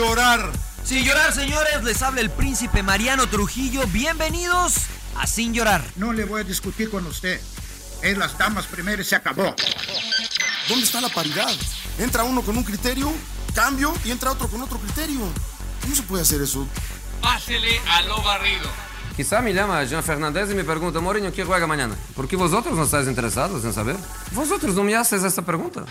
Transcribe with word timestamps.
llorar. 0.00 0.50
Sin 0.82 1.04
llorar, 1.04 1.30
señores, 1.34 1.84
les 1.84 2.00
habla 2.00 2.22
el 2.22 2.30
príncipe 2.30 2.82
Mariano 2.82 3.28
Trujillo. 3.28 3.86
Bienvenidos 3.88 4.76
a 5.16 5.26
Sin 5.26 5.52
llorar. 5.52 5.84
No 5.96 6.14
le 6.14 6.24
voy 6.24 6.40
a 6.40 6.44
discutir 6.44 6.90
con 6.90 7.06
usted. 7.06 7.38
Es 8.02 8.16
las 8.16 8.36
damas 8.38 8.66
primero 8.66 9.04
se 9.04 9.14
acabó. 9.14 9.54
¿Dónde 10.68 10.84
está 10.86 11.02
la 11.02 11.10
paridad? 11.10 11.50
Entra 11.98 12.24
uno 12.24 12.40
con 12.40 12.56
un 12.56 12.64
criterio, 12.64 13.12
cambio 13.54 13.92
y 14.02 14.10
entra 14.10 14.30
otro 14.30 14.48
con 14.48 14.62
otro 14.62 14.78
criterio. 14.78 15.20
¿Cómo 15.82 15.94
se 15.94 16.02
puede 16.04 16.22
hacer 16.22 16.40
eso? 16.40 16.66
Pásele 17.20 17.78
a 17.86 18.00
lo 18.02 18.22
barrido. 18.22 18.70
Quizá 19.14 19.42
me 19.42 19.52
llama 19.52 19.84
Jean 19.84 20.02
Fernández 20.02 20.50
y 20.50 20.54
me 20.54 20.64
pregunta, 20.64 21.00
Mourinho, 21.00 21.30
¿qué 21.30 21.44
juega 21.44 21.66
mañana? 21.66 21.94
¿Por 22.16 22.26
qué 22.26 22.36
vosotros 22.36 22.74
no 22.74 22.84
estáis 22.84 23.06
interesados 23.06 23.62
en 23.66 23.74
saber? 23.74 23.96
Vosotros 24.32 24.74
no 24.74 24.82
me 24.82 24.96
haces 24.96 25.22
esta 25.24 25.42
pregunta. 25.42 25.84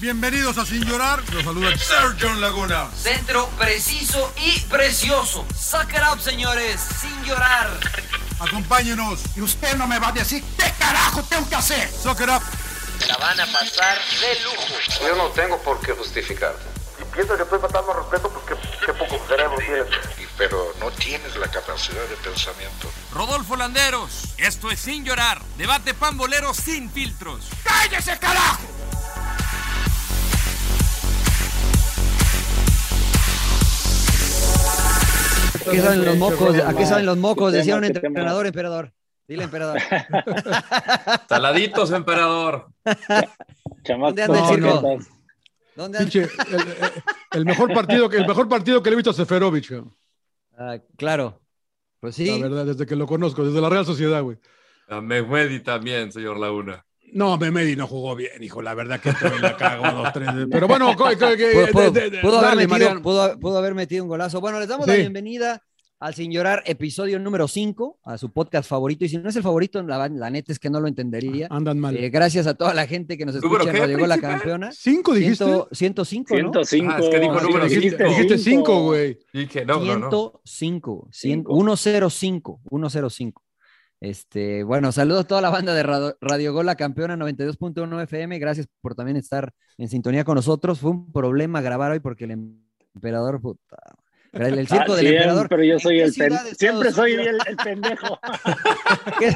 Bienvenidos 0.00 0.56
a 0.58 0.64
Sin 0.64 0.84
Llorar. 0.84 1.24
Los 1.32 1.42
saluda 1.42 1.76
Sergio 1.76 2.32
Laguna. 2.34 2.88
Centro 2.96 3.48
preciso 3.58 4.32
y 4.36 4.60
precioso. 4.60 5.44
Suck 5.58 5.92
it 5.92 6.02
up, 6.12 6.20
señores. 6.20 6.80
Sin 7.00 7.24
llorar. 7.24 7.68
Acompáñenos. 8.38 9.18
Y 9.34 9.40
usted 9.40 9.74
no 9.74 9.88
me 9.88 9.98
va 9.98 10.10
a 10.10 10.12
decir 10.12 10.44
qué 10.56 10.72
carajo 10.78 11.24
tengo 11.24 11.48
que 11.48 11.56
hacer. 11.56 11.90
Suck 11.90 12.20
it 12.20 12.28
up. 12.28 12.42
La 13.08 13.16
van 13.16 13.40
a 13.40 13.46
pasar 13.46 13.98
de 14.20 14.40
lujo. 14.44 14.74
Yo 15.02 15.16
no 15.16 15.30
tengo 15.30 15.60
por 15.62 15.80
qué 15.80 15.92
justificarte. 15.92 16.62
Y 17.00 17.04
pienso 17.12 17.36
que 17.36 17.42
estoy 17.42 17.58
faltando 17.58 17.90
al 17.90 17.98
respeto 17.98 18.30
porque 18.30 18.54
qué 18.86 18.92
poco 18.92 19.20
cerebro 19.26 19.56
tienes. 19.58 19.86
Pero 20.36 20.74
no 20.78 20.92
tienes 20.92 21.34
la 21.34 21.48
capacidad 21.48 22.06
de 22.06 22.14
pensamiento. 22.18 22.88
Rodolfo 23.12 23.56
Landeros. 23.56 24.28
Esto 24.36 24.70
es 24.70 24.78
Sin 24.78 25.04
llorar. 25.04 25.42
Debate 25.56 25.92
pambolero 25.92 26.54
sin 26.54 26.88
filtros. 26.88 27.48
¡Cállese, 27.64 28.16
carajo! 28.20 28.77
Qué 35.70 35.80
saben 35.80 36.04
los 36.04 36.16
mocos? 36.16 36.56
¿A 36.60 36.74
qué 36.76 36.86
saben 36.86 37.06
los 37.06 37.16
mocos? 37.16 37.52
Decía 37.52 37.76
un 37.76 37.84
entrenador, 37.84 38.46
emperador. 38.46 38.92
Dile, 39.26 39.44
emperador. 39.44 39.78
Saladitos, 41.28 41.90
emperador. 41.92 42.68
¿Dónde 43.86 44.22
anda 44.22 44.38
el 44.38 44.46
circo? 44.46 44.98
¿Dónde 45.76 45.98
anda? 45.98 46.10
El, 46.12 46.54
el- 46.54 47.02
el 47.32 47.44
mejor 47.44 47.72
partido 47.74 48.08
que, 48.08 48.16
el 48.16 48.26
mejor 48.26 48.48
partido 48.48 48.82
que 48.82 48.90
le 48.90 48.94
he 48.94 48.96
visto 48.96 49.10
a 49.10 49.14
Seferovic. 49.14 49.82
Ah, 50.56 50.78
claro. 50.96 51.40
Pues 52.00 52.14
sí. 52.16 52.26
la 52.40 52.48
verdad, 52.48 52.64
desde 52.66 52.86
que 52.86 52.96
lo 52.96 53.06
conozco, 53.06 53.44
desde 53.44 53.60
la 53.60 53.68
Real 53.68 53.84
Sociedad, 53.84 54.22
güey. 54.22 54.38
A 54.88 55.00
Mehmedi 55.00 55.60
también, 55.60 56.10
señor 56.10 56.38
Laguna. 56.38 56.84
No, 57.12 57.36
Memedi 57.38 57.76
no 57.76 57.86
jugó 57.86 58.14
bien, 58.16 58.42
hijo, 58.42 58.60
la 58.62 58.74
verdad 58.74 59.00
que 59.00 59.12
también 59.12 59.42
la 59.42 59.56
cago 59.56 59.90
dos, 60.02 60.12
tres. 60.12 60.28
Pero 60.50 60.68
bueno, 60.68 60.94
Pudo, 60.96 62.38
haber 63.58 63.74
metido, 63.74 64.02
un 64.04 64.08
golazo. 64.08 64.40
Bueno, 64.40 64.58
les 64.60 64.68
damos 64.68 64.86
la 64.86 64.94
Sí. 64.94 65.00
bienvenida 65.00 65.62
al 66.00 66.14
Sin 66.14 66.30
Llorar, 66.30 66.62
episodio 66.64 67.18
número 67.18 67.48
5, 67.48 67.98
a 68.04 68.18
su 68.18 68.30
podcast 68.32 68.68
favorito. 68.68 69.04
Y 69.04 69.08
si 69.08 69.18
no 69.18 69.28
es 69.30 69.34
el 69.36 69.42
favorito, 69.42 69.82
la, 69.82 70.08
la 70.08 70.30
neta 70.30 70.52
es 70.52 70.60
que 70.60 70.70
no 70.70 70.78
lo 70.80 70.86
entendería. 70.86 71.48
Andan 71.50 71.78
mal. 71.80 71.96
Eh, 71.96 72.08
gracias 72.08 72.46
a 72.46 72.54
toda 72.54 72.72
la 72.72 72.86
gente 72.86 73.18
que 73.18 73.26
nos 73.26 73.34
¿Número 73.42 73.64
escucha. 73.64 73.78
Nos 73.80 73.88
llegó 73.88 74.06
la 74.06 74.18
campeona. 74.18 74.70
¿Cinco 74.70 75.12
dijiste? 75.14 75.44
Ciento- 75.44 75.68
105, 75.72 76.34
¿no? 76.36 76.64
105. 76.64 76.92
Ah, 76.92 76.98
es 77.02 77.08
que 77.08 77.18
dijo 77.18 77.40
número 77.40 77.64
dijiste, 77.66 78.04
dijiste 78.04 78.38
cinco, 78.38 78.82
güey. 78.82 79.18
Y 79.32 79.46
que 79.46 79.64
no, 79.64 79.80
no, 79.80 79.98
no. 79.98 80.40
105, 80.44 81.08
cien- 81.10 81.42
Cinco. 81.42 81.52
105, 81.66 82.60
105. 82.70 83.42
Este, 84.00 84.62
bueno, 84.62 84.92
saludos 84.92 85.24
a 85.24 85.26
toda 85.28 85.40
la 85.40 85.50
banda 85.50 85.74
de 85.74 85.82
Radio, 85.82 86.16
Radio 86.20 86.52
Gol, 86.52 86.66
la 86.66 86.76
campeona 86.76 87.16
92.1 87.16 88.02
FM. 88.04 88.38
Gracias 88.38 88.66
por 88.80 88.94
también 88.94 89.16
estar 89.16 89.52
en 89.76 89.88
sintonía 89.88 90.24
con 90.24 90.36
nosotros. 90.36 90.78
Fue 90.78 90.90
un 90.92 91.10
problema 91.12 91.60
grabar 91.60 91.90
hoy 91.90 91.98
porque 92.00 92.24
el 92.24 92.30
emperador, 92.94 93.40
puta, 93.40 93.76
el, 94.32 94.56
el 94.58 94.68
circo 94.68 94.92
Ah, 94.92 94.96
del 94.96 95.06
emperador. 95.08 95.48
Siempre 95.48 95.66
yo 95.66 95.74
¿En 95.74 95.80
soy 95.80 96.00
el 96.00 96.12
pendejo. 96.14 96.44
de 96.44 96.54
Siempre 96.54 96.92
soy 96.92 97.12
el, 97.14 97.38
el 97.48 97.56
pendejo. 97.56 98.20
¿Qué? 99.18 99.34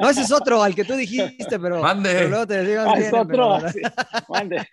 No, 0.00 0.10
ese 0.10 0.20
es 0.22 0.30
otro 0.30 0.62
al 0.62 0.74
que 0.76 0.84
tú 0.84 0.94
dijiste, 0.94 1.58
pero, 1.58 1.82
Mande. 1.82 2.12
pero 2.14 2.28
luego 2.28 2.46
te 2.46 2.54
decimos 2.62 2.86
Ah, 2.88 2.94
bien, 2.94 3.06
es 3.06 3.12
otro. 3.12 3.20
emperador. 3.22 3.72
sí. 3.72 3.80
Mande. 4.28 4.68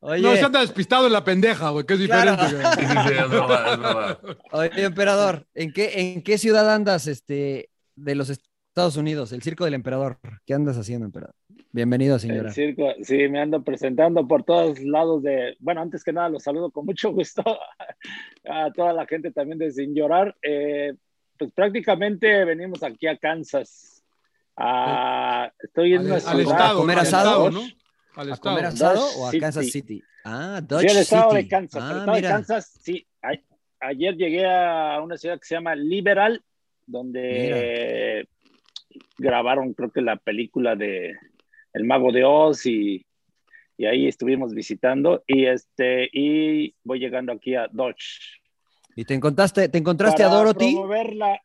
Oye, 0.00 0.22
No, 0.22 0.34
se 0.36 0.42
anda 0.44 0.60
despistado 0.60 1.06
en 1.06 1.12
la 1.12 1.22
pendeja, 1.24 1.68
güey, 1.70 1.84
que 1.84 1.94
es 1.94 2.00
Claro. 2.06 2.32
diferente. 2.32 2.56
güey. 2.56 2.74
Sí, 2.76 2.80
sí, 2.86 3.08
sí, 3.08 3.14
es 3.14 3.30
verdad, 3.30 3.72
es 3.74 3.78
verdad. 3.78 4.18
oye, 4.52 4.84
emperador, 4.84 5.46
¿en 5.54 5.72
qué, 5.74 5.92
¿en 6.14 6.22
qué 6.22 6.38
ciudad 6.38 6.72
andas 6.72 7.06
este, 7.08 7.70
de 7.96 8.14
los 8.14 8.30
Estados 8.30 8.96
Unidos? 8.96 9.32
El 9.32 9.42
circo 9.42 9.64
del 9.64 9.74
emperador. 9.74 10.18
¿Qué 10.46 10.54
andas 10.54 10.76
haciendo, 10.76 11.06
emperador? 11.06 11.34
Bienvenido, 11.72 12.18
señora. 12.18 12.48
El 12.48 12.54
circo, 12.54 12.92
sí, 13.02 13.28
me 13.28 13.40
ando 13.40 13.62
presentando 13.62 14.26
por 14.28 14.44
todos 14.44 14.78
lados 14.80 15.22
de. 15.22 15.56
Bueno, 15.60 15.80
antes 15.82 16.04
que 16.04 16.12
nada, 16.12 16.28
los 16.28 16.42
saludo 16.42 16.70
con 16.70 16.84
mucho 16.86 17.10
gusto 17.12 17.42
a 18.48 18.70
toda 18.72 18.92
la 18.92 19.06
gente 19.06 19.30
también 19.32 19.58
de 19.58 19.70
Sin 19.72 19.94
Llorar. 19.94 20.36
Eh, 20.42 20.94
pues 21.38 21.52
prácticamente 21.52 22.44
venimos 22.44 22.82
aquí 22.82 23.06
a 23.06 23.16
Kansas. 23.18 24.02
A- 24.56 25.52
estoy 25.58 25.92
en 25.94 26.00
Al, 26.00 26.06
una 26.06 26.14
al 26.14 26.20
ciudad- 26.22 26.40
estado, 26.42 26.78
comer 26.78 26.98
al 26.98 27.06
asado, 27.06 27.48
estado, 27.48 27.50
¿no? 27.50 27.62
Al 28.14 28.32
¿A 28.32 28.36
comer 28.38 28.64
asado 28.64 28.94
Dodge 29.00 29.16
o 29.18 29.26
a 29.26 29.30
City. 29.30 29.40
Kansas 29.40 29.66
City? 29.70 30.02
Ah, 30.24 30.56
Sí, 30.60 30.66
Dodge 30.66 30.90
al 30.90 30.96
estado 30.96 31.30
City. 31.30 31.42
de 31.42 31.48
Kansas. 31.48 31.82
Ah, 31.82 31.90
al 31.90 31.98
estado 31.98 32.16
mira. 32.16 32.28
de 32.28 32.34
Kansas, 32.34 32.78
sí. 32.82 33.06
A- 33.22 33.86
ayer 33.86 34.16
llegué 34.16 34.46
a 34.46 35.00
una 35.02 35.18
ciudad 35.18 35.38
que 35.38 35.44
se 35.44 35.54
llama 35.56 35.74
Liberal, 35.74 36.42
donde 36.86 38.28
grabaron, 39.18 39.74
creo 39.74 39.90
que 39.90 40.00
la 40.02 40.16
película 40.16 40.76
de 40.76 41.14
El 41.72 41.84
Mago 41.84 42.12
de 42.12 42.24
Oz 42.24 42.64
y, 42.66 43.04
y 43.76 43.86
ahí 43.86 44.06
estuvimos 44.08 44.54
visitando. 44.54 45.22
Y 45.26 45.46
este 45.46 46.08
y 46.12 46.74
voy 46.84 46.98
llegando 47.00 47.32
aquí 47.32 47.54
a 47.54 47.66
Dodge. 47.70 48.40
¿Y 48.94 49.04
te 49.04 49.14
encontraste, 49.14 49.68
te 49.68 49.78
encontraste 49.78 50.22
a 50.22 50.28
para 50.28 50.38
Dorothy? 50.38 50.72
promover 50.72 51.14
la- 51.14 51.40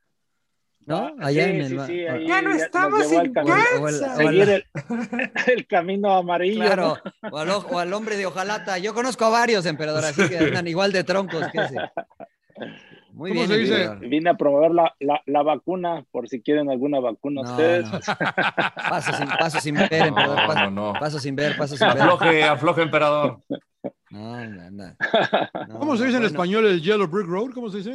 ¿No? 0.83 0.97
Ah, 1.19 1.27
Allá 1.27 1.43
sí, 1.43 1.49
en 1.51 1.55
el. 1.61 1.67
sí, 1.67 1.77
sí, 1.85 2.05
o- 2.05 2.11
ahí 2.13 2.27
Ya 2.27 2.41
no 2.41 2.51
estamos 2.53 3.11
en 3.11 3.33
camino- 3.33 3.55
o 3.79 3.87
el- 3.87 3.95
o 3.95 4.09
el- 4.09 4.15
seguir 4.17 4.49
el, 4.49 4.65
el 5.47 5.67
camino 5.67 6.11
amarillo. 6.15 6.55
Claro, 6.61 6.97
o 7.31 7.37
al, 7.37 7.49
o 7.51 7.77
al 7.79 7.93
hombre 7.93 8.17
de 8.17 8.25
hojalata. 8.25 8.77
Yo 8.79 8.93
conozco 8.93 9.25
a 9.25 9.29
varios, 9.29 9.65
emperador, 9.67 10.03
así 10.05 10.27
que 10.27 10.37
andan 10.39 10.67
igual 10.67 10.91
de 10.91 11.03
troncos 11.03 11.47
que 11.51 11.59
ese. 11.61 11.75
Muy 13.13 13.31
¿Cómo 13.31 13.41
bien, 13.45 13.47
se 13.49 13.57
dice? 13.57 13.89
Vine 14.07 14.29
a 14.29 14.33
promover 14.35 14.71
la, 14.71 14.95
la, 14.99 15.21
la 15.25 15.43
vacuna, 15.43 16.05
por 16.11 16.27
si 16.29 16.41
quieren 16.41 16.69
alguna 16.69 16.99
vacuna 16.99 17.41
No, 17.43 17.51
ustedes. 17.51 17.91
no. 17.91 17.99
Paso 18.89 19.13
sin, 19.13 19.27
paso 19.27 19.59
sin 19.59 19.75
ver, 19.75 19.91
emperador. 20.07 20.37
No, 20.41 20.47
Paso, 20.47 20.71
no, 20.71 20.93
no. 20.93 20.99
paso 20.99 21.19
sin 21.19 21.35
ver, 21.35 21.57
paso 21.57 21.75
sin 21.77 21.87
ver. 21.87 22.01
Afloje, 22.01 22.43
afloje, 22.43 22.81
emperador. 22.83 23.39
No, 24.09 24.45
no, 24.49 24.71
no. 24.71 24.95
No, 25.67 25.79
¿Cómo 25.79 25.97
se 25.97 26.05
dice 26.05 26.17
en 26.17 26.23
bueno, 26.23 26.27
español 26.27 26.65
el 26.67 26.81
Yellow 26.81 27.07
Brick 27.07 27.27
Road? 27.27 27.51
¿Cómo 27.53 27.69
se 27.69 27.77
dice? 27.79 27.91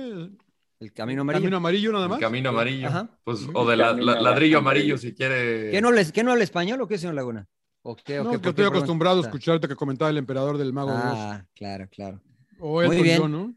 El 0.78 0.93
camino 0.93 1.22
amarillo. 1.22 1.43
Camino 1.44 1.56
amarillo 1.56 1.93
nada 1.93 2.09
más. 2.09 2.19
El 2.19 2.25
camino 2.25 2.49
amarillo. 2.50 2.88
Ajá. 2.88 3.09
Pues, 3.25 3.47
o 3.55 3.66
de 3.66 3.76
la- 3.76 3.93
ladrillo 3.94 4.59
amarillo. 4.59 4.99
si 4.99 5.15
quiere. 5.15 5.71
¿Qué 5.71 5.81
no, 5.81 5.91
les, 5.93 6.12
¿Qué 6.12 6.22
no 6.22 6.32
habla 6.32 6.44
español 6.44 6.81
o 6.82 6.87
qué, 6.88 6.99
señor 6.99 7.15
Laguna? 7.15 7.47
¿O 7.82 7.97
qué, 7.97 8.21
o 8.21 8.25
No, 8.25 8.31
qué- 8.32 8.41
que 8.41 8.49
estoy 8.50 8.66
acostumbrado 8.66 9.19
a 9.19 9.22
escucharte 9.22 9.69
que 9.69 9.76
comentaba 9.76 10.10
el 10.10 10.19
emperador 10.19 10.59
del 10.59 10.72
mago 10.75 10.91
de. 10.93 10.99
Ah, 11.03 11.47
claro, 11.55 11.88
claro. 11.91 12.21
O 12.59 12.82
muy 12.82 13.03
bien. 13.03 13.19
yo, 13.19 13.28
¿no? 13.28 13.55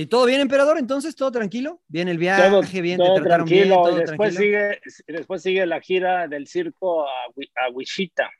¿Y 0.00 0.06
todo 0.06 0.26
bien, 0.26 0.40
emperador? 0.40 0.78
Entonces, 0.78 1.16
¿todo 1.16 1.32
tranquilo? 1.32 1.80
¿Bien 1.88 2.06
el 2.06 2.18
viaje? 2.18 2.48
todo, 2.48 2.62
¿Bien? 2.82 2.98
todo 2.98 3.14
¿Te 3.14 3.20
trataron 3.22 3.48
tranquilo. 3.48 3.64
bien? 3.64 3.82
¿Todo 3.82 3.96
después 3.96 4.34
tranquilo? 4.34 4.58
sigue, 4.78 5.12
después 5.12 5.42
sigue 5.42 5.66
la 5.66 5.80
gira 5.80 6.28
del 6.28 6.46
circo 6.46 7.02
a, 7.08 7.12
Wi- 7.34 7.50
a 7.56 7.70
Wichita. 7.72 8.30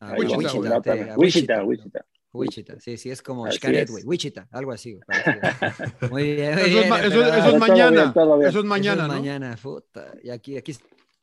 Ah, 0.00 0.12
Ahí 0.14 0.20
Wichita, 0.22 0.80
te- 0.82 1.10
a 1.10 1.16
Wichita, 1.16 1.64
Wichita. 1.64 2.04
Wichita, 2.32 2.80
sí, 2.80 2.96
sí, 2.98 3.10
es 3.10 3.22
como 3.22 3.50
Xcaret, 3.50 3.88
güey. 3.88 4.02
Wichita, 4.04 4.48
algo 4.50 4.72
así. 4.72 4.98
Muy 6.10 6.34
bien, 6.34 6.54
muy 6.54 6.62
Eso 6.64 6.80
es, 6.80 6.88
bien, 6.88 6.92
eso- 7.04 7.22
es 7.24 7.44
Todo 7.44 7.58
mañana. 7.58 7.90
bien, 8.02 8.12
todo 8.12 8.38
bien. 8.38 8.48
Eso 8.50 8.58
es 8.58 8.64
mañana, 8.64 8.94
Eso 8.94 9.02
es 9.02 9.08
¿no? 9.08 9.14
mañana, 9.14 9.56
puta. 9.62 10.12
Y 10.24 10.30
aquí, 10.30 10.56
aquí, 10.56 10.72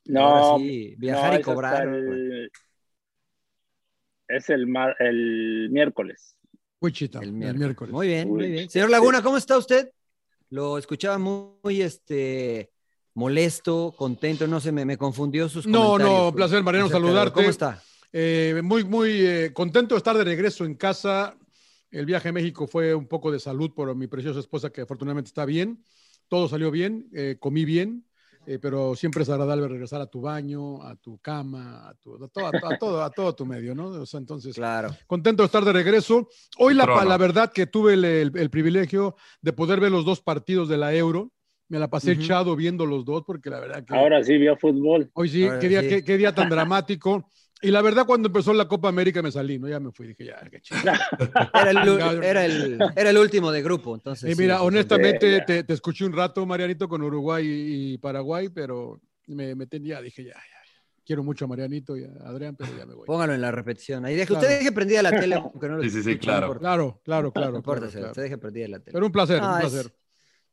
No, 0.05 0.57
sí, 0.59 0.95
viajar 0.97 1.33
no, 1.33 1.39
y 1.39 1.41
cobrar. 1.41 1.87
el- 1.89 2.49
es 4.29 4.49
el, 4.49 4.65
mar- 4.65 4.95
el 4.99 5.67
miércoles. 5.71 6.32
Wichita, 6.83 7.19
El 7.19 7.29
el 7.29 7.33
miércoles. 7.33 7.59
miércoles. 7.59 7.93
Muy 7.93 8.07
bien, 8.07 8.29
muy 8.29 8.47
bien. 8.51 8.69
Señor 8.69 8.89
Laguna, 8.89 9.23
¿cómo 9.23 9.37
está 9.37 9.57
usted? 9.57 9.89
Lo 10.49 10.77
escuchaba 10.77 11.17
muy, 11.17 11.81
este, 11.81 12.71
molesto, 13.13 13.93
contento, 13.97 14.45
no 14.47 14.59
sé, 14.59 14.71
me, 14.73 14.83
me 14.83 14.97
confundió 14.97 15.47
sus 15.47 15.65
No, 15.65 15.91
comentarios. 15.93 16.09
no, 16.17 16.21
güey, 16.23 16.35
placer, 16.35 16.61
Mariano, 16.63 16.89
saludarte. 16.89 17.33
¿Cómo 17.33 17.49
está? 17.49 17.81
Eh, 18.11 18.59
muy, 18.63 18.83
muy 18.83 19.11
eh, 19.25 19.51
contento 19.53 19.95
de 19.95 19.97
estar 19.99 20.17
de 20.17 20.23
regreso 20.25 20.65
en 20.65 20.75
casa. 20.75 21.37
El 21.89 22.05
viaje 22.05 22.29
a 22.29 22.33
México 22.33 22.67
fue 22.67 22.93
un 22.93 23.07
poco 23.07 23.31
de 23.31 23.39
salud 23.39 23.71
por 23.73 23.95
mi 23.95 24.07
preciosa 24.07 24.39
esposa, 24.41 24.69
que 24.69 24.81
afortunadamente 24.81 25.29
está 25.29 25.45
bien. 25.45 25.83
Todo 26.27 26.49
salió 26.49 26.69
bien, 26.69 27.07
eh, 27.13 27.37
comí 27.39 27.63
bien, 27.63 28.05
eh, 28.45 28.59
pero 28.61 28.95
siempre 28.95 29.23
es 29.23 29.29
agradable 29.29 29.67
regresar 29.67 30.01
a 30.01 30.05
tu 30.07 30.21
baño, 30.21 30.81
a 30.83 30.95
tu 30.95 31.17
cama, 31.19 31.87
a, 31.89 31.93
tu, 31.95 32.15
a, 32.23 32.27
todo, 32.27 32.47
a, 32.47 32.51
to- 32.51 32.67
a 32.67 32.77
todo, 32.77 33.03
a 33.03 33.09
todo 33.09 33.35
tu 33.35 33.45
medio, 33.45 33.73
¿no? 33.75 33.87
O 33.87 34.05
sea, 34.05 34.19
entonces, 34.19 34.53
Claro. 34.55 34.89
contento 35.07 35.43
de 35.43 35.45
estar 35.47 35.63
de 35.63 35.73
regreso. 35.73 36.27
Hoy 36.57 36.73
la, 36.73 36.85
la 37.05 37.17
verdad 37.17 37.51
que 37.51 37.67
tuve 37.67 37.93
el, 37.93 38.05
el- 38.05 38.37
el 38.37 38.49
privilegio 38.49 39.15
de 39.41 39.53
poder 39.53 39.79
ver 39.79 39.91
los 39.91 40.05
dos 40.05 40.21
partidos 40.21 40.67
de 40.69 40.77
la 40.77 40.93
Euro. 40.93 41.31
Me 41.69 41.79
la 41.79 41.89
pasé 41.89 42.11
echado 42.11 42.55
viendo 42.55 42.85
los 42.85 43.03
dos 43.05 43.23
porque 43.25 43.49
la 43.49 43.59
verdad 43.59 43.83
que... 43.85 43.95
Ahora 43.95 44.23
sí 44.23 44.37
vio 44.37 44.55
fútbol. 44.57 45.09
Hoy 45.13 45.29
sí, 45.29 45.45
Ahora 45.45 45.59
qué 45.59 45.69
día, 45.69 45.81
sí. 45.81 45.87
qué- 45.89 46.03
qué 46.03 46.17
día 46.17 46.35
tan 46.35 46.49
dramático. 46.49 47.25
Y 47.63 47.71
la 47.71 47.81
verdad, 47.81 48.05
cuando 48.05 48.27
empezó 48.27 48.53
la 48.53 48.67
Copa 48.67 48.89
América 48.89 49.21
me 49.21 49.31
salí, 49.31 49.57
¿no? 49.57 49.69
Ya 49.69 49.79
me 49.79 49.91
fui, 49.91 50.07
dije, 50.07 50.25
ya, 50.25 50.39
qué 50.51 50.59
chido. 50.59 50.81
Era 51.53 51.71
el, 51.71 52.23
era, 52.23 52.45
el, 52.45 52.79
era 52.95 53.09
el 53.09 53.17
último 53.17 53.51
de 53.51 53.61
grupo, 53.61 53.95
entonces. 53.95 54.31
Y 54.31 54.39
mira, 54.39 54.57
sí, 54.57 54.65
honestamente, 54.65 55.39
sí. 55.39 55.45
Te, 55.47 55.63
te, 55.63 55.73
escuché 55.73 56.03
un 56.05 56.11
rato, 56.11 56.45
Marianito, 56.45 56.89
con 56.89 57.01
Uruguay 57.01 57.45
y 57.47 57.97
Paraguay, 57.99 58.49
pero 58.49 58.99
me, 59.27 59.55
me 59.55 59.65
tenía, 59.65 60.01
dije, 60.01 60.25
ya, 60.25 60.33
ya. 60.33 60.39
Quiero 61.05 61.23
mucho 61.23 61.45
a 61.45 61.47
Marianito 61.47 61.97
y 61.97 62.03
a 62.03 62.11
Adrián, 62.25 62.55
pero 62.57 62.77
ya 62.77 62.85
me 62.85 62.95
voy. 62.95 63.05
Póngalo 63.05 63.33
en 63.33 63.41
la 63.41 63.51
repetición. 63.51 64.05
Ahí 64.05 64.15
deje, 64.15 64.27
claro. 64.27 64.41
usted 64.41 64.59
deje 64.59 64.71
prendida 64.71 65.01
la 65.01 65.11
tele, 65.11 65.35
aunque 65.35 65.67
no 65.67 65.77
lo 65.77 65.83
Sí, 65.83 65.89
sí, 65.89 66.03
sí, 66.03 66.17
claro. 66.17 66.57
Claro, 66.59 67.01
claro, 67.03 67.31
claro. 67.31 67.51
No 67.51 67.57
importa, 67.57 67.87
claro, 67.87 67.91
claro. 67.91 68.07
usted 68.11 68.23
deje 68.23 68.37
prendida 68.37 68.67
la 68.67 68.79
tele. 68.79 68.93
Pero 68.93 69.05
un 69.05 69.11
placer, 69.11 69.41
no, 69.41 69.53
un 69.53 69.59
placer. 69.59 69.93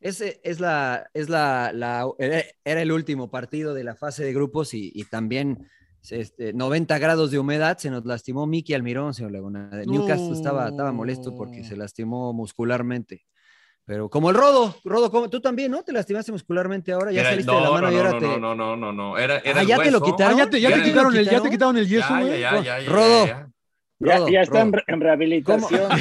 Es, 0.00 0.20
es, 0.20 0.40
es, 0.42 0.60
la, 0.60 1.08
es 1.12 1.28
la, 1.28 1.72
la, 1.72 2.08
era 2.18 2.82
el 2.82 2.90
último 2.90 3.30
partido 3.30 3.74
de 3.74 3.84
la 3.84 3.94
fase 3.94 4.24
de 4.24 4.32
grupos 4.32 4.74
y, 4.74 4.90
y 4.94 5.04
también 5.04 5.68
este, 6.08 6.52
90 6.52 6.98
grados 6.98 7.30
de 7.30 7.38
humedad, 7.38 7.78
se 7.78 7.90
nos 7.90 8.04
lastimó 8.04 8.46
Miki 8.46 8.74
Almirón, 8.74 9.14
señor 9.14 9.32
Laguna. 9.32 9.70
Newcastle 9.86 10.32
estaba, 10.32 10.68
estaba 10.68 10.92
molesto 10.92 11.34
porque 11.34 11.62
se 11.64 11.76
lastimó 11.76 12.32
muscularmente. 12.32 13.26
Pero 13.84 14.08
como 14.08 14.30
el 14.30 14.36
Rodo, 14.36 14.76
Rodo, 14.84 15.10
como, 15.10 15.28
tú 15.28 15.40
también, 15.40 15.72
¿no? 15.72 15.82
Te 15.82 15.92
lastimaste 15.92 16.30
muscularmente 16.30 16.92
ahora, 16.92 17.10
ya 17.10 17.22
Era- 17.22 17.30
saliste 17.30 17.50
no, 17.50 17.58
de 17.58 17.64
la 17.64 17.70
mano 17.72 17.86
no, 17.88 17.92
y 17.92 17.96
ahora 17.96 18.10
no, 18.12 18.18
te... 18.18 18.26
no, 18.26 18.38
no, 18.38 18.54
no, 18.54 18.76
no, 18.76 18.92
no, 18.92 19.18
era, 19.18 19.38
era 19.38 19.58
Ah, 19.60 19.62
el 19.62 19.68
¿ya 19.68 19.78
te 19.82 19.90
lo 19.90 19.98
hueso. 19.98 20.12
quitaron? 20.16 20.34
Ah, 20.40 20.44
ya 20.44 20.50
te, 20.50 20.60
ya 20.60 20.70
Ya 20.70 20.76
te 20.76 20.82
quitaron 20.84 21.16
el, 21.16 21.24
ya 21.24 21.30
te 21.30 21.34
quitaron? 21.36 21.50
quitaron 21.50 21.76
el 21.78 21.88
yeso, 21.88 22.08
Ya, 22.08 22.20
güey. 22.20 22.40
ya, 22.40 22.62
ya, 22.62 22.62
ya, 22.62 23.26
ya, 23.26 23.48
Rodo. 24.00 24.08
ya. 24.08 24.12
Ya, 24.12 24.16
Rodo, 24.18 24.28
ya 24.30 24.40
está 24.42 24.60
en, 24.62 24.72
Rodo. 24.72 24.82
re- 24.86 24.94
en 24.94 25.00
rehabilitación. 25.00 25.90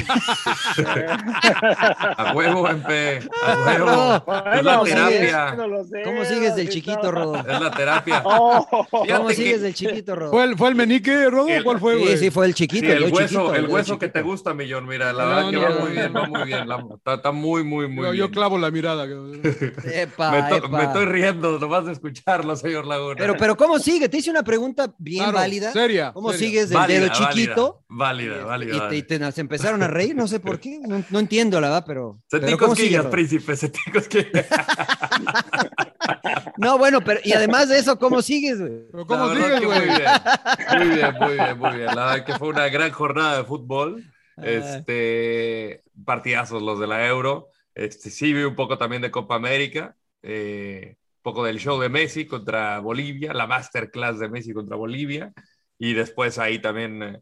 A 2.16 2.32
huevo, 2.34 2.68
MP, 2.68 3.20
a 3.42 3.56
huevo. 3.66 3.86
Rodo, 3.86 4.24
Es 4.54 4.64
la 4.64 4.82
terapia. 4.82 5.56
¿Cómo 6.04 6.24
sigues 6.24 6.56
del 6.56 6.68
chiquito, 6.68 7.10
Rodo? 7.10 7.36
Es 7.36 7.60
la 7.60 7.70
terapia. 7.70 8.22
Oh. 8.24 8.66
¿Cómo 8.90 9.30
sigues 9.30 9.54
que- 9.56 9.58
del 9.60 9.74
chiquito, 9.74 10.16
Rodo? 10.16 10.30
¿Fue 10.30 10.44
el, 10.44 10.56
¿Fue 10.56 10.68
el 10.68 10.74
menique, 10.74 11.28
Rodo? 11.30 11.48
El- 11.48 11.64
¿Cuál 11.64 11.78
fue, 11.80 11.96
güey? 11.96 12.12
Sí, 12.16 12.24
sí, 12.24 12.30
fue 12.30 12.46
el 12.46 12.54
chiquito. 12.54 12.86
Sí, 12.86 12.92
el 12.92 13.04
hueso, 13.12 13.18
chiquito, 13.28 13.54
el 13.54 13.66
hueso 13.68 13.98
que 13.98 14.08
te 14.08 14.22
gusta, 14.22 14.54
Millón. 14.54 14.86
Mira, 14.86 15.12
la 15.12 15.22
No, 15.24 15.28
verdad 15.30 15.50
que 15.50 15.56
va 15.58 15.68
no. 15.70 15.80
muy 15.80 15.90
bien, 15.92 16.16
va 16.16 16.26
muy 16.26 16.44
bien. 16.44 16.68
la- 16.68 16.84
está, 16.96 17.14
está 17.14 17.32
muy, 17.32 17.64
muy, 17.64 17.88
muy 17.88 18.04
Yo, 18.06 18.10
bien. 18.12 18.26
yo 18.26 18.30
clavo 18.30 18.58
la 18.58 18.70
mirada. 18.70 19.04
Epa, 19.94 20.30
me, 20.30 20.42
to- 20.48 20.56
epa. 20.56 20.68
me 20.68 20.84
estoy 20.84 21.04
riendo 21.06 21.58
nomás 21.58 21.84
de 21.86 21.92
escucharlo, 21.92 22.56
señor 22.56 22.86
Laguna. 22.86 23.16
Pero, 23.18 23.36
pero, 23.36 23.56
¿cómo 23.56 23.78
sigue? 23.78 24.08
Te 24.08 24.18
hice 24.18 24.30
una 24.30 24.42
pregunta 24.42 24.92
bien 24.98 25.24
Claro, 25.24 25.38
válida. 25.38 25.72
seria, 25.72 26.12
¿Cómo 26.12 26.32
sigues 26.32 26.70
del 26.70 26.86
dedo 26.86 27.08
chiquito? 27.12 27.82
Válida, 27.92 28.44
válida. 28.44 28.76
Y 28.76 28.88
te, 28.88 28.96
y 28.96 29.02
te- 29.18 29.32
se 29.32 29.40
empezaron 29.40 29.82
a 29.82 29.88
reír, 29.88 30.14
no 30.14 30.28
sé 30.28 30.38
por 30.38 30.60
qué. 30.60 30.78
No, 30.80 31.02
no 31.10 31.18
entiendo, 31.18 31.60
la 31.60 31.68
verdad, 31.68 31.84
pero. 31.86 32.22
pero 32.30 32.42
Seticos 32.42 32.60
¿cómo 32.66 32.74
sigue, 32.76 32.88
Quillas, 32.88 33.02
Rodo? 33.02 33.10
príncipe, 33.10 33.56
Seticos 33.56 34.08
Quillas. 34.08 34.46
No, 36.56 36.76
bueno, 36.78 37.00
pero 37.02 37.20
y 37.24 37.32
además 37.32 37.68
de 37.68 37.78
eso, 37.78 37.98
¿cómo 37.98 38.20
sigues, 38.22 38.60
güey? 38.60 39.06
¿Cómo 39.06 39.34
sigues, 39.34 39.64
güey? 39.64 39.80
Muy 39.80 39.88
bien, 39.96 40.04
muy 40.78 40.88
bien, 40.88 41.14
muy 41.18 41.34
bien, 41.34 41.58
muy 41.58 41.76
bien. 41.76 41.86
La 41.86 42.04
verdad 42.06 42.24
que 42.26 42.34
fue 42.34 42.48
una 42.48 42.68
gran 42.68 42.90
jornada 42.90 43.38
de 43.38 43.44
fútbol. 43.44 44.04
Ah. 44.36 44.42
Este, 44.46 45.82
partidazos 46.04 46.62
los 46.62 46.78
de 46.78 46.86
la 46.86 47.06
Euro. 47.06 47.48
Este, 47.74 48.10
sí 48.10 48.32
vi 48.32 48.42
un 48.42 48.54
poco 48.56 48.76
también 48.78 49.02
de 49.02 49.10
Copa 49.10 49.36
América. 49.36 49.96
eh, 50.22 50.96
un 50.98 51.22
poco 51.22 51.44
del 51.44 51.58
show 51.58 51.78
de 51.80 51.88
Messi 51.90 52.26
contra 52.26 52.78
Bolivia, 52.80 53.32
la 53.34 53.46
masterclass 53.46 54.18
de 54.18 54.28
Messi 54.28 54.52
contra 54.52 54.76
Bolivia. 54.76 55.32
Y 55.78 55.94
después 55.94 56.38
ahí 56.38 56.58
también 56.60 57.02
eh, 57.02 57.20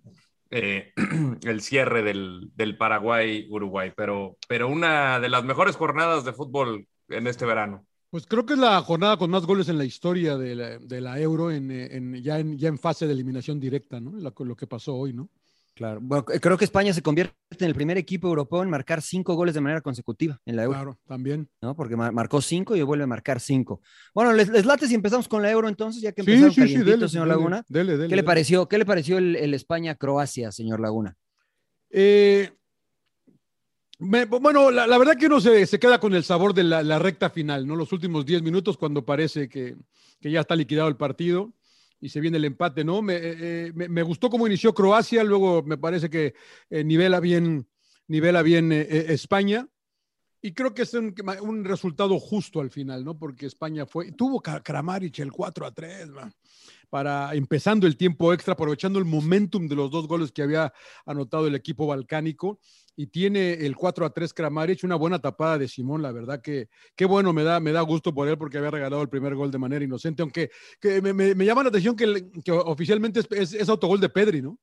eh, 0.51 0.93
el 1.43 1.61
cierre 1.61 2.03
del, 2.03 2.51
del 2.55 2.77
Paraguay-Uruguay. 2.77 3.93
Pero, 3.97 4.37
pero 4.49 4.69
una 4.69 5.21
de 5.21 5.29
las 5.29 5.45
mejores 5.45 5.77
jornadas 5.77 6.25
de 6.25 6.33
fútbol 6.33 6.87
en 7.09 7.27
este 7.27 7.47
verano. 7.47 7.87
Pues 8.11 8.27
creo 8.27 8.47
que 8.47 8.55
es 8.55 8.59
la 8.59 8.81
jornada 8.83 9.19
con 9.19 9.31
más 9.31 9.45
goles 9.45 9.69
en 9.69 9.77
la 9.77 9.85
historia 9.85 10.37
de 10.39 10.55
la, 10.55 10.79
de 10.79 11.01
la 11.01 11.21
Euro, 11.21 11.51
en, 11.51 11.71
eh, 11.71 11.89
en- 11.95 12.15
ya, 12.23 12.39
en, 12.39 12.57
ya 12.57 12.69
en 12.69 12.79
fase 12.79 13.07
de 13.07 13.13
eliminación 13.13 13.61
directa, 13.61 14.01
¿no? 14.01 14.13
Lo, 14.13 14.33
lo 14.45 14.57
que 14.57 14.67
pasó 14.67 14.95
hoy, 14.97 15.13
¿no? 15.13 15.29
Claro. 15.79 16.01
Bueno, 16.03 16.25
creo 16.25 16.59
que 16.59 16.65
España 16.65 16.93
se 16.93 17.03
convierte 17.03 17.35
en 17.61 17.67
el 17.69 17.75
primer 17.77 17.97
equipo 17.99 18.27
europeo 18.27 18.65
en 18.65 18.69
marcar 18.69 19.01
cinco 19.01 19.37
goles 19.37 19.55
de 19.55 19.61
manera 19.61 19.81
consecutiva 19.81 20.41
en 20.45 20.57
la 20.57 20.65
Euro, 20.65 20.75
Claro, 20.81 20.99
también. 21.07 21.49
¿no? 21.63 21.77
Porque 21.77 21.95
mar- 21.95 22.13
marcó 22.13 22.41
cinco 22.43 22.75
y 22.75 22.83
vuelve 22.83 23.05
a 23.05 23.07
marcar 23.07 23.39
cinco. 23.39 23.81
Bueno, 24.13 24.33
les, 24.33 24.49
les 24.49 24.67
late 24.67 24.89
si 24.89 24.97
empezamos 24.97 25.29
con 25.29 25.41
la 25.41 25.53
Euro 25.53 25.69
entonces, 25.69 26.03
ya 26.03 26.11
que 26.11 26.25
Sí, 26.25 26.33
empezaron 26.33 26.53
sí, 26.55 26.75
sí, 26.79 26.83
dele, 26.83 27.09
señor 27.09 27.29
Laguna. 27.29 27.65
dele, 27.69 27.93
dele, 27.97 28.09
¿Qué 28.09 28.17
le 28.17 28.25
pareció? 28.25 28.67
¿Qué 28.69 28.77
le 28.77 28.85
pareció 28.85 29.19
el, 29.19 29.37
el 29.37 29.55
España-Croacia, 29.55 30.51
señor 30.51 30.81
Laguna? 30.81 31.17
Eh, 31.91 32.51
me- 34.01 34.25
bueno, 34.27 34.71
la, 34.73 34.87
la 34.87 34.99
verdad 34.99 35.17
que 35.17 35.27
uno 35.27 35.41
se, 35.41 35.65
se 35.67 35.79
queda 35.79 35.99
con 36.01 36.15
el 36.15 36.25
sabor 36.25 36.55
de 36.55 36.65
la, 36.65 36.83
la 36.83 36.99
recta 36.99 37.31
final, 37.31 37.67
¿no? 37.67 37.77
Los 37.77 37.93
últimos 37.93 38.27
10 38.27 38.43
minutos 38.43 38.77
cuando 38.77 39.05
parece 39.05 39.49
que, 39.49 39.77
que 40.21 40.31
ya 40.31 40.41
está 40.41 40.55
liquidado 40.57 40.89
el 40.89 40.97
partido 40.97 41.53
y 42.01 42.09
se 42.09 42.21
viene 42.21 42.37
el 42.39 42.45
empate, 42.45 42.85
¿no? 42.85 43.03
Me, 43.03 43.15
eh, 43.15 43.21
eh, 43.69 43.73
me- 43.75 43.89
me 43.89 44.03
gustó 44.03 44.31
cómo 44.31 44.47
inició 44.47 44.73
Croacia, 44.75 45.25
luego 45.25 45.63
me 45.63 45.77
parece 45.79 46.09
que 46.11 46.35
eh, 46.71 46.85
nivela 46.85 47.21
bien, 47.21 47.67
nivela 48.07 48.43
bien 48.43 48.73
eh, 48.73 48.87
España. 49.09 49.69
Y 50.41 50.53
creo 50.53 50.73
que 50.73 50.83
es 50.83 50.95
un, 50.95 51.13
un 51.43 51.65
resultado 51.65 52.19
justo 52.21 52.61
al 52.61 52.71
final, 52.71 53.05
¿no? 53.05 53.19
Porque 53.19 53.47
España 53.47 53.87
fue, 53.87 54.13
tuvo 54.13 54.41
Kramaric 54.41 55.19
el 55.19 55.33
4 55.33 55.67
a 55.67 55.73
3, 55.73 56.09
man, 56.11 56.33
para 56.91 57.35
empezando 57.35 57.87
el 57.87 57.97
tiempo 57.97 58.33
extra, 58.33 58.55
aprovechando 58.55 58.99
el 58.99 59.05
momentum 59.05 59.69
de 59.69 59.77
los 59.77 59.91
dos 59.91 60.07
goles 60.09 60.33
que 60.33 60.43
había 60.43 60.73
anotado 61.05 61.47
el 61.47 61.55
equipo 61.55 61.87
balcánico 61.87 62.59
y 62.97 63.09
tiene 63.09 63.53
el 63.55 63.77
4 63.77 64.07
a 64.07 64.11
3 64.11 64.33
Kramaric, 64.33 64.83
una 64.85 64.97
buena 64.97 65.19
tapada 65.21 65.59
de 65.59 65.69
Simón, 65.69 66.03
la 66.03 66.13
verdad 66.13 66.41
que 66.41 66.69
qué 66.97 67.05
bueno, 67.05 67.33
me 67.33 67.45
da, 67.45 67.61
me 67.61 67.73
da 67.73 67.81
gusto 67.83 68.13
por 68.13 68.27
él 68.29 68.39
porque 68.39 68.59
había 68.59 68.71
regalado 68.71 69.03
el 69.03 69.09
primer 69.09 69.35
gol 69.35 69.51
de 69.51 69.59
manera 69.59 69.85
inocente, 69.85 70.23
aunque 70.23 70.51
que 70.81 71.01
me, 71.03 71.13
me- 71.13 71.35
me 71.35 71.45
llama 71.45 71.63
la 71.63 71.69
atención 71.69 71.95
que, 71.95 72.31
oficialmente 72.65 73.21
es, 73.21 73.27
es- 73.31 73.55
es 73.55 73.69
autogol 73.69 74.01
de 74.01 74.09
Pedri, 74.09 74.43
¿no? 74.43 74.59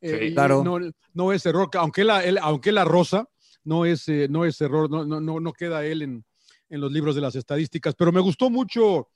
Eh, 0.00 0.18
Sí. 0.20 0.26
y 0.28 0.34
Claro. 0.34 0.62
No, 0.64 0.78
no 1.12 1.32
es 1.32 1.44
error, 1.46 1.68
aunque 1.74 2.04
la, 2.04 2.24
él- 2.24 2.38
aunque 2.40 2.72
la 2.72 2.84
rosa, 2.84 3.28
no 3.64 3.84
es, 3.84 4.08
eh, 4.08 4.28
no 4.30 4.44
es 4.44 4.60
error, 4.60 4.90
no, 4.90 5.04
no, 5.04 5.20
no, 5.20 5.40
no 5.40 5.52
queda 5.52 5.84
él 5.84 6.02
en, 6.02 6.24
en 6.68 6.80
los 6.80 6.92
libros 6.92 7.14
de 7.14 7.20
las 7.20 7.34
estadísticas, 7.34 7.94
pero 7.96 8.12
me 8.12 8.20
gustó 8.20 8.48
mucho 8.50 9.08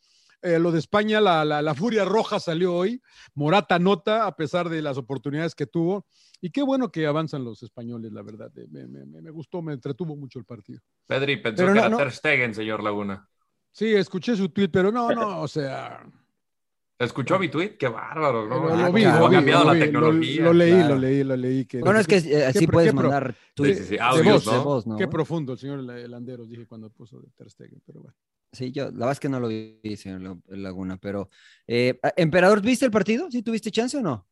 eh, 0.43 0.59
lo 0.59 0.71
de 0.73 0.79
España, 0.79 1.21
la, 1.21 1.45
la, 1.45 1.63
la 1.63 1.75
furia 1.75 2.05
roja 2.05 2.39
salió 2.41 2.75
hoy, 2.75 3.01
Morata 3.35 3.79
nota 3.79 4.27
a 4.27 4.37
pesar 4.37 4.69
de 4.69 4.83
las 4.83 4.97
oportunidades 4.99 5.55
que 5.55 5.67
tuvo, 5.67 6.07
y 6.41 6.51
qué 6.51 6.63
bueno 6.63 6.91
que 6.93 7.07
avanzan 7.07 7.45
los 7.45 7.63
españoles, 7.63 8.13
la 8.13 8.23
verdad, 8.23 8.51
eh, 8.57 8.67
me, 8.71 8.87
me- 8.87 9.05
me- 9.07 9.21
me 9.23 9.31
gustó, 9.31 9.61
me 9.63 9.73
entretuvo 9.73 10.15
mucho 10.17 10.39
el 10.39 10.45
partido. 10.45 10.81
Pedri 11.07 11.37
pensó 11.39 11.63
Pero 11.63 11.69
que 11.73 11.75
no, 11.75 11.81
era 11.81 11.89
no. 11.91 11.97
Ter 11.97 12.13
Stegen, 12.13 12.55
señor 12.55 12.83
Laguna. 12.83 13.29
Sí, 13.73 13.95
escuché 13.95 14.37
su 14.37 14.49
tweet, 14.49 14.69
pero 14.69 14.91
no, 14.93 15.11
no, 15.13 15.41
o 15.43 15.49
sea, 15.49 16.05
¿Escuchó 17.01 17.39
mi 17.39 17.49
tweet? 17.49 17.77
Qué 17.79 17.87
bárbaro, 17.87 18.49
¿no? 18.49 18.59
lo, 18.67 18.75
Ah, 18.75 18.87
lo 18.89 18.93
vi, 18.93 19.05
cómo 19.05 19.19
lo 19.21 19.27
ha 19.27 19.29
vi, 19.29 19.35
cambiado 19.37 19.61
lo 19.61 19.67
la 19.67 19.73
vi, 19.75 19.79
lo- 19.79 19.85
tecnología. 19.87 20.43
Lo, 20.43 20.53
leí, 20.53 20.73
claro. 20.73 20.89
lo 20.89 21.01
leí, 21.01 21.23
lo 21.25 21.37
leí. 21.37 21.65
Que, 21.65 21.81
Bueno, 21.81 22.01
es 22.01 22.09
que 22.09 22.17
eh, 22.17 22.47
así 22.47 22.67
puedes 22.67 22.91
pro- 22.93 23.03
mandar 23.03 23.35
Sí, 23.35 23.39
tweets 23.55 23.79
sí, 23.79 23.85
sí, 23.85 23.91
de 23.95 24.01
audios, 24.01 24.45
voz, 24.45 24.45
de 24.47 24.59
¿no? 24.59 24.65
voz, 24.65 24.87
¿no? 24.89 24.97
Qué 24.97 25.07
profundo 25.07 25.53
el 25.53 25.59
señor 25.61 25.79
Landeros, 25.85 26.49
dije 26.51 26.67
cuando 26.67 26.91
puso 26.91 27.21
de 27.21 27.29
Ter 27.37 27.49
Stegen, 27.51 27.81
pero 27.87 28.01
bueno. 28.01 28.17
Sí, 28.53 28.73
yo, 28.73 28.85
la 28.87 28.91
verdad 28.91 29.13
es 29.13 29.21
que 29.21 29.29
no 29.29 29.41
lo 29.41 29.49
vi, 29.49 29.79
señor 29.97 30.23
La- 30.23 30.57
Laguna, 30.57 30.97
pero... 30.97 31.29
eh, 31.67 31.99
Emperador, 32.17 32.63
¿viste 32.63 32.85
el 32.87 32.91
partido? 32.91 33.31
¿Sí 33.31 33.43
tuviste 33.43 33.71
chance 33.71 33.97
o 33.97 34.03
no? 34.03 34.27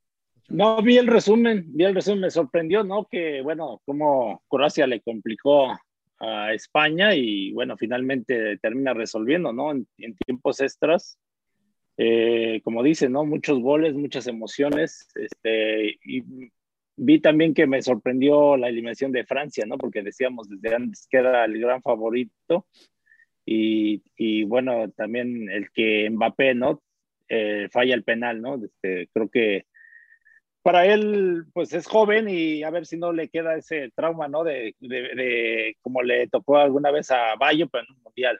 No, 0.48 0.80
vi 0.80 0.96
el 0.96 1.06
resumen, 1.06 1.66
vi 1.68 1.84
el 1.84 1.94
resumen, 1.94 2.20
me 2.20 2.30
sorprendió, 2.30 2.84
¿no? 2.84 3.06
Que, 3.10 3.42
bueno, 3.42 3.82
como 3.84 4.42
Croacia 4.48 4.86
le 4.86 5.00
complicó 5.00 5.76
a 6.18 6.52
España 6.54 7.14
y, 7.14 7.52
bueno, 7.52 7.76
finalmente 7.76 8.56
termina 8.58 8.94
resolviendo, 8.94 9.52
¿no? 9.52 9.72
En, 9.72 9.86
en 9.98 10.16
tiempos 10.16 10.60
extras. 10.60 11.18
Eh, 11.98 12.60
como 12.62 12.82
dice, 12.82 13.08
¿no? 13.08 13.24
Muchos 13.24 13.58
goles, 13.60 13.94
muchas 13.94 14.26
emociones. 14.28 15.08
Este, 15.14 15.98
y 16.04 16.22
vi 16.96 17.20
también 17.20 17.52
que 17.52 17.66
me 17.66 17.82
sorprendió 17.82 18.56
la 18.56 18.68
eliminación 18.68 19.12
de 19.12 19.26
Francia, 19.26 19.66
¿no? 19.66 19.76
Porque 19.76 20.02
decíamos 20.02 20.48
desde 20.48 20.74
antes 20.74 21.06
que 21.10 21.18
era 21.18 21.44
el 21.44 21.58
gran 21.58 21.82
favorito. 21.82 22.66
Y, 23.46 24.02
y 24.16 24.44
bueno, 24.44 24.90
también 24.92 25.50
el 25.50 25.70
que 25.72 26.10
Mbappé, 26.10 26.54
¿no? 26.56 26.82
Eh, 27.30 27.68
falla 27.72 27.94
el 27.96 28.04
penal, 28.04 28.42
¿no? 28.42 28.56
Este, 28.64 29.08
creo 29.14 29.30
que 29.30 29.66
para 30.62 30.86
él, 30.86 31.44
pues 31.54 31.72
es 31.72 31.86
joven 31.86 32.28
y 32.28 32.62
a 32.64 32.70
ver 32.70 32.86
si 32.86 32.96
no 32.98 33.12
le 33.12 33.28
queda 33.28 33.56
ese 33.56 33.90
trauma, 33.94 34.28
¿no? 34.28 34.42
De, 34.44 34.74
de, 34.80 34.96
de 35.14 35.76
como 35.82 36.02
le 36.02 36.28
tocó 36.28 36.58
alguna 36.58 36.90
vez 36.90 37.10
a 37.12 37.36
Bayo, 37.36 37.68
pero 37.68 37.84
en 37.84 37.94
un 37.96 38.02
mundial. 38.02 38.38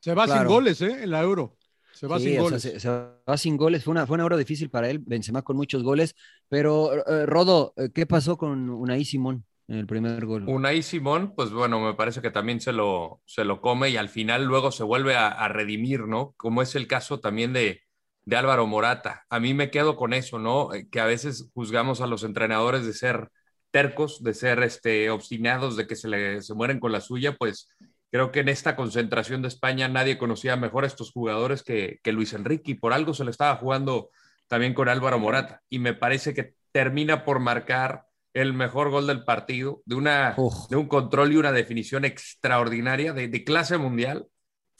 Se 0.00 0.14
va 0.14 0.24
Claro. 0.24 0.28
sin 0.28 0.46
goles, 0.46 0.80
¿eh? 0.82 1.02
En 1.02 1.10
la 1.10 1.22
Euro. 1.22 1.56
Se 1.90 2.06
va 2.06 2.18
Sí, 2.18 2.20
sin 2.20 2.36
sea, 2.44 2.44
goles. 2.44 2.60
se, 2.60 2.80
se 2.80 2.88
va 2.88 3.36
sin 3.36 3.56
goles. 3.56 3.84
Fue 3.84 3.92
una, 3.92 4.06
fue 4.06 4.14
una 4.14 4.24
hora 4.24 4.36
difícil 4.36 4.70
para 4.70 4.88
él. 4.90 5.00
Benzema 5.00 5.42
con 5.42 5.56
muchos 5.56 5.82
goles. 5.82 6.14
Pero, 6.48 6.94
eh, 7.06 7.26
Rodo, 7.26 7.74
eh, 7.76 7.90
¿qué 7.94 8.06
pasó 8.06 8.36
con 8.38 8.70
Unai 8.70 9.04
Simón 9.04 9.44
en 9.70 9.78
el 9.78 9.86
primer 9.86 10.26
gol? 10.26 10.44
Unai 10.46 10.82
Simón, 10.82 11.34
pues 11.36 11.50
bueno, 11.52 11.80
me 11.80 11.94
parece 11.94 12.22
que 12.22 12.30
también 12.30 12.60
se 12.60 12.72
lo, 12.72 13.22
se 13.26 13.44
lo 13.44 13.60
come 13.60 13.90
y 13.90 13.96
al 13.96 14.08
final 14.08 14.44
luego 14.44 14.72
se 14.72 14.82
vuelve 14.84 15.14
a, 15.16 15.28
a 15.28 15.48
redimir, 15.48 16.06
¿no? 16.08 16.34
Como 16.36 16.62
es 16.62 16.74
el 16.74 16.86
caso 16.88 17.20
también 17.20 17.52
de, 17.52 17.82
de 18.24 18.36
Álvaro 18.36 18.66
Morata. 18.66 19.26
A 19.30 19.38
mí 19.40 19.54
me 19.54 19.70
quedo 19.70 19.96
con 19.96 20.12
eso, 20.14 20.38
¿no? 20.38 20.74
Eh, 20.74 20.88
Que 20.90 21.00
a 21.00 21.06
veces 21.06 21.50
juzgamos 21.54 22.00
a 22.00 22.06
los 22.08 22.24
entrenadores 22.24 22.84
de 22.86 22.94
ser 22.94 23.28
tercos, 23.70 24.22
de 24.24 24.34
ser 24.34 24.62
este, 24.62 25.10
obstinados, 25.10 25.76
de 25.76 25.86
que 25.86 25.96
se, 25.96 26.08
le, 26.08 26.42
se 26.42 26.54
mueren 26.54 26.80
con 26.80 26.92
la 26.92 27.00
suya, 27.00 27.36
pues 27.36 27.68
creo 28.10 28.32
que 28.32 28.40
en 28.40 28.48
esta 28.48 28.74
concentración 28.76 29.42
de 29.42 29.48
España 29.48 29.88
nadie 29.88 30.18
conocía 30.18 30.56
mejor 30.56 30.84
a 30.84 30.88
estos 30.88 31.12
jugadores 31.12 31.62
que, 31.62 32.00
que 32.02 32.12
Luis 32.12 32.32
Enrique 32.32 32.72
y 32.72 32.74
por 32.74 32.92
algo 32.92 33.14
se 33.14 33.24
le 33.24 33.30
estaba 33.30 33.56
jugando 33.56 34.10
también 34.48 34.74
con 34.74 34.88
Álvaro 34.88 35.18
Morata. 35.20 35.62
Y 35.68 35.78
me 35.78 35.94
parece 35.94 36.34
que 36.34 36.54
termina 36.72 37.24
por 37.24 37.38
marcar 37.40 38.06
el 38.34 38.52
mejor 38.52 38.90
gol 38.90 39.06
del 39.06 39.24
partido, 39.24 39.82
de, 39.84 39.94
una, 39.96 40.36
de 40.68 40.76
un 40.76 40.86
control 40.86 41.32
y 41.32 41.36
una 41.36 41.52
definición 41.52 42.04
extraordinaria, 42.04 43.12
de, 43.12 43.28
de 43.28 43.44
clase 43.44 43.78
mundial 43.78 44.26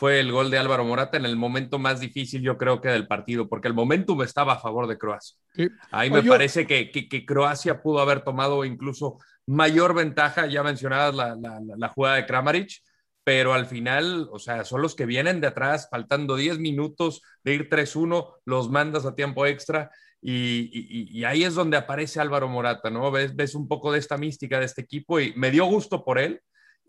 fue 0.00 0.18
el 0.18 0.32
gol 0.32 0.50
de 0.50 0.56
Álvaro 0.56 0.82
Morata 0.82 1.18
en 1.18 1.26
el 1.26 1.36
momento 1.36 1.78
más 1.78 2.00
difícil, 2.00 2.40
yo 2.40 2.56
creo 2.56 2.80
que 2.80 2.88
del 2.88 3.06
partido, 3.06 3.50
porque 3.50 3.68
el 3.68 3.74
momentum 3.74 4.22
estaba 4.22 4.54
a 4.54 4.58
favor 4.58 4.86
de 4.86 4.96
Croacia. 4.96 5.36
Ahí 5.90 6.10
me 6.10 6.22
parece 6.22 6.66
que, 6.66 6.90
que, 6.90 7.26
Croacia 7.26 7.82
pudo 7.82 8.00
haber 8.00 8.22
tomado 8.22 8.64
incluso 8.64 9.18
mayor 9.46 9.92
ventaja, 9.92 10.46
ya 10.46 10.62
mencionabas 10.62 11.14
la, 11.14 11.36
la, 11.36 11.60
la, 11.76 11.88
jugada 11.88 12.16
de 12.16 12.24
Kramaric, 12.24 12.70
pero 13.24 13.52
al 13.52 13.66
final, 13.66 14.26
o 14.32 14.38
sea, 14.38 14.64
son 14.64 14.80
los 14.80 14.94
que 14.94 15.04
vienen 15.04 15.42
de 15.42 15.48
atrás, 15.48 15.88
faltando 15.90 16.34
10 16.34 16.60
minutos 16.60 17.20
de 17.44 17.56
ir 17.56 17.68
3-1, 17.68 18.36
los 18.46 18.70
mandas 18.70 19.04
a 19.04 19.14
tiempo 19.14 19.44
extra. 19.44 19.90
Y, 20.22 20.70
y, 20.72 21.18
y, 21.18 21.24
ahí 21.24 21.44
es 21.44 21.54
donde 21.54 21.78
aparece 21.78 22.20
Álvaro 22.20 22.46
Morata, 22.46 22.90
¿no? 22.90 23.10
Ves, 23.10 23.34
ves 23.34 23.54
un 23.54 23.66
poco 23.66 23.90
de 23.90 23.98
esta 23.98 24.18
mística 24.18 24.58
de 24.58 24.66
este 24.66 24.82
equipo 24.82 25.18
y 25.18 25.32
me 25.34 25.50
dio 25.50 25.64
gusto 25.64 26.04
por 26.04 26.18
él, 26.18 26.42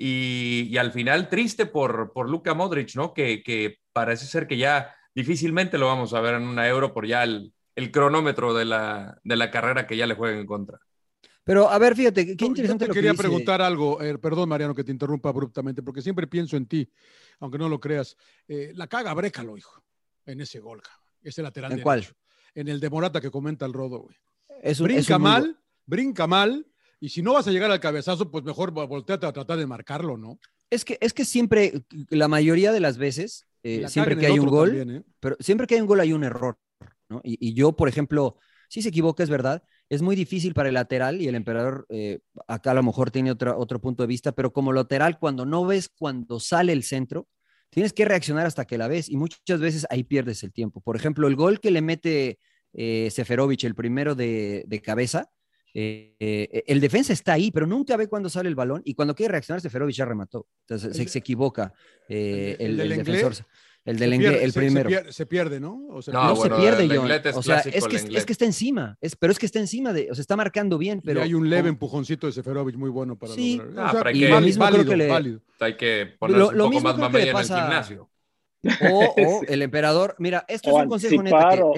y, 0.04 0.76
al 0.78 0.92
final 0.92 1.30
triste 1.30 1.68
por, 1.68 2.12
por 2.12 2.28
Luka 2.30 2.54
Modric, 2.54 2.96
¿no? 2.96 3.14
Que, 3.14 3.44
que, 3.44 3.78
parece 3.94 4.26
ser 4.26 4.48
que 4.48 4.58
ya 4.58 4.96
difícilmente 5.14 5.78
lo 5.78 5.88
vamos 5.88 6.14
a 6.14 6.22
ver 6.22 6.36
en 6.36 6.44
una 6.44 6.68
euro 6.68 6.94
por 6.94 7.06
ya 7.06 7.24
el, 7.24 7.54
el 7.76 7.92
cronómetro 7.92 8.54
de 8.54 8.66
la, 8.66 9.20
de 9.24 9.36
la, 9.36 9.52
carrera 9.52 9.86
que 9.86 9.98
ya 9.98 10.08
le 10.08 10.16
juega 10.16 10.40
en 10.40 10.48
contra. 10.48 10.80
Pero 11.44 11.70
a 11.70 11.78
ver, 11.78 11.96
fíjate, 11.96 12.36
qué 12.36 12.46
interesante. 12.46 12.86
Yo 12.86 12.94
te 12.94 12.96
quería 12.96 13.14
preguntar 13.14 13.62
algo, 13.62 14.02
eh, 14.02 14.18
perdón 14.18 14.50
Mariano 14.50 14.74
que 14.74 14.84
te 14.84 14.92
interrumpa 14.92 15.30
abruptamente, 15.30 15.84
porque 15.84 16.02
siempre 16.02 16.26
pienso 16.26 16.58
en 16.58 16.66
ti, 16.66 16.90
aunque 17.40 17.58
no 17.58 17.70
lo 17.70 17.80
creas. 17.80 18.16
Eh, 18.48 18.72
la 18.76 18.88
caga 18.88 19.14
Brécalo, 19.14 19.58
hijo, 19.58 19.84
en 20.26 20.42
ese 20.42 20.60
gol, 20.60 20.82
ese 21.22 21.44
lateral. 21.44 21.74
¿En 21.74 21.82
cuál? 21.82 22.08
En 22.56 22.68
el 22.68 22.80
de 22.80 22.90
Morata 22.90 23.22
que 23.22 23.32
comenta 23.32 23.66
el 23.66 23.74
Rodo, 23.74 24.00
güey. 24.00 24.16
brinca 24.80 25.18
mal, 25.18 25.58
brinca 25.86 26.28
mal, 26.28 26.66
y 27.00 27.10
si 27.10 27.24
no 27.24 27.34
vas 27.34 27.48
a 27.48 27.52
llegar 27.52 27.72
al 27.72 27.80
cabezazo, 27.80 28.30
pues 28.30 28.44
mejor 28.44 28.72
volteate 28.72 29.26
a 29.26 29.34
tratar 29.34 29.58
de 29.58 29.66
marcarlo, 29.66 30.18
¿no? 30.18 30.40
Es 30.70 30.86
que, 30.86 30.98
es 31.02 31.14
que 31.14 31.26
siempre, 31.26 31.84
la 32.10 32.28
mayoría 32.28 32.72
de 32.72 32.80
las 32.80 32.98
veces, 32.98 33.48
eh, 33.64 33.88
siempre 33.90 34.16
que 34.16 34.28
hay 34.28 34.40
un 34.40 34.48
gol, 34.48 34.76
¿eh? 34.76 35.04
pero 35.20 35.36
siempre 35.40 35.66
que 35.66 35.76
hay 35.76 35.82
un 35.82 35.88
gol 35.88 36.00
hay 36.00 36.14
un 36.14 36.24
error, 36.24 36.60
¿no? 37.10 37.20
Y, 37.24 37.54
yo, 37.56 37.76
por 37.76 37.90
ejemplo, 37.90 38.38
si 38.70 38.84
se 38.84 38.90
equivoca, 38.90 39.24
es 39.24 39.30
verdad, 39.30 39.64
es 39.90 40.04
muy 40.04 40.16
difícil 40.16 40.54
para 40.54 40.70
el 40.70 40.76
lateral 40.76 41.22
y 41.22 41.28
el 41.28 41.36
emperador 41.36 41.88
eh, 41.90 42.20
acá 42.48 42.72
a 42.72 42.76
lo 42.76 42.84
mejor 42.84 43.10
tiene 43.10 43.32
otro, 43.32 43.58
otro 43.58 43.82
punto 43.82 44.04
de 44.04 44.08
vista, 44.08 44.32
pero 44.32 44.54
como 44.54 44.72
lateral, 44.72 45.18
cuando 45.18 45.46
no 45.46 45.66
ves 45.66 45.90
cuando 45.90 46.40
sale 46.40 46.72
el 46.72 46.84
centro, 46.84 47.28
tienes 47.72 47.94
que 47.94 48.06
reaccionar 48.06 48.46
hasta 48.46 48.66
que 48.66 48.78
la 48.78 48.88
ves 48.88 49.10
y 49.10 49.18
muchas 49.18 49.60
veces 49.60 49.88
ahí 49.90 50.04
pierdes 50.04 50.44
el 50.44 50.54
tiempo. 50.54 50.82
Por 50.82 50.96
ejemplo, 50.96 51.28
el 51.28 51.36
gol 51.36 51.60
que 51.60 51.72
le 51.72 51.82
mete 51.82 52.38
Seferovic, 52.74 53.64
el 53.64 53.74
primero 53.74 54.14
de, 54.14 54.64
de 54.68 54.82
cabeza, 54.82 55.30
eh, 55.74 56.16
eh, 56.20 56.64
el 56.68 56.82
defensa 56.82 57.14
está 57.14 57.34
ahí, 57.34 57.52
pero 57.52 57.66
nunca 57.66 57.96
ve 57.96 58.08
cuando 58.08 58.30
sale 58.30 58.50
el 58.50 58.56
balón 58.56 58.82
y 58.84 58.94
cuando 58.94 59.16
quiere 59.16 59.32
reaccionar, 59.32 59.62
Seferovic 59.62 59.96
ya 59.96 60.06
remató. 60.06 60.48
Entonces 60.68 61.12
se, 61.12 61.20
equivoca 61.20 61.74
eh, 62.10 62.58
el, 62.60 62.78
defensor. 62.78 63.34
El 63.84 63.98
del 63.98 64.14
inglés, 64.14 64.44
el 64.44 64.54
primero. 64.54 64.90
Se 65.12 65.26
pierde, 65.26 65.60
¿no? 65.60 65.88
no, 65.90 66.36
se 66.36 66.50
pierde, 66.50 66.88
John. 66.88 67.10
O 67.36 67.44
sea, 67.44 67.60
es 67.60 67.88
que, 67.88 67.96
es 67.96 68.26
que 68.26 68.32
está 68.32 68.46
encima, 68.46 68.98
es, 69.02 69.16
pero 69.16 69.32
es 69.32 69.40
que 69.40 69.48
está 69.48 69.60
encima 69.60 69.92
de, 69.92 70.10
o 70.12 70.16
sea, 70.16 70.22
está 70.22 70.36
marcando 70.36 70.78
bien, 70.78 71.02
pero. 71.04 71.20
Y 71.20 71.24
hay 71.24 71.34
un 71.34 71.50
leve 71.50 71.70
empujoncito 71.70 72.28
de 72.28 72.34
Seferovic 72.34 72.76
muy 72.76 72.90
bueno 72.90 73.18
para 73.18 73.34
sí. 73.34 73.58
lograr. 73.58 74.08
Ah, 74.08 74.12
y 74.12 74.28
lo 74.28 74.42
mismo 74.42 74.68
creo 74.68 74.86
que 74.86 74.98
le. 74.98 75.40
Hay 75.60 75.78
que 75.78 76.14
poner 76.20 76.42
un 76.42 76.58
poco 76.58 76.82
más 76.82 76.98
mamella 76.98 77.32
en 77.32 77.38
el 77.38 77.44
gimnasio. 77.44 78.10
O, 78.92 79.16
el 79.48 79.62
emperador, 79.64 80.16
mira, 80.20 80.46
esto 80.48 80.70
es 80.70 80.76
un 80.84 80.90
consejo 80.90 81.24
neto. 81.24 81.74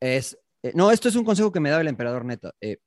es, 0.00 0.38
no, 0.74 0.90
esto 0.90 1.08
es 1.08 1.16
un 1.16 1.24
consejo 1.24 1.50
que 1.50 1.60
me 1.60 1.70
daba 1.70 1.80
el 1.80 1.88
emperador 1.88 2.24
neta. 2.26 2.52
Eh, 2.60 2.78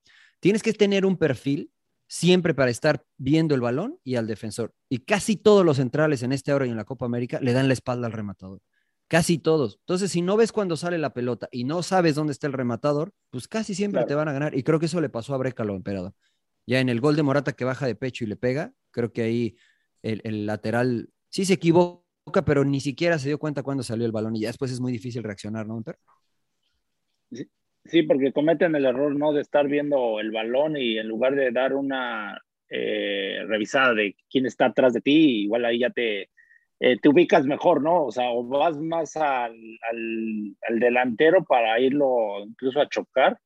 Tienes 0.43 0.61
que 0.61 0.73
tener 0.73 1.05
un 1.05 1.15
perfil 1.15 1.71
siempre 2.13 2.53
para 2.53 2.69
estar 2.69 3.03
viendo 3.17 3.55
el 3.55 3.61
balón 3.61 3.97
y 4.03 4.17
al 4.17 4.27
defensor. 4.27 4.71
Y 4.87 4.99
casi 4.99 5.35
todos 5.35 5.65
los 5.65 5.77
centrales 5.77 6.21
en 6.21 6.31
este 6.31 6.53
hora 6.53 6.67
y 6.67 6.69
en 6.69 6.77
la 6.77 6.85
Copa 6.85 7.07
América 7.07 7.39
le 7.41 7.53
dan 7.53 7.67
la 7.67 7.73
espalda 7.73 8.05
al 8.05 8.13
rematador. 8.13 8.61
Casi 9.07 9.39
todos. 9.39 9.79
Entonces, 9.79 10.11
si 10.11 10.21
no 10.21 10.37
ves 10.37 10.51
cuando 10.51 10.77
sale 10.77 10.99
la 10.99 11.11
pelota 11.11 11.49
y 11.51 11.63
no 11.63 11.81
sabes 11.81 12.13
dónde 12.13 12.31
está 12.31 12.45
el 12.45 12.53
rematador, 12.53 13.13
pues 13.31 13.47
casi 13.47 13.73
siempre 13.73 14.05
te 14.05 14.13
van 14.13 14.27
a 14.27 14.31
ganar. 14.31 14.55
Y 14.55 14.61
creo 14.61 14.79
que 14.79 14.85
eso 14.85 15.01
le 15.01 15.09
pasó 15.09 15.33
a 15.33 15.37
Brecalo, 15.37 15.75
emperador. 15.75 16.13
Ya 16.67 16.79
en 16.79 16.89
el 16.89 17.01
gol 17.01 17.15
de 17.15 17.23
Morata 17.23 17.53
que 17.53 17.65
baja 17.65 17.87
de 17.87 17.95
pecho 17.95 18.25
y 18.25 18.27
le 18.27 18.35
pega, 18.35 18.73
creo 18.91 19.11
que 19.11 19.23
ahí 19.23 19.57
el, 20.03 20.45
lateral 20.45 21.09
sí 21.29 21.45
se 21.45 21.53
equivoca, 21.53 22.45
pero 22.45 22.63
ni 22.63 22.79
siquiera 22.79 23.17
se 23.17 23.29
dio 23.29 23.39
cuenta 23.39 23.63
cuando 23.63 23.81
salió 23.81 24.05
el 24.05 24.11
balón 24.11 24.35
y 24.35 24.41
ya 24.41 24.49
después 24.49 24.71
es 24.71 24.79
muy 24.79 24.91
difícil 24.91 25.23
reaccionar, 25.23 25.65
¿no, 25.65 25.77
emperador? 25.77 25.99
Sí, 27.85 28.03
porque 28.03 28.31
cometen 28.31 28.75
el 28.75 28.85
error 28.85 29.15
no 29.15 29.33
de 29.33 29.41
estar 29.41 29.67
viendo 29.67 30.19
el 30.19 30.31
balón 30.31 30.77
y 30.77 30.97
en 30.97 31.07
lugar 31.07 31.35
de 31.35 31.51
dar 31.51 31.73
una 31.73 32.41
eh, 32.69 33.43
revisada 33.47 33.93
de 33.93 34.15
quién 34.29 34.45
está 34.45 34.67
atrás 34.67 34.93
de 34.93 35.01
ti, 35.01 35.43
igual 35.43 35.65
ahí 35.65 35.79
ya 35.79 35.89
te, 35.89 36.29
eh, 36.79 36.97
te 37.01 37.09
ubicas 37.09 37.45
mejor, 37.45 37.81
¿no? 37.81 38.05
O 38.05 38.11
sea, 38.11 38.31
o 38.31 38.43
vas 38.45 38.77
más 38.79 39.15
al, 39.17 39.55
al, 39.89 40.79
delantero 40.79 41.43
para 41.43 41.79
irlo 41.79 42.43
incluso 42.45 42.81
a 42.81 42.89
chocar 42.89 43.39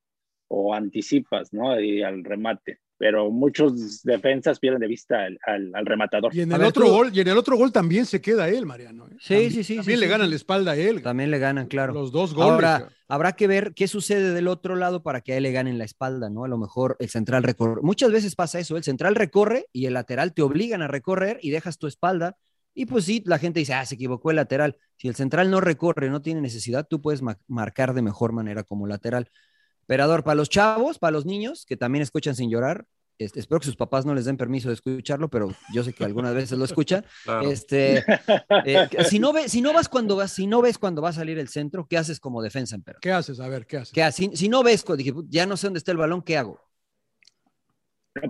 o 0.47 0.73
anticipas, 0.73 1.51
¿no? 1.53 1.79
Y 1.79 2.03
al 2.03 2.23
remate 2.23 2.79
pero 2.97 3.29
muchos 3.29 4.01
defensas 4.03 4.59
pierden 4.59 4.81
de 4.81 4.87
vista 4.87 5.27
al, 5.45 5.85
rematador. 5.85 6.35
Y 6.35 6.41
en 6.41 6.51
el 6.51 6.63
otro 6.63 6.89
gol, 6.89 7.11
y 7.13 7.19
en 7.19 7.27
el 7.27 7.37
otro 7.37 7.55
gol 7.55 7.71
también 7.71 8.05
se 8.05 8.21
queda 8.21 8.49
él, 8.49 8.65
Mariano. 8.65 9.07
¿eh? 9.07 9.15
Sí, 9.19 9.51
sí, 9.51 9.63
sí. 9.63 9.75
También 9.77 9.99
le 9.99 10.07
ganan 10.07 10.29
la 10.29 10.35
espalda 10.35 10.71
a 10.71 10.75
él. 10.75 11.01
También 11.01 11.29
le 11.29 11.37
ganan, 11.37 11.67
claro. 11.67 11.93
Los 11.93 12.11
dos 12.11 12.33
goles. 12.33 12.51
Ahora, 12.51 12.89
habrá 13.07 13.33
que 13.33 13.47
ver 13.47 13.73
qué 13.75 13.87
sucede 13.87 14.33
del 14.33 14.47
otro 14.47 14.75
lado 14.75 15.03
para 15.03 15.21
que 15.21 15.33
a 15.33 15.37
él 15.37 15.43
le 15.43 15.51
ganen 15.51 15.77
la 15.77 15.85
espalda, 15.85 16.29
¿no? 16.29 16.43
A 16.43 16.47
lo 16.47 16.57
mejor 16.57 16.95
el 16.99 17.09
central 17.09 17.43
recorre. 17.43 17.81
Muchas 17.81 18.11
veces 18.11 18.35
pasa 18.35 18.59
eso, 18.59 18.77
el 18.77 18.83
central 18.83 19.15
recorre 19.15 19.67
y 19.71 19.85
el 19.85 19.93
lateral 19.93 20.33
te 20.33 20.41
obligan 20.41 20.81
a 20.81 20.87
recorrer 20.87 21.39
y 21.41 21.51
dejas 21.51 21.77
tu 21.77 21.87
espalda. 21.87 22.35
Y 22.73 22.85
pues 22.85 23.05
sí, 23.05 23.23
la 23.25 23.39
gente 23.39 23.59
dice, 23.59 23.73
ah, 23.73 23.85
se 23.85 23.95
equivocó 23.95 24.29
el 24.29 24.35
lateral. 24.35 24.77
Si 24.97 25.07
el 25.07 25.15
central 25.15 25.49
no 25.49 25.61
recorre, 25.61 26.09
no 26.09 26.21
tiene 26.21 26.41
necesidad, 26.41 26.87
tú 26.87 27.01
puedes 27.01 27.21
marcar 27.47 27.93
de 27.93 28.03
mejor 28.03 28.33
manera 28.33 28.63
como 28.63 28.85
lateral. 28.85 29.29
Perador, 29.87 30.23
para 30.23 30.35
los 30.35 30.49
chavos, 30.49 30.99
para 30.99 31.11
los 31.11 31.25
niños 31.25 31.65
que 31.65 31.77
también 31.77 32.03
escuchan 32.03 32.35
sin 32.35 32.49
llorar, 32.51 32.85
este, 33.19 33.39
espero 33.39 33.59
que 33.59 33.65
sus 33.65 33.75
papás 33.75 34.05
no 34.05 34.13
les 34.13 34.25
den 34.25 34.37
permiso 34.37 34.67
de 34.67 34.75
escucharlo, 34.75 35.27
pero 35.27 35.49
yo 35.73 35.83
sé 35.83 35.91
que 35.91 36.05
algunas 36.05 36.35
veces 36.35 36.57
lo 36.57 36.65
escuchan. 36.65 37.03
Este, 37.41 38.03
eh, 38.65 38.87
si, 39.09 39.19
no 39.19 39.33
ve, 39.33 39.49
si 39.49 39.61
no 39.61 39.73
vas 39.73 39.89
cuando 39.89 40.15
vas, 40.15 40.31
si 40.31 40.47
no 40.47 40.61
ves 40.61 40.77
cuando 40.77 41.01
va 41.01 41.09
a 41.09 41.13
salir 41.13 41.39
el 41.39 41.47
centro, 41.47 41.87
¿qué 41.87 41.97
haces 41.97 42.19
como 42.19 42.41
defensa, 42.41 42.77
pero 42.83 42.99
¿Qué 43.01 43.11
haces? 43.11 43.39
A 43.39 43.47
ver, 43.47 43.65
¿qué 43.65 43.77
haces? 43.77 43.93
¿Qué 43.93 44.11
Si, 44.11 44.49
no 44.49 44.63
ves, 44.63 44.85
dije, 44.97 45.13
ya 45.29 45.45
no 45.45 45.57
sé 45.57 45.67
dónde 45.67 45.79
está 45.79 45.91
el 45.91 45.97
balón, 45.97 46.21
¿qué 46.21 46.37
hago? 46.37 46.59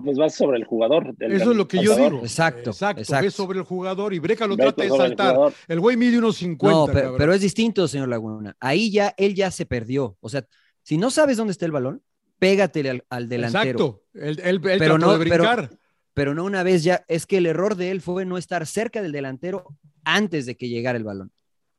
Pues 0.04 0.18
vas 0.18 0.34
sobre 0.34 0.58
el 0.58 0.64
jugador. 0.64 1.14
Eso 1.18 1.50
es 1.50 1.56
lo 1.56 1.66
que 1.66 1.82
yo 1.82 1.94
digo. 1.96 2.20
Exacto. 2.20 2.70
Exacto. 2.70 3.22
Ves 3.22 3.34
sobre 3.34 3.58
el 3.58 3.64
jugador 3.64 4.12
y 4.12 4.18
Breca 4.18 4.46
lo 4.46 4.56
trata 4.56 4.82
de 4.82 4.90
saltar. 4.90 5.36
El, 5.66 5.80
güey 5.80 5.96
mide 5.96 6.18
unos 6.18 6.36
50. 6.36 6.70
No, 6.70 7.16
pero, 7.16 7.32
es 7.32 7.40
distinto, 7.40 7.88
señor 7.88 8.08
Laguna. 8.08 8.54
Ahí 8.60 8.90
ya, 8.90 9.14
él 9.16 9.34
ya 9.34 9.50
se 9.50 9.64
perdió. 9.64 10.16
O 10.20 10.28
sea, 10.28 10.44
si 10.88 10.96
no 10.96 11.10
sabes 11.10 11.36
dónde 11.36 11.52
está 11.52 11.66
el 11.66 11.72
balón, 11.72 12.02
pégatele 12.38 13.04
al, 13.10 13.28
delantero. 13.28 14.06
Exacto, 14.14 14.42
él, 14.42 14.58
pero 14.62 14.96
no, 14.96 15.12
de 15.12 15.18
brincar. 15.18 15.78
Pero, 16.14 16.34
no 16.34 16.44
una 16.44 16.62
vez 16.62 16.82
ya, 16.82 17.04
es 17.08 17.26
que 17.26 17.36
el 17.36 17.44
error 17.44 17.76
de 17.76 17.90
él 17.90 18.00
fue 18.00 18.24
no 18.24 18.38
estar 18.38 18.66
cerca 18.66 19.02
del 19.02 19.12
delantero 19.12 19.66
antes 20.02 20.46
de 20.46 20.56
que 20.56 20.70
llegara 20.70 20.96
el 20.96 21.04
balón. 21.04 21.30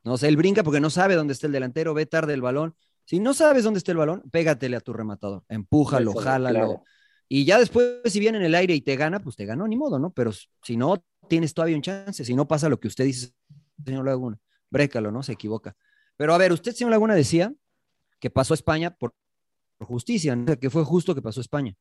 No 0.04 0.14
o 0.14 0.18
sea, 0.20 0.30
él 0.30 0.38
brinca 0.38 0.62
porque 0.62 0.80
no 0.80 0.92
sabe 0.92 1.16
dónde 1.16 1.34
está 1.34 1.48
el 1.48 1.54
delantero, 1.54 1.96
ve 1.96 2.06
tarde 2.06 2.36
el 2.36 2.44
balón. 2.44 2.76
Si 3.04 3.20
no 3.20 3.34
sabes 3.34 3.64
dónde 3.64 3.80
está 3.80 3.94
el 3.94 3.98
balón, 3.98 4.22
pégatele 4.30 4.76
a 4.78 4.80
tu 4.80 4.94
rematador, 4.94 5.44
empújalo, 5.50 6.14
jálalo. 6.14 6.84
Y 7.28 7.46
ya 7.46 7.58
después, 7.58 8.02
si 8.06 8.20
viene 8.20 8.38
en 8.38 8.44
el 8.44 8.54
aire 8.54 8.76
y 8.76 8.82
te 8.82 8.96
gana, 8.96 9.20
pues 9.20 9.36
te 9.36 9.48
ganó, 9.48 9.68
ni 9.68 9.76
modo, 9.76 9.98
¿no? 9.98 10.12
Pero 10.12 10.32
si 10.62 10.78
no, 10.78 11.04
tienes 11.28 11.56
todavía 11.56 11.76
un 11.76 11.82
chance. 11.82 12.24
Si 12.24 12.36
no 12.36 12.48
pasa 12.48 12.70
lo 12.70 12.80
que 12.80 12.88
usted 12.88 13.06
dice, 13.06 13.32
señor 13.84 14.06
Laguna, 14.06 14.38
brécalo, 14.70 15.12
¿no? 15.12 15.24
Se 15.24 15.32
equivoca. 15.32 15.76
Pero 16.16 16.36
a 16.36 16.38
ver, 16.38 16.54
usted, 16.54 16.74
señor 16.74 16.92
Laguna, 16.92 17.16
decía 17.16 17.52
que 18.20 18.30
pasó 18.30 18.54
a 18.54 18.56
España 18.56 18.96
por 18.96 19.14
justicia, 19.80 20.36
¿no? 20.36 20.58
que 20.60 20.70
fue 20.70 20.84
justo 20.84 21.16
que 21.16 21.22
pasó 21.22 21.42
España. 21.42 21.76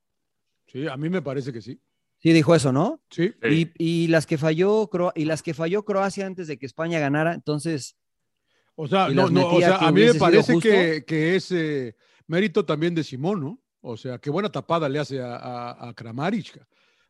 Sí, 0.67 0.87
a 0.87 0.97
mí 0.97 1.09
me 1.09 1.23
parece 1.23 1.53
que 1.53 1.61
sí. 1.61 1.81
Sí, 2.19 2.33
dijo 2.33 2.55
eso, 2.55 2.73
¿no? 2.73 3.01
Sí. 3.11 3.33
Y, 3.79 4.09
las 4.09 4.27
que 4.27 4.39
falló 4.39 4.91
y 5.15 5.25
las 5.25 5.43
que 5.43 5.55
falló 5.55 5.85
Croacia 5.85 6.27
antes 6.27 6.49
de 6.49 6.59
que 6.59 6.67
España 6.67 6.99
ganara, 6.99 7.33
entonces. 7.33 7.97
O 8.75 8.89
sea, 8.89 9.09
no, 9.09 9.31
no, 9.31 9.49
o 9.49 9.61
sea 9.61 9.77
a 9.77 9.93
mí 9.93 10.03
me 10.03 10.15
parece 10.15 10.59
que, 10.59 11.05
que, 11.07 11.37
es 11.37 11.51
eh, 11.53 11.97
mérito 12.27 12.65
también 12.65 12.95
de 12.95 13.05
Simón, 13.05 13.41
¿no? 13.41 13.61
O 13.81 13.97
sea, 13.97 14.19
qué 14.19 14.31
buena 14.31 14.51
tapada 14.51 14.89
le 14.89 14.99
hace 14.99 15.21
a, 15.21 15.89
a, 15.89 15.95
Kramaric. 15.95 16.61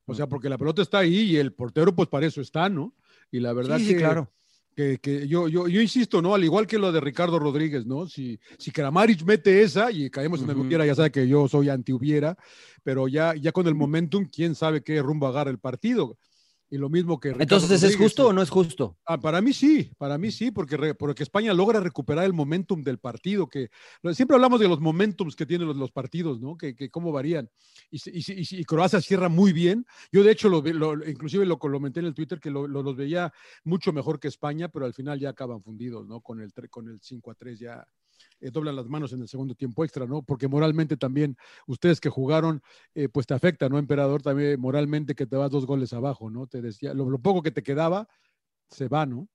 O 0.05 0.15
sea, 0.15 0.27
porque 0.27 0.49
la 0.49 0.57
pelota 0.57 0.83
está 0.83 0.99
ahí 0.99 1.33
y 1.33 1.37
el 1.37 1.53
portero, 1.53 1.95
pues 1.95 2.09
para 2.09 2.27
eso 2.27 2.41
está, 2.41 2.69
¿no? 2.69 2.95
Y 3.31 3.41
la 3.41 3.53
verdad 3.53 3.79
sí, 3.79 3.89
que, 3.89 3.97
claro 3.97 4.31
que, 4.79 5.27
yo, 5.27 5.49
yo, 5.49 5.67
yo, 5.67 5.81
insisto, 5.81 6.23
¿no? 6.23 6.35
Al 6.37 6.45
igual 6.45 6.69
que 6.69 6.79
lo 6.79 6.93
de 6.93 7.01
Ricardo 7.01 7.41
Rodríguez, 7.41 7.85
¿no? 7.85 8.07
Si, 8.07 8.39
si 8.59 8.71
Kramaric 8.71 9.25
mete 9.25 9.63
esa 9.63 9.91
y 9.91 10.09
caemos 10.09 10.41
en 10.41 10.51
el 10.51 10.57
hubiera, 10.57 10.87
ya 10.87 10.95
sabe 10.95 11.11
que 11.11 11.27
yo 11.27 11.49
soy 11.49 11.69
anti-hubiera, 11.69 12.37
pero 12.85 13.09
ya, 13.09 13.35
ya 13.35 13.51
con 13.51 13.67
el 13.67 13.75
momentum, 13.75 14.29
quién 14.33 14.55
sabe 14.55 14.85
qué 14.85 15.03
rumbo 15.03 15.27
agarra 15.27 15.51
el 15.51 15.59
partido. 15.59 16.17
Y 16.71 16.77
lo 16.77 16.91
mismo 16.91 17.19
que. 17.19 17.31
Ricardo 17.31 17.43
Entonces, 17.65 17.83
¿es 17.83 17.97
justo 17.97 18.29
o 18.29 18.33
no 18.33 18.43
es 18.43 18.51
justo? 18.51 18.99
Ah, 19.07 19.19
para 19.19 19.41
mí 19.41 19.55
sí, 19.55 19.91
para 19.97 20.19
mí 20.19 20.31
sí, 20.31 20.51
porque, 20.51 20.77
re- 20.77 20.95
porque 20.95 21.23
España 21.23 21.55
logra 21.55 21.81
recuperar 21.81 22.25
el 22.27 22.35
momentum 22.35 22.83
del 22.83 22.99
partido, 22.99 23.49
que 23.49 23.71
siempre 24.13 24.35
hablamos 24.35 24.61
de 24.61 24.69
los 24.69 24.79
momentums 24.79 25.35
que 25.35 25.47
tienen 25.47 25.67
los, 25.67 25.77
los 25.79 25.91
partidos, 25.93 26.41
¿no? 26.41 26.57
Que, 26.59 26.75
que 26.75 26.91
cómo 26.91 27.11
varían. 27.11 27.49
Y, 27.91 28.65
Croacia 28.65 29.01
cierra 29.01 29.31
muy 29.31 29.55
bien. 29.55 29.87
Yo 30.13 30.23
de 30.23 30.31
hecho, 30.33 30.51
lo, 30.51 30.61
ve- 30.61 30.75
lo- 30.75 31.09
inclusive 31.09 31.47
lo 31.47 31.59
comenté 31.59 32.01
en 32.01 32.07
el 32.07 32.15
Twitter, 32.15 32.39
que 32.39 32.51
lo- 32.51 32.69
lo- 32.69 32.83
los 32.83 32.97
veía 32.97 33.33
mucho 33.65 33.93
mejor 33.95 34.21
que 34.21 34.29
España, 34.29 34.69
pero 34.69 34.85
al 34.85 34.93
final 34.93 35.19
ya 35.19 35.31
acaban 35.31 35.63
fundidos, 35.63 36.07
¿no? 36.07 36.21
Con 36.21 36.41
el, 36.41 36.53
con 36.69 36.89
el 36.89 37.01
5 37.01 37.31
a 37.31 37.35
3 37.35 37.59
ya 37.59 37.87
eh, 38.41 38.51
doblan 38.51 38.77
las 38.77 38.89
manos 38.89 39.13
en 39.13 39.21
el 39.21 39.29
segundo 39.29 39.55
tiempo 39.55 39.85
extra, 39.85 40.07
¿no? 40.07 40.23
Porque 40.23 40.49
moralmente 40.49 40.97
también, 40.97 41.37
ustedes 41.67 42.01
que 42.01 42.09
jugaron, 42.09 42.63
eh, 42.95 43.09
pues 43.09 43.27
te 43.27 43.35
afecta, 43.35 43.69
¿no, 43.69 43.79
emperador? 43.79 44.23
También 44.23 44.61
moralmente 44.61 45.15
que 45.15 45.27
te 45.27 45.37
vas 45.37 45.51
dos 45.51 45.67
goles 45.67 45.93
abajo, 45.93 46.31
¿no? 46.31 46.47
Te 46.47 46.63
decía, 46.63 46.95
lo, 46.95 47.19
poco 47.19 47.43
que 47.43 47.51
te 47.51 47.63
quedaba, 47.63 48.09
se 48.71 48.89
va, 48.89 49.07
¿no? 49.07 49.29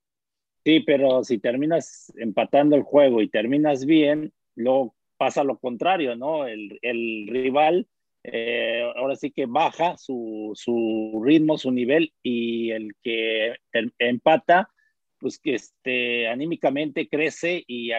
Sí, 0.66 0.80
pero 0.80 1.24
si 1.24 1.40
terminas 1.40 2.14
empatando 2.16 2.76
el 2.76 2.84
juego 2.84 3.22
y 3.22 3.30
terminas 3.30 3.86
bien, 3.86 4.32
luego 4.56 4.96
pasa 5.18 5.44
lo 5.44 5.58
contrario, 5.58 6.16
¿no? 6.16 6.46
El, 6.48 6.80
rival 7.28 7.88
eh, 8.24 8.90
ahora 8.96 9.16
sí 9.16 9.32
que 9.32 9.46
baja 9.46 9.98
su, 9.98 10.52
su 10.56 11.22
ritmo, 11.24 11.58
su 11.58 11.72
nivel 11.72 12.14
y 12.24 12.72
el 12.72 12.96
que 13.04 13.56
ter- 13.72 13.94
empata, 14.00 14.70
pues 15.24 15.40
que 15.40 15.56
este, 15.56 16.28
anímicamente 16.28 17.08
crece 17.08 17.64
y, 17.66 17.92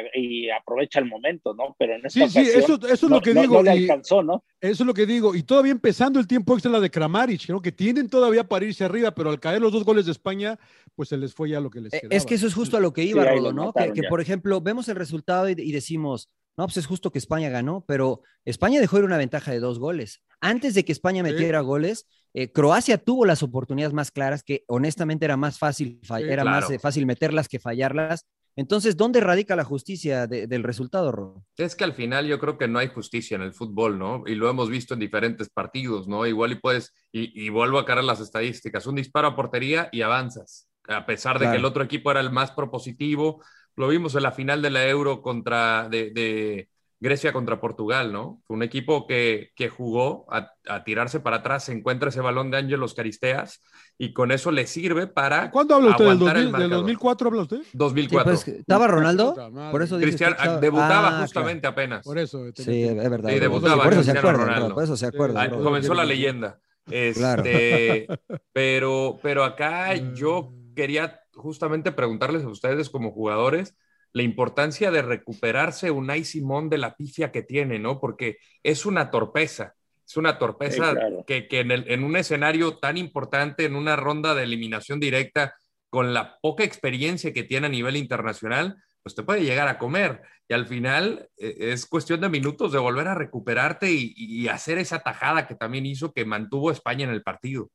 aprovecha 0.50 0.98
el 1.00 1.06
momento, 1.06 1.54
¿no? 1.54 1.74
Pero 1.78 1.94
en 1.96 2.04
esta 2.04 2.28
Sí, 2.28 2.28
sí, 2.28 2.38
ocasión 2.40 2.62
eso, 2.62 2.74
eso 2.74 2.92
es 2.92 3.02
no- 3.04 3.08
lo 3.16 3.22
que 3.22 3.32
no- 3.34 3.40
digo. 3.40 3.54
no 3.56 3.62
le 3.62 3.76
y 3.76 3.82
alcanzó, 3.84 4.22
¿no? 4.22 4.44
Eso 4.60 4.82
es 4.82 4.86
lo 4.86 4.92
que 4.94 5.06
digo. 5.06 5.34
Y 5.34 5.42
todavía 5.42 5.72
empezando 5.72 6.20
el 6.20 6.26
tiempo 6.26 6.52
extra 6.52 6.70
la 6.70 6.80
de 6.80 6.90
Kramaric, 6.90 7.48
¿no? 7.48 7.62
que 7.62 7.72
tienen 7.72 8.08
todavía 8.10 8.44
para 8.44 8.66
irse 8.66 8.84
arriba, 8.84 9.12
pero 9.14 9.30
al 9.30 9.40
caer 9.40 9.62
los 9.62 9.72
dos 9.72 9.84
goles 9.84 10.04
de 10.06 10.12
España, 10.12 10.58
pues 10.94 11.08
se 11.08 11.16
les 11.16 11.34
fue 11.34 11.48
ya 11.48 11.60
lo 11.60 11.70
que 11.70 11.80
les 11.80 11.92
Eh, 11.94 12.00
quedaba. 12.02 12.14
Es 12.16 12.26
que 12.26 12.34
eso 12.34 12.46
es 12.46 12.54
justo 12.54 12.76
a 12.76 12.80
lo 12.80 12.92
que 12.92 13.02
iba, 13.04 13.22
Sí, 13.24 13.28
Rodo, 13.30 13.52
¿no? 13.54 13.72
Que, 13.72 14.02
por 14.08 14.20
ejemplo, 14.20 14.60
vemos 14.60 14.86
el 14.88 14.96
resultado 14.96 15.48
y, 15.48 15.54
y 15.56 15.72
decimos, 15.72 16.28
no, 16.56 16.66
pues 16.66 16.76
es 16.76 16.86
justo 16.86 17.10
que 17.10 17.18
España 17.18 17.48
ganó, 17.48 17.84
pero 17.88 18.20
España 18.44 18.78
dejó 18.80 18.98
ir 18.98 19.04
una 19.04 19.16
ventaja 19.16 19.50
de 19.50 19.58
dos 19.60 19.78
goles. 19.78 20.20
Antes 20.40 20.74
de 20.74 20.84
que 20.84 20.92
España 20.92 21.24
Sí. 21.24 21.32
metiera 21.32 21.60
goles, 21.60 22.06
eh, 22.34 22.52
Croacia 22.52 22.98
tuvo 22.98 23.24
las 23.26 23.42
oportunidades 23.42 23.94
más 23.94 24.10
claras, 24.10 24.42
que 24.42 24.64
honestamente 24.68 25.24
era 25.24 25.36
más 25.36 25.58
fácil, 25.58 26.00
Sí, 26.02 26.12
era 26.28 26.42
claro. 26.42 26.50
más 26.50 26.70
eh, 26.70 26.78
fácil 26.78 27.06
meterlas 27.06 27.48
que 27.48 27.58
fallarlas. 27.60 28.26
Entonces, 28.56 28.96
¿dónde 28.96 29.20
radica 29.20 29.56
la 29.56 29.64
justicia 29.64 30.26
de- 30.28 30.46
del 30.46 30.62
resultado, 30.62 31.10
Rodo? 31.10 31.44
Es 31.56 31.74
que 31.74 31.84
al 31.84 31.92
final 31.92 32.26
yo 32.26 32.38
creo 32.38 32.56
que 32.58 32.68
no 32.68 32.78
hay 32.78 32.88
justicia 32.88 33.34
en 33.36 33.42
el 33.42 33.52
fútbol, 33.52 33.98
¿no? 33.98 34.22
Y 34.26 34.34
lo 34.36 34.48
hemos 34.48 34.70
visto 34.70 34.94
en 34.94 35.00
diferentes 35.00 35.48
partidos, 35.50 36.06
¿no? 36.08 36.26
Igual 36.26 36.52
y 36.52 36.54
puedes, 36.56 36.92
y, 37.12 37.46
y 37.46 37.48
vuelvo 37.48 37.78
a 37.78 37.84
cargar 37.84 38.04
las 38.04 38.20
estadísticas, 38.20 38.86
un 38.86 38.94
disparo 38.96 39.28
a 39.28 39.36
portería 39.36 39.88
y 39.92 40.02
avanzas, 40.02 40.68
a 40.88 41.04
pesar 41.06 41.38
de 41.38 41.46
Claro. 41.46 41.52
que 41.52 41.58
el 41.58 41.64
otro 41.64 41.82
equipo 41.84 42.10
era 42.12 42.20
el 42.20 42.30
más 42.30 42.52
propositivo. 42.52 43.42
Lo 43.76 43.88
vimos 43.88 44.14
en 44.14 44.22
la 44.22 44.30
final 44.32 44.62
de 44.62 44.70
la 44.70 44.86
Euro 44.88 45.20
contra, 45.22 45.88
de, 45.88 46.10
de 46.12 46.68
Grecia 47.04 47.32
contra 47.34 47.60
Portugal, 47.60 48.12
¿no? 48.12 48.40
Fue 48.46 48.56
un 48.56 48.62
equipo 48.62 49.06
que, 49.06 49.50
que 49.54 49.68
jugó 49.68 50.24
a, 50.32 50.50
a 50.66 50.82
tirarse 50.82 51.20
para 51.20 51.36
atrás, 51.36 51.64
se 51.64 51.72
encuentra 51.72 52.08
ese 52.08 52.20
balón 52.22 52.50
de 52.50 52.56
Ángelos 52.56 52.94
Caristeas 52.94 53.62
y 53.98 54.12
con 54.14 54.32
eso 54.32 54.50
le 54.50 54.66
sirve 54.66 55.06
para 55.06 55.50
¿Cuándo 55.50 55.74
habla 55.76 55.90
usted? 55.90 56.04
¿Del, 56.06 56.12
aguantar 56.16 56.36
el 56.38 56.44
2000 56.44 56.60
del 56.60 56.68
marcador. 56.70 56.82
2004 56.86 57.28
habla 57.28 57.42
usted? 57.42 57.58
2004. 57.74 58.36
Sí, 58.36 58.42
pues, 58.46 58.58
¿Estaba 58.60 58.88
Ronaldo? 58.88 59.34
Por 59.70 59.82
eso 59.82 59.98
que 59.98 60.06
estaba- 60.08 60.56
debutaba 60.58 61.18
Ah, 61.18 61.20
justamente 61.20 61.66
apenas. 61.66 62.04
Por 62.04 62.18
eso. 62.18 62.38
tenía 62.52 62.54
Sí, 62.54 62.64
que- 62.96 63.04
es 63.04 63.10
verdad. 63.10 63.30
Sí, 63.30 63.38
debutaba 63.38 63.82
por 63.84 63.92
eso 63.92 64.02
se 64.02 64.10
Cristiano 64.10 64.28
acuerda, 64.30 64.54
Ronaldo. 64.54 64.74
Por 64.74 64.84
eso 64.84 64.96
se 64.96 65.06
acuerda. 65.06 65.42
Ah, 65.42 65.50
comenzó 65.50 65.94
la 65.94 66.04
leyenda. 66.04 66.58
Este, 66.90 68.06
pero, 68.52 69.18
pero 69.22 69.44
acá 69.44 69.94
yo 70.14 70.52
quería 70.74 71.20
justamente 71.34 71.92
preguntarles 71.92 72.44
a 72.44 72.48
ustedes 72.48 72.90
como 72.90 73.12
jugadores 73.12 73.74
la 74.14 74.22
importancia 74.22 74.90
de 74.90 75.02
recuperarse 75.02 75.90
Unai 75.90 76.24
Simón 76.24 76.70
de 76.70 76.78
la 76.78 76.96
pifia 76.96 77.30
que 77.32 77.42
tiene, 77.42 77.78
¿no? 77.78 78.00
Porque 78.00 78.38
es 78.62 78.86
una 78.86 79.10
torpeza, 79.10 79.74
es 80.06 80.16
una 80.16 80.38
torpeza 80.38 80.90
Sí, 80.90 80.96
claro. 80.96 81.24
que, 81.26 81.48
que 81.48 81.60
en, 81.60 81.70
el- 81.72 81.90
en 81.90 82.04
un 82.04 82.16
escenario 82.16 82.78
tan 82.78 82.96
importante, 82.96 83.64
en 83.66 83.74
una 83.76 83.96
ronda 83.96 84.34
de 84.34 84.44
eliminación 84.44 85.00
directa, 85.00 85.54
con 85.90 86.14
la 86.14 86.38
poca 86.40 86.64
experiencia 86.64 87.32
que 87.32 87.42
tiene 87.44 87.66
a 87.66 87.70
nivel 87.70 87.96
internacional, 87.96 88.76
pues 89.02 89.14
te 89.14 89.22
puede 89.22 89.42
llegar 89.44 89.68
a 89.68 89.78
comer. 89.78 90.22
Y 90.48 90.54
al 90.54 90.66
final 90.66 91.28
eh, 91.36 91.56
es 91.72 91.84
cuestión 91.86 92.20
de 92.20 92.28
minutos 92.28 92.72
de 92.72 92.78
volver 92.78 93.08
a 93.08 93.14
recuperarte 93.14 93.90
y, 93.92 94.14
y 94.16 94.48
hacer 94.48 94.78
esa 94.78 95.00
tajada 95.00 95.46
que 95.46 95.54
también 95.56 95.86
hizo 95.86 96.12
que 96.12 96.24
mantuvo 96.24 96.70
a 96.70 96.72
España 96.72 97.04
en 97.04 97.10
el 97.10 97.22
partido. 97.22 97.64
O 97.64 97.70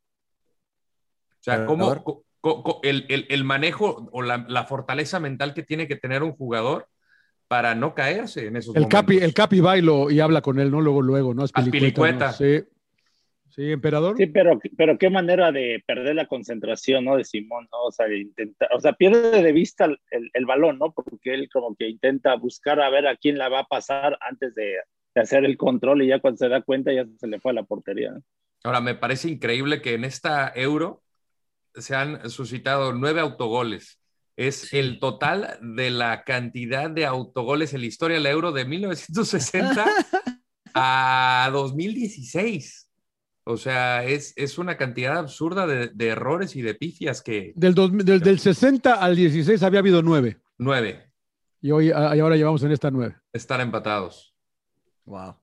sea, 1.41 1.55
a 1.55 1.65
cómo 1.65 2.23
el, 2.83 3.05
el- 3.09 3.25
el 3.29 3.43
manejo 3.43 4.09
o 4.11 4.21
la, 4.21 4.45
la 4.47 4.65
fortaleza 4.65 5.19
mental 5.19 5.53
que 5.53 5.63
tiene 5.63 5.87
que 5.87 5.95
tener 5.95 6.23
un 6.23 6.33
jugador 6.33 6.87
para 7.47 7.75
no 7.75 7.95
caerse 7.95 8.47
en 8.47 8.55
esos 8.55 8.75
El 8.75 8.83
momentos. 8.83 9.01
Capi, 9.01 9.17
el 9.17 9.33
Capi 9.33 9.59
va 9.59 9.77
y, 9.77 10.19
habla 10.19 10.41
con 10.41 10.59
él, 10.59 10.69
¿no? 10.71 10.81
Luego, 10.81 11.01
luego, 11.01 11.33
¿no? 11.33 11.43
Es. 11.45 11.51
¿no? 11.53 12.31
Sí. 12.31 12.63
Sí, 13.49 13.71
emperador. 13.71 14.15
Sí, 14.15 14.27
pero, 14.27 14.59
pero 14.77 14.97
qué 14.97 15.09
manera 15.09 15.51
de 15.51 15.83
perder 15.85 16.15
la 16.15 16.27
concentración, 16.27 17.03
¿no? 17.03 17.17
De 17.17 17.25
Simón, 17.25 17.67
¿no? 17.71 17.85
O 17.85 17.91
sea, 17.91 18.05
de 18.05 18.19
intentar, 18.19 18.69
o 18.73 18.79
sea, 18.79 18.93
pierde 18.93 19.41
de 19.41 19.51
vista 19.51 19.85
el, 19.85 19.99
el- 20.11 20.29
el 20.33 20.45
balón, 20.45 20.77
¿no? 20.77 20.91
Porque 20.93 21.33
él 21.33 21.49
como 21.51 21.75
que 21.75 21.89
intenta 21.89 22.35
buscar 22.35 22.79
a 22.79 22.89
ver 22.89 23.07
a 23.07 23.17
quién 23.17 23.37
la 23.37 23.49
va 23.49 23.61
a 23.61 23.65
pasar 23.65 24.17
antes 24.21 24.53
de, 24.55 24.75
de 25.15 25.21
hacer 25.21 25.45
el 25.45 25.57
control 25.57 26.03
y 26.03 26.07
ya 26.07 26.19
cuando 26.19 26.37
se 26.37 26.47
da 26.47 26.61
cuenta 26.61 26.93
ya 26.93 27.05
se 27.17 27.27
le 27.27 27.39
fue 27.39 27.51
a 27.51 27.55
la 27.55 27.63
portería. 27.63 28.11
¿no? 28.11 28.21
Ahora, 28.63 28.81
me 28.81 28.95
parece 28.95 29.29
increíble 29.29 29.81
que 29.81 29.95
en 29.95 30.03
esta 30.03 30.51
Euro 30.55 31.01
se 31.75 31.95
han 31.95 32.29
suscitado 32.29 32.93
nueve 32.93 33.19
autogoles. 33.21 33.99
Es 34.35 34.73
el 34.73 34.99
total 34.99 35.57
de 35.61 35.89
la 35.89 36.23
cantidad 36.23 36.89
de 36.89 37.05
autogoles 37.05 37.73
en 37.73 37.81
la 37.81 37.87
historia 37.87 38.17
de 38.17 38.23
la 38.23 38.29
Euro 38.31 38.51
de 38.53 38.63
1960 38.65 39.85
a 40.73 41.49
2016. 41.51 42.85
O 43.43 43.57
sea, 43.57 44.03
es, 44.05 44.33
es 44.37 44.57
una 44.57 44.77
cantidad 44.77 45.17
absurda 45.17 45.65
de, 45.65 45.87
de 45.87 46.07
errores 46.07 46.55
y 46.55 46.61
de 46.61 46.75
pifias 46.75 47.21
que 47.21 47.51
Del, 47.55 47.73
dos- 47.73 47.91
del, 47.91 48.19
del 48.19 48.39
60 48.39 48.93
al 48.93 49.15
16 49.15 49.61
había 49.63 49.79
habido 49.79 50.01
nueve. 50.03 50.37
nueve 50.57 51.11
Y, 51.61 51.71
hoy, 51.71 51.91
ah, 51.91 52.15
y 52.15 52.19
ahora 52.19 52.35
llevamos 52.35 52.61
en 52.63 52.71
esta 52.71 52.91
nueve. 52.91 53.15
están 53.33 53.59
empatados. 53.61 54.35
Wow. 55.05 55.35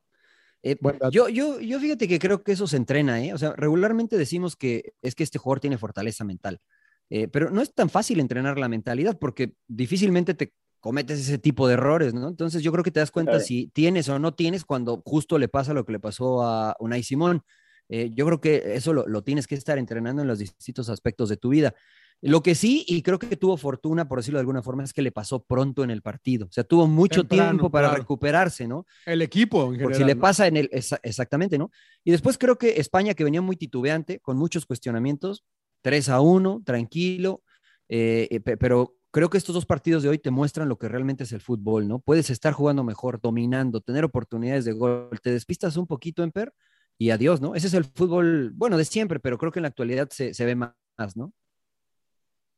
Eh, 0.68 0.76
yo, 1.12 1.28
yo, 1.28 1.60
yo 1.60 1.78
fíjate 1.78 2.08
que 2.08 2.18
creo 2.18 2.42
que 2.42 2.52
eso 2.52 2.66
se 2.66 2.76
entrena, 2.76 3.22
¿eh? 3.24 3.32
O 3.32 3.38
sea, 3.38 3.52
regularmente 3.56 4.16
decimos 4.18 4.56
que 4.56 4.94
es 5.00 5.14
que 5.14 5.22
este 5.22 5.38
jugador 5.38 5.60
tiene 5.60 5.78
fortaleza 5.78 6.24
mental, 6.24 6.60
Eh, 7.08 7.28
pero 7.28 7.50
no 7.50 7.62
es 7.62 7.72
tan 7.72 7.88
fácil 7.88 8.18
entrenar 8.18 8.58
la 8.58 8.68
mentalidad 8.68 9.16
porque 9.16 9.54
difícilmente 9.68 10.34
te 10.34 10.52
cometes 10.80 11.20
ese 11.20 11.38
tipo 11.38 11.68
de 11.68 11.74
errores, 11.74 12.14
¿no? 12.14 12.28
Entonces 12.28 12.64
yo 12.64 12.72
creo 12.72 12.82
que 12.82 12.90
te 12.90 12.98
das 12.98 13.12
cuenta 13.12 13.38
si 13.38 13.68
tienes 13.68 14.08
o 14.08 14.18
no 14.18 14.34
tienes 14.34 14.64
cuando 14.64 15.02
justo 15.04 15.38
le 15.38 15.46
pasa 15.48 15.72
lo 15.72 15.84
que 15.84 15.92
le 15.92 16.00
pasó 16.00 16.42
a 16.42 16.74
Unai 16.80 17.04
Simón. 17.04 17.42
Eh, 17.88 18.10
yo 18.12 18.26
creo 18.26 18.40
que 18.40 18.74
eso 18.74 18.92
lo, 18.92 19.06
lo 19.06 19.22
tienes 19.22 19.46
que 19.46 19.54
estar 19.54 19.78
entrenando 19.78 20.22
en 20.22 20.28
los 20.28 20.38
distintos 20.40 20.88
aspectos 20.88 21.28
de 21.28 21.36
tu 21.36 21.50
vida. 21.50 21.74
Lo 22.22 22.42
que 22.42 22.54
sí, 22.54 22.84
y 22.88 23.02
creo 23.02 23.18
que 23.18 23.36
tuvo 23.36 23.56
fortuna, 23.56 24.08
por 24.08 24.18
decirlo 24.18 24.38
de 24.38 24.40
alguna 24.40 24.62
forma, 24.62 24.82
es 24.82 24.92
que 24.92 25.02
le 25.02 25.12
pasó 25.12 25.44
pronto 25.44 25.84
en 25.84 25.90
el 25.90 26.02
partido. 26.02 26.46
O 26.46 26.52
sea, 26.52 26.64
tuvo 26.64 26.86
mucho 26.86 27.22
Temprano, 27.22 27.50
tiempo 27.50 27.70
para 27.70 27.88
claro. 27.88 28.00
recuperarse, 28.02 28.66
¿no? 28.66 28.86
El 29.04 29.22
equipo 29.22 29.64
en 29.74 29.80
Porque 29.80 29.94
general. 29.94 29.98
si 29.98 30.04
le 30.04 30.16
pasa 30.16 30.46
en 30.46 30.56
el. 30.56 30.70
exa- 30.70 30.98
exactamente, 31.02 31.58
¿no? 31.58 31.70
Y 32.04 32.10
después 32.12 32.38
creo 32.38 32.56
que 32.56 32.80
España, 32.80 33.14
que 33.14 33.22
venía 33.24 33.42
muy 33.42 33.56
titubeante, 33.56 34.18
con 34.20 34.36
muchos 34.38 34.64
cuestionamientos, 34.66 35.44
3 35.82 36.08
a 36.08 36.20
1, 36.20 36.62
tranquilo, 36.64 37.42
eh, 37.88 38.28
eh, 38.30 38.40
pe- 38.40 38.56
pero 38.56 38.96
creo 39.12 39.30
que 39.30 39.38
estos 39.38 39.54
dos 39.54 39.66
partidos 39.66 40.02
de 40.02 40.08
hoy 40.08 40.18
te 40.18 40.30
muestran 40.30 40.68
lo 40.68 40.78
que 40.78 40.88
realmente 40.88 41.24
es 41.24 41.32
el 41.32 41.40
fútbol, 41.40 41.86
¿no? 41.86 42.00
Puedes 42.00 42.30
estar 42.30 42.52
jugando 42.54 42.82
mejor, 42.82 43.20
dominando, 43.20 43.80
tener 43.80 44.04
oportunidades 44.04 44.64
de 44.64 44.72
gol, 44.72 45.10
te 45.22 45.30
despistas 45.30 45.76
un 45.76 45.86
poquito, 45.86 46.22
Emper, 46.22 46.52
y 46.98 47.10
adiós, 47.10 47.40
¿no? 47.40 47.54
Ese 47.54 47.66
es 47.68 47.74
el 47.74 47.84
fútbol, 47.84 48.52
bueno, 48.54 48.76
de 48.78 48.84
siempre, 48.84 49.20
pero 49.20 49.38
creo 49.38 49.52
que 49.52 49.58
en 49.60 49.62
la 49.64 49.68
actualidad 49.68 50.08
se, 50.10 50.34
se 50.34 50.44
ve 50.44 50.54
más, 50.56 50.72
¿no? 51.14 51.32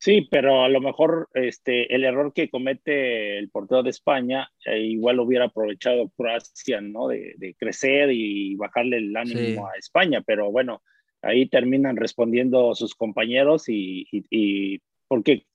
Sí, 0.00 0.28
pero 0.30 0.62
a 0.62 0.68
lo 0.68 0.80
mejor 0.80 1.28
este, 1.34 1.92
el 1.92 2.04
error 2.04 2.32
que 2.32 2.48
comete 2.48 3.36
el 3.38 3.50
portero 3.50 3.82
de 3.82 3.90
España, 3.90 4.48
eh, 4.64 4.78
igual 4.80 5.18
hubiera 5.18 5.46
aprovechado 5.46 6.08
Croacia, 6.16 6.80
¿no? 6.80 7.08
De, 7.08 7.34
de 7.36 7.54
crecer 7.54 8.10
y 8.12 8.54
bajarle 8.54 8.98
el 8.98 9.16
ánimo 9.16 9.38
Sí. 9.40 9.56
a 9.74 9.78
España, 9.78 10.22
pero 10.24 10.52
bueno, 10.52 10.82
ahí 11.22 11.46
terminan 11.46 11.96
respondiendo 11.96 12.74
sus 12.76 12.94
compañeros 12.94 13.68
y, 13.68 14.06
y- 14.12 14.24
y- 14.30 14.78
porque 15.08 15.46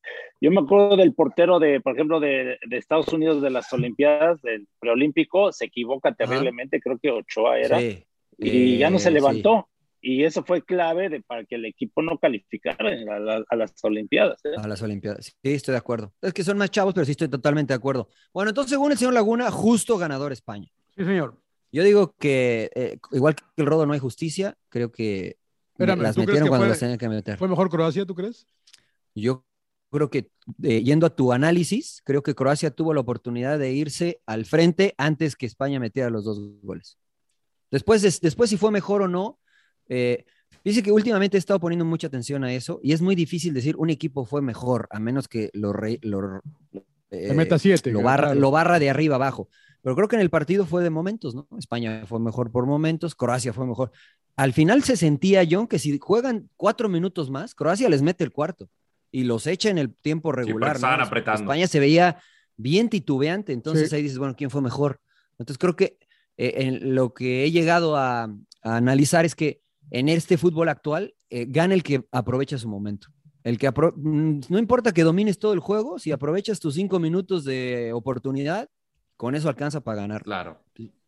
yo 0.42 0.50
me 0.52 0.60
acuerdo 0.62 0.98
del 0.98 1.14
portero 1.14 1.60
de, 1.60 1.80
por 1.80 1.94
ejemplo, 1.94 2.20
de, 2.20 2.58
de 2.68 2.78
Estados 2.78 3.08
Unidos 3.14 3.42
de 3.42 3.52
las 3.52 3.72
Olimpiadas, 3.72 4.42
del 4.42 4.68
preolímpico, 4.80 5.54
se 5.54 5.66
equivoca 5.66 6.12
terriblemente, 6.16 6.82
creo 6.82 6.98
que 6.98 7.12
Ochoa 7.12 7.60
era, 7.60 7.80
Sí. 7.80 8.04
y 8.40 8.78
ya 8.80 8.90
no 8.90 8.98
se 9.00 9.08
Eh, 9.10 9.12
sí. 9.12 9.18
Y 10.06 10.26
eso 10.26 10.44
fue 10.44 10.62
clave 10.62 11.08
de, 11.08 11.22
para 11.22 11.46
que 11.46 11.56
el 11.56 11.64
equipo 11.64 12.02
no 12.02 12.18
calificara 12.20 12.90
a, 12.90 13.20
la- 13.20 13.44
a 13.50 13.56
las 13.56 13.74
Olimpiadas. 13.84 14.44
¿eh? 14.44 14.50
A 14.58 14.68
las 14.68 14.82
Olimpiadas. 14.82 15.26
Sí, 15.28 15.34
estoy 15.54 15.72
de 15.72 15.78
acuerdo. 15.78 16.14
Es 16.22 16.34
que 16.34 16.44
son 16.44 16.58
más 16.58 16.70
chavos, 16.72 16.94
pero 16.94 17.06
sí 17.06 17.12
estoy 17.12 17.30
totalmente 17.30 17.72
de 17.72 17.78
acuerdo. 17.78 18.10
Bueno, 18.34 18.50
entonces, 18.50 18.72
según 18.72 18.92
el 18.92 18.98
señor 18.98 19.14
Laguna, 19.14 19.50
justo 19.50 19.98
ganador 19.98 20.34
España. 20.34 20.70
Sí, 20.98 21.06
señor. 21.06 21.40
Yo 21.72 21.84
digo 21.86 22.16
que, 22.20 22.70
eh, 22.76 22.98
igual 23.14 23.36
que 23.36 23.44
el 23.56 23.66
rodo 23.66 23.86
no 23.86 23.94
hay 23.94 24.00
justicia, 24.00 24.58
creo 24.68 24.92
que 24.92 25.38
Espérame, 25.72 26.02
las 26.02 26.16
¿tú 26.16 26.20
crees 26.22 26.28
metieron 26.28 26.50
cuando 26.50 26.66
fue- 26.66 26.70
las 26.72 26.80
tenían 26.80 26.98
que 27.00 27.08
meter. 27.10 27.38
¿Fue 27.38 27.48
mejor 27.48 27.70
Croacia, 27.70 28.06
tú 28.06 28.14
crees? 28.14 28.46
Yo 29.16 29.46
creo 29.90 30.10
que, 30.10 30.30
eh, 30.64 30.84
yendo 30.84 31.06
a 31.06 31.16
tu 31.16 31.32
análisis, 31.32 32.02
creo 32.04 32.24
que 32.24 32.36
Croacia 32.36 32.72
tuvo 32.72 32.94
la 32.94 33.00
oportunidad 33.00 33.58
de 33.58 33.72
irse 33.72 34.20
al 34.26 34.44
frente 34.46 34.94
antes 34.98 35.36
que 35.38 35.46
España 35.46 35.80
metiera 35.80 36.10
los 36.10 36.26
dos 36.26 36.40
goles. 36.62 36.98
Después, 37.72 38.02
des- 38.02 38.20
después 38.20 38.50
si 38.50 38.58
fue 38.58 38.70
mejor 38.70 39.02
o 39.04 39.08
no, 39.08 39.40
eh, 39.96 40.26
dice 40.64 40.82
que 40.82 40.92
últimamente 40.92 41.38
he 41.38 41.40
estado 41.40 41.60
poniendo 41.60 41.86
mucha 41.86 42.08
atención 42.08 42.44
a 42.44 42.54
eso 42.54 42.80
y 42.84 42.94
es 42.94 43.02
muy 43.02 43.16
difícil 43.16 43.54
decir 43.54 43.76
un 43.78 43.90
equipo 43.90 44.26
fue 44.26 44.42
mejor, 44.42 44.88
a 44.92 45.00
menos 45.00 45.28
que 45.28 45.50
lo, 45.54 45.74
re- 45.74 46.00
lo, 46.02 46.42
eh, 47.12 47.34
meta 47.34 47.60
siete, 47.60 47.92
lo, 47.92 48.00
claro. 48.02 48.22
barra, 48.24 48.36
lo 48.36 48.52
barra 48.52 48.80
de 48.80 48.90
arriba 48.90 49.16
abajo. 49.16 49.50
Pero 49.82 49.96
creo 49.96 50.08
que 50.08 50.16
en 50.16 50.22
el 50.22 50.30
partido 50.30 50.66
fue 50.66 50.82
de 50.82 50.90
momentos, 50.90 51.36
¿no? 51.36 51.46
España 51.58 52.06
fue 52.06 52.20
mejor 52.20 52.50
por 52.52 52.66
momentos, 52.66 53.16
Croacia 53.16 53.52
fue 53.52 53.68
mejor. 53.68 53.92
Al 54.38 54.54
final 54.54 54.82
se 54.84 54.96
sentía, 54.96 55.44
John, 55.50 55.68
que 55.68 55.78
si 55.78 56.00
juegan 56.00 56.50
cuatro 56.56 56.88
minutos 56.90 57.30
más, 57.30 57.54
Croacia 57.54 57.90
les 57.90 58.02
mete 58.02 58.24
el 58.24 58.32
cuarto 58.32 58.70
y 59.12 59.26
los 59.26 59.46
echa 59.46 59.70
en 59.70 59.78
el 59.78 59.94
tiempo 59.94 60.32
regular. 60.32 60.76
estaban 60.78 61.00
¿no? 61.00 61.06
apretando. 61.06 61.42
España 61.42 61.68
se 61.68 61.80
veía 61.80 62.18
bien 62.56 62.88
titubeante, 62.90 63.52
entonces 63.52 63.90
Sí. 63.90 63.96
ahí 63.98 64.02
dices, 64.04 64.18
bueno, 64.18 64.36
¿quién 64.38 64.50
fue 64.50 64.62
mejor? 64.62 65.02
Entonces 65.38 65.58
creo 65.58 65.76
que 65.76 65.98
eh, 66.38 66.54
en 66.66 66.96
lo 66.96 67.14
que 67.14 67.44
he 67.44 67.52
llegado 67.52 67.98
a, 67.98 68.24
a 68.24 68.76
analizar 68.78 69.26
es 69.26 69.36
que 69.36 69.62
en 69.94 70.10
este 70.10 70.38
fútbol 70.38 70.68
actual 70.70 71.14
eh, 71.30 71.46
gana 71.48 71.74
el 71.76 71.84
que 71.84 72.06
aprovecha 72.12 72.58
su 72.58 72.68
momento. 72.68 73.08
El 73.44 73.58
que 73.58 73.70
mm, 73.70 74.40
no 74.50 74.58
importa 74.58 74.92
que 74.92 75.04
domines 75.04 75.38
todo 75.38 75.54
el 75.54 75.60
juego, 75.60 76.00
si 76.00 76.12
aprovechas 76.12 76.60
tus 76.60 76.74
cinco 76.76 77.00
minutos 77.00 77.46
de 77.46 77.92
oportunidad, 77.94 78.70
con 79.18 79.36
eso 79.36 79.48
alcanza 79.50 79.82
para 79.82 80.02
ganar. 80.02 80.24
Claro. 80.24 80.60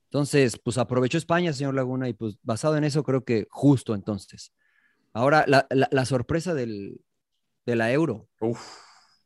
Entonces, 0.06 0.58
pues 0.64 0.78
aprovechó 0.78 1.18
España, 1.18 1.52
señor 1.52 1.74
Laguna, 1.74 2.08
y 2.08 2.14
pues 2.14 2.38
basado 2.44 2.78
en 2.78 2.84
eso 2.84 3.04
creo 3.04 3.26
que 3.26 3.48
justo 3.50 3.96
entonces. 3.96 4.54
Ahora, 5.14 5.46
la, 5.48 5.66
la- 5.72 5.90
la 5.92 6.06
sorpresa 6.06 6.54
del, 6.54 7.02
de 7.66 7.76
la 7.76 7.92
Euro. 7.92 8.30
Uf. 8.40 8.62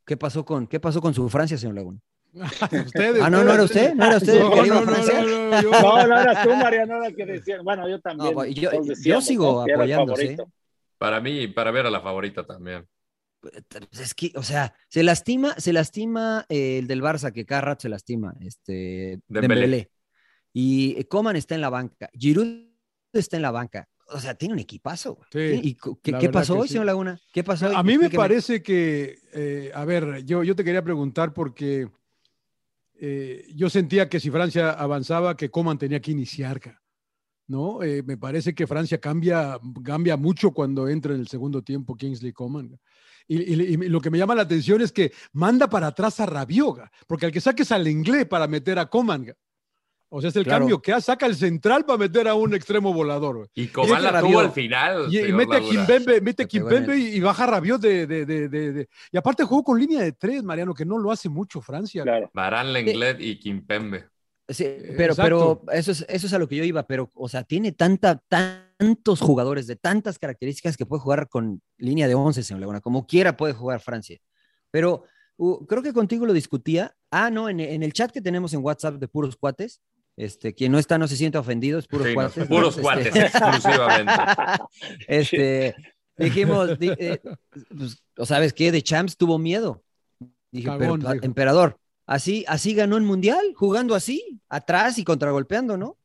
¿Qué 0.06 0.15
pasó 0.17 0.45
con, 0.45 0.65
qué 0.67 0.80
pasó 0.80 1.02
con 1.02 1.13
su 1.13 1.28
Francia, 1.30 1.58
señor 1.58 1.76
Laguna? 1.76 2.00
Ustedes, 2.86 3.22
Ah, 3.22 3.30
no, 3.30 3.44
no 3.44 3.54
era 3.54 3.63
usted, 3.63 3.94
no 3.96 4.06
era 4.06 4.18
usted 4.18 4.34
el 4.36 4.39
No, 4.44 4.50
que 4.52 4.62
le 4.62 4.68
iba 4.68 4.78
a 4.78 4.82
no, 4.82 4.86
no, 4.86 4.98
no, 4.98 5.50
no, 5.52 5.62
yo- 5.62 5.72
No, 5.72 6.08
no 6.08 6.20
eras 6.22 6.44
tú, 6.44 6.50
Mariano, 6.56 7.04
era 7.04 7.15
que 7.15 7.26
decían. 7.26 7.63
Bueno, 7.63 7.89
yo 7.89 8.00
también. 8.00 8.30
No, 8.30 8.34
pues, 8.36 8.54
yo- 8.56 9.22
sigo 9.22 9.65
¿no? 9.68 9.74
apoyando. 9.74 10.13
Para 10.98 11.22
mí, 11.22 11.48
para 11.48 11.72
ver 11.72 11.86
a 11.86 11.89
la 11.89 12.02
favorita 12.02 12.46
también. 12.46 12.86
Pues 13.42 13.54
Es 14.00 14.13
que, 14.13 14.32
o 14.36 14.44
sea, 14.44 14.74
se 14.89 15.02
lastima, 15.02 15.56
se 15.58 15.72
lastima 15.72 16.46
eh, 16.50 16.80
el 16.80 16.88
del 16.88 17.02
Barça, 17.02 17.32
que 17.32 17.46
cada 17.46 17.62
rato 17.62 17.84
se 17.84 17.89
lastima, 17.89 18.34
este, 18.42 19.20
Dembélé. 19.28 19.62
Dembélé. 19.62 19.92
Y 20.54 21.02
Coman 21.06 21.36
está 21.38 21.56
en 21.56 21.62
la 21.62 21.70
banca, 21.70 22.10
Giroud 22.13 22.65
está 23.13 23.38
en 23.38 23.44
la 23.44 23.52
banca. 23.52 23.88
O 24.12 24.20
sea, 24.20 24.34
tiene 24.34 24.56
un 24.56 24.60
equipazo. 24.60 25.15
güey. 25.15 25.28
Sí, 25.62 25.70
¿Y 25.70 25.76
co- 25.76 26.00
qué, 26.02 26.12
la 26.12 26.32
pasó 26.32 26.58
hoy, 26.58 26.68
sí. 26.68 26.74
señor 26.74 26.88
Laguna? 26.88 27.20
¿Qué 27.32 27.44
pasó 27.44 27.68
hoy? 27.68 27.76
A 27.76 27.84
mí 27.84 27.89
me 27.98 28.06
Explíqueme. 28.06 28.18
parece 28.24 28.63
que, 28.63 29.20
eh, 29.34 29.72
a 29.74 29.86
ver, 29.86 30.26
yo, 30.26 30.44
yo 30.44 30.56
te 30.56 30.63
quería 30.63 30.84
preguntar 30.84 31.32
porque 31.32 31.88
eh, 32.99 33.45
yo 33.55 33.69
sentía 33.69 34.09
que 34.09 34.19
si 34.19 34.29
Francia 34.31 34.71
avanzaba, 34.71 35.35
que 35.38 35.49
Coman 35.49 35.77
tenía 35.77 35.99
que 36.01 36.12
iniciar, 36.12 36.59
¿no? 37.47 37.81
Eh, 37.83 38.03
me 38.03 38.17
parece 38.17 38.53
que 38.53 38.67
Francia 38.67 38.99
cambia, 38.99 39.59
cambia 39.83 40.17
mucho 40.17 40.51
cuando 40.51 40.88
entra 40.88 41.13
en 41.13 41.21
el 41.21 41.27
segundo 41.27 41.62
tiempo 41.63 41.95
Kingsley 41.95 42.31
Coman. 42.33 42.79
Y, 43.27 43.38
y- 43.53 43.73
y 43.73 43.77
lo 43.89 44.01
que 44.01 44.09
me 44.09 44.17
llama 44.17 44.35
la 44.35 44.41
atención 44.43 44.81
es 44.81 44.91
que 44.91 45.12
manda 45.33 45.69
para 45.69 45.88
atrás 45.88 46.19
a 46.19 46.25
Rabioga, 46.25 46.91
porque 47.07 47.25
al 47.27 47.31
que 47.31 47.41
saques 47.41 47.71
al 47.71 47.88
inglés 47.88 48.25
para 48.27 48.47
meter 48.47 48.79
a 48.79 48.88
Coman. 48.88 49.33
O 50.12 50.22
sea, 50.22 50.30
es 50.32 50.36
el 50.36 50.43
Claro. 50.43 50.62
cambio 50.62 50.82
que 50.82 50.91
hace, 50.91 51.06
saca 51.06 51.28
el 51.28 51.36
central 51.36 51.86
para 51.86 52.00
meter 52.00 52.28
a 52.28 52.34
un 52.34 52.54
extremo 52.56 52.91
volador. 52.93 53.48
Y 53.54 53.67
Coman 53.67 54.02
la 54.02 54.19
tuvo 54.19 54.39
al 54.39 54.52
final. 54.52 55.13
Y, 55.13 55.32
mete 55.32 55.58
a 55.58 55.60
Laguna. 55.60 55.69
Kimpembe, 55.86 56.22
mete 56.22 56.48
Kimpembe 56.48 56.98
y, 56.98 57.08
y 57.17 57.19
baja 57.19 57.45
Rabiot 57.45 57.80
de, 57.80 58.08
de, 58.08 58.26
de, 58.26 58.50
de- 58.50 58.74
de- 58.74 58.89
Y 59.12 59.17
aparte 59.17 59.43
jugó 59.43 59.63
con 59.63 59.80
línea 59.80 60.02
de 60.02 60.12
tres, 60.12 60.41
Mariano, 60.43 60.74
que 60.74 60.84
no 60.86 60.98
lo 60.98 61.12
hace 61.12 61.30
mucho 61.30 61.62
Francia. 61.62 62.02
Claro. 62.04 62.32
Lenglet 62.65 63.19
y 63.22 63.38
Kimpembe. 63.39 64.06
Sí, 64.48 64.63
pero, 64.98 65.13
exacto. 65.13 65.62
pero 65.63 65.78
eso 65.78 65.91
es, 65.91 66.04
eso 66.10 66.26
es 66.26 66.34
a 66.34 66.39
lo 66.39 66.48
que 66.48 66.56
yo 66.56 66.63
iba, 66.63 66.82
pero, 66.88 67.12
o 67.13 67.30
sea, 67.30 67.43
tiene 67.43 67.72
tanta, 67.72 68.19
tantos 68.28 69.19
jugadores 69.22 69.67
de 69.67 69.76
tantas 69.76 70.17
características 70.17 70.76
que 70.76 70.88
puede 70.88 71.02
jugar 71.02 71.30
con 71.30 71.62
línea 71.78 72.08
de 72.08 72.15
11, 72.15 72.41
señor 72.41 72.62
Laguna, 72.62 72.82
como 72.82 73.06
quiera 73.06 73.38
puede 73.38 73.54
jugar 73.54 73.80
Francia. 73.80 74.17
Pero 74.72 75.04
uh, 75.38 75.65
creo 75.67 75.84
que 75.84 75.93
contigo 75.93 76.26
lo 76.26 76.34
discutía. 76.34 76.95
Ah, 77.12 77.30
no, 77.30 77.48
en, 77.48 77.60
en 77.60 77.84
el 77.84 77.93
chat 77.93 78.10
que 78.12 78.22
tenemos 78.22 78.52
en 78.56 78.63
WhatsApp 78.63 78.95
de 78.95 79.08
puros 79.08 79.36
cuates, 79.36 79.82
este, 80.19 80.53
quien 80.53 80.71
no 80.73 80.79
está 80.79 80.97
no 80.97 81.08
se 81.08 81.15
siente 81.15 81.38
ofendido, 81.38 81.79
es 81.79 81.88
puros 81.88 82.08
Sí, 82.08 82.10
no, 82.12 82.15
cuates. 82.15 82.47
puros 82.47 82.75
¿no? 82.77 82.84
cuates, 82.84 83.08
Este, 83.08 83.19
exclusivamente. 83.25 84.13
este, 85.08 85.75
dijimos, 86.17 86.77
di- 86.77 86.91
eh, 86.97 87.19
pues, 87.77 88.03
¿o 88.17 88.25
sabes 88.25 88.53
qué? 88.53 88.71
De 88.71 88.82
Champs 88.82 89.15
tuvo 89.17 89.38
miedo. 89.38 89.82
Dije, 90.51 90.67
Cagón, 90.67 90.99
pero, 90.99 91.13
dijo. 91.13 91.25
emperador, 91.25 91.77
así, 92.05 92.43
así 92.47 92.73
ganó 92.73 92.97
el 92.97 93.03
mundial, 93.03 93.53
jugando 93.55 93.95
así, 93.95 94.41
atrás 94.49 94.97
y 94.97 95.03
contragolpeando, 95.03 95.77
¿no? 95.77 95.95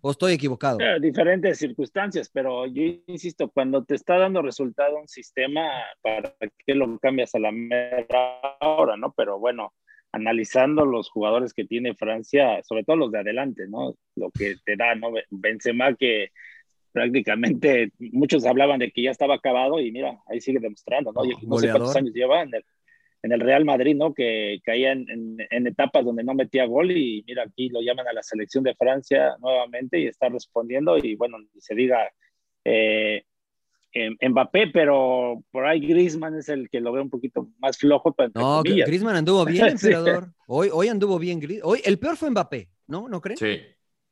¿O 0.00 0.10
estoy 0.10 0.32
equivocado? 0.34 0.78
Eh, 0.80 0.98
diferentes 1.00 1.58
circunstancias, 1.58 2.28
pero 2.32 2.66
yo 2.66 2.82
insisto, 3.06 3.48
cuando 3.50 3.84
te 3.84 3.94
está 3.96 4.18
dando 4.18 4.40
resultado 4.42 4.96
un 4.98 5.08
sistema, 5.08 5.62
¿para 6.00 6.34
qué 6.64 6.74
lo 6.74 6.98
cambias 6.98 7.34
a 7.34 7.38
la 7.40 7.50
mera 7.52 8.40
hora, 8.60 8.96
no? 8.96 9.12
Pero 9.16 9.38
bueno, 9.38 9.72
analizando 10.12 10.84
los 10.86 11.10
jugadores 11.10 11.52
que 11.52 11.64
tiene 11.64 11.94
Francia, 11.94 12.62
sobre 12.62 12.84
todo 12.84 12.96
los 12.96 13.12
de 13.12 13.18
adelante, 13.20 13.66
¿no? 13.68 13.94
Lo 14.14 14.30
que 14.30 14.54
te 14.64 14.76
da, 14.76 14.94
¿no? 14.94 15.12
Benzema 15.30 15.94
que 15.94 16.30
prácticamente 16.92 17.90
muchos 17.98 18.46
hablaban 18.46 18.78
de 18.78 18.90
que 18.90 19.02
ya 19.02 19.10
estaba 19.10 19.34
acabado 19.34 19.80
y 19.80 19.92
mira, 19.92 20.18
ahí 20.28 20.40
sigue 20.40 20.60
demostrando, 20.60 21.12
¿no? 21.12 21.20
No 21.46 21.56
sé 21.58 21.66
cuántos 21.72 21.96
años 21.96 22.14
lleva 22.14 22.42
en 22.42 22.54
el, 22.54 22.64
en 23.22 23.32
el 23.32 23.40
Real 23.40 23.64
Madrid, 23.66 23.94
¿no? 23.96 24.14
Que 24.14 24.60
caía 24.64 24.92
en, 24.92 25.08
en- 25.10 25.36
en 25.50 25.66
etapas 25.66 26.04
donde 26.04 26.24
no 26.24 26.32
metía 26.32 26.64
gol 26.64 26.90
y 26.92 27.22
mira, 27.26 27.42
aquí 27.42 27.68
lo 27.68 27.82
llaman 27.82 28.08
a 28.08 28.12
la 28.14 28.22
selección 28.22 28.64
de 28.64 28.74
Francia 28.74 29.36
nuevamente 29.40 29.98
y 30.00 30.06
está 30.06 30.28
respondiendo 30.30 30.96
y 30.96 31.16
bueno, 31.16 31.36
se 31.58 31.74
diga 31.74 32.08
eh, 32.64 33.24
Mbappé, 34.28 34.68
pero 34.68 35.42
por 35.50 35.66
ahí 35.66 35.80
Griezmann 35.86 36.36
es 36.36 36.48
el 36.48 36.68
que 36.70 36.80
lo 36.80 36.92
ve 36.92 37.00
un 37.00 37.10
poquito 37.10 37.48
más 37.58 37.78
flojo, 37.78 38.14
No, 38.34 38.62
comillas. 38.62 38.86
Griezmann 38.86 39.16
anduvo 39.16 39.44
bien, 39.46 39.78
Sí. 39.78 39.86
emperador. 39.88 40.28
Hoy, 40.46 40.68
hoy 40.72 40.88
anduvo 40.88 41.18
bien 41.18 41.40
Hoy, 41.62 41.80
el 41.84 41.98
peor 41.98 42.16
fue 42.16 42.30
Mbappé, 42.30 42.68
¿no? 42.86 43.08
¿No 43.08 43.20
creen? 43.20 43.38
Sí. 43.38 43.58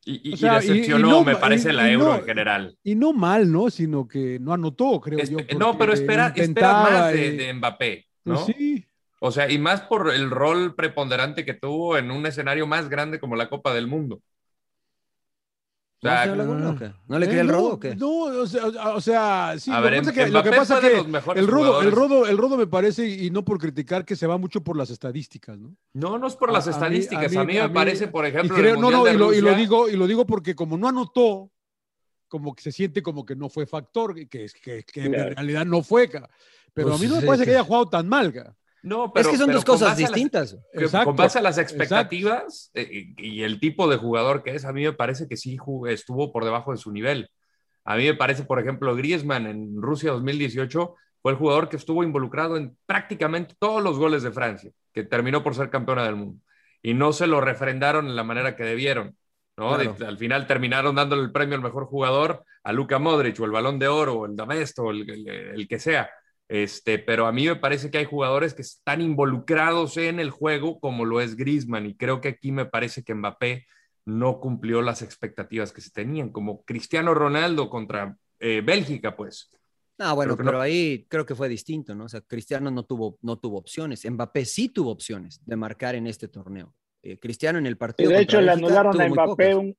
Y, 0.06 0.30
y- 0.30 0.34
O 0.34 0.36
sea, 0.36 0.60
y 0.62 0.66
y- 0.66 0.68
decepcionó, 0.68 1.08
y 1.08 1.10
no- 1.10 1.24
me 1.24 1.36
parece, 1.36 1.70
y- 1.70 1.72
la 1.72 1.90
Euro 1.90 2.04
no- 2.06 2.14
en 2.16 2.24
general. 2.24 2.76
Y 2.82 2.94
no 2.94 3.12
mal, 3.14 3.50
¿no? 3.50 3.70
Sino 3.70 4.06
que 4.06 4.38
no 4.38 4.52
anotó, 4.52 5.00
creo 5.00 5.18
Espe- 5.18 5.46
yo. 5.50 5.58
no, 5.58 5.78
pero 5.78 5.92
espera, 5.94 6.32
espera 6.36 6.72
más 6.82 7.12
de, 7.12 7.26
y- 7.28 7.36
de 7.36 7.54
Mbappé, 7.54 8.06
pues 8.22 8.38
¿no? 8.40 8.44
sí. 8.46 8.84
O 9.20 9.30
sea, 9.30 9.50
y 9.50 9.56
más 9.58 9.80
por 9.82 10.12
el 10.12 10.30
rol 10.30 10.74
preponderante 10.74 11.46
que 11.46 11.54
tuvo 11.54 11.96
en 11.96 12.10
un 12.10 12.26
escenario 12.26 12.66
más 12.66 12.90
grande 12.90 13.18
como 13.18 13.36
la 13.36 13.48
Copa 13.48 13.72
del 13.72 13.86
Mundo. 13.86 14.20
¿No? 16.04 16.76
¿No 17.08 17.18
le 17.18 17.26
Eh, 17.26 17.28
cree 17.28 17.40
el 17.40 17.46
no, 17.46 17.52
rodo 17.54 17.72
o 17.74 17.80
qué? 17.80 17.96
No, 17.96 18.10
o 18.24 18.46
sea, 18.46 18.66
o 18.94 19.00
sea, 19.00 19.54
sí. 19.58 19.70
A 19.70 19.80
lo 19.80 19.82
ver, 19.84 19.92
que 19.94 20.00
pasa 20.00 20.12
que, 20.12 20.30
lo 20.30 20.42
que 20.42 20.50
pasa 20.52 20.80
de 20.80 20.88
que 20.90 21.40
el 21.40 21.46
rodo, 21.46 21.80
el 21.82 21.90
rodo, 21.92 22.26
el 22.26 22.36
rodo 22.38 22.56
me 22.56 22.66
parece, 22.66 23.08
y 23.08 23.30
no 23.30 23.44
por 23.44 23.58
criticar, 23.58 24.04
que 24.04 24.14
se 24.16 24.26
va 24.26 24.36
mucho 24.36 24.62
por 24.62 24.76
las 24.76 24.90
estadísticas, 24.90 25.58
¿no? 25.58 25.74
no, 25.94 26.18
no 26.18 26.26
es 26.26 26.36
por 26.36 26.52
las 26.52 26.66
A- 26.66 26.70
a 26.70 26.72
mí- 26.72 26.98
estadísticas. 26.98 27.36
A 27.36 27.44
mí, 27.44 27.54
me 27.54 27.68
parece, 27.70 28.08
por 28.08 28.24
y 28.24 28.28
ejemplo, 28.28 28.56
creo- 28.56 28.74
el 28.74 28.80
no, 28.80 28.90
no, 28.90 29.08
y 29.08 29.16
lo, 29.16 29.32
y 29.32 29.54
digo, 29.54 29.88
y 29.88 29.96
lo 29.96 30.06
digo 30.06 30.26
porque 30.26 30.54
como 30.54 30.76
no 30.76 30.88
anotó, 30.88 31.50
como 32.28 32.54
que 32.54 32.62
se 32.62 32.72
siente 32.72 33.02
como 33.02 33.24
que 33.24 33.36
no 33.36 33.48
fue 33.48 33.64
factor, 33.66 34.14
que, 34.14 34.26
que, 34.28 34.46
que, 34.62 34.82
que 34.84 35.08
Claro. 35.08 35.28
en 35.30 35.34
realidad 35.36 35.64
no 35.64 35.82
fue, 35.82 36.08
pero 36.08 36.28
Pues 36.88 37.00
a 37.00 37.02
mí 37.02 37.08
no 37.08 37.20
me 37.20 37.26
parece 37.26 37.44
que 37.44 37.52
haya 37.52 37.62
jugado 37.64 37.88
tan 37.88 38.08
mal, 38.08 38.32
No, 38.84 39.12
es 39.14 39.26
que 39.26 39.36
son 39.38 39.46
pero 39.46 39.56
dos 39.56 39.64
con 39.64 39.74
cosas 39.74 39.88
base 39.90 40.04
a 40.04 40.08
las- 40.08 40.14
distintas. 40.14 40.56
que 40.72 41.04
con 41.04 41.16
base 41.16 41.38
a 41.38 41.42
las 41.42 41.56
expectativas 41.58 42.70
eh, 42.74 43.14
y 43.16 43.42
el 43.42 43.58
tipo 43.58 43.88
de 43.88 43.96
jugador 43.96 44.42
que 44.42 44.54
es, 44.54 44.64
a 44.64 44.72
mí 44.72 44.82
me 44.84 44.92
parece 44.92 45.26
que 45.26 45.36
sí 45.36 45.56
jugó- 45.56 45.88
estuvo 45.88 46.32
por 46.32 46.44
debajo 46.44 46.70
de 46.72 46.76
su 46.78 46.92
nivel. 46.92 47.30
A 47.84 47.96
mí 47.96 48.04
me 48.04 48.14
parece, 48.14 48.44
por 48.44 48.58
ejemplo, 48.60 48.94
Griezmann 48.94 49.46
en 49.46 49.80
Rusia 49.80 50.12
2018 50.12 50.94
fue 51.22 51.32
el 51.32 51.38
jugador 51.38 51.68
que 51.68 51.76
estuvo 51.76 52.02
involucrado 52.04 52.56
en 52.56 52.76
prácticamente 52.86 53.54
todos 53.58 53.82
los 53.82 53.98
goles 53.98 54.22
de 54.22 54.30
Francia, 54.32 54.70
que 54.92 55.02
terminó 55.04 55.42
por 55.42 55.54
ser 55.54 55.70
campeona 55.70 56.04
del 56.04 56.16
mundo. 56.16 56.40
Y 56.82 56.92
no 56.94 57.12
se 57.14 57.26
lo 57.26 57.40
refrendaron 57.40 58.06
en 58.06 58.16
la 58.16 58.24
manera 58.24 58.54
que 58.56 58.64
debieron. 58.64 59.16
¿no? 59.56 59.74
Claro. 59.76 59.94
De- 59.98 60.06
al 60.06 60.18
final 60.18 60.46
terminaron 60.46 60.94
dándole 60.96 61.22
el 61.22 61.30
premio 61.32 61.54
al 61.56 61.62
mejor 61.62 61.86
jugador 61.86 62.44
a 62.64 62.72
Luka 62.72 62.98
Modric 62.98 63.38
o 63.40 63.44
el 63.44 63.52
Balón 63.52 63.78
de 63.78 63.86
Oro 63.88 64.14
o 64.14 64.26
el 64.26 64.34
Damesto 64.36 64.82
o 64.84 64.90
el, 64.90 65.08
el- 65.08 65.28
el 65.28 65.68
que 65.68 65.78
sea. 65.78 66.10
Este, 66.48 66.98
pero 66.98 67.26
a 67.26 67.32
mí 67.32 67.46
me 67.46 67.56
parece 67.56 67.90
que 67.90 67.98
hay 67.98 68.04
jugadores 68.04 68.54
que 68.54 68.62
están 68.62 69.00
involucrados 69.00 69.96
en 69.96 70.20
el 70.20 70.30
juego, 70.30 70.78
como 70.78 71.04
lo 71.04 71.20
es 71.20 71.36
Griezmann, 71.36 71.86
y 71.86 71.96
creo 71.96 72.20
que 72.20 72.28
aquí 72.28 72.52
me 72.52 72.66
parece 72.66 73.02
que 73.02 73.14
Mbappé 73.14 73.66
no 74.04 74.40
cumplió 74.40 74.82
las 74.82 75.02
expectativas 75.02 75.72
que 75.72 75.80
se 75.80 75.90
tenían, 75.90 76.30
como 76.30 76.62
Cristiano 76.64 77.14
Ronaldo 77.14 77.70
contra 77.70 78.16
eh, 78.38 78.62
Bélgica, 78.64 79.16
pues. 79.16 79.50
Ah, 79.98 80.12
bueno, 80.12 80.36
no. 80.36 80.44
pero 80.44 80.60
ahí 80.60 81.06
creo 81.08 81.24
que 81.24 81.34
fue 81.34 81.48
distinto, 81.48 81.94
¿no? 81.94 82.04
O 82.04 82.08
sea, 82.08 82.20
Cristiano 82.20 82.70
no 82.70 82.84
tuvo, 82.84 83.18
no 83.22 83.38
tuvo 83.38 83.58
opciones. 83.58 84.04
Mbappé 84.08 84.44
sí 84.44 84.68
tuvo 84.68 84.90
opciones 84.90 85.40
de 85.46 85.56
marcar 85.56 85.94
en 85.94 86.06
este 86.06 86.28
torneo. 86.28 86.74
Eh, 87.02 87.18
Cristiano 87.18 87.58
en 87.58 87.66
el 87.66 87.74
Y 87.74 87.76
partido. 87.76 88.10
de 88.10 88.16
contra 88.16 88.22
hecho 88.22 88.40
le 88.40 88.50
anularon 88.50 89.00
a 89.00 89.08
Mbappé 89.08 89.54
un, 89.54 89.76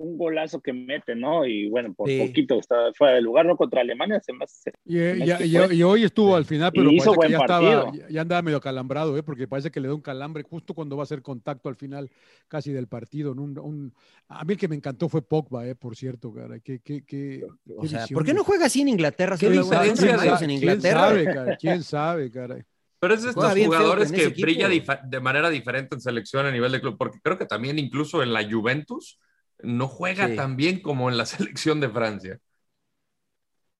un 0.00 0.16
golazo 0.16 0.60
que 0.62 0.72
mete, 0.72 1.14
¿no? 1.14 1.44
Y 1.44 1.68
bueno, 1.68 1.92
por 1.92 2.08
Sí. 2.08 2.18
poquito 2.26 2.58
está 2.58 2.90
fuera 2.96 3.14
de 3.14 3.20
lugar, 3.20 3.44
¿no? 3.44 3.54
Contra 3.56 3.82
Alemania 3.82 4.18
se 4.20 4.32
me 4.32 4.44
hace. 4.44 4.72
Y, 4.84 4.98
eh, 4.98 5.18
ya- 5.26 5.44
y- 5.44 5.76
y 5.76 5.82
hoy 5.82 6.04
estuvo 6.04 6.34
al 6.34 6.46
final, 6.46 6.72
pero 6.74 6.90
hizo 6.90 7.12
que 7.12 7.16
buen 7.16 7.30
ya, 7.32 7.38
estaba, 7.38 7.82
partido. 7.84 8.08
ya- 8.08 8.20
andaba 8.22 8.40
medio 8.42 8.60
calambrado, 8.62 9.16
¿eh? 9.18 9.22
porque 9.22 9.46
parece 9.46 9.70
que 9.70 9.78
le 9.78 9.88
da 9.88 9.94
un 9.94 10.00
calambre 10.00 10.42
justo 10.42 10.72
cuando 10.72 10.96
va 10.96 11.02
a 11.02 11.04
hacer 11.04 11.20
contacto 11.20 11.68
al 11.68 11.76
final 11.76 12.10
casi 12.48 12.72
del 12.72 12.86
partido. 12.88 13.34
¿no? 13.34 13.42
Un- 13.42 13.58
un- 13.58 13.94
a 14.28 14.42
mí 14.44 14.54
el 14.54 14.58
que 14.58 14.68
me 14.68 14.76
encantó 14.76 15.08
fue 15.10 15.20
Pogba, 15.20 15.66
¿eh? 15.66 15.74
por 15.74 15.94
cierto, 15.94 16.32
cara. 16.32 16.58
Qué, 16.60 16.80
qué, 16.80 17.04
qué- 17.04 17.44
O 17.76 17.82
qué 17.82 17.88
sea, 17.88 18.06
¿por 18.12 18.24
qué 18.24 18.32
no 18.32 18.42
juega 18.42 18.66
así 18.66 18.80
en 18.80 18.88
Inglaterra? 18.88 19.36
¿Qué 19.38 19.50
diferencia 19.50 19.80
de- 19.82 20.30
en 20.30 20.36
¿Quién 20.38 20.50
Inglaterra. 20.50 21.00
sabe, 21.00 21.24
cara? 21.24 21.56
¿Quién 21.56 21.82
sabe, 21.82 22.30
cara? 22.30 22.66
Pero 22.98 23.14
es 23.14 23.22
de 23.22 23.30
estos 23.30 23.54
jugadores 23.54 24.12
que 24.12 24.28
brilla 24.28 24.68
de 24.68 25.20
manera 25.20 25.48
diferente 25.50 25.94
en 25.94 26.00
selección 26.00 26.46
a 26.46 26.50
nivel 26.50 26.72
de 26.72 26.80
club, 26.80 26.96
porque 26.98 27.18
creo 27.22 27.36
que 27.38 27.46
también 27.46 27.78
incluso 27.78 28.22
en 28.22 28.32
la 28.32 28.48
Juventus 28.50 29.18
no 29.62 29.88
juega 29.88 30.28
Sí. 30.28 30.36
tan 30.36 30.56
bien 30.56 30.80
como 30.80 31.10
en 31.10 31.16
la 31.16 31.26
selección 31.58 31.80
de 31.80 31.88
Francia. 31.88 32.38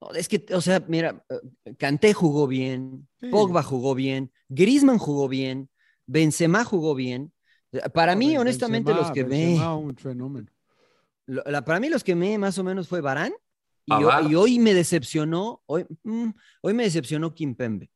No, 0.00 0.12
es 0.14 0.28
que, 0.28 0.44
o 0.54 0.60
sea, 0.60 0.82
mira, 0.88 1.24
eh, 1.64 1.74
Kanté 1.76 2.14
jugó 2.14 2.46
bien, 2.46 3.06
Sí. 3.20 3.28
Pogba 3.28 3.62
jugó 3.62 3.94
bien, 3.94 4.32
Griezmann 4.48 4.98
jugó 4.98 5.28
bien, 5.28 5.68
Benzema 6.06 6.64
jugó 6.64 6.94
bien. 6.94 7.32
Para 7.92 8.16
mí, 8.16 8.36
honestamente, 8.36 8.92
los 8.94 9.10
que 9.12 9.22
Benzema, 9.24 9.76
me, 9.76 9.82
un 9.82 9.96
fenómeno. 9.96 10.48
lo- 11.26 11.42
la- 11.46 11.64
para 11.64 11.78
mí 11.78 11.88
los 11.88 12.02
que 12.02 12.14
me 12.16 12.36
más 12.38 12.58
o 12.58 12.64
menos 12.64 12.88
fue 12.88 13.00
Barán 13.00 13.32
y, 13.86 13.92
hoy 14.34 14.58
me 14.58 14.72
decepcionó, 14.74 15.62
hoy, 15.66 15.84
mm, 16.02 16.30
hoy 16.62 16.74
me 16.74 16.84
decepcionó 16.84 17.34
Kimpembe. 17.34 17.90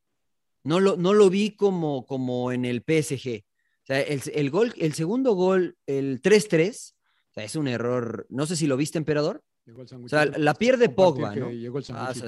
No 0.62 0.80
lo, 0.80 0.96
no 0.96 1.12
lo 1.14 1.28
vi 1.30 1.56
como, 1.56 2.04
como 2.06 2.52
en 2.52 2.64
el 2.64 2.82
PSG. 2.82 3.44
O 3.82 3.86
sea, 3.86 4.00
el, 4.00 4.22
el 4.34 4.50
gol, 4.50 4.72
el 4.78 4.94
segundo 4.94 5.34
gol, 5.34 5.76
el 5.86 6.20
3-3, 6.22 6.93
o 6.93 6.93
sea, 7.34 7.44
es 7.44 7.56
un 7.56 7.68
error. 7.68 8.26
No 8.30 8.46
sé 8.46 8.56
si 8.56 8.66
lo 8.66 8.76
viste, 8.76 8.98
emperador. 8.98 9.42
Llegó 9.66 9.82
el 9.82 10.04
O 10.04 10.08
sea, 10.08 10.26
la 10.26 10.54
pierde 10.54 10.88
Pogba, 10.88 11.34
¿no? 11.34 11.50
Llegó 11.50 11.78
el 11.78 11.84
Ah, 11.90 12.12
sí. 12.14 12.20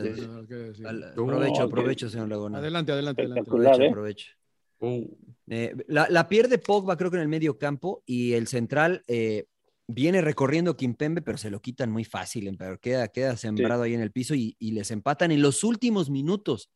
Aprovecho, 1.13 1.63
aprovecho, 1.63 2.09
señor 2.09 2.29
Laguna. 2.29 2.59
Adelante, 2.59 2.93
adelante, 2.93 3.23
adelante. 3.23 3.51
Aprovecho, 3.51 3.83
¿eh? 3.83 3.89
aprovecho. 3.89 4.33
Uh, 4.79 5.05
Eh, 5.49 5.75
la, 5.89 6.09
la 6.11 6.29
pierde 6.29 6.59
Pogba, 6.59 6.97
creo 6.97 7.11
que 7.11 7.17
en 7.19 7.23
el 7.23 7.29
medio 7.29 7.57
campo, 7.57 8.03
y 8.05 8.33
el 8.33 8.47
central 8.47 9.05
eh, 9.07 9.47
viene 9.87 10.21
recorriendo 10.21 10.77
Kimpembe, 10.77 11.23
pero 11.23 11.39
se 11.39 11.51
lo 11.51 11.61
quitan 11.61 11.91
muy 11.91 12.05
fácil, 12.05 12.49
emperador. 12.49 12.81
Queda, 12.81 13.09
queda 13.09 13.37
sembrado 13.37 13.83
ahí 13.83 13.95
en 13.95 14.01
el 14.01 14.11
piso 14.11 14.35
y, 14.35 14.57
y 14.59 14.73
les 14.73 14.91
empatan 14.91 15.31
en 15.31 15.43
los 15.43 15.63
últimos 15.63 16.11
minutos. 16.11 16.71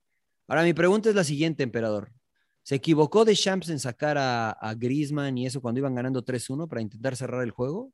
Ahora, 0.46 0.62
mi 0.62 0.72
pregunta 0.74 1.08
es 1.08 1.14
la 1.14 1.24
siguiente, 1.24 1.62
emperador. 1.62 2.12
¿Se 2.62 2.74
equivocó 2.76 3.24
de 3.24 3.34
Champs 3.34 3.70
en 3.70 3.78
sacar 3.78 4.18
a, 4.18 4.50
a 4.50 4.74
Griezmann 4.74 5.36
y 5.38 5.46
eso 5.46 5.60
cuando 5.60 5.78
iban 5.78 5.94
ganando 5.94 6.22
3-1 6.22 6.68
para 6.68 6.82
intentar 6.82 7.16
cerrar 7.16 7.42
el 7.42 7.50
juego? 7.50 7.92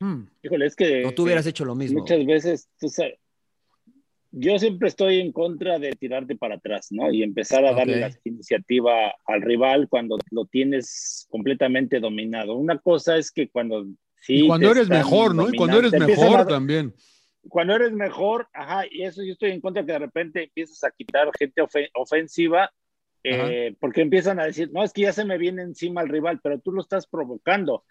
Hmm. 0.00 0.24
Híjole, 0.42 0.66
es 0.66 0.76
que. 0.76 1.04
¿O 1.06 1.12
tú 1.12 1.24
hubieras 1.24 1.46
hecho 1.46 1.64
lo 1.64 1.74
mismo? 1.74 2.00
Muchas 2.00 2.24
veces, 2.24 2.68
tú 2.78 2.88
sabes, 2.88 3.18
yo 4.30 4.58
siempre 4.58 4.88
estoy 4.88 5.20
en 5.20 5.32
contra 5.32 5.78
de 5.78 5.92
tirarte 5.92 6.36
para 6.36 6.56
atrás, 6.56 6.88
¿no? 6.90 7.10
Y 7.10 7.22
empezar 7.22 7.64
a 7.64 7.72
darle 7.72 8.00
la 8.00 8.10
iniciativa 8.24 9.14
al 9.26 9.40
rival 9.42 9.88
cuando 9.88 10.18
lo 10.30 10.44
tienes 10.44 11.26
completamente 11.30 11.98
dominado. 11.98 12.54
Una 12.54 12.78
cosa 12.78 13.16
es 13.16 13.30
que 13.30 13.48
cuando 13.48 13.86
sí. 14.20 14.44
Y 14.44 14.46
cuando 14.46 14.70
eres 14.70 14.88
mejor, 14.88 15.34
¿no? 15.34 15.48
Y 15.48 15.56
cuando 15.56 15.78
eres 15.78 15.92
mejor 15.92 16.40
a- 16.40 16.46
también. 16.46 16.94
Cuando 17.48 17.74
eres 17.74 17.92
mejor, 17.92 18.48
ajá, 18.52 18.84
y 18.90 19.04
eso 19.04 19.22
yo 19.22 19.32
estoy 19.32 19.52
en 19.52 19.60
contra 19.62 19.84
que 19.86 19.92
de 19.92 19.98
repente 19.98 20.42
empiezas 20.44 20.84
a 20.84 20.90
quitar 20.90 21.30
gente 21.38 21.62
ofe- 21.62 21.90
ofensiva. 21.94 22.70
eh, 23.24 23.74
porque 23.80 24.00
empiezan 24.02 24.38
a 24.38 24.44
decir, 24.44 24.70
no, 24.72 24.84
es 24.84 24.92
que 24.92 25.02
ya 25.02 25.12
se 25.12 25.24
me 25.24 25.38
viene 25.38 25.62
encima 25.62 26.02
el 26.02 26.08
rival, 26.08 26.38
pero 26.40 26.60
tú 26.60 26.70
lo 26.72 26.80
estás 26.82 27.06
provocando 27.08 27.84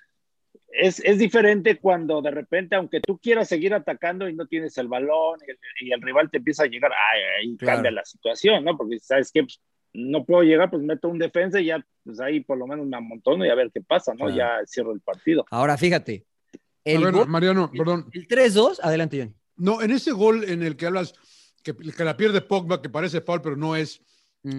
es, 0.69 0.99
es 1.03 1.17
diferente 1.17 1.77
cuando 1.79 2.21
de 2.21 2.31
repente, 2.31 2.75
aunque 2.75 2.99
tú 3.01 3.17
quieras 3.17 3.47
seguir 3.49 3.73
atacando 3.73 4.27
y 4.29 4.33
no 4.35 4.45
tienes 4.47 4.77
el 4.77 4.87
balón 4.87 5.39
y 5.47 5.51
el, 5.51 5.57
y 5.81 5.91
el 5.93 6.01
rival 6.01 6.29
te 6.29 6.37
empieza 6.37 6.63
a 6.63 6.67
llegar, 6.67 6.91
ay, 6.91 7.21
ahí 7.49 7.57
Claro. 7.57 7.77
cambia 7.77 7.91
la 7.91 8.05
situación, 8.05 8.63
¿no? 8.63 8.77
Porque 8.77 8.99
sabes 8.99 9.31
que 9.31 9.45
no 9.93 10.25
puedo 10.25 10.43
llegar, 10.43 10.69
pues 10.69 10.83
meto 10.83 11.07
un 11.09 11.17
defensa 11.17 11.59
y 11.59 11.65
ya, 11.65 11.85
pues 12.03 12.19
ahí 12.19 12.41
por 12.41 12.57
lo 12.57 12.67
menos 12.67 12.85
me 12.85 12.97
amontono 12.97 13.45
y 13.45 13.49
a 13.49 13.55
ver 13.55 13.71
qué 13.73 13.81
pasa, 13.81 14.13
¿no? 14.13 14.25
Claro. 14.25 14.35
Ya 14.35 14.65
cierro 14.67 14.93
el 14.93 15.01
partido. 15.01 15.45
Ahora, 15.49 15.77
fíjate. 15.77 16.25
A 16.53 16.57
El, 16.83 17.03
ver, 17.03 17.13
gol- 17.13 17.27
Mariano, 17.27 17.71
perdón. 17.71 18.07
el 18.13 18.27
3-2, 18.27 18.79
adelante, 18.83 19.19
John. 19.19 19.35
No, 19.55 19.81
en 19.81 19.91
ese 19.91 20.11
gol 20.11 20.43
en 20.43 20.61
el 20.63 20.75
que 20.77 20.85
hablas, 20.85 21.13
que, 21.63 21.75
que 21.75 22.03
la 22.03 22.15
pierde 22.15 22.41
Pogba, 22.41 22.81
que 22.81 22.89
parece 22.89 23.21
foul, 23.21 23.41
pero 23.41 23.55
no 23.57 23.75
es, 23.75 24.01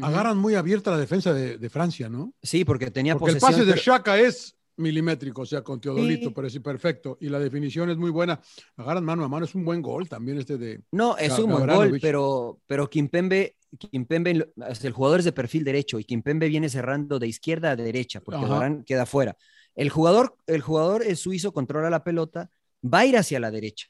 agarran 0.02 0.36
muy 0.36 0.56
abierta 0.56 0.90
la 0.90 0.98
defensa 0.98 1.32
de, 1.32 1.56
de 1.56 1.70
Francia, 1.70 2.08
¿no? 2.08 2.34
Sí, 2.42 2.64
porque 2.64 2.90
tenía 2.90 3.14
Porque 3.16 3.34
el 3.34 3.38
posesión. 3.40 3.60
pase 3.60 3.64
de 3.64 3.72
pero- 3.80 3.96
Shaka 3.96 4.18
es 4.18 4.57
milimétrico, 4.78 5.42
o 5.42 5.46
sea, 5.46 5.62
con 5.62 5.80
Teodolito, 5.80 6.28
Sí. 6.28 6.32
pero 6.34 6.48
sí 6.50 6.60
perfecto. 6.60 7.18
Y 7.20 7.28
la 7.28 7.38
definición 7.38 7.90
es 7.90 7.96
muy 7.96 8.10
buena. 8.10 8.40
Agarran 8.76 9.04
mano 9.04 9.24
a 9.24 9.28
mano, 9.28 9.44
es 9.44 9.54
un 9.54 9.64
buen 9.64 9.82
gol 9.82 10.08
también 10.08 10.38
este 10.38 10.56
de... 10.58 10.80
No, 10.92 11.16
es 11.18 11.38
un 11.38 11.50
buen 11.50 11.66
gol, 11.66 11.98
pero, 12.00 12.60
pero 12.66 12.88
Kimpembe, 12.88 13.56
Kimpembe, 13.78 14.52
el 14.82 14.92
jugador 14.92 15.18
es 15.20 15.24
de 15.24 15.32
perfil 15.32 15.64
derecho 15.64 15.98
y 15.98 16.04
Kimpembe 16.04 16.48
viene 16.48 16.68
cerrando 16.68 17.18
de 17.18 17.26
izquierda 17.28 17.72
a 17.72 17.76
derecha 17.76 18.20
porque. 18.20 18.44
Varane 18.46 18.84
queda 18.84 19.04
fuera. 19.06 19.36
El 19.74 19.90
jugador, 19.90 20.36
el 20.46 20.60
jugador 20.62 21.02
es 21.02 21.20
suizo, 21.20 21.52
controla 21.52 21.90
la 21.90 22.02
pelota, 22.02 22.50
va 22.82 23.00
a 23.00 23.06
ir 23.06 23.16
hacia 23.16 23.38
la 23.40 23.50
derecha. 23.50 23.88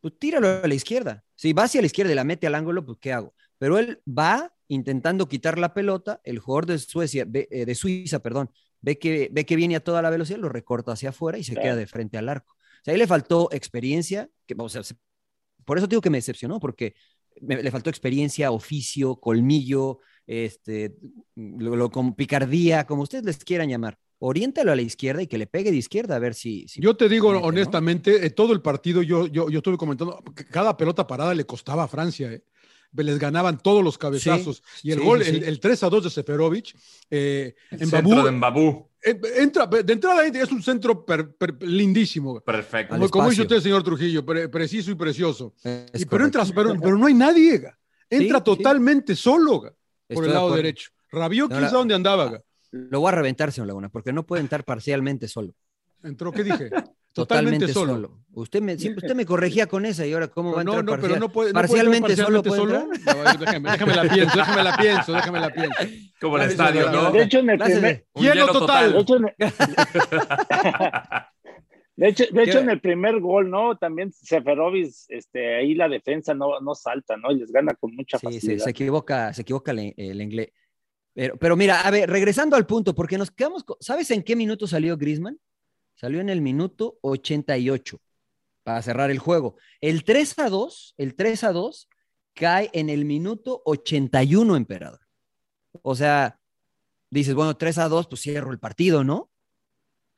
Pues 0.00 0.18
tíralo 0.18 0.48
a 0.48 0.66
la 0.66 0.74
izquierda. 0.74 1.24
Si 1.36 1.52
va 1.52 1.62
hacia 1.64 1.80
la 1.80 1.86
izquierda 1.86 2.12
y 2.12 2.16
la 2.16 2.24
mete 2.24 2.46
al 2.48 2.54
ángulo, 2.56 2.84
pues 2.84 2.98
¿qué 3.00 3.12
hago? 3.12 3.32
Pero 3.58 3.78
él 3.78 4.00
va 4.06 4.52
intentando 4.68 5.28
quitar 5.28 5.58
la 5.58 5.72
pelota, 5.74 6.20
el 6.24 6.38
jugador 6.40 6.66
de 6.66 6.78
Suecia, 6.78 7.24
ve- 7.28 7.46
eh, 7.50 7.64
de 7.64 7.74
Suiza, 7.74 8.18
perdón, 8.20 8.50
ve 8.82 8.98
que, 8.98 9.28
ve 9.32 9.46
que 9.46 9.56
viene 9.56 9.76
a 9.76 9.80
toda 9.80 10.02
la 10.02 10.10
velocidad, 10.10 10.38
lo 10.38 10.48
recorta 10.50 10.92
hacia 10.92 11.08
afuera 11.10 11.38
y 11.38 11.44
se 11.44 11.52
Claro. 11.54 11.68
queda 11.68 11.76
de 11.76 11.86
frente 11.86 12.18
al 12.18 12.28
arco. 12.28 12.52
O 12.54 12.84
sea, 12.84 12.92
ahí 12.92 12.98
le 12.98 13.06
faltó 13.06 13.48
experiencia, 13.52 14.28
que, 14.46 14.54
o 14.58 14.68
sea, 14.68 14.82
se- 14.82 14.96
por 15.64 15.78
eso 15.78 15.86
digo 15.86 16.02
que 16.02 16.10
me 16.10 16.18
decepcionó, 16.18 16.60
porque 16.60 16.94
me- 17.40 17.62
le 17.62 17.70
faltó 17.70 17.88
experiencia, 17.90 18.50
oficio, 18.50 19.16
colmillo, 19.16 20.00
este, 20.26 20.94
lo, 21.36 21.76
lo- 21.76 21.90
con 21.90 22.14
picardía, 22.14 22.84
como 22.86 23.02
ustedes 23.02 23.24
les 23.24 23.38
quieran 23.44 23.68
llamar. 23.68 23.98
Oriéntalo 24.18 24.70
a 24.70 24.76
la 24.76 24.82
izquierda 24.82 25.22
y 25.22 25.26
que 25.26 25.38
le 25.38 25.46
pegue 25.48 25.70
de 25.72 25.76
izquierda 25.78 26.14
a 26.14 26.18
ver 26.20 26.34
si. 26.34 26.68
si 26.68 26.80
Yo 26.80 26.96
te 26.96 27.08
digo 27.08 27.30
mete, 27.30 27.40
¿no? 27.42 27.48
honestamente, 27.48 28.24
eh, 28.26 28.30
todo 28.30 28.52
el 28.52 28.62
partido, 28.62 29.02
yo, 29.02 29.26
yo, 29.26 29.50
yo 29.50 29.58
estuve 29.58 29.76
comentando, 29.76 30.22
que 30.36 30.44
cada 30.44 30.76
pelota 30.76 31.06
parada 31.06 31.34
le 31.34 31.44
costaba 31.44 31.84
a 31.84 31.88
Francia. 31.88 32.32
eh. 32.32 32.42
Les 32.94 33.18
ganaban 33.18 33.58
todos 33.58 33.82
los 33.82 33.96
cabezazos. 33.96 34.62
y 34.82 34.90
el 34.92 34.98
sí, 34.98 35.04
gol, 35.04 35.24
sí, 35.24 35.30
el, 35.30 35.44
el 35.44 35.60
3 35.60 35.82
a 35.82 35.88
2 35.88 36.04
de 36.04 36.10
Seferovic, 36.10 36.76
eh, 37.10 37.54
centro 37.70 38.02
Babú, 38.02 38.22
de 38.24 38.30
Mbabú. 38.32 38.88
entra, 39.02 39.66
de 39.66 39.92
entrada 39.92 40.26
es 40.26 40.52
un 40.52 40.62
centro 40.62 41.04
per- 41.04 41.34
per- 41.34 41.62
lindísimo. 41.62 42.40
Perfecto. 42.40 42.94
Como, 42.94 43.08
como 43.08 43.28
usted, 43.28 43.60
señor 43.60 43.82
Trujillo, 43.82 44.24
pre- 44.26 44.48
preciso 44.48 44.90
y 44.90 44.94
precioso. 44.94 45.54
Y, 45.94 46.04
pero, 46.04 46.24
entras, 46.26 46.52
pero, 46.52 46.74
pero 46.80 46.98
no 46.98 47.06
hay 47.06 47.14
nadie. 47.14 47.54
Entra 48.10 48.38
Sí, 48.38 48.44
sí. 48.50 48.56
totalmente 48.56 49.16
solo 49.16 49.60
por 49.62 49.74
Estoy 50.08 50.26
el 50.28 50.34
lado 50.34 50.54
derecho. 50.54 50.90
Rabió, 51.10 51.48
quién 51.48 51.60
sabe 51.62 51.72
dónde 51.72 51.94
andaba. 51.94 52.42
Lo 52.70 53.00
voy 53.00 53.08
a 53.08 53.12
reventar, 53.12 53.52
señor 53.52 53.68
Laguna, 53.68 53.88
porque 53.88 54.12
no 54.12 54.24
puede 54.26 54.42
entrar 54.42 54.64
parcialmente 54.64 55.28
solo. 55.28 55.54
Entró, 56.02 56.30
¿qué 56.32 56.42
dije? 56.44 56.70
Totalmente, 57.12 57.66
Totalmente 57.66 57.72
solo. 57.74 57.92
solo. 57.94 58.24
Usted 58.34 58.62
me, 58.62 58.78
siempre 58.78 59.04
usted 59.06 59.14
me 59.14 59.26
corregía 59.26 59.66
con 59.66 59.84
esa 59.84 60.06
y 60.06 60.12
ahora 60.14 60.28
cómo 60.28 60.52
va 60.52 60.58
a 60.58 60.62
entrar 60.62 60.82
no, 60.82 60.82
no, 60.82 60.92
pero 60.92 61.02
parcial? 61.02 61.20
no 61.20 61.28
puede, 61.30 61.52
no 61.52 61.60
puede 61.60 61.80
entrar 61.82 61.90
parcialmente, 61.92 62.16
solo. 62.16 62.42
¿puede 62.42 62.60
solo. 62.60 62.86
No, 62.88 63.38
déjame, 63.38 63.70
déjame 63.70 63.94
la 63.96 64.02
pienso, 64.14 64.36
déjame 64.38 64.62
la 64.62 64.76
pienso, 64.76 65.12
déjame 65.12 65.40
la 65.40 65.50
pienso. 65.52 65.74
Como 66.20 66.38
el 66.38 66.50
estadio, 66.50 66.90
¿no? 66.90 67.10
De 67.12 67.22
hecho, 67.24 67.38
en 67.40 67.50
el 67.50 67.58
primer, 67.58 68.06
Un 68.14 68.22
Hielo 68.22 68.34
hielo 68.46 68.52
total. 68.52 68.92
de 68.92 68.98
hecho, 69.00 69.16
en 69.16 69.24
el- 69.26 69.34
de 71.96 72.08
hecho, 72.08 72.24
de 72.32 72.42
hecho, 72.42 72.52
¿Qué? 72.52 72.58
en 72.60 72.70
el 72.70 72.80
primer 72.80 73.20
gol, 73.20 73.50
¿no? 73.50 73.76
También 73.76 74.10
Seferovic, 74.12 74.92
este, 75.08 75.56
ahí 75.56 75.74
la 75.74 75.88
defensa 75.88 76.32
no, 76.34 76.58
no 76.60 76.74
salta, 76.74 77.16
¿no? 77.16 77.30
Y 77.32 77.38
les 77.40 77.52
gana 77.52 77.74
con 77.74 77.94
mucha 77.94 78.18
Sí, 78.18 78.26
se, 78.28 78.32
facilidad. 78.34 78.64
se 78.64 78.70
equivoca, 78.70 79.32
se 79.34 79.42
equivoca 79.42 79.72
el, 79.72 79.92
el 79.96 80.20
inglés. 80.22 80.48
Pero, 81.14 81.36
pero 81.36 81.56
mira, 81.56 81.82
a 81.82 81.90
ver, 81.90 82.08
regresando 82.08 82.56
al 82.56 82.66
punto, 82.66 82.94
porque 82.94 83.18
nos 83.18 83.30
quedamos, 83.30 83.62
con- 83.64 83.76
¿sabes 83.80 84.10
en 84.10 84.22
qué 84.22 84.34
minuto 84.34 84.66
salió 84.66 84.96
Griezmann? 84.96 85.38
Salió 86.02 86.20
en 86.20 86.28
el 86.30 86.40
minuto 86.40 86.98
88 87.02 88.00
para 88.64 88.82
cerrar 88.82 89.12
el 89.12 89.20
juego. 89.20 89.56
El 89.80 90.02
3 90.02 90.36
a 90.40 90.48
2, 90.50 90.94
el 90.98 91.14
3 91.14 91.44
a 91.44 91.52
2 91.52 91.88
cae 92.34 92.70
en 92.72 92.90
el 92.90 93.04
minuto 93.04 93.62
81, 93.66 94.56
emperador. 94.56 94.98
O 95.82 95.94
sea, 95.94 96.40
dices, 97.08 97.36
bueno, 97.36 97.56
3 97.56 97.78
a 97.78 97.88
2, 97.88 98.08
pues 98.08 98.20
cierro 98.20 98.50
el 98.50 98.58
partido, 98.58 99.04
¿no? 99.04 99.16
O 99.16 99.30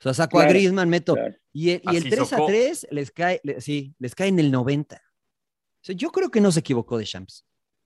sea, 0.01 0.15
saco 0.15 0.41
a 0.41 0.47
Griezmann, 0.47 0.89
meto. 0.89 1.17
claro. 1.17 1.35
Y 1.53 1.73
el, 1.73 1.83
y 1.85 1.97
el 1.97 2.03
Así 2.03 2.09
3 2.11 2.29
socó. 2.29 2.45
a 2.45 2.47
3 2.47 2.87
les 2.91 3.11
cae, 3.11 3.41
le- 3.45 3.61
sí, 3.61 3.95
les 3.99 4.15
cae 4.15 4.29
en 4.29 4.39
el 4.39 4.51
90. 4.51 4.97
O 4.97 5.01
sea, 5.83 5.95
yo 5.95 6.11
creo 6.11 6.31
que 6.31 6.41
no 6.41 6.51
se 6.51 6.61
equivocó 6.61 6.97
de 6.97 7.05
Champs. 7.05 7.45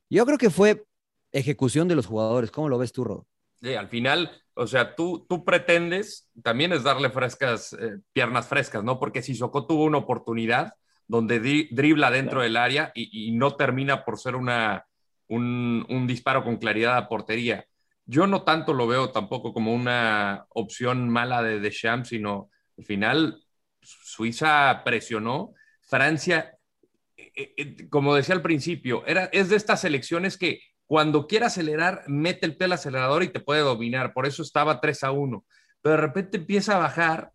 Yo 0.09 0.25
creo 0.25 0.39
que 0.39 0.51
fue 0.51 0.85
ejecución 1.33 1.89
de 1.89 1.97
los 1.97 2.07
jugadores. 2.07 2.53
¿Cómo 2.53 2.69
lo 2.69 2.79
ves 2.79 2.93
tú, 2.93 3.03
Rodo? 3.03 3.27
Sí, 3.61 3.75
al 3.75 3.89
final, 3.89 4.31
o 4.59 4.66
sea, 4.66 4.94
tú, 4.97 5.25
tú 5.29 5.44
pretendes, 5.44 6.29
también 6.42 6.73
es 6.73 6.83
darle 6.83 7.11
frescas, 7.11 7.73
eh, 7.75 7.99
piernas 8.12 8.49
frescas, 8.49 8.83
¿no? 8.83 8.99
Porque 8.99 9.23
Sissoko 9.23 9.66
tuvo 9.66 9.85
una 9.85 9.99
oportunidad 9.99 10.75
donde 11.07 11.38
dribla 11.71 12.11
dentro 12.11 12.42
del 12.42 12.57
área 12.57 12.90
y, 12.94 13.29
y 13.29 13.31
no 13.31 13.55
termina 13.55 14.05
por 14.05 14.18
ser 14.18 14.35
una, 14.35 14.85
un, 15.29 15.87
un 15.88 16.07
disparo 16.07 16.42
con 16.44 16.57
claridad 16.59 16.97
a 16.97 17.09
portería. 17.09 17.64
Yo 18.05 18.27
no 18.27 18.42
tanto 18.42 18.73
lo 18.75 18.87
veo 18.87 19.11
tampoco 19.11 19.55
como 19.55 19.73
una 19.73 20.47
opción 20.51 21.09
mala 21.09 21.42
de 21.42 21.61
Deschamps, 21.61 22.09
sino 22.09 22.51
al 22.77 22.85
final 22.85 23.42
Suiza 23.81 24.83
presionó, 24.85 25.55
Francia, 25.83 26.59
eh, 27.16 27.55
eh, 27.57 27.88
como 27.88 28.14
decía 28.14 28.35
al 28.35 28.42
principio, 28.42 29.07
era, 29.07 29.27
es 29.33 29.49
de 29.49 29.57
estas 29.57 29.81
selecciones 29.81 30.37
que 30.37 30.61
cuando 30.88 31.29
quiere 31.29 31.44
acelerar, 31.46 32.03
mete 32.09 32.44
el 32.46 32.57
pie 32.57 32.64
al 32.64 32.72
acelerador 32.72 33.22
y 33.22 33.29
te 33.29 33.38
puede 33.38 33.61
dominar, 33.61 34.12
por 34.12 34.27
eso 34.27 34.42
estaba 34.42 34.81
3 34.81 35.05
a 35.05 35.12
1, 35.12 35.44
pero 35.81 35.94
de 35.94 36.01
repente 36.03 36.38
empieza 36.38 36.74
a 36.74 36.79
bajar 36.81 37.31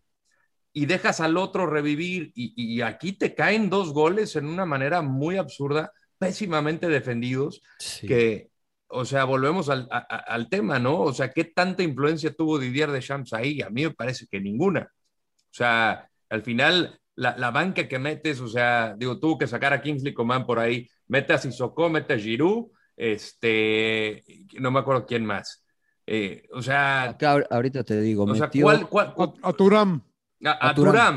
y 0.74 0.84
dejas 0.86 1.20
al 1.20 1.36
otro 1.38 1.66
revivir 1.66 2.32
y, 2.34 2.52
y 2.56 2.82
aquí 2.82 3.12
te 3.12 3.34
caen 3.34 3.70
dos 3.70 3.94
goles 3.94 4.36
en 4.36 4.44
una 4.46 4.66
manera 4.66 5.00
muy 5.02 5.38
absurda, 5.38 5.90
pésimamente 6.18 6.88
defendidos, 6.88 7.62
Sí. 7.78 8.06
que, 8.06 8.50
o 8.88 9.04
sea, 9.04 9.24
volvemos 9.24 9.68
al, 9.70 9.86
a- 9.90 9.98
a- 9.98 10.34
al 10.34 10.48
tema, 10.48 10.78
¿no? 10.78 11.00
O 11.00 11.12
sea, 11.14 11.30
¿qué 11.32 11.44
tanta 11.44 11.82
influencia 11.82 12.32
tuvo 12.34 12.58
Didier 12.58 12.90
Deschamps 12.90 13.32
ahí? 13.32 13.62
A 13.62 13.70
mí 13.70 13.82
me 13.84 13.90
parece 13.92 14.26
que 14.28 14.40
ninguna. 14.40 14.90
O 14.90 15.54
sea, 15.56 16.08
al 16.28 16.42
final, 16.42 16.98
la, 17.14 17.36
la 17.38 17.52
banca 17.52 17.86
que 17.86 17.98
metes, 18.00 18.40
o 18.40 18.48
sea, 18.48 18.94
digo, 18.98 19.20
tuvo 19.20 19.38
que 19.38 19.46
sacar 19.46 19.72
a 19.72 19.80
Kingsley 19.80 20.12
Coman 20.12 20.44
por 20.44 20.58
ahí, 20.58 20.88
mete 21.06 21.32
a 21.32 21.38
Sissoko, 21.38 21.88
mete 21.88 22.14
a 22.14 22.18
Giroud, 22.18 22.66
este, 22.96 24.24
no 24.58 24.70
me 24.70 24.80
acuerdo 24.80 25.06
quién 25.06 25.24
más. 25.24 25.64
Eh, 26.06 26.46
o 26.52 26.60
sea, 26.62 27.04
Acá 27.04 27.42
ahorita 27.50 27.82
te 27.82 28.00
digo, 28.00 28.24
o 28.24 28.34
sea, 28.34 28.46
metió 28.46 28.64
¿cuál, 28.64 28.88
cuál- 28.88 29.14
cuál- 29.14 29.32
A, 29.42 29.48
a 29.48 29.52
Turam. 29.52 30.02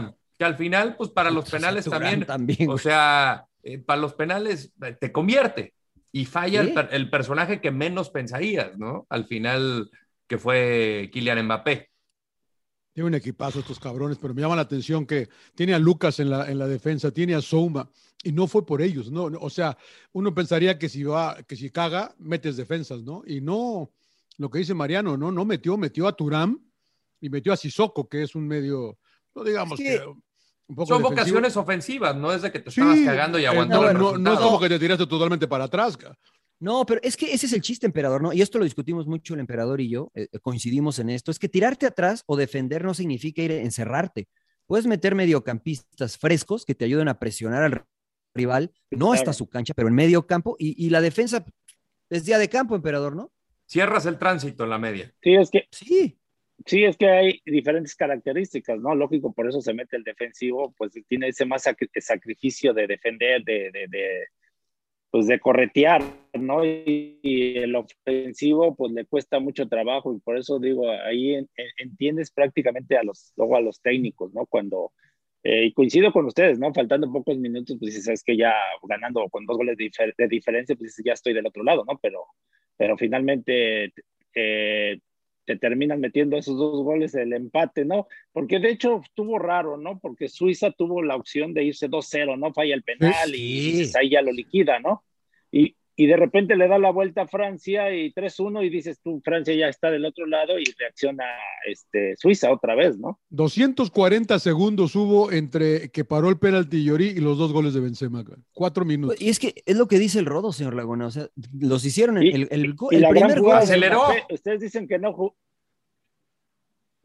a, 0.06 0.16
que 0.38 0.46
al 0.46 0.56
final, 0.56 0.96
pues 0.96 1.10
para 1.10 1.30
los 1.30 1.44
Pues, 1.50 1.52
penales 1.54 1.86
también, 1.86 2.26
también, 2.26 2.70
o 2.70 2.78
sea, 2.78 3.46
eh, 3.64 3.80
para 3.80 4.00
los 4.00 4.14
penales 4.14 4.72
eh, 4.82 4.96
te 5.00 5.12
convierte 5.12 5.74
y 6.12 6.26
falla 6.26 6.62
Sí. 6.62 6.68
el, 6.70 6.74
per- 6.74 6.90
el 6.92 7.10
personaje 7.10 7.60
que 7.60 7.72
menos 7.72 8.10
pensarías, 8.10 8.78
¿no? 8.78 9.06
Al 9.10 9.26
final, 9.26 9.90
que 10.28 10.38
fue 10.38 11.10
Kylian 11.12 11.44
Mbappé. 11.46 11.90
Tiene 12.98 13.10
un 13.10 13.14
equipazo 13.14 13.60
estos 13.60 13.80
cabrones, 13.80 14.18
pero 14.20 14.34
me 14.34 14.42
llama 14.42 14.56
la 14.56 14.64
atención 14.64 15.06
que 15.06 15.30
tiene 15.54 15.76
a 15.76 15.78
Lucas 15.78 16.20
en 16.20 16.32
la, 16.32 16.50
en 16.50 16.58
la 16.58 16.66
defensa, 16.68 17.12
tiene 17.12 17.36
a 17.36 17.42
Souma, 17.44 17.88
y 18.24 18.32
no 18.32 18.48
fue 18.48 18.66
por 18.66 18.82
ellos, 18.82 19.12
¿no? 19.12 19.26
O 19.40 19.52
sea, 19.52 19.78
uno 20.14 20.34
pensaría 20.34 20.80
que 20.80 20.90
si 20.90 21.04
va, 21.04 21.38
que 21.44 21.56
si 21.56 21.70
caga, 21.70 22.16
metes 22.18 22.58
defensas, 22.58 23.04
¿no? 23.04 23.22
Y 23.28 23.40
no, 23.40 23.92
lo 24.40 24.50
que 24.50 24.58
dice 24.58 24.74
Mariano, 24.74 25.16
no, 25.16 25.32
no 25.32 25.46
metió, 25.46 25.78
metió 25.78 26.08
a 26.08 26.16
Turam 26.16 26.60
y 27.22 27.30
metió 27.30 27.54
a 27.54 27.58
Sissoko, 27.58 28.10
que 28.10 28.24
es 28.24 28.34
un 28.34 28.48
medio, 28.48 28.98
no 29.36 29.44
digamos 29.44 29.80
Es 29.80 29.86
que, 29.86 30.00
que 30.00 30.08
un 30.08 30.76
poco 30.76 30.88
Son 30.88 30.98
defensivo. 31.04 31.10
vocaciones 31.12 31.56
ofensivas, 31.56 32.16
no 32.16 32.32
es 32.32 32.42
de 32.42 32.52
que 32.52 32.62
te 32.62 32.72
Sí, 32.72 32.82
estabas 32.82 33.00
cagando 33.06 33.38
y 33.38 33.44
eh, 33.44 33.48
aguantando 33.48 33.94
no, 33.94 34.12
no, 34.14 34.18
no 34.18 34.34
es 34.34 34.40
como 34.40 34.60
que 34.60 34.70
te 34.70 34.80
tiraste 34.80 35.06
totalmente 35.06 35.48
para 35.48 35.66
atrás. 35.66 35.96
ca. 35.98 36.18
No, 36.60 36.86
pero 36.86 37.00
es 37.04 37.16
que 37.16 37.32
ese 37.34 37.46
es 37.46 37.54
el 37.54 37.62
chiste, 37.62 37.86
emperador, 37.86 38.22
¿no? 38.22 38.34
Y 38.34 38.42
esto 38.42 38.58
lo 38.58 38.64
discutimos 38.64 39.06
mucho 39.06 39.36
el 39.36 39.40
emperador 39.40 39.80
y 39.80 39.90
yo, 39.90 40.12
eh, 40.16 40.28
coincidimos 40.42 40.98
en 41.00 41.10
esto, 41.12 41.30
es 41.30 41.38
que 41.38 41.50
tirarte 41.50 41.86
atrás 41.86 42.24
o 42.26 42.36
defender 42.36 42.84
no 42.84 42.94
significa 42.94 43.42
ir 43.44 43.52
a 43.52 43.62
encerrarte. 43.62 44.28
Puedes 44.66 44.88
meter 44.88 45.14
mediocampistas 45.16 46.18
frescos 46.18 46.66
que 46.66 46.76
te 46.76 46.86
ayuden 46.86 47.08
a 47.08 47.20
presionar 47.20 47.64
al 47.64 47.84
rival, 48.34 48.72
no 48.92 49.14
hasta 49.14 49.34
su 49.34 49.48
cancha, 49.48 49.74
pero 49.74 49.88
en 49.88 49.96
medio 49.96 50.26
campo, 50.26 50.56
y, 50.60 50.84
y 50.84 50.90
la 50.90 51.02
defensa 51.02 51.46
es 52.10 52.26
día 52.26 52.38
de 52.38 52.50
campo, 52.50 52.76
emperador, 52.76 53.16
¿no? 53.16 53.32
Cierras 53.66 54.06
el 54.06 54.18
tránsito 54.18 54.64
en 54.64 54.70
la 54.70 54.78
media. 54.78 55.14
Sí, 55.22 55.36
es 55.36 55.52
que, 55.52 55.68
Sí, 55.72 56.18
sí, 56.66 56.84
es 56.86 56.98
que 56.98 57.08
hay 57.10 57.42
diferentes 57.46 57.96
características, 57.96 58.80
¿no? 58.80 58.96
Lógico, 58.96 59.32
por 59.34 59.48
eso 59.48 59.62
se 59.62 59.74
mete 59.74 59.96
el 59.96 60.04
defensivo, 60.04 60.74
pues 60.78 60.92
tiene 61.08 61.28
ese 61.30 61.46
más 61.46 61.66
sacri- 61.68 61.90
sacrificio 62.02 62.74
de 62.74 62.88
defender, 62.88 63.44
de, 63.44 63.72
de, 63.72 63.88
de, 63.88 64.28
pues 65.12 65.28
de 65.28 65.40
corretear, 65.40 66.04
¿no? 66.34 66.66
Y, 66.66 67.20
y 67.24 67.58
el 67.58 67.76
ofensivo, 67.76 68.76
pues 68.76 68.92
le 68.94 69.06
cuesta 69.06 69.40
mucho 69.40 69.68
trabajo 69.68 70.14
y 70.16 70.20
por 70.20 70.38
eso 70.38 70.60
digo, 70.60 70.90
ahí 70.92 71.36
en- 71.36 71.50
en- 71.56 71.68
entiendes 71.90 72.32
prácticamente 72.32 72.98
a 72.98 73.04
los, 73.04 73.34
luego 73.38 73.56
a 73.58 73.62
los 73.62 73.82
técnicos, 73.82 74.34
¿no? 74.34 74.46
Cuando, 74.46 74.92
eh, 75.44 75.66
y 75.66 75.74
coincido 75.74 76.12
con 76.12 76.26
ustedes, 76.26 76.60
¿no? 76.60 76.74
Faltando 76.74 77.12
pocos 77.12 77.38
minutos, 77.38 77.78
pues 77.80 77.94
dices, 77.96 78.08
es 78.10 78.24
que 78.24 78.38
ya 78.38 78.54
ganando 78.84 79.28
con 79.30 79.46
dos 79.46 79.58
goles 79.58 79.78
de, 79.78 79.86
difer- 79.86 80.16
de 80.18 80.28
diferencia, 80.28 80.76
pues 80.76 81.02
ya 81.04 81.14
estoy 81.14 81.34
del 81.34 81.48
otro 81.48 81.64
lado, 81.64 81.84
¿no? 81.86 81.98
Pero, 82.02 82.26
pero 82.78 82.98
finalmente 82.98 83.94
eh, 84.36 85.00
te 85.48 85.56
terminan 85.56 86.02
metiendo 86.02 86.36
esos 86.36 86.58
dos 86.58 86.84
goles, 86.84 87.16
el 87.16 87.32
empate, 87.32 87.86
¿no? 87.86 88.08
Porque 88.34 88.60
de 88.60 88.70
hecho 88.70 89.00
estuvo 89.02 89.40
raro, 89.40 89.78
¿no? 89.78 89.98
Porque 89.98 90.28
Suiza 90.28 90.72
tuvo 90.72 91.02
la 91.02 91.16
opción 91.16 91.54
de 91.54 91.64
irse 91.64 91.90
2-0, 91.90 92.38
¿no? 92.38 92.54
Falla 92.54 92.76
el 92.76 92.84
penal 92.84 93.34
y 93.34 93.72
dices, 93.72 93.96
ahí 93.96 94.10
ya 94.10 94.22
lo 94.22 94.34
liquida, 94.34 94.80
¿no? 94.80 95.06
Y, 95.50 95.78
y 96.00 96.06
de 96.06 96.16
repente 96.16 96.56
le 96.56 96.68
da 96.68 96.78
la 96.78 96.92
vuelta 96.92 97.24
a 97.24 97.28
Francia 97.28 97.92
y 97.92 98.14
3-1 98.14 98.64
y 98.64 98.70
dices 98.70 99.00
tú, 99.04 99.20
Francia 99.26 99.56
ya 99.56 99.68
está 99.68 99.90
del 99.90 100.06
otro 100.06 100.28
lado 100.28 100.60
y 100.60 100.64
reacciona 100.78 101.24
este, 101.68 102.16
Suiza 102.18 102.52
otra 102.52 102.76
vez, 102.76 103.00
¿no? 103.00 103.20
240 103.32 104.38
segundos 104.38 104.96
hubo 104.96 105.32
entre 105.32 105.90
que 105.90 106.06
paró 106.06 106.30
el 106.30 106.38
penalti 106.38 106.84
Llorí 106.84 107.08
y 107.08 107.20
los 107.20 107.40
dos 107.40 107.52
goles 107.52 107.74
de 107.74 107.80
Benzema. 107.80 108.24
Cuatro 108.54 108.86
minutos. 108.86 109.20
y 109.20 109.30
es 109.30 109.40
que 109.40 109.56
es 109.66 109.76
lo 109.76 109.88
que 109.88 109.98
dice 109.98 110.20
el 110.20 110.28
Rodo, 110.28 110.54
señor 110.54 110.76
Laguna, 110.76 111.08
o 111.08 111.12
sea, 111.12 111.28
los 111.60 111.84
hicieron, 111.84 112.22
Y- 112.22 112.30
el, 112.30 112.48
el, 112.52 112.76
Y 112.92 112.96
el 112.98 113.10
primer 113.10 113.42
gol, 113.42 113.56
aceleró. 113.58 114.04
Mbappé, 114.06 114.34
ustedes 114.36 114.62
dicen 114.62 114.88
que 114.88 115.00
no 115.00 115.14
jugó. 115.14 115.36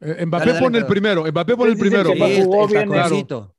Eh, 0.01 0.25
Mbappé 0.25 0.39
Dale, 0.45 0.53
dale, 0.53 0.65
pone 0.65 0.77
el 0.77 0.85
primero, 0.85 1.25
Mbappé 1.25 1.55
pone 1.57 1.71
el 1.71 1.77
primero. 1.79 2.11
que 2.11 2.15
Sí, 2.15 2.19
no 2.39 2.45
jugó 2.45 2.65
el 2.65 2.71
bien, 2.71 2.89
taconcito. 2.91 3.55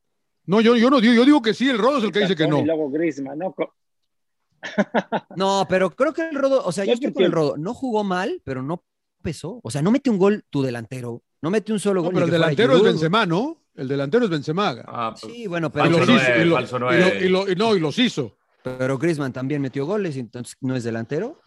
No, 0.47 0.61
yo, 0.61 0.77
yo 0.77 0.91
no 0.91 1.01
digo, 1.01 1.15
yo 1.15 1.25
digo 1.25 1.43
que 1.43 1.55
sí, 1.55 1.69
el 1.69 1.79
Rodo 1.79 1.99
es 1.99 2.05
el 2.05 2.13
que 2.13 2.21
dice 2.21 2.37
que 2.37 2.47
no. 2.47 2.61
Y 2.61 2.65
luego 2.67 2.89
Griezmann, 2.91 3.39
¿no? 3.39 3.55
No, 5.37 5.67
pero 5.69 5.91
creo 5.91 6.13
que 6.13 6.29
el 6.29 6.35
Rodo, 6.37 6.65
o 6.65 6.73
sea, 6.73 6.85
yo 6.85 6.93
estoy 6.95 7.13
con 7.13 7.25
el. 7.25 7.33
Rodo, 7.33 7.57
no 7.57 7.75
jugó 7.75 8.05
mal, 8.05 8.41
pero 8.45 8.63
no 8.63 8.85
pesó. 9.23 9.61
O 9.63 9.71
sea, 9.71 9.83
no 9.83 9.91
mete 9.91 10.11
un 10.11 10.19
gol 10.19 10.45
tu 10.51 10.63
delantero, 10.63 11.23
no 11.43 11.51
mete 11.51 11.73
un 11.73 11.81
solo 11.81 12.01
No, 12.01 12.05
gol. 12.07 12.15
pero 12.15 12.27
el 12.27 12.33
delantero 12.33 12.77
es. 12.77 12.83
Benzema, 12.83 13.27
¿no? 13.27 13.61
El 13.75 13.89
delantero 13.89 14.25
es 14.25 14.31
Benzema. 14.31 14.77
Ah, 14.87 15.15
pues, 15.19 15.33
Sí, 15.33 15.47
bueno, 15.47 15.71
pero, 15.73 15.87
y 15.87 15.91
lo- 15.91 15.99
falso 15.99 16.77
y 16.77 16.79
lo- 16.79 16.79
nueve. 16.87 17.19
y 17.23 17.29
lo- 17.29 17.51
y 17.51 17.55
no, 17.57 17.75
y 17.77 17.81
los 17.81 17.99
hizo. 17.99 18.37
pero 18.63 18.97
Griezmann 18.99 19.33
también 19.33 19.61
metió 19.61 19.85
goles, 19.87 20.17
entonces 20.17 20.57
no 20.61 20.75
es 20.77 20.85
delantero. 20.85 21.41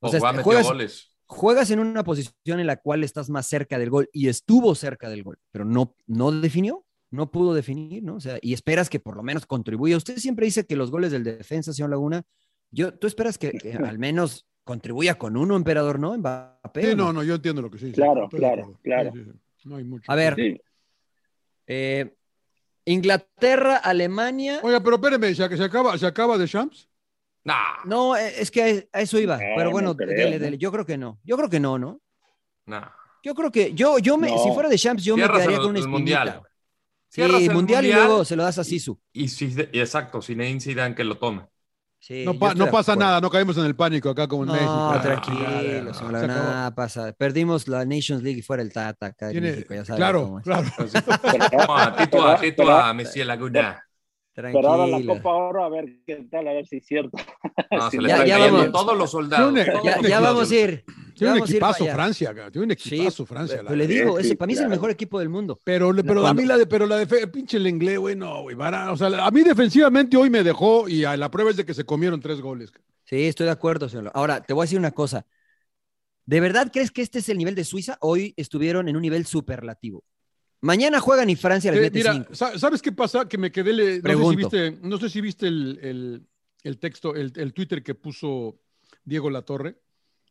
O 0.00 0.08
sea, 0.08 0.18
Pogba 0.18 0.30
este, 0.30 0.36
metió 0.38 0.42
juegas, 0.44 0.66
goles. 0.66 1.10
juegas 1.26 1.70
en 1.70 1.78
una 1.78 2.02
posición 2.02 2.58
en 2.58 2.66
la 2.66 2.76
cual 2.78 3.04
estás 3.04 3.30
más 3.30 3.46
cerca 3.46 3.78
del 3.78 3.90
gol 3.90 4.08
y 4.12 4.28
estuvo 4.28 4.74
cerca 4.74 5.08
del 5.08 5.22
gol, 5.22 5.38
pero 5.52 5.64
no, 5.64 5.94
no 6.06 6.32
definió, 6.32 6.84
no 7.12 7.30
pudo 7.30 7.54
definir, 7.54 8.02
¿no? 8.02 8.16
O 8.16 8.20
sea, 8.20 8.38
y 8.42 8.52
esperas 8.54 8.90
que 8.90 8.98
por 8.98 9.16
lo 9.16 9.22
menos 9.22 9.46
contribuya. 9.46 9.96
Usted 9.96 10.16
siempre 10.16 10.46
dice 10.46 10.66
que 10.66 10.74
los 10.76 10.90
goles 10.90 11.12
del 11.12 11.22
defensa, 11.22 11.72
señor 11.72 11.90
Laguna, 11.90 12.22
yo, 12.70 12.92
tú 12.94 13.06
esperas 13.06 13.38
que, 13.38 13.52
que 13.52 13.74
al 13.74 13.98
menos 13.98 14.46
contribuya 14.64 15.16
con 15.16 15.36
uno, 15.36 15.54
emperador, 15.56 15.98
¿no? 15.98 16.16
Mbappé, 16.16 16.82
Sí, 16.82 16.90
¿o 16.92 16.96
no, 16.96 17.12
no, 17.12 17.22
yo 17.22 17.34
entiendo 17.34 17.62
lo 17.62 17.70
que 17.70 17.78
sí. 17.78 17.86
sí, 17.88 17.92
Claro, 17.92 18.28
claro, 18.28 18.78
claro. 18.82 19.12
Sí, 19.14 19.24
sí, 19.24 19.30
sí. 19.58 19.68
No 19.68 19.76
hay 19.76 19.84
mucho. 19.84 20.10
A 20.10 20.14
ver, 20.16 20.34
Sí. 20.36 20.60
eh, 21.66 22.14
Inglaterra, 22.84 23.76
Alemania. 23.76 24.60
Oiga, 24.62 24.80
pero 24.82 24.96
espéreme, 24.96 25.34
¿se, 25.34 25.56
se 25.56 25.62
acaba, 25.64 25.96
se 25.98 26.06
acaba 26.06 26.36
de 26.38 26.48
Champs? 26.48 26.88
Nah, 27.44 27.84
No, 27.84 28.16
es 28.16 28.50
que 28.50 28.88
a 28.92 29.00
eso 29.00 29.18
iba, 29.18 29.36
No, 29.36 29.42
pero 29.56 29.64
no 29.66 29.70
bueno, 29.72 29.96
creo, 29.96 30.08
dele, 30.08 30.38
dele. 30.38 30.58
Yo 30.58 30.70
creo 30.72 30.86
que 30.86 30.96
no. 30.96 31.18
Yo 31.24 31.36
creo 31.36 31.48
que 31.50 31.60
no, 31.60 31.78
¿no? 31.78 32.00
nah. 32.66 32.88
Yo 33.24 33.34
creo 33.36 33.52
que 33.52 33.72
yo, 33.72 33.98
yo 34.00 34.16
me, 34.18 34.30
No. 34.30 34.38
si 34.42 34.50
fuera 34.50 34.68
de 34.68 34.76
Champs, 34.76 35.04
yo 35.04 35.16
me 35.16 35.22
quedaría 35.22 35.56
el- 35.56 35.62
con 35.62 35.70
una 35.70 35.78
el 35.78 35.84
espinita. 35.84 35.90
mundial. 36.24 36.42
Sí, 37.12 37.20
el 37.20 37.28
mundial, 37.52 37.84
y 37.84 37.88
Mundial 37.88 38.06
luego 38.06 38.24
se 38.24 38.36
lo 38.36 38.42
das 38.42 38.58
a 38.58 38.64
Sisu. 38.64 38.98
Y 39.12 39.28
sí, 39.28 39.54
y 39.72 39.80
exacto, 39.80 40.22
Zinedine 40.22 40.60
Zidane 40.60 40.94
que 40.94 41.04
lo 41.04 41.18
tome. 41.18 41.46
Sí, 41.98 42.24
No, 42.24 42.36
pa- 42.38 42.54
no 42.54 42.68
pasa 42.68 42.96
nada, 42.96 43.20
no 43.20 43.30
caemos 43.30 43.56
en 43.58 43.64
el 43.66 43.76
pánico 43.76 44.08
acá 44.10 44.26
como 44.26 44.42
en 44.42 44.48
No, 44.48 44.52
México. 44.54 44.72
Ah, 44.74 45.00
tranquilo, 45.00 45.38
Laguna, 45.38 46.18
acabó. 46.18 46.26
nada 46.26 46.74
pasa. 46.74 47.12
Perdimos 47.12 47.68
la 47.68 47.84
Nations 47.84 48.22
League 48.22 48.40
y 48.40 48.42
fuera 48.42 48.62
el 48.62 48.72
Tata 48.72 49.06
acá 49.06 49.30
en 49.30 49.42
México, 49.42 49.72
ya 49.74 49.84
saben 49.84 49.98
claro, 50.00 50.24
cómo 50.24 50.38
es. 50.38 50.44
claro. 50.44 50.68
Toma, 51.50 51.96
Tito 51.96 52.26
a, 52.26 52.40
Tito 52.40 52.70
a 52.70 52.92
Messi 52.94 53.22
Laguna. 53.22 53.84
Pero 54.34 54.48
ahora 54.68 54.86
la 54.86 54.90
Tranquilo. 54.96 55.14
Copa 55.16 55.30
Oro, 55.34 55.64
a 55.64 55.68
ver 55.68 55.84
qué 56.06 56.26
tal, 56.30 56.48
a 56.48 56.52
ver 56.54 56.66
si 56.66 56.78
es 56.78 56.86
cierto. 56.86 57.16
No, 57.70 57.90
Sí, 57.90 57.96
se 57.98 58.02
le 58.02 58.08
ya- 58.08 58.24
ya 58.26 58.38
vamos. 58.38 58.72
todos 58.72 58.96
los 58.98 59.10
soldados. 59.10 59.52
Todos 59.54 59.84
Ya, 59.84 59.96
los 59.98 60.08
ya 60.08 60.20
vamos 60.20 60.50
a 60.50 60.54
ir. 60.54 60.84
Tiene 61.26 61.40
un 61.42 61.48
equipazo. 61.48 61.86
Francia 61.86 62.34
tiene 62.50 62.64
un 62.64 62.70
equipazo 62.70 63.26
Francia. 63.26 63.56
la 63.62 63.68
Pero 63.70 63.76
le 63.76 63.86
verdad. 63.86 64.02
digo, 64.04 64.20
Sí, 64.20 64.26
ese, 64.26 64.36
para 64.36 64.46
mí 64.46 64.52
es 64.54 64.60
el 64.60 64.68
mejor 64.68 64.90
equipo 64.90 65.18
del 65.18 65.28
mundo. 65.28 65.58
Pero, 65.64 65.94
pero 65.94 66.26
a 66.26 66.34
mí 66.34 66.44
la 66.44 66.56
de, 66.58 66.66
pero 66.66 66.86
la 66.86 66.96
de 66.96 67.26
pinche 67.28 67.56
el 67.56 67.66
inglés, 67.66 67.98
güey, 67.98 68.16
no, 68.16 68.42
güey, 68.42 68.56
o 68.56 68.96
sea, 68.96 69.26
a 69.26 69.30
mí 69.30 69.42
defensivamente 69.42 70.16
hoy 70.16 70.30
me 70.30 70.42
dejó 70.42 70.88
y 70.88 71.04
a 71.04 71.16
la 71.16 71.30
prueba 71.30 71.50
es 71.50 71.56
de 71.56 71.64
que 71.64 71.74
se 71.74 71.84
comieron 71.84 72.20
tres 72.20 72.40
goles. 72.40 72.72
Sí, 73.04 73.24
estoy 73.24 73.46
de 73.46 73.52
acuerdo, 73.52 73.88
señor. 73.88 74.10
Ahora, 74.14 74.42
te 74.42 74.52
voy 74.54 74.62
a 74.62 74.64
decir 74.64 74.78
una 74.78 74.92
cosa. 74.92 75.26
¿De 76.24 76.40
verdad 76.40 76.70
crees 76.72 76.90
que 76.90 77.02
este 77.02 77.18
es 77.18 77.28
el 77.28 77.38
nivel 77.38 77.54
de 77.54 77.64
Suiza? 77.64 77.98
Hoy 78.00 78.32
estuvieron 78.36 78.88
en 78.88 78.96
un 78.96 79.02
nivel 79.02 79.26
superlativo. 79.26 80.04
Mañana 80.60 81.00
juegan 81.00 81.28
y 81.28 81.34
Francia 81.34 81.72
les 81.72 81.80
Eh, 81.80 81.82
mete 81.82 81.98
mira, 81.98 82.12
cinco. 82.12 82.34
¿sabes 82.34 82.80
qué 82.80 82.92
pasa? 82.92 83.28
Que 83.28 83.36
me 83.36 83.50
quedé, 83.50 83.72
le- 83.72 84.00
no, 84.00 84.08
sé 84.16 84.30
si 84.30 84.36
viste, 84.36 84.78
no 84.82 84.98
sé 84.98 85.08
si 85.10 85.20
viste 85.20 85.46
el, 85.48 85.78
el- 85.82 86.26
el 86.62 86.78
texto, 86.78 87.16
el, 87.16 87.32
el 87.34 87.52
Twitter 87.52 87.82
que 87.82 87.96
puso 87.96 88.60
Diego 89.04 89.28
Latorre. 89.30 89.76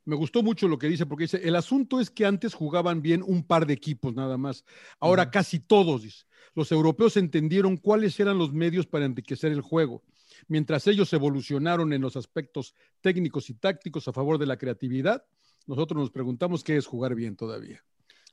Me 0.05 0.15
gustó 0.15 0.41
mucho 0.41 0.67
lo 0.67 0.79
que 0.79 0.87
dice, 0.87 1.05
porque 1.05 1.25
dice, 1.25 1.41
el 1.43 1.55
asunto 1.55 1.99
es 1.99 2.09
que 2.09 2.25
antes 2.25 2.53
jugaban 2.53 3.01
bien 3.01 3.23
un 3.25 3.43
par 3.43 3.65
de 3.67 3.73
equipos 3.73 4.15
nada 4.15 4.37
más, 4.37 4.65
ahora 4.99 5.29
casi 5.29 5.59
todos, 5.59 6.01
dice. 6.03 6.25
Los 6.55 6.71
europeos 6.71 7.15
entendieron 7.17 7.77
cuáles 7.77 8.19
eran 8.19 8.37
los 8.37 8.51
medios 8.51 8.87
para 8.87 9.05
enriquecer 9.05 9.51
el 9.51 9.61
juego, 9.61 10.03
mientras 10.47 10.87
ellos 10.87 11.13
evolucionaron 11.13 11.93
en 11.93 12.01
los 12.01 12.15
aspectos 12.17 12.73
técnicos 12.99 13.49
y 13.49 13.53
tácticos 13.53 14.07
a 14.07 14.13
favor 14.13 14.37
de 14.37 14.47
la 14.47 14.57
creatividad, 14.57 15.23
nosotros 15.67 15.99
nos 15.99 16.09
preguntamos 16.09 16.63
qué 16.63 16.77
es 16.77 16.87
jugar 16.87 17.13
bien 17.15 17.35
todavía. 17.35 17.83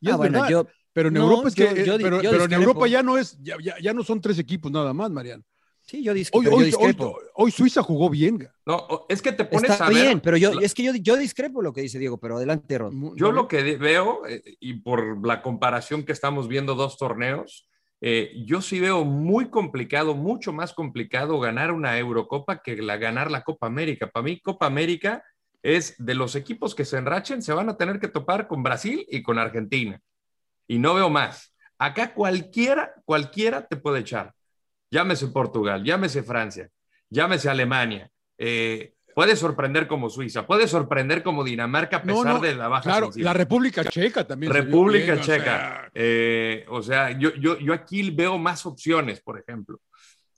Y 0.01 0.09
es 0.09 0.15
Ah, 0.15 0.17
bueno, 0.17 0.41
verdad. 0.41 0.49
yo- 0.51 0.67
pero 0.95 1.09
en 1.09 1.15
no, 1.15 1.25
Europa 1.25 1.49
es 1.49 1.55
que, 1.55 1.65
yo- 1.77 1.85
yo 1.85 1.99
di- 1.99 2.05
pero, 2.05 2.23
yo 2.23 2.31
pero 2.31 2.45
en 2.45 2.49
discrepo. 2.51 2.63
Europa 2.71 2.87
ya 2.89 3.03
no 3.03 3.19
es, 3.19 3.39
ya, 3.43 3.57
ya- 3.63 3.77
ya 3.81 3.93
no 3.93 4.03
son 4.03 4.21
tres 4.21 4.39
equipos 4.39 4.73
nada 4.73 4.93
más, 4.95 5.11
Mariano. 5.11 5.45
Sí, 5.89 6.03
yo, 6.05 6.13
Hoy, 6.13 6.23
yo 6.23 6.33
hoy, 6.35 6.47
hoy, 6.51 6.65
discrepo. 6.67 7.19
hoy 7.35 7.51
Suiza 7.51 7.83
jugó 7.83 8.11
bien. 8.11 8.47
No, 8.67 9.07
es 9.09 9.23
que 9.23 9.33
te 9.33 9.47
pones 9.47 9.71
Está 9.71 9.87
a 9.87 9.89
ver. 9.89 10.03
bien, 10.03 10.21
pero 10.21 10.37
yo, 10.37 10.61
es 10.61 10.75
que 10.75 10.83
yo, 10.83 10.93
yo 10.95 11.17
discrepo 11.17 11.63
lo 11.63 11.73
que 11.73 11.81
dice 11.81 11.99
Diego, 11.99 12.19
pero 12.19 12.37
adelante, 12.37 12.77
Rod. 12.77 12.93
Yo 13.17 13.33
lo 13.33 13.49
que 13.49 13.77
veo, 13.79 14.27
eh, 14.27 14.43
y 14.61 14.75
por 14.75 15.27
la 15.27 15.41
comparación 15.41 16.05
que 16.05 16.13
estamos 16.13 16.47
viendo 16.47 16.75
dos 16.75 16.99
torneos, 16.99 17.71
eh, 18.03 18.33
yo 18.45 18.61
sí 18.61 18.81
veo 18.81 19.07
muy 19.07 19.49
complicado, 19.49 20.15
mucho 20.15 20.53
más 20.53 20.75
complicado 20.75 21.41
ganar 21.41 21.73
una 21.73 21.99
Eurocopa 21.99 22.61
que 22.63 22.77
la, 22.77 22.99
ganar 22.99 23.31
la 23.31 23.43
Copa 23.43 23.67
América. 23.67 24.11
Para 24.11 24.25
mí, 24.25 24.41
Copa 24.41 24.67
América 24.67 25.25
es 25.63 25.95
de 25.97 26.15
los 26.15 26.37
equipos 26.37 26.75
que 26.75 26.85
se 26.85 26.99
enrachen, 26.99 27.41
se 27.41 27.55
van 27.55 27.71
a 27.71 27.79
tener 27.79 27.99
que 27.99 28.09
topar 28.09 28.47
con 28.47 28.63
Brasil 28.63 29.07
y 29.09 29.23
con 29.23 29.39
Argentina. 29.39 29.99
Y 30.67 30.79
no 30.79 30.93
veo 30.93 31.09
más. 31.09 31.57
Acá 31.79 32.13
cualquiera, 32.13 32.93
cualquiera 33.07 33.67
te 33.67 33.77
puede 33.77 34.01
echar. 34.01 34.35
Llámese 34.91 35.29
Portugal, 35.29 35.85
llámese 35.85 36.23
Francia, 36.23 36.69
llámese 37.11 37.51
Alemania. 37.51 38.11
Eh, 38.39 38.95
puede 39.15 39.37
sorprender 39.37 39.87
como 39.87 40.09
Suiza, 40.09 40.47
puede 40.47 40.67
sorprender 40.69 41.23
como 41.23 41.45
Dinamarca 41.45 41.99
a 41.99 42.03
pesar 42.03 42.35
no, 42.35 42.41
de 42.41 42.55
la 42.55 42.69
baja 42.69 42.85
Claro, 42.85 43.11
la 43.17 43.33
República 43.33 43.85
Checa 43.85 44.27
también. 44.27 44.53
República 44.53 45.13
bien, 45.13 45.19
o 45.19 45.23
Checa. 45.23 45.45
sea, 45.45 45.91
Eh, 45.95 46.65
O 46.69 46.83
sea, 46.83 47.11
yo, 47.19 47.35
yo, 47.35 47.59
yo 47.59 47.75
aquí 47.75 48.11
veo 48.11 48.39
más 48.39 48.65
opciones, 48.65 49.21
por 49.21 49.39
ejemplo. 49.39 49.81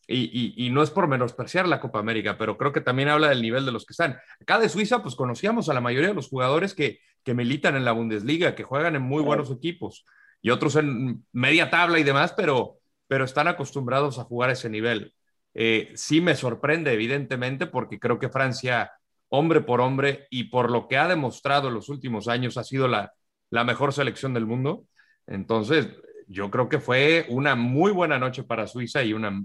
Y, 0.09 0.57
y- 0.57 0.67
y 0.67 0.71
no 0.71 0.83
es 0.83 0.91
por 0.91 1.07
menospreciar 1.07 1.69
la 1.69 1.79
Copa 1.79 2.01
América, 2.01 2.37
pero 2.37 2.57
creo 2.59 2.73
que 2.73 2.81
también 2.81 3.09
habla 3.11 3.29
del 3.29 3.41
nivel 3.43 3.65
de 3.65 3.71
los 3.71 3.87
que 3.87 3.93
están. 3.93 4.19
Acá 4.41 4.59
de 4.59 4.69
Suiza, 4.69 5.03
pues 5.03 5.15
conocíamos 5.15 5.69
a 5.69 5.75
la 5.75 5.81
mayoría 5.81 6.09
de 6.09 6.15
los 6.17 6.29
jugadores 6.29 6.75
que, 6.75 6.99
que 7.23 7.33
militan 7.35 7.77
en 7.77 7.85
la 7.85 7.93
Bundesliga, 7.93 8.57
que 8.57 8.65
juegan 8.65 8.97
en 8.97 9.03
muy 9.03 9.23
buenos 9.23 9.53
equipos 9.53 10.05
y 10.43 10.51
otros 10.51 10.75
en 10.75 11.25
media 11.33 11.71
tabla 11.71 12.01
y 12.01 12.03
demás, 12.03 12.33
pero, 12.37 12.80
pero 13.11 13.25
están 13.25 13.49
acostumbrados 13.49 14.21
a 14.21 14.25
jugar 14.25 14.51
a 14.51 14.53
ese 14.53 14.71
nivel. 14.71 15.13
Eh, 15.53 15.91
sí 15.97 16.21
me 16.21 16.37
sorprende, 16.37 16.93
evidentemente, 16.93 17.67
porque 17.67 17.99
creo 17.99 18.21
que 18.21 18.29
Francia, 18.29 18.93
hombre 19.29 19.63
por 19.63 19.81
hombre, 19.81 20.29
y 20.31 20.45
por 20.45 20.71
lo 20.71 20.87
que 20.87 20.97
ha 20.97 21.09
demostrado 21.09 21.67
en 21.67 21.75
los 21.75 21.89
últimos 21.89 22.29
años, 22.29 22.57
ha 22.57 22.63
sido 22.63 22.87
la, 22.87 23.13
la 23.51 23.65
mejor 23.65 23.93
selección 23.93 24.33
del 24.33 24.47
mundo. 24.47 24.85
Entonces, 25.27 25.89
yo 26.29 26.53
creo 26.53 26.69
que 26.69 26.79
fue 26.79 27.27
una 27.31 27.57
muy 27.57 27.91
buena 27.91 28.17
noche 28.17 28.45
para 28.45 28.69
Suiza 28.69 29.03
y 29.03 29.13
una 29.13 29.43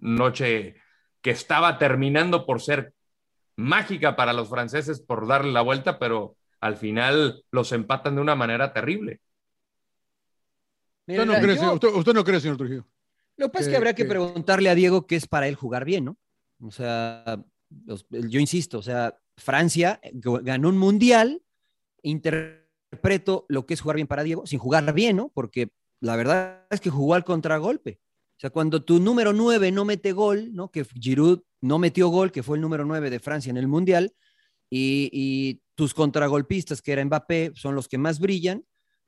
noche 0.00 0.74
que 1.22 1.30
estaba 1.30 1.78
terminando 1.78 2.44
por 2.44 2.60
ser 2.60 2.92
mágica 3.56 4.16
para 4.16 4.34
los 4.34 4.50
franceses 4.50 5.00
por 5.00 5.26
darle 5.26 5.50
la 5.52 5.62
vuelta, 5.62 5.98
pero 5.98 6.36
al 6.60 6.76
final 6.76 7.42
los 7.52 7.72
empatan 7.72 8.16
de 8.16 8.20
una 8.20 8.34
manera 8.34 8.74
terrible. 8.74 9.20
usted, 11.06 11.24
no 11.24 11.32
cree, 11.40 11.54
yo- 11.54 11.60
señor- 11.62 11.74
usted- 11.76 11.88
usted 11.94 12.12
no 12.12 12.22
cree, 12.22 12.38
señor 12.40 12.58
Trujillo. 12.58 12.84
Lo 13.38 13.46
que 13.46 13.52
pasa 13.52 13.64
es 13.64 13.68
que- 13.70 13.76
habría 13.76 13.94
que 13.94 14.04
preguntarle 14.04 14.68
a 14.68 14.74
Diego 14.74 15.06
qué 15.06 15.16
es 15.16 15.26
para 15.26 15.48
él 15.48 15.54
jugar 15.54 15.84
bien, 15.86 16.04
¿no? 16.04 16.18
O 16.60 16.70
sea, 16.70 17.42
los- 17.86 18.06
yo 18.10 18.40
insisto, 18.40 18.78
o 18.78 18.82
sea, 18.82 19.16
Francia 19.36 20.00
g- 20.02 20.42
ganó 20.44 20.68
un 20.68 20.76
mundial, 20.78 21.40
interpreto 22.02 23.46
lo 23.48 23.66
que 23.66 23.74
es 23.74 23.80
jugar 23.80 23.96
bien 23.96 24.06
para 24.08 24.22
Diego, 24.24 24.46
sin 24.46 24.58
jugar 24.58 24.92
bien, 24.92 25.16
¿no? 25.16 25.30
Porque 25.34 25.70
la 26.00 26.16
verdad 26.16 26.66
es 26.70 26.80
que 26.80 26.90
jugó 26.90 27.14
al 27.14 27.24
contragolpe. 27.24 28.00
O 28.36 28.40
sea, 28.40 28.50
cuando 28.50 28.84
tu 28.84 29.00
número 29.00 29.32
9 29.32 29.72
no 29.72 29.84
mete 29.84 30.12
gol, 30.12 30.54
¿no? 30.54 30.70
Que 30.70 30.84
Giroud 30.84 31.40
no 31.60 31.78
metió 31.78 32.08
gol, 32.08 32.30
que 32.30 32.42
fue 32.42 32.56
el 32.56 32.60
número 32.62 32.84
9 32.84 33.10
de 33.10 33.18
Francia 33.18 33.50
en 33.50 33.56
el 33.56 33.66
mundial, 33.66 34.14
y, 34.70 35.10
y 35.12 35.60
tus 35.74 35.92
contragolpistas, 35.94 36.80
que 36.82 36.92
era 36.92 37.04
Mbappé, 37.04 37.52
son 37.54 37.74
los 37.74 37.88
que 37.88 37.98
más 37.98 38.20
brillan, 38.20 38.64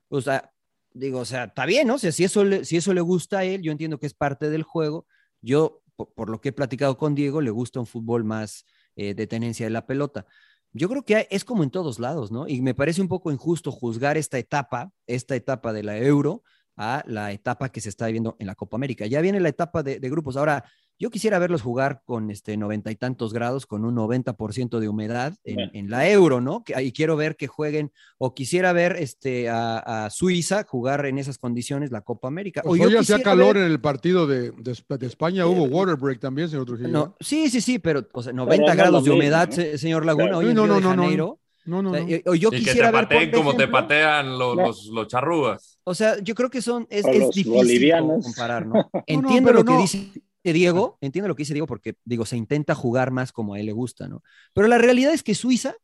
o 0.09 0.19
sea, 0.21 0.51
digo, 0.93 1.19
o 1.19 1.25
sea, 1.25 1.45
está 1.45 1.65
bien, 1.65 1.87
¿no? 1.87 1.95
O 1.95 1.97
sea, 1.97 2.11
si 2.11 2.23
eso, 2.23 2.43
le, 2.43 2.65
si 2.65 2.77
eso 2.77 2.93
le 2.93 3.01
gusta 3.01 3.39
a 3.39 3.43
él, 3.43 3.61
yo 3.61 3.71
entiendo 3.71 3.99
que 3.99 4.07
es 4.07 4.13
parte 4.13 4.49
del 4.49 4.63
juego. 4.63 5.05
Yo, 5.41 5.81
por, 5.95 6.29
lo 6.29 6.41
que 6.41 6.49
he 6.49 6.53
platicado 6.53 6.97
con 6.97 7.15
Diego, 7.15 7.41
le 7.41 7.51
gusta 7.51 7.79
un 7.79 7.85
fútbol 7.85 8.23
más 8.23 8.65
eh, 8.95 9.13
de 9.13 9.27
tenencia 9.27 9.65
de 9.65 9.71
la 9.71 9.85
pelota. 9.85 10.25
Yo 10.73 10.87
creo 10.89 11.03
que 11.03 11.27
es 11.31 11.43
como 11.43 11.63
en 11.63 11.69
todos 11.69 11.99
lados, 11.99 12.31
¿no? 12.31 12.47
Y 12.47 12.61
me 12.61 12.73
parece 12.73 13.01
un 13.01 13.07
poco 13.07 13.31
injusto 13.31 13.71
juzgar 13.71 14.17
esta 14.17 14.37
etapa, 14.37 14.91
esta 15.05 15.35
etapa 15.35 15.73
de 15.73 15.83
la 15.83 15.97
Euro, 15.97 16.43
a 16.77 17.03
la 17.05 17.31
etapa 17.31 17.69
que 17.69 17.81
se 17.81 17.89
está 17.89 18.05
viviendo 18.05 18.37
en 18.39 18.47
la 18.47 18.55
Copa 18.55 18.77
América. 18.77 19.05
Ya 19.05 19.21
viene 19.21 19.39
la 19.39 19.49
etapa 19.49 19.83
de, 19.83 19.99
de 19.99 20.09
grupos. 20.09 20.37
Ahora, 20.37 20.63
yo 21.01 21.09
quisiera 21.09 21.39
verlos 21.39 21.61
jugar 21.63 22.03
con 22.05 22.29
este 22.31 22.55
noventa 22.57 22.91
y 22.91 22.95
tantos 22.95 23.33
grados, 23.33 23.65
con 23.65 23.83
un 23.85 23.95
90% 23.95 24.79
de 24.79 24.87
humedad 24.87 25.33
en, 25.43 25.71
en 25.73 25.89
la 25.89 26.07
Euro, 26.09 26.39
¿no? 26.41 26.63
Que, 26.63 26.81
y 26.83 26.91
quiero 26.91 27.17
ver 27.17 27.35
que 27.35 27.47
jueguen, 27.47 27.91
o 28.19 28.33
quisiera 28.35 28.71
ver 28.71 28.95
este, 28.99 29.49
a, 29.49 30.05
a 30.05 30.09
Suiza 30.11 30.63
jugar 30.63 31.05
en 31.07 31.17
esas 31.17 31.39
condiciones 31.39 31.91
la 31.91 32.01
Copa 32.01 32.27
América. 32.27 32.61
Pues 32.63 32.79
o 32.79 32.85
hoy 32.85 32.95
hacía 32.95 33.21
calor 33.23 33.55
ver- 33.55 33.65
en 33.65 33.71
el 33.71 33.81
partido 33.81 34.27
de, 34.27 34.51
de 34.51 34.71
Esp- 34.71 34.97
de 34.97 35.07
España, 35.07 35.47
hubo 35.47 35.63
water 35.63 35.95
break 35.95 36.19
también, 36.19 36.47
señor 36.49 36.65
Trujillo. 36.67 36.89
no, 36.89 37.15
sí, 37.19 37.49
sí, 37.49 37.59
sí, 37.61 37.79
pero 37.79 38.07
o 38.13 38.21
sea, 38.21 38.31
Pero 38.31 38.45
90 38.45 38.65
no 38.65 38.71
es 38.71 38.77
grados 38.77 39.03
de 39.03 39.09
mismo, 39.09 39.15
humedad, 39.15 39.49
señor 39.49 40.05
Laguna, 40.05 40.25
Claro. 40.25 40.37
hoy 40.37 40.45
Sí, 40.45 40.51
en 40.51 40.55
no, 40.55 40.63
Río 40.65 40.73
no, 40.73 40.75
de 40.75 40.81
no, 40.83 40.95
no, 40.95 41.01
Janeiro. 41.03 41.39
No, 41.65 41.81
no, 41.81 41.91
O 41.91 41.93
sea, 41.93 42.03
no. 42.03 42.35
yo 42.35 42.49
y 42.49 42.51
que 42.51 42.57
quisiera 42.59 42.91
te 42.91 42.97
ver, 42.97 43.07
por 43.07 43.09
pateen 43.09 43.31
como 43.31 43.55
te 43.55 43.67
patean 43.67 44.37
los, 44.37 44.55
los, 44.55 44.85
los 44.87 45.07
charrúas. 45.07 45.79
O 45.83 45.93
sea, 45.93 46.19
yo 46.19 46.35
creo 46.35 46.49
que 46.49 46.61
son, 46.61 46.87
es, 46.89 47.05
es 47.05 47.29
difícil 47.31 47.93
comparar, 48.23 48.65
¿no? 48.65 48.89
Entiendo 49.07 49.53
lo 49.53 49.63
que 49.63 49.73
no. 49.73 49.81
dice 49.81 50.11
Diego, 50.43 50.97
entiendo 51.01 51.27
lo 51.27 51.35
que 51.35 51.41
dice 51.41 51.53
Diego 51.53 51.67
porque, 51.67 51.95
digo, 52.03 52.25
se 52.25 52.37
intenta 52.37 52.73
jugar 52.73 53.11
más 53.11 53.31
como 53.31 53.53
a 53.53 53.59
él 53.59 53.67
le 53.67 53.73
gusta, 53.73 54.07
¿no? 54.07 54.23
Pero 54.53 54.67
la 54.67 54.77
realidad 54.77 55.13
es 55.13 55.23
que 55.23 55.35
Suiza, 55.35 55.75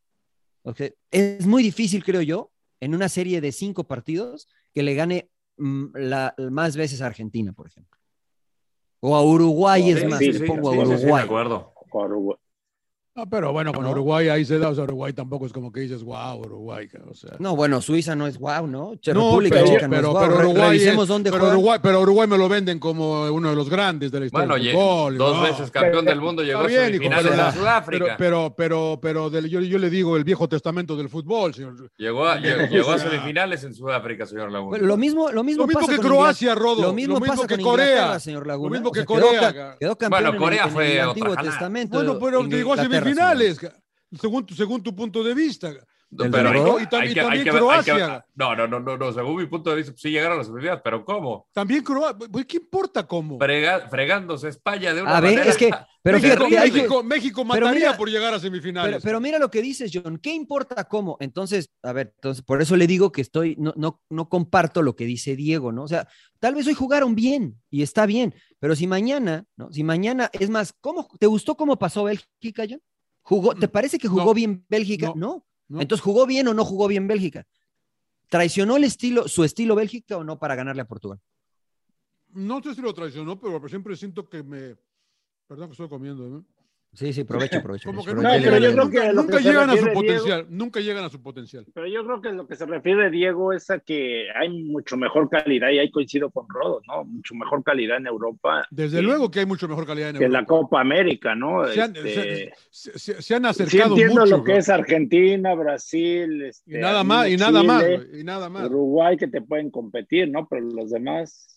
es 1.11 1.45
muy 1.45 1.63
difícil, 1.63 2.03
creo 2.03 2.21
yo, 2.21 2.51
en 2.79 2.93
una 2.93 3.09
serie 3.09 3.41
de 3.41 3.51
cinco 3.51 3.85
partidos, 3.85 4.47
que 4.73 4.83
le 4.83 4.95
gane 4.95 5.29
mm, 5.57 5.85
la, 5.95 6.35
más 6.51 6.75
veces 6.75 7.01
a 7.01 7.07
Argentina, 7.07 7.53
por 7.53 7.67
ejemplo. 7.67 7.99
O 8.99 9.15
a 9.15 9.23
Uruguay, 9.23 9.91
es 9.91 10.07
más, 10.07 10.19
sí, 10.19 10.31
le 10.31 10.45
pongo 10.47 10.71
sí, 10.71 10.79
a 10.79 10.81
sí, 10.81 10.87
sí, 10.87 10.97
de 10.97 11.03
Uruguay. 11.03 11.23
acuerdo. 11.23 11.73
Ah, 13.19 13.25
pero 13.27 13.51
bueno, 13.51 13.73
con 13.73 13.83
¿No? 13.83 13.89
Uruguay 13.89 14.29
ahí 14.29 14.45
se 14.45 14.59
da, 14.59 14.69
o 14.69 14.75
sea, 14.75 14.83
Uruguay 14.83 15.11
tampoco 15.11 15.47
es 15.47 15.51
como 15.51 15.71
que 15.71 15.79
dices, 15.79 16.03
wow, 16.03 16.37
Uruguay, 16.39 16.87
o 17.09 17.15
sea. 17.15 17.31
no, 17.39 17.55
bueno, 17.55 17.81
Suiza 17.81 18.15
no 18.15 18.27
es 18.27 18.37
guau, 18.37 18.67
¿no? 18.67 18.93
Che, 19.01 19.11
No, 19.11 19.29
República 19.31 19.55
pero, 19.55 19.67
Checa 19.67 19.87
no 19.87 19.95
pero, 19.95 20.07
es 20.11 20.17
pero 20.27 20.37
Re- 20.37 20.45
Uruguay, 20.45 20.69
Revisemos 20.69 21.03
es- 21.03 21.07
dónde 21.09 21.31
pero. 21.31 21.47
Uruguay, 21.47 21.79
pero 21.81 22.01
Uruguay 22.01 22.27
me 22.27 22.37
lo 22.37 22.47
venden 22.47 22.77
como 22.77 23.23
uno 23.31 23.49
de 23.49 23.55
los 23.55 23.71
grandes 23.71 24.11
de 24.11 24.19
la 24.19 24.25
historia 24.27 24.47
Bueno, 24.47 24.63
del 25.09 25.17
dos 25.17 25.41
veces 25.41 25.71
campeón 25.71 26.05
del 26.05 26.21
mundo, 26.21 26.43
llegó 26.43 26.59
a 26.59 26.69
semifinales 26.69 27.31
pero- 27.31 27.45
en 27.47 27.53
Sudáfrica. 27.53 28.05
Pero, 28.19 28.53
pero, 28.55 28.55
pero, 28.55 28.99
pero 29.01 29.29
del- 29.31 29.49
yo, 29.49 29.61
yo 29.61 29.79
le 29.79 29.89
digo 29.89 30.15
el 30.15 30.23
viejo 30.23 30.47
testamento 30.47 30.95
del 30.95 31.09
fútbol, 31.09 31.55
señor. 31.55 31.89
llegó, 31.97 32.27
a, 32.27 32.37
lle- 32.37 32.69
llegó 32.69 32.91
a 32.91 32.99
semifinales 32.99 33.63
en 33.63 33.73
Sudáfrica, 33.73 34.27
señor 34.27 34.51
Laguna. 34.51 34.69
Bueno, 34.77 34.85
lo 34.85 34.95
mismo, 34.97 35.31
lo 35.31 35.43
mismo, 35.43 35.63
Lo 35.63 35.67
mismo 35.67 35.81
pasa 35.81 35.91
que 35.93 35.97
con 35.97 36.05
Croacia. 36.11 36.53
Rodo. 36.53 36.83
Lo 36.83 36.93
mismo, 36.93 37.15
Lo 37.15 37.19
mismo 37.21 37.33
pasa 37.35 37.47
que 37.47 37.55
con 37.55 37.63
Corea. 37.63 38.19
Señor 38.19 38.45
Laguna. 38.45 38.67
Lo 38.69 38.73
mismo 38.75 38.89
O 38.89 38.91
que 38.91 38.99
sea, 38.99 39.05
Corea, 39.07 39.75
Quedó, 39.79 39.95
campeón 39.97 40.21
Bueno, 40.21 40.29
en 40.37 40.41
Corea 40.43 40.63
en 40.65 40.69
fue 40.71 40.93
el 40.93 41.01
Antiguo. 41.01 41.35
Testamento. 41.35 41.97
Bueno, 41.97 42.19
pero 42.19 42.41
ca- 43.57 43.75
según, 44.19 44.45
tu- 44.45 44.55
según 44.55 44.81
tu 44.83 44.95
punto 44.95 45.23
de 45.23 45.33
vista. 45.33 45.73
pero 46.09 46.53
Rodo. 46.53 46.79
Y 46.79 46.83
que, 46.83 46.87
también 46.87 47.13
que 47.43 47.43
que 47.43 47.57
Croacia. 47.57 48.25
no, 48.35 48.55
no, 48.55 48.65
no, 48.67 48.79
no, 48.79 48.97
no, 48.97 49.11
según 49.11 49.35
mi 49.35 49.45
punto 49.47 49.71
de 49.71 49.75
vista, 49.75 49.91
pues 49.91 50.01
sí 50.01 50.09
llegaron 50.09 50.35
a 50.35 50.37
las 50.37 50.47
semifinales, 50.47 50.81
pero 50.81 51.03
¿cómo? 51.03 51.47
También 51.51 51.83
Croacia. 51.83 52.17
¿Qué 52.47 52.57
importa 52.57 53.05
cómo? 53.05 53.37
Frega- 53.37 53.89
fregándose 53.89 54.47
España 54.47 54.93
de 54.93 55.01
una 55.01 55.17
A 55.17 55.19
ver, 55.19 55.31
manera. 55.33 55.51
es 55.51 55.57
que, 55.57 55.69
pero 56.01 56.17
México, 56.19 56.45
fíjate, 56.45 56.57
hay 56.59 56.71
que- 56.71 57.03
México, 57.03 57.43
mataría 57.43 57.71
mira- 57.73 57.97
por 57.97 58.09
llegar 58.09 58.33
a 58.33 58.39
semifinales. 58.39 58.91
pero, 58.95 59.03
pero 59.03 59.19
mira 59.19 59.37
lo 59.37 59.51
que 59.51 59.61
dices, 59.61 59.91
John. 59.93 60.17
¿Qué 60.17 60.33
importa 60.33 60.85
cómo? 60.85 61.17
Entonces, 61.19 61.69
a 61.83 61.91
ver, 61.91 62.13
entonces, 62.15 62.41
por 62.41 62.61
eso 62.61 62.77
le 62.77 62.87
digo 62.87 63.11
que 63.11 63.19
estoy, 63.19 63.57
no, 63.59 63.73
no, 63.75 64.01
no 64.09 64.29
comparto 64.29 64.81
lo 64.81 64.95
que 64.95 65.03
dice 65.03 65.35
Diego, 65.35 65.73
¿no? 65.73 65.83
O 65.83 65.87
sea, 65.89 66.07
tal 66.39 66.55
vez 66.55 66.65
hoy 66.67 66.73
jugaron 66.73 67.15
bien 67.15 67.61
y 67.69 67.81
está 67.81 68.05
bien, 68.05 68.33
pero 68.59 68.77
si 68.77 68.87
mañana, 68.87 69.43
¿no? 69.57 69.73
Si 69.73 69.83
mañana, 69.83 70.29
es 70.31 70.49
más, 70.49 70.73
¿cómo, 70.79 71.05
¿te 71.19 71.27
gustó 71.27 71.57
cómo 71.57 71.77
pasó 71.77 72.05
Bélgica, 72.05 72.63
John? 72.69 72.79
¿Jugó, 73.27 73.55
¿Te 73.55 73.67
parece 73.67 73.97
que 73.99 74.07
jugó 74.07 74.27
No. 74.27 74.33
bien 74.33 74.65
Bélgica? 74.69 75.11
No. 75.13 75.45
Entonces, 75.67 76.01
¿jugó 76.01 76.25
bien 76.25 76.47
o 76.47 76.53
no 76.53 76.63
jugó 76.63 76.87
bien 76.87 77.09
Bélgica? 77.09 77.45
¿Traicionó 78.29 78.77
el 78.77 78.85
estilo, 78.85 79.27
su 79.27 79.43
estilo 79.43 79.75
Bélgica 79.75 80.15
o 80.15 80.23
no 80.23 80.39
para 80.39 80.55
ganarle 80.55 80.83
a 80.83 80.87
Portugal? 80.87 81.19
No 82.29 82.63
sé 82.63 82.73
si 82.73 82.81
lo 82.81 82.93
traicionó, 82.93 83.37
pero 83.37 83.67
siempre 83.67 83.97
siento 83.97 84.29
que 84.29 84.43
me. 84.43 84.77
Perdón 85.45 85.67
que 85.67 85.71
estoy 85.73 85.89
comiendo. 85.89 86.25
¿no? 86.29 86.45
Sí, 86.97 87.13
sí, 87.13 87.23
provecho, 87.25 87.61
provecho. 87.61 87.87
Como 87.89 88.03
que 88.03 88.09
provecho. 88.09 88.27
nunca, 88.27 88.37
No, 88.39 88.43
pero 88.43 88.55
yo 88.57 88.69
llegan, 88.71 88.89
creo 88.89 89.13
nunca- 89.13 89.37
que 89.37 89.43
que 89.43 89.49
llegan 89.49 89.69
a 89.69 89.77
su 89.77 89.93
potencial. 89.93 90.45
Nunca 90.49 90.79
llegan 90.79 91.03
a 91.03 91.09
su 91.09 91.21
potencial. 91.21 91.65
Pero 91.71 91.85
yo 91.87 92.03
creo 92.03 92.21
que 92.23 92.31
lo 92.31 92.47
que 92.47 92.55
se 92.55 92.65
refiere 92.65 93.11
Diego 93.11 93.53
es 93.53 93.69
a 93.69 93.77
que 93.77 94.25
hay 94.33 94.49
mucho 94.49 94.97
mejor 94.97 95.29
calidad, 95.29 95.69
y 95.69 95.77
ahí 95.77 95.91
coincido 95.91 96.31
con 96.31 96.47
Rodo, 96.49 96.81
¿no? 96.87 97.03
Mucho 97.05 97.35
mejor 97.35 97.63
calidad 97.63 97.97
en 97.97 98.07
Europa. 98.07 98.65
Desde 98.71 98.97
que- 98.97 99.03
luego 99.03 99.29
que 99.29 99.41
hay 99.41 99.45
mucho 99.45 99.67
mejor 99.67 99.85
calidad 99.85 100.09
en 100.09 100.17
Que 100.17 100.25
en 100.25 100.31
la 100.31 100.39
Europa. 100.39 100.59
Copa 100.61 100.81
América, 100.81 101.35
¿no? 101.35 101.67
Se 101.67 101.79
han, 101.83 101.95
Este, 101.95 102.51
se- 102.71 102.97
se- 102.97 103.21
se 103.21 103.35
han 103.35 103.43
sí 103.43 103.47
acercado 103.49 103.89
entiendo 103.91 104.21
mucho. 104.21 104.37
lo 104.37 104.43
que 104.43 104.53
¿no? 104.53 104.57
es 104.57 104.69
Argentina, 104.69 105.53
Brasil, 105.53 106.41
Y 106.41 106.47
este, 106.47 106.79
nada 106.79 107.03
más, 107.03 107.29
y 107.29 107.37
nada 107.37 107.61
más, 107.61 107.83
y 108.11 108.23
nada 108.23 108.49
más. 108.49 108.65
Uruguay 108.71 109.17
que 109.17 109.27
te 109.27 109.41
pueden 109.41 109.69
competir, 109.69 110.31
¿no? 110.31 110.47
Pero 110.47 110.63
los 110.65 110.89
demás, 110.89 111.53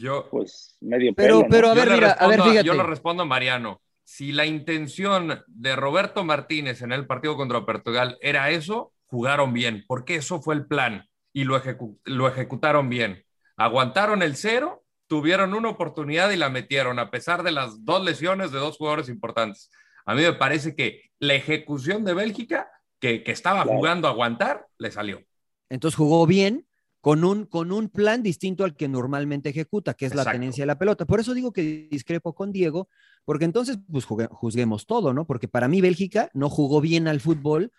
Yo, 0.00 0.26
pues 0.30 0.76
medio 0.80 1.12
Pero- 1.14 1.36
pelo, 1.36 1.42
¿no? 1.42 1.48
pero- 1.48 1.66
a 1.68 1.74
yo 1.74 1.80
ver, 1.80 1.90
mira, 1.94 2.10
a 2.12 2.26
ver, 2.26 2.30
respondo 2.38 2.44
fíjate. 2.50 2.66
Yo 2.66 2.74
le 2.74 2.82
respondo 2.82 3.22
a 3.22 3.26
Mariano. 3.26 3.80
Si 4.12 4.32
la 4.32 4.44
intención 4.44 5.44
de 5.46 5.76
Roberto 5.76 6.24
Martínez 6.24 6.82
en 6.82 6.90
el 6.90 7.06
partido 7.06 7.36
contra 7.36 7.64
Portugal 7.64 8.18
era 8.20 8.50
eso, 8.50 8.92
jugaron 9.06 9.52
bien, 9.52 9.84
porque 9.86 10.16
eso 10.16 10.42
fue 10.42 10.56
el 10.56 10.66
plan. 10.66 11.08
y 11.32 11.44
lo, 11.44 11.62
lo 12.02 12.26
ejecutaron 12.26 12.88
bien. 12.88 13.24
Aguantaron 13.56 14.22
el 14.22 14.34
cero, 14.34 14.82
tuvieron 15.06 15.54
una 15.54 15.68
oportunidad 15.68 16.32
y 16.32 16.36
la 16.36 16.50
metieron, 16.50 16.98
a 16.98 17.12
pesar 17.12 17.44
de 17.44 17.52
las 17.52 17.84
dos 17.84 18.04
lesiones 18.04 18.50
de 18.50 18.58
dos 18.58 18.78
jugadores 18.78 19.08
importantes. 19.08 19.70
A 20.04 20.16
mí 20.16 20.22
me 20.22 20.32
parece 20.32 20.74
que 20.74 21.02
la 21.20 21.34
ejecución 21.34 22.04
de 22.04 22.14
Bélgica, 22.14 22.68
que, 22.98 23.22
que 23.22 23.30
estaba 23.30 23.62
jugando 23.62 24.08
a 24.08 24.10
aguantar, 24.10 24.66
le 24.76 24.90
salió. 24.90 25.22
Entonces 25.68 25.96
jugó 25.96 26.26
bien, 26.26 26.66
con 27.00 27.24
un, 27.24 27.46
con 27.46 27.72
un 27.72 27.88
plan 27.88 28.22
distinto 28.22 28.64
al 28.64 28.76
que 28.76 28.88
normalmente 28.88 29.48
ejecuta, 29.48 29.94
que 29.94 30.06
es 30.06 30.14
la 30.14 30.24
tenencia 30.24 30.62
de 30.62 30.66
la 30.66 30.78
pelota. 30.78 31.06
Por 31.06 31.20
eso 31.20 31.32
digo 31.32 31.52
que 31.52 31.88
discrepo 31.90 32.34
con 32.34 32.52
Diego, 32.52 32.88
porque 33.24 33.46
entonces 33.46 33.78
pues 33.90 34.04
juzguemos 34.04 34.86
todo, 34.86 35.14
¿no? 35.14 35.26
Porque 35.26 35.48
para 35.48 35.68
mí 35.68 35.80
Bélgica 35.80 36.30
no 36.34 36.50
jugó 36.50 36.80
bien 36.80 37.08
al 37.08 37.20
fútbol 37.20 37.72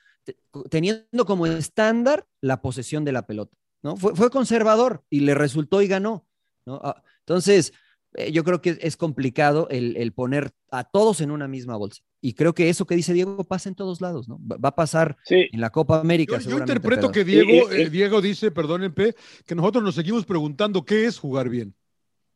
teniendo 0.69 1.25
como 1.25 1.47
estándar 1.47 2.25
la 2.41 2.61
posesión 2.61 3.05
de 3.05 3.11
la 3.11 3.25
pelota, 3.25 3.55
¿no? 3.83 3.95
Fue, 3.95 4.15
fue 4.15 4.29
conservador 4.29 5.03
y 5.09 5.21
le 5.21 5.35
resultó 5.35 5.81
y 5.81 5.87
ganó, 5.87 6.25
¿no? 6.65 6.79
Ah, 6.83 7.03
entonces, 7.19 7.73
eh, 8.15 8.31
yo 8.31 8.43
creo 8.43 8.61
que 8.61 8.77
es 8.81 8.97
complicado 8.97 9.67
el, 9.69 10.11
poner 10.13 10.51
a 10.69 10.83
todos 10.83 11.21
en 11.21 11.31
una 11.31 11.47
misma 11.47 11.77
bolsa. 11.77 12.03
Y 12.19 12.33
creo 12.33 12.53
que 12.53 12.69
eso 12.69 12.85
que 12.85 12.95
dice 12.95 13.13
Diego 13.13 13.43
pasa 13.43 13.69
en 13.69 13.75
todos 13.75 14.01
lados, 14.01 14.27
¿no? 14.27 14.39
Va 14.41 14.69
a 14.69 14.75
pasar 14.75 15.17
en 15.29 15.61
la 15.61 15.69
Copa 15.69 15.99
América. 15.99 16.37
Yo, 16.39 16.57
interpreto 16.57 17.11
que 17.11 17.23
Diego, 17.23 17.71
eh, 17.71 17.89
Diego 17.89 18.21
dice, 18.21 18.51
perdón, 18.51 18.93
P, 18.93 19.15
que 19.45 19.55
nosotros 19.55 19.83
nos 19.83 19.95
seguimos 19.95 20.25
preguntando 20.25 20.83
qué 20.83 21.05
es 21.05 21.17
jugar 21.17 21.49
bien. 21.49 21.73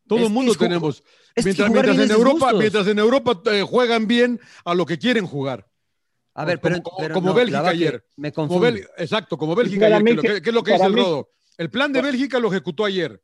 Todo 0.08 0.26
el 0.26 0.32
mundo 0.32 0.54
tenemos. 0.56 1.04
Mientras, 1.36 1.70
en 1.98 2.12
Europa, 2.12 2.54
mientras, 2.54 2.88
en 2.88 3.00
Europa, 3.00 3.42
juegan 3.68 4.08
bien 4.08 4.40
a 4.64 4.76
lo 4.76 4.86
que 4.86 4.98
quieren 4.98 5.26
jugar. 5.26 5.68
A 6.36 6.46
ver, 6.46 6.60
pero, 6.60 6.82
como, 7.14 7.34
Bélgica 7.34 7.68
ayer. 7.68 8.06
Me 8.18 8.28
exacto, 8.98 9.38
como 9.38 9.56
Bélgica 9.56 9.88
ayer. 9.88 10.42
¿Qué 10.42 10.50
es 10.50 10.54
lo 10.54 10.64
que 10.64 10.74
dice 10.74 10.86
el 10.86 10.94
Rodo? 10.94 11.30
El 11.58 11.70
plan 11.70 11.92
de 11.94 12.02
Bélgica 12.02 12.40
lo 12.40 12.50
ejecutó 12.50 12.86
ayer. 12.86 13.22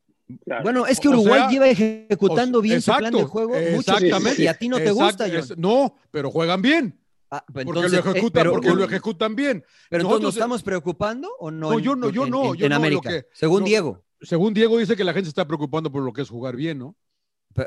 Bueno, 0.64 0.86
es 0.86 1.00
que 1.00 1.10
Uruguay 1.10 1.44
lleva 1.50 1.70
ejecutando 1.70 2.62
bien 2.62 2.82
su 2.82 2.92
plan 2.94 3.14
de 3.14 3.24
juego 3.24 3.56
exactamente, 3.56 4.44
y 4.44 4.48
a 4.48 4.54
ti 4.54 4.70
no 4.70 4.78
te 4.78 4.92
gusta, 4.92 5.28
No, 5.58 5.96
pero 6.12 6.32
juegan 6.32 6.62
bien. 6.62 6.98
Ah, 7.34 7.46
pues 7.52 7.66
porque 7.66 7.88
lo 7.88 7.88
eh, 7.88 8.00
ejecutan, 8.00 8.50
porque 8.50 8.70
lo 8.70 8.84
ejecutan 8.84 9.36
bien. 9.38 9.64
Pero 9.90 10.04
entonces 10.04 10.24
nos 10.24 10.36
estamos 10.36 10.64
preocupando 10.64 11.30
o 11.40 11.50
no? 11.50 11.72
No, 11.72 11.80
yo 11.80 11.96
no, 11.96 12.10
yo 12.10 12.26
no. 12.26 12.54
En, 12.56 12.74
América, 12.74 13.10
según 13.32 13.64
Diego. 13.64 14.04
Según 14.20 14.54
Diego 14.54 14.78
dice 14.78 14.98
que 14.98 15.04
la 15.06 15.14
gente 15.14 15.28
se 15.28 15.30
está 15.30 15.48
preocupando 15.48 15.90
por 15.90 16.04
lo 16.04 16.12
que 16.12 16.22
es 16.22 16.30
jugar 16.30 16.56
bien, 16.56 16.80
¿no? 16.80 16.96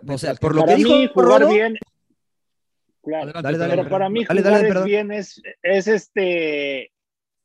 o 0.07 0.19
sea, 0.19 0.35
por 0.35 0.55
lo 0.55 0.65
que 0.65 0.77
dijo 0.77 0.95
jugar 1.15 1.49
bien. 1.49 1.79
Claro, 3.03 3.33
pero 3.43 3.89
para 3.89 4.09
mí 4.09 4.25
jugar 4.25 4.85
bien 4.85 5.11
es, 5.11 5.43
es 5.62 5.89
este 5.89 6.94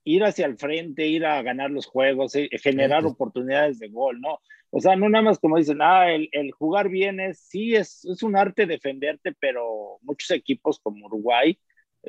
ir 0.10 0.24
hacia 0.24 0.45
el 0.45 0.57
frente, 0.57 1.07
ir 1.07 1.26
a 1.26 1.41
ganar 1.41 1.70
los 1.72 1.86
juegos, 1.86 2.36
eh, 2.36 2.49
generar 2.62 3.05
oportunidades 3.05 3.80
de 3.80 3.89
gol, 3.89 4.20
¿no? 4.20 4.39
O 4.72 4.80
sea, 4.80 4.95
no 4.95 5.10
nada 5.10 5.24
más 5.24 5.39
como 5.39 5.57
dicen, 5.57 5.80
ah, 5.82 6.12
el, 6.12 6.51
jugar 6.51 6.89
bien 6.89 7.20
es, 7.20 7.39
sí, 7.39 7.76
es, 7.76 8.05
es, 8.05 8.24
un 8.24 8.36
arte 8.36 8.66
defenderte, 8.66 9.34
pero 9.39 9.99
muchos 10.01 10.32
equipos 10.32 10.80
como 10.80 11.07
Uruguay, 11.07 11.57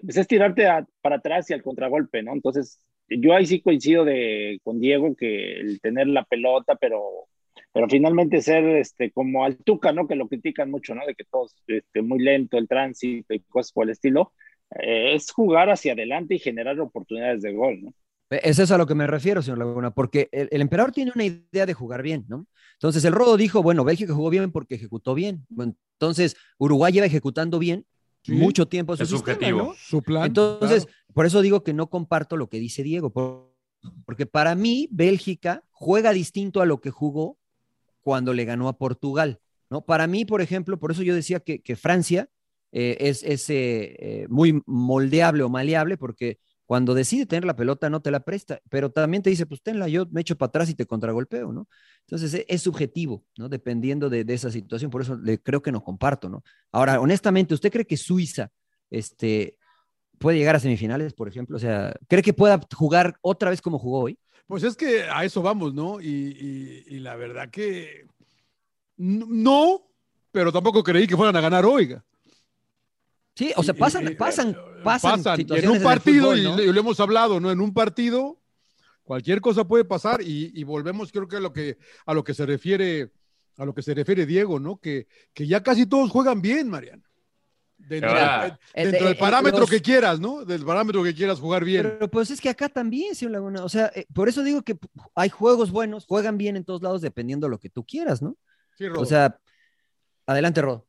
pues 0.02 0.16
es 0.16 0.26
tirarte 0.26 0.66
para 1.00 1.16
atrás 1.16 1.50
y 1.50 1.54
al 1.54 1.62
contragolpe, 1.62 2.22
¿no? 2.22 2.32
Entonces, 2.32 2.82
yo 3.08 3.34
ahí 3.34 3.46
sí 3.46 3.60
coincido 3.60 4.04
de, 4.04 4.60
con 4.62 4.78
Diego 4.80 5.14
que 5.16 5.54
el 5.54 5.80
tener 5.80 6.06
la 6.08 6.24
pelota, 6.24 6.76
pero, 6.76 7.28
pero 7.72 7.88
finalmente 7.88 8.40
ser 8.40 8.64
este, 8.76 9.10
como 9.10 9.44
al 9.44 9.56
Tuca, 9.56 9.92
¿no? 9.92 10.06
Que 10.06 10.16
lo 10.16 10.28
critican 10.28 10.70
mucho, 10.70 10.94
¿no? 10.94 11.04
De 11.06 11.14
que 11.14 11.24
todo 11.24 11.48
este, 11.66 12.02
muy 12.02 12.20
lento, 12.20 12.56
el 12.58 12.68
tránsito 12.68 13.34
y 13.34 13.40
cosas 13.40 13.72
por 13.72 13.84
el 13.84 13.90
estilo. 13.90 14.32
Eh, 14.78 15.14
es 15.14 15.30
jugar 15.30 15.70
hacia 15.70 15.92
adelante 15.92 16.34
y 16.34 16.38
generar 16.38 16.78
oportunidades 16.80 17.42
de 17.42 17.52
gol, 17.52 17.82
¿no? 17.82 17.94
Es 18.30 18.60
eso 18.60 18.76
a 18.76 18.78
lo 18.78 18.86
que 18.86 18.94
me 18.94 19.08
refiero, 19.08 19.42
señor 19.42 19.58
Laguna, 19.58 19.90
porque 19.90 20.28
el, 20.30 20.60
emperador 20.60 20.92
tiene 20.92 21.10
una 21.12 21.24
idea 21.24 21.66
de 21.66 21.74
jugar 21.74 22.00
bien, 22.00 22.24
¿no? 22.28 22.46
Entonces 22.74 23.04
el 23.04 23.12
Rodo 23.12 23.36
dijo, 23.36 23.60
bueno, 23.60 23.82
Bélgica 23.82 24.14
jugó 24.14 24.30
bien 24.30 24.52
porque 24.52 24.76
ejecutó 24.76 25.14
bien. 25.14 25.44
entonces 25.58 26.36
Uruguay 26.56 26.92
lleva 26.92 27.06
ejecutando 27.06 27.58
bien 27.58 27.84
mucho 28.28 28.68
tiempo 28.68 28.96
su, 28.96 29.16
objetivo, 29.16 29.74
su 29.76 30.02
plan. 30.02 30.26
Entonces, 30.26 30.86
por 31.12 31.26
eso 31.26 31.40
digo 31.40 31.64
que 31.64 31.72
no 31.72 31.88
comparto 31.88 32.36
lo 32.36 32.48
que 32.48 32.58
dice 32.58 32.82
Diego, 32.82 33.12
porque 34.04 34.26
para 34.26 34.54
mí 34.54 34.88
Bélgica 34.92 35.64
juega 35.70 36.12
distinto 36.12 36.60
a 36.60 36.66
lo 36.66 36.80
que 36.80 36.90
jugó 36.90 37.38
cuando 38.00 38.32
le 38.32 38.44
ganó 38.44 38.68
a 38.68 38.78
Portugal, 38.78 39.40
¿no? 39.70 39.82
Para 39.84 40.06
mí, 40.06 40.24
por 40.24 40.40
ejemplo, 40.40 40.78
por 40.78 40.92
eso 40.92 41.02
yo 41.02 41.14
decía 41.14 41.40
que, 41.40 41.76
Francia 41.76 42.28
eh, 42.72 42.96
es, 43.00 43.50
eh, 43.50 43.96
eh, 43.98 44.26
muy 44.28 44.62
moldeable 44.66 45.42
o 45.42 45.48
maleable, 45.48 45.96
porque 45.96 46.38
cuando 46.66 46.94
decide 46.94 47.26
tener 47.26 47.44
la 47.44 47.56
pelota, 47.56 47.90
no 47.90 48.00
te 48.00 48.12
la 48.12 48.20
presta, 48.20 48.60
pero 48.68 48.90
también 48.90 49.22
te 49.22 49.30
dice, 49.30 49.44
pues 49.44 49.60
tenla, 49.60 49.88
yo 49.88 50.06
me 50.10 50.20
echo 50.20 50.36
para 50.36 50.48
atrás 50.48 50.70
y 50.70 50.74
te 50.74 50.86
contragolpeo, 50.86 51.52
¿no? 51.52 51.68
Entonces 52.02 52.32
e, 52.34 52.46
es, 52.48 52.62
subjetivo, 52.62 53.24
¿no? 53.36 53.48
Dependiendo 53.48 54.08
de, 54.08 54.24
esa 54.28 54.50
situación, 54.52 54.90
por 54.90 55.02
eso 55.02 55.16
le, 55.16 55.40
creo 55.42 55.62
que 55.62 55.72
no 55.72 55.82
comparto, 55.82 56.28
¿no? 56.28 56.44
Ahora, 56.70 57.00
honestamente, 57.00 57.54
¿usted 57.54 57.72
cree 57.72 57.86
que 57.86 57.96
Suiza 57.96 58.50
este, 58.88 59.58
puede 60.18 60.38
llegar 60.38 60.54
a 60.54 60.60
semifinales, 60.60 61.12
por 61.12 61.26
ejemplo? 61.26 61.56
O 61.56 61.60
sea, 61.60 61.92
¿cree 62.08 62.22
que 62.22 62.32
pueda 62.32 62.60
jugar 62.76 63.16
otra 63.20 63.50
vez 63.50 63.60
como 63.60 63.80
jugó 63.80 64.02
hoy? 64.02 64.18
Pues 64.46 64.62
es 64.62 64.76
que 64.76 65.04
a 65.04 65.24
eso 65.24 65.42
vamos, 65.42 65.74
¿no? 65.74 66.00
Y, 66.00 66.84
y 66.86 66.98
la 67.00 67.16
verdad 67.16 67.50
que 67.50 68.06
no, 68.96 69.90
pero 70.30 70.52
tampoco 70.52 70.84
creí 70.84 71.06
que 71.06 71.16
fueran 71.16 71.34
a 71.34 71.40
ganar, 71.40 71.64
oiga. 71.64 72.04
Sí, 73.40 73.54
o 73.56 73.62
sea, 73.62 73.72
pasan, 73.72 74.14
pasan, 74.18 74.54
pasan, 74.84 75.22
En 75.48 75.70
un 75.70 75.82
partido, 75.82 76.36
y, 76.36 76.42
lo 76.42 76.78
hemos 76.78 77.00
hablado, 77.00 77.40
¿no? 77.40 77.50
En 77.50 77.62
un 77.62 77.72
partido, 77.72 78.38
cualquier 79.02 79.40
cosa 79.40 79.66
puede 79.66 79.86
pasar 79.86 80.20
y, 80.20 80.62
volvemos, 80.62 81.10
creo 81.10 81.26
que 81.26 81.36
a 81.36 81.40
lo 81.40 81.50
que, 81.50 81.78
a 82.04 82.12
lo 82.12 82.22
que 82.22 82.34
se 82.34 82.44
refiere, 82.44 83.12
a 83.56 83.64
lo 83.64 83.72
que 83.72 83.80
se 83.80 83.94
refiere 83.94 84.26
Diego, 84.26 84.60
¿no? 84.60 84.76
Que, 84.76 85.06
que 85.32 85.46
ya 85.46 85.62
casi 85.62 85.86
todos 85.86 86.10
juegan 86.10 86.42
bien, 86.42 86.68
Mariano. 86.68 87.02
Dentro, 87.78 88.12
del 88.74 89.16
parámetro 89.16 89.66
que 89.66 89.80
quieras, 89.80 90.20
¿no? 90.20 90.44
Del 90.44 90.62
parámetro 90.62 91.02
que 91.02 91.14
quieras 91.14 91.40
jugar 91.40 91.64
bien. 91.64 91.84
Pero 91.84 92.10
pues 92.10 92.30
es 92.30 92.42
que 92.42 92.50
acá 92.50 92.68
también, 92.68 93.14
señor 93.14 93.32
Laguna. 93.32 93.64
O 93.64 93.70
sea, 93.70 93.90
eh, 93.94 94.04
por 94.12 94.28
eso 94.28 94.42
digo 94.42 94.60
que 94.60 94.76
hay 95.14 95.30
juegos 95.30 95.70
buenos, 95.70 96.04
juegan 96.04 96.36
bien 96.36 96.56
en 96.56 96.64
todos 96.66 96.82
lados 96.82 97.00
dependiendo 97.00 97.46
de 97.46 97.52
lo 97.52 97.58
que 97.58 97.70
tú 97.70 97.86
quieras, 97.86 98.20
¿no? 98.20 98.36
Sí, 98.76 98.84
O 98.84 99.06
sea, 99.06 99.40
adelante, 100.26 100.60
Rod. 100.60 100.82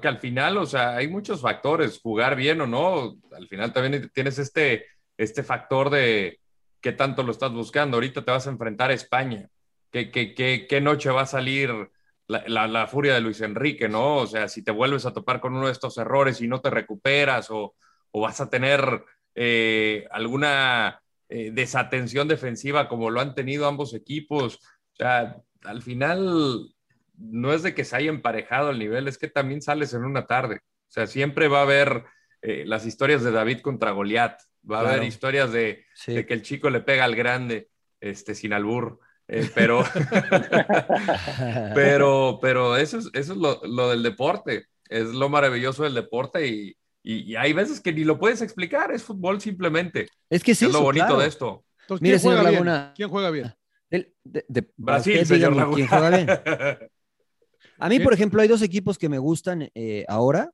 Que 0.00 0.08
al 0.08 0.18
final, 0.18 0.58
o 0.58 0.66
sea, 0.66 0.96
hay 0.96 1.08
muchos 1.08 1.40
factores, 1.40 2.00
jugar 2.02 2.36
bien 2.36 2.60
o 2.60 2.66
no, 2.66 3.16
al 3.34 3.48
final 3.48 3.72
también 3.72 4.10
tienes 4.12 4.38
este, 4.38 4.86
este 5.16 5.42
factor 5.42 5.88
de 5.88 6.38
qué 6.80 6.92
tanto 6.92 7.22
lo 7.22 7.32
estás 7.32 7.52
buscando. 7.52 7.96
Ahorita 7.96 8.22
te 8.22 8.30
vas 8.30 8.46
a 8.46 8.50
enfrentar 8.50 8.90
a 8.90 8.94
España. 8.94 9.48
¿Qué, 9.90 10.10
qué, 10.10 10.34
qué, 10.34 10.66
qué 10.68 10.80
noche 10.80 11.10
va 11.10 11.22
a 11.22 11.26
salir 11.26 11.70
la, 12.26 12.68
la, 12.68 12.86
furia 12.86 13.14
de 13.14 13.20
Luis 13.22 13.40
Enrique, 13.40 13.88
no? 13.88 14.18
O 14.18 14.26
sea, 14.26 14.48
si 14.48 14.62
te 14.62 14.70
vuelves 14.70 15.06
a 15.06 15.14
topar 15.14 15.40
con 15.40 15.54
uno 15.54 15.66
de 15.66 15.72
estos 15.72 15.96
errores 15.98 16.40
y 16.40 16.46
no 16.46 16.60
te 16.60 16.70
recuperas 16.70 17.50
o, 17.50 17.74
o 18.12 18.20
vas 18.20 18.40
a 18.40 18.50
tener 18.50 19.04
eh, 19.34 20.06
alguna 20.10 21.02
eh, 21.28 21.50
desatención 21.52 22.28
defensiva 22.28 22.88
como 22.88 23.10
lo 23.10 23.20
han 23.20 23.34
tenido 23.34 23.66
ambos 23.66 23.94
equipos. 23.94 24.56
O 24.92 24.96
sea, 24.96 25.36
al 25.64 25.82
final 25.82 26.74
no 27.20 27.52
es 27.52 27.62
de 27.62 27.74
que 27.74 27.84
se 27.84 27.96
haya 27.96 28.10
emparejado 28.10 28.70
el 28.70 28.78
nivel, 28.78 29.06
es 29.06 29.18
que 29.18 29.28
también 29.28 29.62
sales 29.62 29.92
en 29.94 30.04
una 30.04 30.26
tarde. 30.26 30.60
O 30.88 30.92
sea, 30.92 31.06
siempre 31.06 31.48
va 31.48 31.60
a 31.60 31.62
haber 31.62 32.04
eh, 32.42 32.64
las 32.66 32.86
historias 32.86 33.22
de 33.22 33.30
David 33.30 33.60
contra 33.60 33.90
Goliat, 33.90 34.40
va 34.68 34.78
a 34.78 34.88
haber 34.88 35.04
historias 35.04 35.52
de, 35.52 35.84
que 36.04 36.26
el 36.28 36.42
chico 36.42 36.70
le 36.70 36.80
pega 36.80 37.04
al 37.04 37.14
grande, 37.14 37.68
este, 38.00 38.34
sin 38.34 38.52
albur. 38.52 38.98
Eh, 39.28 39.48
pero, 39.54 39.84
pero, 41.74 42.38
pero 42.42 42.76
eso 42.76 42.98
es, 42.98 43.10
eso 43.12 43.32
es 43.32 43.38
lo, 43.38 43.90
del 43.90 44.02
deporte, 44.02 44.66
es 44.88 45.06
lo 45.06 45.28
maravilloso 45.28 45.84
del 45.84 45.94
deporte 45.94 46.48
y, 46.48 46.76
y, 47.04 47.36
hay 47.36 47.52
veces 47.52 47.80
que 47.80 47.92
ni 47.92 48.02
lo 48.02 48.18
puedes 48.18 48.42
explicar, 48.42 48.90
es 48.90 49.04
fútbol 49.04 49.40
simplemente. 49.40 50.08
Es 50.28 50.42
que 50.42 50.56
sí. 50.56 50.66
Es 50.66 50.72
lo 50.72 50.82
bonito 50.82 51.16
de 51.16 51.28
esto. 51.28 51.64
¿quién, 52.00 52.18
juega 52.18 52.50
bien? 52.50 52.64
¿quién 52.96 53.08
juega 53.08 53.30
bien? 53.30 53.54
Brasil, 54.76 55.24
señor 55.24 55.74
¿Quién 55.74 55.86
juega 55.86 56.10
bien? 56.10 56.28
A 57.80 57.88
mí, 57.88 57.98
por 58.00 58.12
ejemplo, 58.12 58.42
hay 58.42 58.48
dos 58.48 58.62
equipos 58.62 58.98
que 58.98 59.08
me 59.08 59.18
gustan 59.18 59.70
eh, 59.74 60.04
ahora 60.08 60.52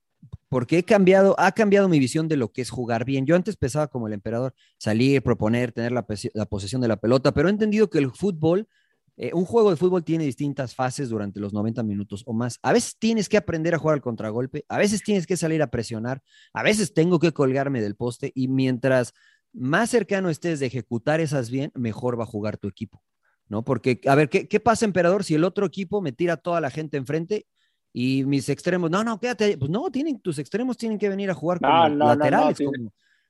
porque 0.48 0.78
he 0.78 0.82
cambiado, 0.84 1.34
ha 1.38 1.52
cambiado 1.52 1.88
mi 1.88 1.98
visión 1.98 2.28
de 2.28 2.36
lo 2.36 2.52
que 2.52 2.62
es 2.62 2.70
jugar 2.70 3.04
bien. 3.04 3.26
Yo 3.26 3.36
antes 3.36 3.56
pensaba 3.56 3.88
como 3.88 4.06
el 4.06 4.12
emperador, 4.12 4.54
salir, 4.78 5.22
proponer, 5.22 5.72
tener 5.72 5.92
la, 5.92 6.06
posesión 6.46 6.80
de 6.80 6.88
la 6.88 6.96
pelota, 6.96 7.32
pero 7.32 7.48
he 7.48 7.50
entendido 7.50 7.90
que 7.90 7.98
el 7.98 8.10
fútbol, 8.12 8.68
eh, 9.16 9.32
un 9.34 9.44
juego 9.44 9.70
de 9.70 9.76
fútbol 9.76 10.04
tiene 10.04 10.24
distintas 10.24 10.74
fases 10.74 11.08
durante 11.08 11.40
los 11.40 11.52
90 11.52 11.82
minutos 11.82 12.22
o 12.26 12.32
más. 12.32 12.58
A 12.62 12.72
veces 12.72 12.96
tienes 12.98 13.28
que 13.28 13.36
aprender 13.36 13.74
a 13.74 13.78
jugar 13.78 13.94
al 13.94 14.02
contragolpe, 14.02 14.64
a 14.68 14.78
veces 14.78 15.02
tienes 15.02 15.26
que 15.26 15.36
salir 15.36 15.62
a 15.62 15.70
presionar, 15.70 16.22
a 16.52 16.62
veces 16.62 16.94
tengo 16.94 17.18
que 17.18 17.32
colgarme 17.32 17.80
del 17.80 17.96
poste 17.96 18.30
y 18.34 18.48
mientras 18.48 19.12
más 19.52 19.90
cercano 19.90 20.28
estés 20.28 20.60
de 20.60 20.66
ejecutar 20.66 21.20
esas 21.20 21.50
bien, 21.50 21.72
mejor 21.74 22.18
va 22.18 22.24
a 22.24 22.26
jugar 22.26 22.56
tu 22.58 22.68
equipo. 22.68 23.02
¿No? 23.48 23.64
Porque, 23.64 24.00
a 24.06 24.14
ver, 24.14 24.28
¿qué, 24.28 24.60
pasa, 24.60 24.84
emperador, 24.84 25.24
si 25.24 25.34
el 25.34 25.44
otro 25.44 25.66
equipo 25.66 26.00
me 26.00 26.12
tira 26.12 26.36
toda 26.36 26.60
la 26.60 26.70
gente 26.70 26.96
enfrente 26.96 27.46
y 27.92 28.24
mis 28.24 28.48
extremos, 28.48 28.90
no, 28.90 29.04
no, 29.04 29.18
quédate, 29.18 29.56
pues 29.56 29.70
no, 29.70 29.90
tienen, 29.90 30.20
tus 30.20 30.38
extremos 30.38 30.76
tienen 30.76 30.98
que 30.98 31.08
venir 31.08 31.30
a 31.30 31.34
jugar 31.34 31.60
como 31.60 31.88
laterales. 31.88 32.58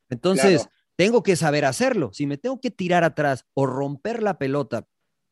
Entonces, 0.08 0.68
tengo 0.96 1.22
que 1.22 1.36
saber 1.36 1.64
hacerlo. 1.64 2.10
Si 2.12 2.26
me 2.26 2.38
tengo 2.38 2.60
que 2.60 2.70
tirar 2.70 3.04
atrás 3.04 3.46
o 3.54 3.66
romper 3.66 4.22
la 4.22 4.38
pelota 4.38 4.86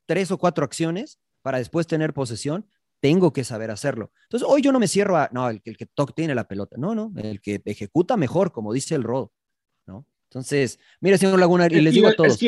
tres 0.06 0.30
o 0.30 0.38
cuatro 0.38 0.64
acciones 0.64 1.18
para 1.42 1.58
después 1.58 1.86
tener 1.86 2.12
posesión, 2.12 2.66
tengo 3.00 3.32
que 3.32 3.44
saber 3.44 3.70
hacerlo. 3.70 4.12
Entonces, 4.24 4.48
hoy 4.48 4.62
yo 4.62 4.72
no 4.72 4.80
me 4.80 4.88
cierro 4.88 5.16
a, 5.16 5.28
no, 5.32 5.48
el, 5.50 5.60
el 5.64 5.76
que 5.76 5.86
toque 5.86 6.14
tiene 6.14 6.34
la 6.34 6.48
pelota, 6.48 6.76
no, 6.78 6.94
no, 6.94 7.12
el 7.16 7.40
que 7.40 7.60
ejecuta 7.66 8.16
mejor, 8.16 8.50
como 8.50 8.72
dice 8.72 8.94
el 8.94 9.02
Rodo, 9.02 9.32
¿no? 9.86 10.06
Entonces, 10.30 10.78
mire, 11.00 11.18
señor 11.18 11.38
Laguna, 11.38 11.66
y 11.66 11.80
les 11.80 11.92
digo 11.92 12.08
a 12.08 12.14
todos. 12.14 12.38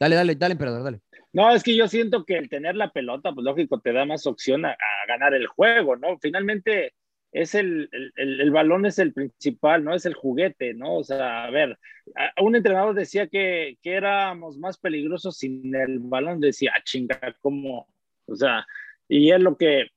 dale, 0.00 0.16
dale, 0.16 0.34
dale, 0.34 0.52
emperador, 0.52 0.82
dale. 0.82 1.02
No, 1.34 1.52
es 1.52 1.64
que 1.64 1.76
yo 1.76 1.88
siento 1.88 2.24
que 2.24 2.38
el 2.38 2.48
tener 2.48 2.76
la 2.76 2.92
pelota, 2.92 3.32
pues 3.32 3.44
lógico, 3.44 3.80
te 3.80 3.92
da 3.92 4.04
más 4.04 4.24
opción 4.24 4.64
a, 4.64 4.76
ganar 5.08 5.34
el 5.34 5.48
juego, 5.48 5.96
¿no? 5.96 6.16
Finalmente, 6.20 6.94
es 7.32 7.56
el, 7.56 7.88
el, 7.90 8.40
el, 8.40 8.50
balón 8.52 8.86
es 8.86 9.00
el 9.00 9.12
principal, 9.12 9.82
no 9.82 9.94
es 9.94 10.06
el 10.06 10.14
juguete, 10.14 10.74
¿no? 10.74 10.94
O 10.94 11.02
sea, 11.02 11.44
a 11.44 11.50
ver, 11.50 11.76
a, 12.14 12.40
un 12.40 12.54
entrenador 12.54 12.94
decía 12.94 13.26
que, 13.26 13.78
que, 13.82 13.94
éramos 13.94 14.58
más 14.58 14.78
peligrosos 14.78 15.36
sin 15.36 15.74
el 15.74 15.98
balón, 15.98 16.38
decía, 16.40 16.72
ah, 16.76 16.82
chinga, 16.84 17.18
¿cómo? 17.40 17.88
O 18.26 18.36
sea, 18.36 18.64
y 19.08 19.32
es 19.32 19.40
lo 19.40 19.56
que 19.56 19.88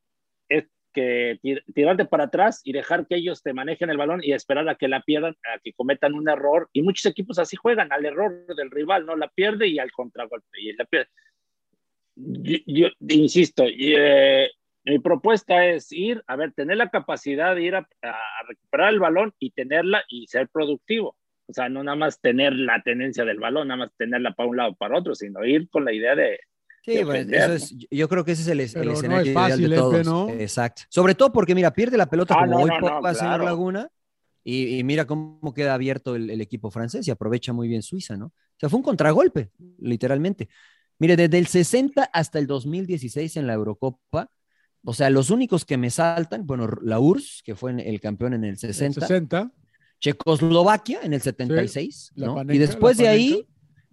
es 0.49 0.65
que 0.91 1.39
tirarte 1.75 2.05
para 2.05 2.25
atrás 2.25 2.61
y 2.63 2.73
dejar 2.73 3.05
que 3.05 3.15
ellos 3.15 3.43
te 3.43 3.53
manejen 3.53 3.91
el 3.91 3.97
balón 3.97 4.21
y 4.23 4.33
esperar 4.33 4.67
a 4.69 4.75
que 4.75 4.88
la 4.88 5.03
pierdan, 5.03 5.35
a 5.53 5.59
que 5.59 5.73
cometan 5.73 6.15
un 6.15 6.27
error. 6.29 6.67
Y 6.73 6.81
muchos 6.81 7.05
equipos 7.05 7.38
así 7.38 7.55
juegan 7.55 7.91
al 7.93 8.05
error 8.05 8.47
del 8.55 8.71
rival, 8.71 9.05
¿no? 9.05 9.15
La 9.15 9.27
pierde 9.27 9.67
y 9.67 9.77
al 9.77 9.91
contragolpe, 9.91 10.59
y 10.59 10.73
la 10.73 10.85
pierde. 10.85 11.09
Yo, 12.18 12.88
yo 12.99 13.15
insisto, 13.15 13.63
eh, 13.68 14.49
mi 14.84 14.99
propuesta 14.99 15.65
es 15.65 15.91
ir, 15.91 16.24
a 16.28 16.36
ver, 16.36 16.53
tener 16.53 16.78
la 16.78 16.89
capacidad 16.89 17.53
de 17.53 17.61
ir 17.61 17.76
a, 17.76 17.88
a, 18.01 18.43
recuperar 18.47 18.93
el 18.93 18.99
balón 18.99 19.34
y 19.38 19.51
tenerla 19.51 20.03
y 20.07 20.26
ser 20.28 20.47
productivo. 20.49 21.15
O 21.47 21.53
sea, 21.53 21.70
no 21.70 21.84
nada 21.84 21.95
más 21.95 22.20
tener 22.20 22.53
la 22.53 22.82
tenencia 22.82 23.24
del 23.24 23.39
balón, 23.39 23.68
nada 23.68 23.86
más 23.86 23.91
tenerla 23.97 24.34
para 24.34 24.49
un 24.49 24.57
lado 24.57 24.72
o 24.72 24.76
para 24.76 24.97
otro, 24.97 25.13
sino 25.13 25.45
ir 25.45 25.70
con 25.70 25.86
la 25.86 25.93
idea 25.93 26.15
de. 26.15 26.39
Sí, 26.84 27.03
bueno, 27.03 27.36
eso 27.36 27.53
es, 27.53 27.76
yo 27.91 28.07
creo 28.07 28.24
que 28.24 28.32
ese 28.32 28.43
es 28.43 28.47
el, 28.47 28.82
el 28.82 28.91
escenario 28.91 29.09
no 29.09 29.30
es 29.30 29.34
fácil, 29.34 29.59
ideal 29.65 29.72
de 29.72 29.76
todos. 29.76 30.05
¿no? 30.05 30.30
Exacto. 30.30 30.84
Sobre 30.89 31.15
todo 31.15 31.32
porque, 31.34 31.53
mira, 31.53 31.72
pierde 31.72 31.97
la 31.97 32.09
pelota 32.09 32.34
Ah, 32.36 32.45
como 32.45 32.51
no, 32.51 32.57
hoy 32.63 32.70
no, 32.70 32.80
no, 32.80 32.88
Pogba, 32.88 33.13
señor 33.13 33.36
claro. 33.36 33.45
Laguna, 33.45 33.89
y, 34.43 34.80
y 34.80 34.84
mira 34.86 35.05
cómo 35.05 35.53
queda 35.53 35.74
abierto 35.74 36.15
el, 36.15 36.30
el 36.30 36.39
equipo 36.39 36.72
francés 36.72 37.05
y 37.07 37.11
aprovecha 37.11 37.51
muy 37.51 37.68
bien 37.68 37.82
Suiza, 37.82 38.15
¿no? 38.15 38.28
O 38.28 38.59
sea, 38.59 38.70
fue 38.70 38.78
un 38.78 38.84
contragolpe, 38.84 39.51
literalmente. 39.80 40.47
Mire, 40.99 41.15
desde 41.15 41.37
el 41.37 41.47
60 41.47 42.03
hasta 42.11 42.39
el 42.39 42.47
2016 42.47 43.37
en 43.37 43.47
la 43.47 43.53
Eurocopa, 43.53 44.31
o 44.83 44.93
sea, 44.93 45.09
los 45.09 45.29
únicos 45.29 45.65
que 45.65 45.77
me 45.77 45.89
saltan, 45.89 46.45
bueno, 46.47 46.67
la 46.81 46.99
URSS, 46.99 47.41
que 47.43 47.55
fue 47.55 47.71
el 47.71 47.99
campeón 47.99 48.33
en 48.33 48.43
el 48.45 48.57
60, 48.57 49.01
60. 49.01 49.51
Checoslovaquia 49.99 50.99
en 51.03 51.13
el 51.13 51.21
76, 51.21 52.11
la 52.15 52.27
¿no? 52.27 52.53
Y 52.53 52.57
después 52.57 52.97
la 52.97 53.03
de 53.03 53.09
ahí, 53.09 53.47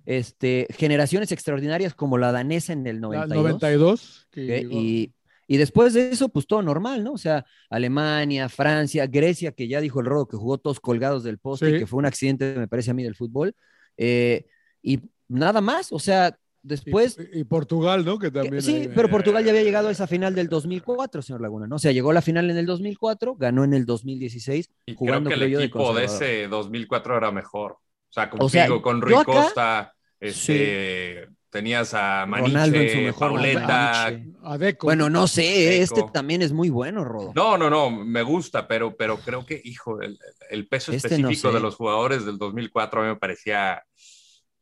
este, 0.06 0.66
generaciones 0.70 1.32
extraordinarias 1.32 1.94
como 1.94 2.18
la 2.18 2.30
danesa 2.30 2.72
en 2.72 2.86
el 2.86 2.96
La 2.96 3.26
92. 3.26 3.44
92. 3.44 4.28
que 4.30 4.40
¿ok? 4.42 4.46
llegó. 4.48 4.80
Y, 4.80 5.14
y 5.46 5.56
después 5.56 5.92
de 5.94 6.10
eso, 6.10 6.28
pues 6.28 6.46
todo 6.46 6.62
normal, 6.62 7.02
¿no? 7.04 7.12
O 7.12 7.18
sea, 7.18 7.44
Alemania, 7.70 8.48
Francia, 8.48 9.06
Grecia, 9.06 9.52
que 9.52 9.66
ya 9.68 9.80
dijo 9.80 10.00
el 10.00 10.06
Rodo 10.06 10.26
que 10.28 10.36
jugó 10.36 10.58
todos 10.58 10.80
colgados 10.80 11.24
del 11.24 11.38
poste, 11.38 11.70
Sí. 11.70 11.76
y 11.76 11.78
que 11.80 11.86
fue 11.86 11.98
un 11.98 12.06
accidente, 12.06 12.54
me 12.56 12.68
parece 12.68 12.90
a 12.90 12.94
mí, 12.94 13.02
del 13.02 13.14
fútbol. 13.16 13.54
eh, 13.96 14.46
y 14.82 15.00
nada 15.28 15.62
más, 15.62 15.90
o 15.92 15.98
sea, 15.98 16.36
después 16.64 17.16
y, 17.32 17.40
y 17.40 17.44
Portugal, 17.44 18.04
¿no? 18.04 18.18
Que 18.18 18.30
también. 18.30 18.62
Sí, 18.62 18.88
pero 18.92 19.08
Portugal 19.08 19.44
ya 19.44 19.50
había 19.50 19.62
llegado 19.62 19.88
a 19.88 19.92
esa 19.92 20.06
final 20.08 20.34
del 20.34 20.48
2004, 20.48 21.22
señor 21.22 21.40
Laguna, 21.40 21.66
¿no? 21.68 21.76
O 21.76 21.78
sea, 21.78 21.92
llegó 21.92 22.10
a 22.10 22.14
la 22.14 22.22
final 22.22 22.50
en 22.50 22.56
el 22.58 22.66
2004, 22.66 23.36
ganó 23.36 23.62
en 23.62 23.74
el 23.74 23.86
2016, 23.86 24.70
Y 24.86 24.94
jugando 24.94 25.30
creo 25.30 25.38
que 25.38 25.44
el 25.54 25.62
equipo 25.62 25.94
de, 25.94 26.04
ese 26.06 26.48
2004 26.48 27.16
era 27.16 27.30
mejor. 27.30 27.72
O 27.72 27.78
sea, 28.14 28.30
contigo, 28.30 28.46
O 28.46 28.48
sea, 28.48 28.68
con 28.82 29.00
Rui 29.00 29.14
acá- 29.14 29.24
Costa, 29.24 29.94
este, 30.18 31.28
tenías 31.50 31.94
a 31.94 32.26
Maniche, 32.26 32.52
Ronaldo 32.52 32.78
en 32.78 32.90
su 32.90 32.98
mejor 32.98 33.32
Pauleta. 33.32 34.06
A 34.42 34.58
Deco. 34.58 34.86
Bueno, 34.86 35.10
no 35.10 35.26
sé, 35.26 35.82
este 35.82 36.02
también 36.12 36.42
es 36.42 36.52
muy 36.52 36.70
bueno, 36.70 37.04
Rodo. 37.04 37.32
No, 37.34 37.56
no, 37.58 37.70
no, 37.70 37.90
me 37.90 38.22
gusta, 38.22 38.66
pero, 38.66 38.96
pero 38.96 39.18
creo 39.18 39.44
que, 39.44 39.60
hijo, 39.64 40.00
el, 40.00 40.18
el 40.50 40.66
peso 40.66 40.92
Este 40.92 41.10
no 41.18 41.28
específico 41.28 41.50
sé. 41.50 41.54
de 41.56 41.60
los 41.62 41.76
jugadores 41.76 42.24
del 42.24 42.38
2004 42.38 43.00
a 43.00 43.04
mí 43.04 43.08
me 43.10 43.16
parecía 43.16 43.84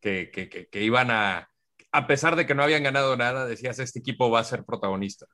que, 0.01 0.31
que, 0.33 0.49
que, 0.49 0.67
que 0.67 0.83
iban 0.83 1.11
a, 1.11 1.49
a 1.93 2.07
pesar 2.07 2.37
de 2.37 2.47
que 2.47 2.55
no 2.55 2.63
habían 2.63 2.83
ganado 2.83 3.17
nada, 3.17 3.47
decías, 3.47 3.79
este 3.79 3.99
equipo 4.01 4.31
va 4.31 4.41
a 4.41 4.45
ser 4.45 4.65
protagonista. 4.65 5.27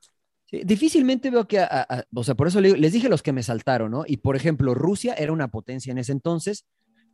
Sí, 0.45 0.61
difícilmente 0.65 1.29
veo 1.29 1.47
que, 1.47 1.59
a- 1.59 1.67
a- 1.87 2.03
o 2.13 2.23
sea, 2.23 2.35
por 2.35 2.47
eso 2.47 2.59
les 2.61 2.91
dije 2.91 3.07
los 3.09 3.21
que 3.21 3.33
me 3.33 3.43
saltaron, 3.43 3.91
¿no? 3.91 4.03
Y 4.07 4.17
por 4.17 4.35
ejemplo, 4.35 4.73
Rusia 4.73 5.13
era 5.13 5.31
una 5.31 5.49
potencia 5.49 5.91
en 5.91 5.99
ese 5.99 6.11
entonces, 6.11 6.65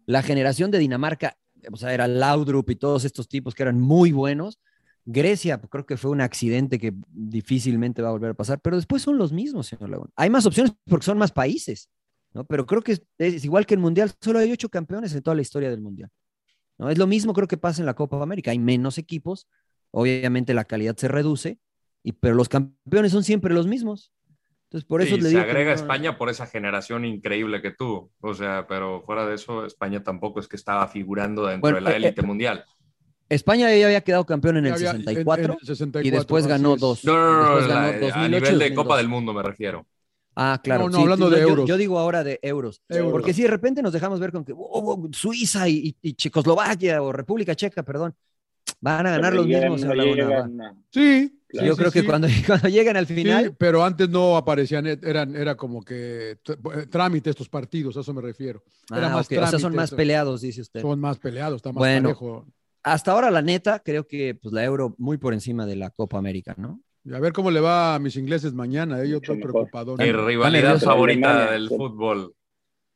la 0.06 0.24
generación 0.24 0.72
de 0.72 0.80
Dinamarca, 0.80 1.38
o 1.72 1.78
sea, 1.78 1.94
era 1.94 2.08
Laudrup 2.08 2.70
y 2.70 2.76
todos 2.76 3.06
estos 3.06 3.28
tipos 3.28 3.56
que 3.56 3.64
eran 3.64 3.80
muy 3.80 4.12
buenos. 4.12 4.60
Grecia, 5.06 5.60
pues, 5.60 5.70
creo 5.70 5.86
que 5.86 5.98
fue 5.98 6.12
un 6.12 6.22
accidente 6.22 6.80
que 6.80 6.94
difícilmente 7.10 8.02
va 8.02 8.10
a 8.10 8.12
volver 8.12 8.32
a 8.32 8.34
pasar, 8.36 8.60
pero 8.62 8.76
después 8.78 9.02
son 9.02 9.18
los 9.18 9.34
mismos, 9.34 9.68
señor 9.68 9.90
Laguna. 9.90 10.12
Hay 10.16 10.30
más 10.30 10.46
opciones 10.46 10.74
porque 10.88 11.06
son 11.06 11.18
más 11.18 11.32
países, 11.32 11.90
¿no? 12.34 12.46
Pero 12.46 12.66
creo 12.66 12.82
que 12.82 12.98
es 13.20 13.46
igual 13.46 13.66
que 13.66 13.74
el 13.76 13.80
Mundial, 13.82 14.12
solo 14.22 14.40
hay 14.40 14.52
ocho 14.52 14.70
campeones 14.70 15.14
en 15.14 15.22
toda 15.22 15.36
la 15.36 15.42
historia 15.42 15.70
del 15.70 15.82
Mundial, 15.82 16.10
¿no? 16.78 16.90
Es 16.90 16.98
lo 16.98 17.08
mismo 17.08 17.34
creo 17.34 17.48
que 17.48 17.58
pasa 17.58 17.82
en 17.82 17.86
la 17.86 17.94
Copa 17.94 18.22
América, 18.22 18.52
hay 18.52 18.60
menos 18.60 18.98
equipos, 18.98 19.48
obviamente 19.92 20.54
la 20.54 20.66
calidad 20.66 20.96
se 20.98 21.08
reduce, 21.08 21.60
y, 22.04 22.12
pero 22.14 22.36
los 22.36 22.50
campeones 22.50 23.12
son 23.12 23.24
siempre 23.24 23.54
los 23.54 23.68
mismos. 23.68 24.12
Entonces, 24.66 24.86
por 24.88 25.02
eso 25.02 25.16
Sí, 25.16 25.22
le 25.22 25.30
se 25.30 25.30
digo. 25.30 25.44
que 25.44 25.50
agrega 25.52 25.72
no- 25.72 25.76
España 25.76 26.18
por 26.18 26.30
esa 26.30 26.48
generación 26.48 27.06
increíble 27.06 27.62
que 27.62 27.72
tuvo. 27.72 28.12
O 28.20 28.34
sea, 28.34 28.66
pero 28.68 29.04
fuera 29.04 29.26
de 29.26 29.36
eso, 29.36 29.66
España 29.66 30.04
tampoco 30.04 30.40
es 30.40 30.48
que 30.48 30.56
estaba 30.56 30.88
figurando 30.88 31.46
dentro 31.46 31.62
Bueno, 31.62 31.78
de 31.78 31.82
la 31.82 31.92
eh, 31.92 31.96
élite 31.98 32.22
eh, 32.22 32.24
mundial. 32.26 32.66
España 33.30 33.74
ya 33.76 33.86
había 33.88 34.02
quedado 34.02 34.26
campeón 34.26 34.58
en 34.58 34.66
el 34.66 34.72
Ya 34.72 34.76
había- 34.76 34.90
en- 34.92 34.96
en 34.98 35.04
64, 35.06 35.54
el 35.62 35.68
64, 35.68 36.08
y 36.08 36.12
después 36.12 36.46
ganó 36.48 36.76
dos. 36.78 37.06
No, 37.06 37.14
no, 37.16 37.32
no, 37.32 37.40
Después 37.56 37.68
no, 37.68 37.74
ganó 37.74 37.88
la- 37.88 38.00
2008 38.00 38.16
a 38.16 38.28
nivel 38.28 38.42
de 38.44 38.50
2012. 38.50 38.76
Copa 38.76 38.98
del 38.98 39.08
Mundo 39.08 39.34
me 39.34 39.44
refiero. 39.44 39.86
Ah, 40.36 40.60
claro. 40.64 40.84
No, 40.84 40.90
no, 40.90 40.98
sí, 40.98 41.04
hablando 41.04 41.30
sí, 41.30 41.36
de 41.36 41.42
yo- 41.42 41.48
euros. 41.50 41.70
Yo, 41.70 41.78
digo 41.78 41.98
ahora 42.00 42.24
de 42.24 42.40
euros. 42.42 42.82
Euros. 42.90 43.12
Porque 43.12 43.34
si 43.34 43.44
de 43.44 43.48
repente 43.50 43.82
nos 43.82 43.94
dejamos 43.94 44.20
ver 44.20 44.32
con 44.32 44.44
que 44.44 44.54
oh, 44.54 44.58
oh, 44.60 45.10
Suiza 45.14 45.68
y, 45.70 45.96
y- 46.02 46.10
y 46.10 46.14
Checoslovaquia 46.14 47.02
o 47.02 47.12
República 47.12 47.56
Checa, 47.56 47.84
perdón, 47.84 48.14
van 48.82 49.08
a 49.08 49.12
ganar 49.12 49.32
Pero 49.32 49.44
los 49.44 49.46
llegan- 49.48 49.72
mismos. 49.72 49.96
no 49.96 50.04
llegan 50.04 50.84
Sí. 50.92 51.32
Yo 51.54 51.62
sí, 51.74 51.78
creo 51.78 51.90
sí, 51.90 51.94
que 51.94 52.00
sí. 52.02 52.06
cuando, 52.06 52.28
cuando 52.48 52.68
llegan 52.68 52.98
al 52.98 53.08
Sí, 53.08 53.14
final, 53.16 53.56
pero 53.58 53.86
antes 53.86 54.10
no 54.10 54.36
aparecían, 54.36 54.86
eran, 54.88 55.34
era 55.38 55.56
como 55.56 55.82
que 55.84 56.38
t- 56.44 56.58
trámite 56.90 57.30
estos 57.30 57.48
partidos, 57.48 57.96
a 57.96 58.02
eso 58.02 58.14
me 58.14 58.22
refiero. 58.22 58.62
Era 58.92 59.08
Ah, 59.08 59.16
más 59.16 59.26
ok, 59.28 59.38
o 59.42 59.48
sea, 59.48 59.60
son 59.60 59.74
más 59.74 59.92
peleados, 59.92 60.42
dice 60.42 60.60
usted. 60.60 60.82
Son 60.82 61.00
más 61.00 61.18
peleados, 61.18 61.56
está 61.58 61.70
más 61.70 61.78
Bueno. 61.80 62.10
parejo. 62.10 62.46
Hasta 62.84 63.14
ahora, 63.14 63.32
la 63.32 63.42
neta, 63.42 63.80
creo 63.80 64.06
que 64.06 64.36
pues, 64.36 64.54
la 64.54 64.66
Euro 64.66 64.96
muy 64.98 65.18
por 65.18 65.34
encima 65.34 65.66
de 65.66 65.78
la 65.78 65.92
Copa 65.92 66.18
América, 66.18 66.54
¿no? 66.58 66.82
Y 67.06 67.14
a 67.14 67.20
ver 67.20 67.34
cómo 67.34 67.52
le 67.52 67.60
va 67.60 67.96
a 67.96 68.00
mis 68.00 68.16
ingleses 68.16 68.54
mañana, 68.54 69.02
eh, 69.02 69.10
yo 69.10 69.18
estoy 69.18 69.38
mejor. 69.38 69.52
preocupado. 69.52 69.96
Mi 69.98 70.12
rivalidad 70.12 70.80
favorita 70.80 71.30
Alemania, 71.30 71.52
del 71.52 71.70
sí. 71.70 71.78
fútbol. 71.78 72.34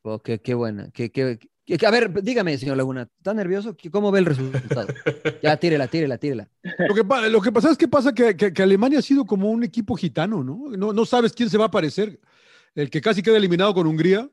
Oh, 0.02 0.20
qué, 0.20 0.40
qué 0.40 0.54
buena. 0.56 0.90
Qué, 0.92 1.12
qué- 1.12 1.38
qué- 1.66 1.78
qué- 1.78 1.86
a 1.86 1.92
ver, 1.92 2.12
dígame, 2.24 2.58
señor 2.58 2.78
Laguna, 2.78 3.04
¿está 3.18 3.34
nervioso? 3.36 3.76
¿Qué- 3.78 3.92
¿Cómo 3.92 4.12
ve 4.12 4.20
el 4.20 4.26
resultado? 4.26 4.88
ya, 5.44 5.58
tírela, 5.58 5.88
tírela, 5.88 6.18
tírela. 6.18 6.50
Lo 6.88 6.96
que, 6.96 7.30
lo 7.30 7.42
que 7.42 7.52
pasa 7.52 7.70
es 7.70 7.78
que 7.78 7.88
pasa 7.88 8.14
que, 8.14 8.36
que- 8.36 8.52
que 8.52 8.64
Alemania 8.64 8.98
ha 9.00 9.04
sido 9.04 9.26
como 9.26 9.52
un 9.52 9.64
equipo 9.64 9.96
gitano, 9.96 10.44
¿no? 10.44 10.64
¿no? 10.76 10.92
No 10.92 11.06
sabes 11.06 11.34
quién 11.34 11.50
se 11.50 11.58
va 11.60 11.66
a 11.66 11.68
aparecer. 11.68 12.20
El 12.74 12.90
que 12.90 13.02
casi 13.02 13.22
queda 13.22 13.38
eliminado 13.38 13.74
con 13.76 13.86
Hungría 13.86 14.28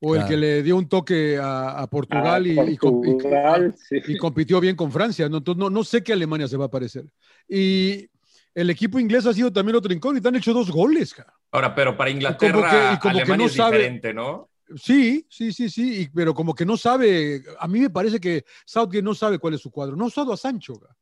o 0.00 0.14
el 0.16 0.24
que 0.26 0.36
le 0.36 0.62
dio 0.62 0.76
un 0.76 0.88
toque 0.88 1.38
a, 1.38 1.80
a 1.80 1.86
Portugal, 1.88 2.44
a 2.44 2.48
y, 2.48 2.72
y 2.74 2.76
com- 2.76 3.02
y- 3.04 3.12
Portugal, 3.12 3.74
sí. 3.88 3.98
y 4.06 4.16
compitió 4.16 4.60
bien 4.60 4.76
con 4.76 4.90
Francia. 4.92 5.28
¿no? 5.28 5.38
Entonces, 5.38 5.58
no, 5.58 5.68
no 5.70 5.82
sé 5.84 6.02
qué 6.02 6.12
Alemania 6.14 6.46
se 6.48 6.56
va 6.56 6.64
a 6.64 6.66
aparecer. 6.68 7.04
Y 7.48 8.08
el 8.54 8.70
equipo 8.70 8.98
inglés 8.98 9.26
ha 9.26 9.34
sido 9.34 9.52
también 9.52 9.76
otro 9.76 9.92
incógnito. 9.92 10.28
Han 10.28 10.36
hecho 10.36 10.52
dos 10.52 10.70
goles. 10.70 11.12
cara. 11.14 11.32
Ahora, 11.50 11.74
pero 11.74 11.96
para 11.96 12.08
como 12.10 12.16
Inglaterra, 12.18 12.70
que- 12.70 12.94
y 12.94 12.98
como 12.98 13.14
que 13.14 13.20
Alemania 13.22 13.36
no 13.36 13.44
es 13.50 13.54
sabe- 13.54 13.76
diferente, 13.78 14.14
¿no? 14.14 14.48
Sí, 14.76 15.26
sí, 15.28 15.52
sí, 15.52 15.68
sí, 15.68 16.00
y- 16.02 16.08
pero 16.08 16.32
como 16.34 16.54
que 16.54 16.64
no 16.64 16.76
sabe, 16.76 17.42
a 17.58 17.68
mí 17.68 17.80
me 17.80 17.90
parece 17.90 18.18
que 18.18 18.44
Southgate 18.64 19.02
no 19.02 19.14
sabe 19.14 19.38
cuál 19.38 19.54
es 19.54 19.60
su 19.60 19.70
cuadro. 19.70 19.94
No 19.94 20.04
ha 20.04 20.08
usado 20.08 20.32
a 20.32 20.36
Sancho. 20.36 20.78
cara. 20.80 20.96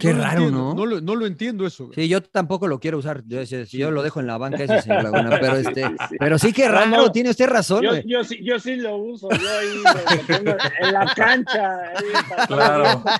Qué 0.00 0.12
raro, 0.12 0.42
entiendo, 0.44 0.58
¿no? 0.58 0.74
No 0.74 0.86
lo, 0.86 1.00
no 1.00 1.14
lo 1.14 1.26
entiendo 1.26 1.66
eso. 1.66 1.90
Sí, 1.94 2.08
yo 2.08 2.22
tampoco 2.22 2.66
lo 2.66 2.80
quiero 2.80 2.98
usar. 2.98 3.22
Yo, 3.26 3.44
si- 3.46 3.66
si 3.66 3.78
yo 3.78 3.90
lo 3.90 4.02
dejo 4.02 4.18
en 4.20 4.26
la 4.26 4.38
banca 4.38 4.64
ese, 4.64 4.82
señor 4.82 5.04
Laguna. 5.04 5.38
Pero, 5.40 5.56
este, 5.56 5.84
Sí, 5.86 5.94
sí. 6.08 6.16
pero 6.18 6.38
sí 6.38 6.52
que 6.52 6.66
No, 6.66 6.72
raro, 6.72 6.90
no. 6.90 7.12
tiene 7.12 7.30
usted 7.30 7.46
razón. 7.48 7.82
Yo, 8.06 8.24
sí, 8.24 8.38
yo 8.42 8.58
sí 8.58 8.76
lo 8.76 8.96
uso, 8.96 9.28
yo 9.30 9.36
ahí 9.58 9.68
lo, 9.76 10.16
lo 10.16 10.26
tengo 10.26 10.56
en 10.80 10.92
la 10.92 11.12
cancha. 11.14 11.80
ahí, 11.90 12.46
Claro. 12.48 13.04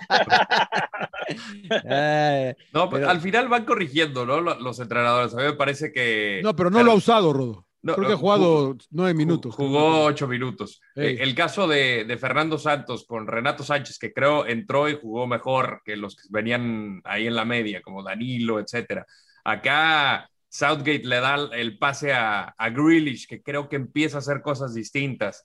No, 2.72 2.88
pues, 2.90 3.00
Pero- 3.00 3.10
al 3.10 3.20
final 3.20 3.48
van 3.48 3.64
corrigiendo, 3.64 4.26
¿no? 4.26 4.40
Lo- 4.40 4.58
Los 4.58 4.78
entrenadores. 4.80 5.32
A 5.34 5.36
mí 5.36 5.42
me 5.44 5.52
parece 5.52 5.92
que. 5.92 6.40
No, 6.42 6.56
pero 6.56 6.70
no 6.70 6.82
lo 6.82 6.92
ha 6.92 6.94
usado, 6.94 7.32
Rodo. 7.32 7.66
No, 7.82 7.94
Creo 7.94 8.08
que 8.08 8.12
ha 8.14 8.16
jugado 8.16 8.76
nueve 8.90 9.14
minutos. 9.14 9.54
Jugó 9.54 10.04
ocho 10.04 10.28
minutos. 10.28 10.80
Eh, 10.94 11.16
el 11.20 11.34
caso 11.34 11.66
de, 11.66 12.04
de 12.04 12.18
Fernando 12.18 12.58
Santos 12.58 13.06
con 13.06 13.26
Renato 13.26 13.64
Sánchez, 13.64 13.98
que 13.98 14.12
creo 14.12 14.46
entró 14.46 14.88
y 14.88 14.98
jugó 15.00 15.26
mejor 15.26 15.80
que 15.84 15.96
los 15.96 16.14
que 16.16 16.22
venían 16.30 17.00
ahí 17.04 17.26
en 17.26 17.34
la 17.34 17.44
media, 17.44 17.80
como 17.82 18.02
Danilo, 18.02 18.60
etcétera. 18.60 19.06
Acá 19.44 20.28
Southgate 20.48 21.04
le 21.04 21.20
da 21.20 21.36
el 21.52 21.78
pase 21.78 22.12
a, 22.12 22.54
a 22.58 22.70
Grealish, 22.70 23.26
que 23.26 23.40
creo 23.42 23.68
que 23.68 23.76
empieza 23.76 24.18
a 24.18 24.20
hacer 24.20 24.42
cosas 24.42 24.74
distintas. 24.74 25.42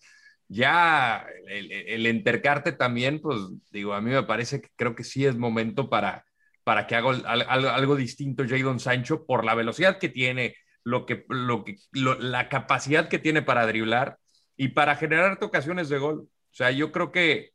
Ya 0.48 1.26
el, 1.48 1.72
el 1.72 2.06
entercarte 2.06 2.72
también, 2.72 3.20
pues 3.20 3.40
digo, 3.72 3.94
a 3.94 4.02
mí 4.02 4.12
me 4.12 4.24
parece 4.24 4.62
que 4.62 4.70
creo 4.76 4.94
que 4.94 5.04
sí 5.04 5.26
es 5.26 5.36
momento 5.38 5.90
para, 5.90 6.24
para 6.64 6.86
que 6.86 6.96
haga 6.96 7.10
al- 7.12 7.46
al- 7.48 7.68
algo 7.68 7.96
distinto 7.96 8.44
Jadon 8.48 8.80
Sancho 8.80 9.26
por 9.26 9.44
la 9.44 9.56
velocidad 9.56 9.98
que 9.98 10.10
tiene, 10.10 10.56
lo 10.86 11.08
que, 11.08 11.26
lo 11.30 11.66
que, 11.66 11.78
lo- 11.94 12.16
la 12.20 12.50
capacidad 12.50 13.10
que 13.10 13.20
tiene 13.20 13.44
para 13.44 13.68
driblar 13.68 14.20
y 14.58 14.70
para 14.70 14.98
generarte 14.98 15.46
ocasiones 15.46 15.90
de 15.90 16.00
gol. 16.00 16.22
O 16.30 16.56
sea, 16.56 16.72
yo 16.72 16.94
creo 16.94 17.12
que 17.14 17.52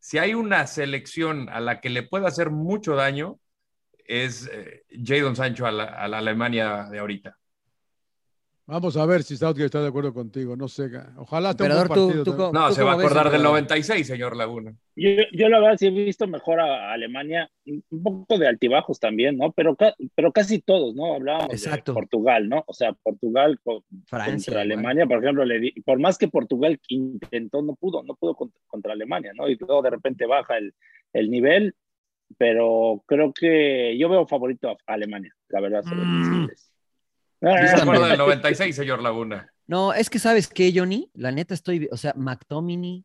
si 0.00 0.18
hay 0.18 0.34
una 0.34 0.66
selección 0.66 1.48
a 1.50 1.60
la 1.60 1.80
que 1.80 1.90
le 1.90 2.02
puede 2.04 2.26
hacer 2.28 2.50
mucho 2.50 2.96
daño, 2.96 3.40
es 4.06 4.48
eh, 4.52 4.84
Jadon 5.04 5.36
Sancho 5.36 5.66
a 5.66 5.72
la, 5.72 5.84
a 5.86 6.08
la 6.08 6.18
Alemania 6.20 6.86
de 6.90 7.00
ahorita. 7.00 7.38
Vamos 8.70 8.96
a 8.96 9.04
ver 9.04 9.24
si 9.24 9.36
Southgate 9.36 9.64
está 9.64 9.82
de 9.82 9.88
acuerdo 9.88 10.14
contigo. 10.14 10.54
No 10.56 10.68
sé. 10.68 10.88
Ojalá 11.16 11.50
esté 11.50 11.64
un 11.64 11.70
tú- 11.70 11.76
partido 11.88 12.24
tú 12.24 12.30
No, 12.52 12.68
¿Tú 12.68 12.74
se 12.74 12.82
va 12.84 12.92
a 12.92 12.94
cómo 12.94 12.98
ves, 12.98 13.06
acordar 13.06 13.24
del 13.32 13.40
emperador? 13.40 13.42
96, 13.62 14.06
señor 14.06 14.36
Laguna. 14.36 14.72
Yo, 14.94 15.10
yo 15.32 15.48
la 15.48 15.58
verdad 15.60 15.76
sí 15.76 15.86
he 15.86 15.90
visto 15.90 16.26
mejor 16.28 16.60
a 16.60 16.92
Alemania, 16.92 17.50
un 17.66 18.02
poco 18.02 18.38
de 18.38 18.46
altibajos 18.46 19.00
también, 19.00 19.38
¿no? 19.38 19.50
Pero, 19.52 19.74
ca- 19.74 19.94
pero 20.14 20.30
casi 20.32 20.60
todos, 20.60 20.94
¿no? 20.94 21.14
Hablábamos 21.14 21.52
Exacto. 21.52 21.92
de 21.92 21.94
Portugal, 21.94 22.48
¿no? 22.48 22.62
O 22.66 22.72
sea, 22.72 22.92
Portugal 22.92 23.58
con- 23.64 23.82
Francia, 24.06 24.52
contra. 24.52 24.62
Alemania, 24.62 25.06
por 25.06 25.18
ejemplo, 25.22 25.44
le 25.44 25.58
di- 25.58 25.72
por 25.84 25.98
más 25.98 26.16
que 26.16 26.28
Portugal 26.28 26.78
intentó, 26.88 27.62
no 27.62 27.74
pudo, 27.74 28.02
no 28.04 28.14
pudo 28.14 28.34
contra, 28.36 28.60
contra 28.68 28.92
Alemania, 28.92 29.32
¿no? 29.34 29.48
Y 29.48 29.56
luego 29.56 29.82
de 29.82 29.90
repente 29.90 30.26
baja 30.26 30.58
el, 30.58 30.74
el 31.12 31.28
nivel, 31.30 31.74
pero 32.38 33.02
creo 33.06 33.32
que 33.32 33.96
yo 33.98 34.08
veo 34.08 34.26
favorito 34.26 34.68
a 34.70 34.76
Alemania, 34.86 35.34
la 35.48 35.60
verdad. 35.60 35.82
sobre 35.82 36.02
Mm. 36.04 36.22
decirles. 36.22 36.69
¿Sí 37.40 37.46
se 37.68 37.74
acuerda 37.76 37.84
también. 37.84 38.08
del 38.10 38.18
96, 38.18 38.76
señor 38.76 39.02
Laguna? 39.02 39.52
No, 39.66 39.92
es 39.92 40.10
que 40.10 40.18
sabes 40.18 40.48
qué, 40.48 40.72
Johnny, 40.74 41.10
la 41.14 41.30
neta 41.32 41.54
estoy, 41.54 41.88
o 41.90 41.96
sea, 41.96 42.12
McTominay, 42.16 43.04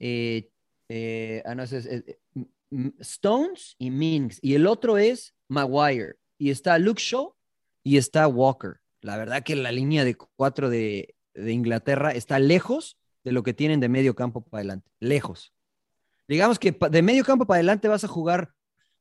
eh, 0.00 0.48
eh, 0.88 1.42
ah, 1.46 1.54
no, 1.54 1.62
ese 1.62 1.78
es, 1.78 1.86
eh, 1.86 2.18
M- 2.70 2.92
Stones 3.00 3.76
y 3.78 3.90
Minks, 3.90 4.38
y 4.42 4.54
el 4.54 4.66
otro 4.66 4.98
es 4.98 5.34
Maguire, 5.48 6.14
y 6.38 6.50
está 6.50 6.78
Luke 6.78 7.00
Shaw 7.00 7.34
y 7.84 7.96
está 7.96 8.26
Walker. 8.26 8.80
La 9.00 9.16
verdad 9.16 9.42
que 9.42 9.56
la 9.56 9.72
línea 9.72 10.04
de 10.04 10.16
cuatro 10.16 10.68
de, 10.70 11.14
de 11.34 11.52
Inglaterra 11.52 12.10
está 12.12 12.38
lejos 12.38 12.98
de 13.24 13.32
lo 13.32 13.42
que 13.42 13.54
tienen 13.54 13.80
de 13.80 13.88
medio 13.88 14.14
campo 14.14 14.42
para 14.44 14.60
adelante, 14.60 14.90
lejos. 15.00 15.52
Digamos 16.28 16.58
que 16.58 16.72
de 16.90 17.02
medio 17.02 17.24
campo 17.24 17.46
para 17.46 17.56
adelante 17.56 17.88
vas 17.88 18.04
a 18.04 18.08
jugar 18.08 18.52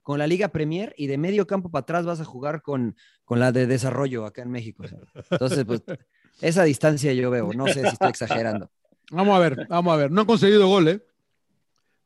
con 0.01 0.17
la 0.19 0.27
Liga 0.27 0.47
Premier 0.49 0.93
y 0.97 1.07
de 1.07 1.17
medio 1.17 1.45
campo 1.47 1.69
para 1.69 1.81
atrás 1.81 2.05
vas 2.05 2.19
a 2.19 2.25
jugar 2.25 2.61
con, 2.61 2.95
con 3.23 3.39
la 3.39 3.51
de 3.51 3.67
desarrollo 3.67 4.25
acá 4.25 4.41
en 4.41 4.51
México. 4.51 4.83
Entonces, 5.29 5.63
pues 5.65 5.83
esa 6.41 6.63
distancia 6.63 7.13
yo 7.13 7.29
veo, 7.29 7.51
no 7.53 7.67
sé 7.67 7.81
si 7.81 7.87
estoy 7.87 8.09
exagerando. 8.09 8.71
Vamos 9.11 9.35
a 9.35 9.39
ver, 9.39 9.67
vamos 9.69 9.93
a 9.93 9.97
ver. 9.97 10.11
No 10.11 10.21
han 10.21 10.27
conseguido 10.27 10.67
gol, 10.67 10.87
¿eh? 10.87 11.05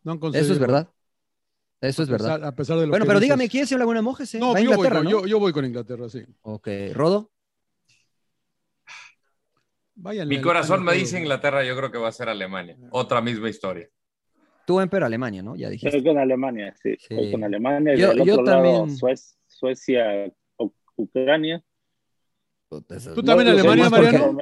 No 0.03 0.13
han 0.13 0.19
conseguido 0.19 0.43
Eso 0.45 0.53
es 0.53 0.59
verdad. 0.59 0.89
Eso 1.81 2.03
es 2.03 2.09
A 2.09 2.13
pesar- 2.13 2.31
verdad. 2.33 2.47
A 2.47 2.55
pesar 2.55 2.77
de 2.77 2.85
lo 2.85 2.89
Bueno, 2.89 3.05
que 3.05 3.07
pero 3.07 3.19
dices. 3.19 3.27
dígame, 3.27 3.49
¿quién 3.49 3.67
se 3.67 3.77
Laguna 3.77 4.01
Mojes? 4.01 4.33
eh? 4.35 4.39
No, 4.39 4.53
Va 4.53 4.59
a 4.59 4.61
yo, 4.61 4.69
voy 4.69 4.75
Inglaterra, 4.75 4.95
con, 4.97 5.03
¿no? 5.05 5.11
yo, 5.11 5.25
yo 5.27 5.39
voy 5.39 5.53
con 5.53 5.65
Inglaterra, 5.65 6.09
sí. 6.09 6.23
Ok, 6.41 6.67
Rodo. 6.93 7.31
Váyanle 9.97 10.35
Mi 10.35 10.41
corazón 10.41 10.83
me 10.83 10.93
dice 10.93 11.17
Inglaterra, 11.19 11.63
yo 11.63 11.75
creo 11.77 11.91
que 11.91 11.97
va 11.97 12.09
a 12.09 12.11
ser 12.11 12.27
Alemania. 12.27 12.77
Otra 12.91 13.21
misma 13.21 13.49
historia. 13.49 13.87
Tú 14.66 14.80
en 14.82 14.89
pero 14.89 15.05
Alemania, 15.05 15.43
¿no? 15.43 15.55
Ya 15.55 15.70
dijiste. 15.70 15.95
Estoy 15.97 16.11
con 16.13 16.20
Alemania, 16.22 16.74
sí. 16.82 16.95
Sí. 16.97 17.07
Estoy 17.13 17.32
con 17.32 17.43
Alemania. 17.43 17.93
Y 17.93 17.99
Yo- 17.99 18.09
del 18.13 18.24
yo 18.26 18.34
otro 18.34 18.45
lado, 18.45 18.63
también. 18.63 18.97
Suez- 18.97 19.38
Suecia, 19.47 20.32
Ucrania. 20.95 21.63
¿Tú 22.70 22.82
también 22.82 23.47
No, 23.47 23.53
Alemania, 23.59 23.89
porque- 23.89 24.05
Mariano? 24.05 24.38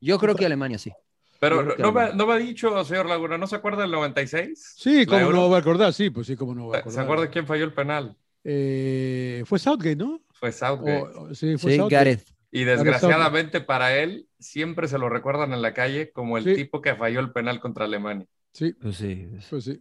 Yo 0.00 0.18
creo 0.18 0.34
que 0.34 0.46
Alemania 0.46 0.78
sí. 0.78 0.92
Pero 1.40 1.62
no 1.62 1.68
me, 1.68 1.72
Alemania. 1.74 2.14
no 2.14 2.26
me 2.26 2.32
ha 2.34 2.36
dicho, 2.36 2.84
señor 2.84 3.06
Laguna, 3.06 3.38
¿no 3.38 3.46
se 3.46 3.56
acuerda 3.56 3.82
del 3.82 3.90
96? 3.92 4.74
Sí, 4.76 5.00
¿La 5.00 5.06
cómo 5.06 5.20
Euro? 5.20 5.36
no 5.36 5.50
va 5.50 5.56
a 5.56 5.60
acordar, 5.60 5.92
sí, 5.92 6.10
pues 6.10 6.26
sí, 6.26 6.36
cómo 6.36 6.54
no 6.54 6.66
va 6.68 6.74
a 6.78 6.78
¿Se 6.78 6.80
acordar. 6.82 7.04
acuerda 7.04 7.30
quién 7.30 7.46
falló 7.46 7.64
el 7.64 7.72
penal? 7.72 8.16
Eh, 8.44 9.42
fue 9.46 9.58
Southgate, 9.58 9.96
¿no? 9.96 10.20
Fue 10.32 10.52
Southgate. 10.52 11.02
O- 11.02 11.22
o- 11.30 11.34
sí, 11.34 11.56
fue 11.56 11.72
Sí, 11.72 11.76
Southgate. 11.78 11.94
Gareth. 11.94 12.28
Y 12.50 12.64
desgraciadamente 12.64 13.60
para 13.60 13.96
él, 13.98 14.26
siempre 14.38 14.88
se 14.88 14.98
lo 14.98 15.08
recuerdan 15.08 15.52
en 15.52 15.62
la 15.62 15.74
calle 15.74 16.10
como 16.12 16.38
el 16.38 16.44
Sí. 16.44 16.54
tipo 16.54 16.80
que 16.80 16.94
falló 16.94 17.20
el 17.20 17.30
penal 17.32 17.60
contra 17.60 17.84
Alemania. 17.84 18.26
Sí, 18.58 18.72
Pues 18.80 18.96
sí. 18.96 19.28
pues 19.50 19.64
sí, 19.64 19.80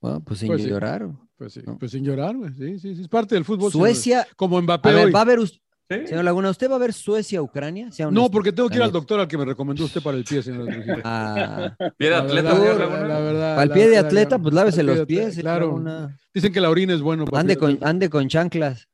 Bueno, 0.00 0.22
pues 0.24 0.38
sin 0.40 0.48
Pues 0.48 0.62
sí. 0.62 0.68
llorar. 0.68 1.06
pues 1.36 1.52
sí. 1.52 1.60
No. 1.66 1.76
Pues 1.78 1.90
sin 1.92 2.02
llorar, 2.04 2.34
güey. 2.36 2.52
Sí, 2.54 2.78
sí, 2.78 2.94
sí, 2.96 3.02
es 3.02 3.08
parte 3.08 3.34
del 3.34 3.44
fútbol. 3.44 3.70
Suecia. 3.70 4.22
señor. 4.22 4.36
Como 4.36 4.60
Mbappé 4.62 4.88
A 4.88 4.92
ver, 4.92 5.06
hoy. 5.06 5.12
¿va 5.12 5.18
a 5.18 5.22
haber, 5.22 5.40
señor 5.88 6.24
Laguna, 6.24 6.48
usted 6.50 6.70
va 6.70 6.76
a 6.76 6.78
ver 6.78 6.92
Suecia-Ucrania? 6.92 7.90
No, 8.10 8.30
porque 8.30 8.52
tengo 8.52 8.68
que 8.70 8.76
ir 8.76 8.82
al 8.82 8.92
doctor 8.92 9.20
al 9.20 9.28
que 9.28 9.36
me 9.36 9.44
recomendó 9.44 9.84
usted 9.84 10.02
para 10.02 10.16
el 10.16 10.24
pie, 10.24 10.42
señor. 10.42 10.66
Ah, 11.04 11.76
Pie 11.98 12.08
de 12.08 12.16
La 12.16 12.18
atleta, 12.22 12.54
verdad, 12.54 12.78
la- 12.78 12.78
Laguna. 12.86 13.08
la 13.08 13.20
verdad, 13.20 13.58
al 13.60 13.68
la- 13.68 13.74
pie 13.74 13.88
de 13.88 13.94
la- 14.00 14.00
atleta, 14.08 14.38
pues 14.38 14.54
lávese 14.54 14.82
los 14.82 15.04
pies. 15.06 15.26
atleta, 15.26 15.40
Claro. 15.42 15.66
Laguna. 15.66 16.18
Dicen 16.32 16.52
que 16.52 16.60
la 16.60 16.70
orina 16.70 16.94
es 16.94 17.00
bueno. 17.02 17.24
para 17.26 17.40
Ande 17.40 17.56
con, 17.58 17.78
ande 17.82 18.08
con 18.08 18.28
chanclas. 18.28 18.88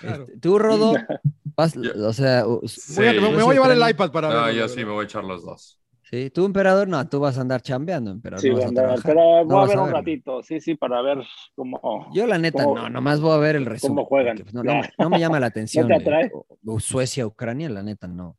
Claro. 0.00 0.24
Este, 0.28 0.38
Tú, 0.38 0.58
Rodo, 0.58 0.92
vas, 1.56 1.76
o 1.76 2.12
sea, 2.12 2.46
u- 2.46 2.60
Sí. 2.68 2.92
Voy 2.96 3.06
a- 3.06 3.12
me, 3.14 3.20
me 3.32 3.42
voy 3.42 3.50
a 3.50 3.60
llevar 3.60 3.72
el 3.72 3.90
iPad 3.90 4.12
para 4.12 4.28
No, 4.28 4.42
verlo, 4.44 4.52
yo 4.60 4.68
sí 4.68 4.84
me 4.84 4.92
voy 4.92 5.02
a 5.02 5.04
echar 5.04 5.24
los 5.24 5.44
dos. 5.44 5.80
Sí, 6.10 6.30
tú, 6.30 6.46
emperador, 6.46 6.88
no, 6.88 7.06
tú 7.06 7.20
vas 7.20 7.36
a 7.36 7.42
andar 7.42 7.60
chambeando, 7.60 8.10
emperador. 8.10 8.40
Sí, 8.40 8.48
no 8.48 8.56
vas 8.56 8.64
a 8.64 8.68
andar- 8.68 9.00
pero 9.04 9.20
No 9.44 9.44
voy 9.44 9.64
a 9.64 9.66
ver 9.68 9.78
un 9.78 9.90
ratito, 9.90 10.42
sí, 10.42 10.58
sí, 10.60 10.74
para 10.74 11.02
ver 11.02 11.18
cómo. 11.54 12.10
Yo, 12.14 12.26
la 12.26 12.38
neta, 12.38 12.64
cómo- 12.64 12.76
no, 12.76 12.88
nomás 12.88 13.20
voy 13.20 13.32
a 13.34 13.38
ver 13.38 13.56
el 13.56 13.66
resumen. 13.66 13.96
cómo 13.96 14.06
juegan. 14.06 14.36
porque, 14.38 14.44
pues, 14.50 14.54
No, 14.54 14.62
no 14.62 14.80
me- 14.80 14.90
no 14.98 15.10
me 15.10 15.20
llama 15.20 15.38
la 15.38 15.46
atención. 15.52 15.86
te 15.86 15.94
eh, 15.94 15.96
atrae? 15.98 16.30
o 16.66 16.80
Suecia, 16.80 17.26
Ucrania, 17.26 17.68
la 17.68 17.82
neta, 17.82 18.06
no. 18.08 18.36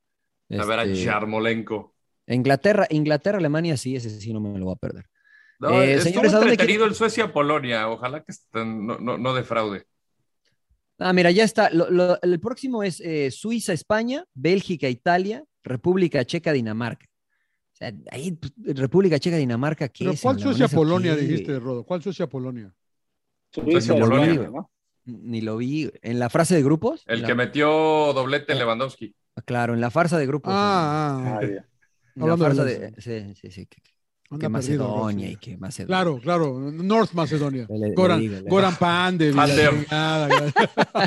A 0.51 0.65
ver 0.65 0.79
a 0.79 0.83
Este, 0.83 1.03
Yarmolenko. 1.05 1.93
Inglaterra, 2.25 2.87
Inglaterra, 2.89 3.37
Alemania, 3.37 3.77
sí, 3.77 3.95
ese 3.95 4.09
sí 4.09 4.33
no 4.33 4.39
me 4.39 4.57
lo 4.57 4.65
voy 4.65 4.73
a 4.73 4.77
perder. 4.77 5.05
No, 5.59 5.81
Eh, 5.81 5.93
estuvo 5.93 6.03
señores, 6.11 6.33
¿a 6.33 6.37
dónde 6.37 6.51
entretenido 6.53 6.79
quieren- 6.85 6.91
el 6.91 6.95
Suecia-Polonia. 6.95 7.89
Ojalá 7.89 8.23
que 8.23 8.31
estén- 8.31 8.85
no, 8.87 8.97
no, 8.97 9.17
no 9.17 9.33
defraude. 9.35 9.85
Ah, 10.97 11.13
mira, 11.13 11.29
ya 11.31 11.43
está. 11.43 11.69
Lo- 11.69 11.89
lo- 11.89 12.19
el 12.21 12.39
próximo 12.39 12.81
es 12.83 12.99
eh, 13.01 13.29
Suiza, 13.31 13.73
España, 13.73 14.25
Bélgica, 14.33 14.89
Italia, 14.89 15.43
República 15.63 16.25
Checa, 16.25 16.51
Dinamarca. 16.51 17.05
O 17.05 17.08
sea, 17.79 17.93
ahí, 18.11 18.31
pues, 18.33 18.53
República 18.77 19.19
Checa, 19.19 19.37
Dinamarca, 19.37 19.87
¿qué 19.89 20.03
Pero 20.03 20.13
es? 20.13 20.21
¿cuál 20.21 20.39
señor? 20.39 20.55
Suecia-Polonia 20.55 21.11
¿Eso 21.13 21.19
qué? 21.21 21.27
dijiste, 21.27 21.59
Rodo? 21.59 21.83
¿Cuál? 21.83 22.01
Suiza, 22.03 22.27
Polonia. 22.27 22.73
España, 23.51 24.49
¿no? 24.49 24.69
Ni 25.05 25.41
lo 25.41 25.57
vi. 25.57 25.89
¿En 26.01 26.19
la 26.19 26.29
frase 26.29 26.55
de 26.55 26.61
grupos? 26.63 27.03
El 27.07 27.19
En 27.19 27.25
que 27.25 27.29
la- 27.29 27.35
metió 27.35 27.67
doblete 28.13 28.53
Lewandowski. 28.53 29.15
Claro, 29.45 29.73
en 29.73 29.81
la 29.81 29.89
farsa 29.89 30.17
de 30.17 30.27
grupos. 30.27 30.53
Ah, 30.53 31.17
ah, 31.23 31.39
Ah, 31.41 31.45
ya. 31.45 31.65
en 32.15 32.27
la 32.27 32.37
farsa 32.37 32.63
de. 32.63 32.93
Sí, 32.97 33.33
sí, 33.35 33.51
sí. 33.51 33.67
Que, 34.29 34.45
anda 34.45 34.59
que 34.59 34.65
perdido, 34.67 34.87
Macedonia 34.87 35.31
y 35.31 35.35
que 35.37 35.57
Macedonia. 35.57 35.87
Claro, 35.95 36.19
claro. 36.21 36.59
North 36.71 37.13
Macedonia. 37.13 37.65
Le- 37.67 37.87
le 37.89 37.93
Goran, 37.95 38.19
digo, 38.19 38.35
le- 38.35 38.41
Goran 38.49 38.73
y 38.73 38.75
Pandev. 38.77 39.33
chingada, 39.33 40.29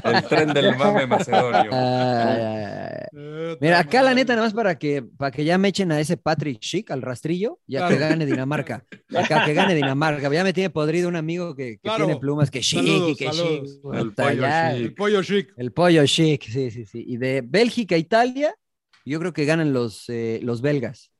El 0.04 0.22
tren 0.24 0.52
del 0.52 0.76
mame 0.76 1.06
macedonio. 1.06 1.70
Eh, 1.72 3.56
Mira, 3.60 3.78
acá 3.80 4.02
la 4.02 4.14
neta, 4.14 4.34
nada 4.34 4.46
más 4.46 4.54
para 4.54 4.76
que, 4.78 5.02
para 5.02 5.30
que 5.30 5.44
ya 5.44 5.56
me 5.58 5.68
echen 5.68 5.92
a 5.92 6.00
ese 6.00 6.16
Patrick 6.16 6.58
Schick, 6.62 6.90
al 6.90 7.02
rastrillo, 7.02 7.60
ya 7.66 7.80
Claro. 7.80 7.94
que 7.94 8.00
gane 8.00 8.26
Dinamarca. 8.26 8.84
Acá 9.14 9.44
que 9.44 9.54
gane 9.54 9.74
Dinamarca. 9.74 10.32
Ya 10.32 10.42
me 10.44 10.52
tiene 10.52 10.70
podrido 10.70 11.08
un 11.08 11.16
amigo 11.16 11.54
que, 11.54 11.74
que 11.74 11.78
Claro. 11.80 12.06
tiene 12.06 12.18
plumas, 12.20 12.50
que 12.50 12.60
Chic 12.60 12.82
y 12.82 12.86
Saludos, 12.88 13.16
que 13.18 13.26
saludos. 13.26 13.68
Chic. 13.82 13.94
El 13.94 14.08
Puta, 14.08 14.22
pollo 14.24 14.40
ya. 14.42 14.72
chic. 14.74 14.82
El 14.82 14.94
pollo 14.94 15.22
chic. 15.22 15.52
El 15.56 15.72
pollo 15.72 16.06
Chic, 16.06 16.42
sí, 16.48 16.70
sí, 16.70 16.86
sí. 16.86 17.04
Y 17.06 17.16
de 17.18 17.42
Bélgica, 17.46 17.96
Italia, 17.96 18.54
yo 19.04 19.18
creo 19.20 19.32
que 19.32 19.44
ganan 19.44 19.72
los, 19.72 20.08
eh, 20.08 20.40
los 20.42 20.60
belgas. 20.60 21.11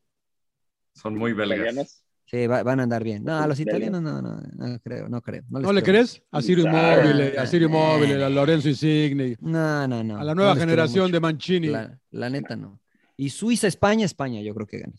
Son 0.94 1.16
muy 1.16 1.32
belgas. 1.32 2.04
Sí, 2.24 2.46
va- 2.46 2.62
van 2.62 2.80
a 2.80 2.84
andar 2.84 3.04
bien. 3.04 3.24
No, 3.24 3.32
los 3.46 3.58
Belgas. 3.58 3.60
italianos 3.60 4.00
no, 4.02 4.22
no, 4.22 4.40
no 4.40 4.78
creo, 4.80 5.08
no 5.08 5.20
creo. 5.20 5.42
No, 5.50 5.60
¿No 5.60 5.72
le 5.72 5.82
crees? 5.82 6.22
A 6.30 6.40
Sirio 6.40 6.64
Immobile, 6.64 7.38
a 7.38 7.46
Sirio. 7.46 7.68
Immobile, 7.68 8.24
a 8.24 8.30
Lorenzo 8.30 8.68
Insigne, 8.68 9.36
No, 9.40 9.86
no, 9.86 10.02
no. 10.02 10.18
a 10.18 10.24
la 10.24 10.34
no 10.34 10.36
nueva 10.36 10.52
creo 10.54 10.62
generación 10.66 11.12
de 11.12 11.20
Mancini. 11.20 11.68
La, 11.68 11.98
la 12.10 12.30
neta 12.30 12.56
no. 12.56 12.80
Y 13.16 13.30
Suiza, 13.30 13.66
España, 13.66 14.06
España, 14.06 14.40
yo 14.40 14.54
creo 14.54 14.66
que 14.66 14.78
gana. 14.78 14.94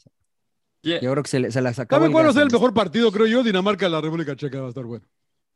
¿Quién- 0.81 0.99
Yo 1.01 1.11
creo 1.11 1.23
que 1.23 1.29
se, 1.29 1.39
le- 1.39 1.51
se 1.51 1.61
las 1.61 1.79
acabó. 1.79 2.01
¿Saben 2.01 2.07
el 2.11 2.13
cuál 2.13 2.25
va 2.25 2.29
a 2.29 2.33
ser 2.33 2.43
el 2.43 2.51
mejor 2.51 2.73
partido, 2.73 3.11
creo 3.11 3.25
yo? 3.25 3.41
Dinamarca, 3.43 3.87
la 3.89 4.01
República 4.01 4.35
Checa 4.35 4.59
va 4.59 4.65
a 4.67 4.69
estar 4.69 4.83
bueno. 4.83 5.05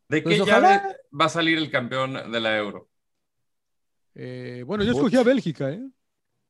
¿De 0.09 0.21
Pues 0.21 0.35
qué 0.38 0.41
ojalá. 0.41 0.77
llave 0.81 0.95
va 1.19 1.25
a 1.25 1.29
salir 1.29 1.57
el 1.57 1.69
campeón 1.69 2.31
de 2.31 2.39
la 2.39 2.57
Euro? 2.57 2.89
Eh, 4.15 4.63
bueno, 4.65 4.83
yo 4.83 4.93
escogí 4.93 5.15
a 5.17 5.23
Bélgica, 5.23 5.69
¿eh? 5.69 5.85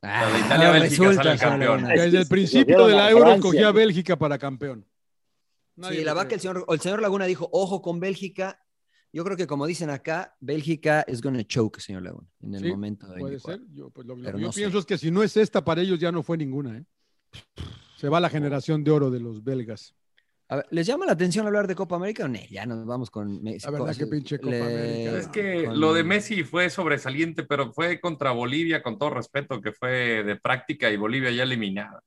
Ah, 0.02 0.30
de 0.32 0.40
Italia, 0.40 0.72
Bélgica 0.72 1.04
resulta, 1.04 1.16
sale 1.24 1.32
el 1.34 1.40
señor 1.40 1.52
campeón. 1.52 1.82
Laguna. 1.82 1.94
Es 1.96 2.02
Desde 2.04 2.18
el 2.20 2.28
principio 2.28 2.62
escogieron 2.76 2.88
de 2.90 2.96
la 2.96 3.06
a 3.06 3.12
Euro 3.12 3.24
Francia. 3.26 3.50
escogí 3.50 3.64
a 3.64 3.72
Bélgica 3.72 4.16
para 4.20 4.38
campeón. 4.38 4.86
Nadie 5.76 6.00
Sí, 6.00 6.04
la 6.06 6.28
que 6.28 6.36
el 6.36 6.42
señor, 6.42 6.66
el 6.68 6.80
señor 6.80 7.02
Laguna 7.02 7.26
dijo, 7.26 7.50
ojo 7.52 7.82
con 7.82 8.00
Bélgica. 8.00 8.60
Yo 9.14 9.24
creo 9.24 9.38
que 9.38 9.48
como 9.48 9.66
dicen 9.66 9.90
acá, 9.90 10.36
Bélgica 10.40 11.02
es 11.08 11.22
going 11.22 11.36
to 11.38 11.44
choke, 11.44 11.80
señor 11.80 12.04
Laguna, 12.04 12.28
en 12.42 12.54
el 12.56 12.62
Sí, 12.62 12.70
momento 12.70 13.08
de 13.08 13.20
Puede 13.20 13.40
ser. 13.40 13.62
Yo, 13.74 13.90
pues, 13.90 14.06
lo, 14.06 14.16
lo 14.16 14.24
Pero 14.24 14.38
que 14.38 14.42
yo 14.42 14.48
no 14.48 14.54
sé. 14.54 14.60
pienso 14.62 14.80
es 14.80 14.86
que 14.86 14.98
si 14.98 15.10
no 15.12 15.24
es 15.24 15.36
esta 15.38 15.64
para 15.64 15.82
ellos, 15.82 15.98
ya 16.00 16.12
no 16.12 16.22
fue 16.24 16.38
ninguna, 16.38 16.78
¿eh? 16.78 16.86
Se 17.96 18.10
va 18.10 18.20
la 18.20 18.30
generación 18.30 18.84
de 18.84 18.92
oro 18.92 19.10
de 19.10 19.20
los 19.20 19.44
belgas. 19.44 19.96
A 20.50 20.56
ver, 20.58 20.66
¿Les 20.72 20.88
llama 20.88 21.06
la 21.06 21.12
atención 21.12 21.46
hablar 21.46 21.68
de 21.68 21.76
Copa 21.76 21.98
América 21.98 22.24
o 22.26 22.28
no? 22.30 22.40
Ya 22.50 22.66
nos 22.66 22.86
vamos 22.86 23.12
con 23.12 23.44
Messi. 23.44 23.66
La 23.66 23.72
verdad 23.72 23.96
que 23.98 24.08
pinche 24.08 24.40
Copa 24.40 24.56
América. 24.56 25.18
Es 25.18 25.28
que 25.28 25.66
con- 25.66 25.80
lo 25.80 25.94
de 25.94 26.04
Messi 26.06 26.44
fue 26.44 26.70
sobresaliente, 26.70 27.44
pero 27.44 27.74
fue 27.74 28.00
contra 28.00 28.32
Bolivia, 28.32 28.82
con 28.82 28.98
todo 28.98 29.10
respeto, 29.10 29.60
que 29.60 29.74
fue 29.74 30.24
de 30.24 30.36
práctica 30.38 30.90
y 30.90 30.96
Bolivia 30.98 31.32
ya 31.32 31.44
eliminada. 31.44 32.02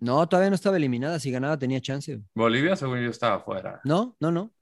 No, 0.00 0.28
todavía 0.28 0.50
no 0.50 0.56
estaba 0.56 0.76
eliminada. 0.76 1.18
Si 1.18 1.30
ganaba 1.30 1.58
tenía 1.58 1.80
chance. 1.80 2.20
Bolivia, 2.34 2.76
según 2.76 3.00
yo, 3.02 3.10
estaba 3.10 3.40
fuera. 3.40 3.80
No, 3.84 4.16
no, 4.20 4.30
no. 4.30 4.52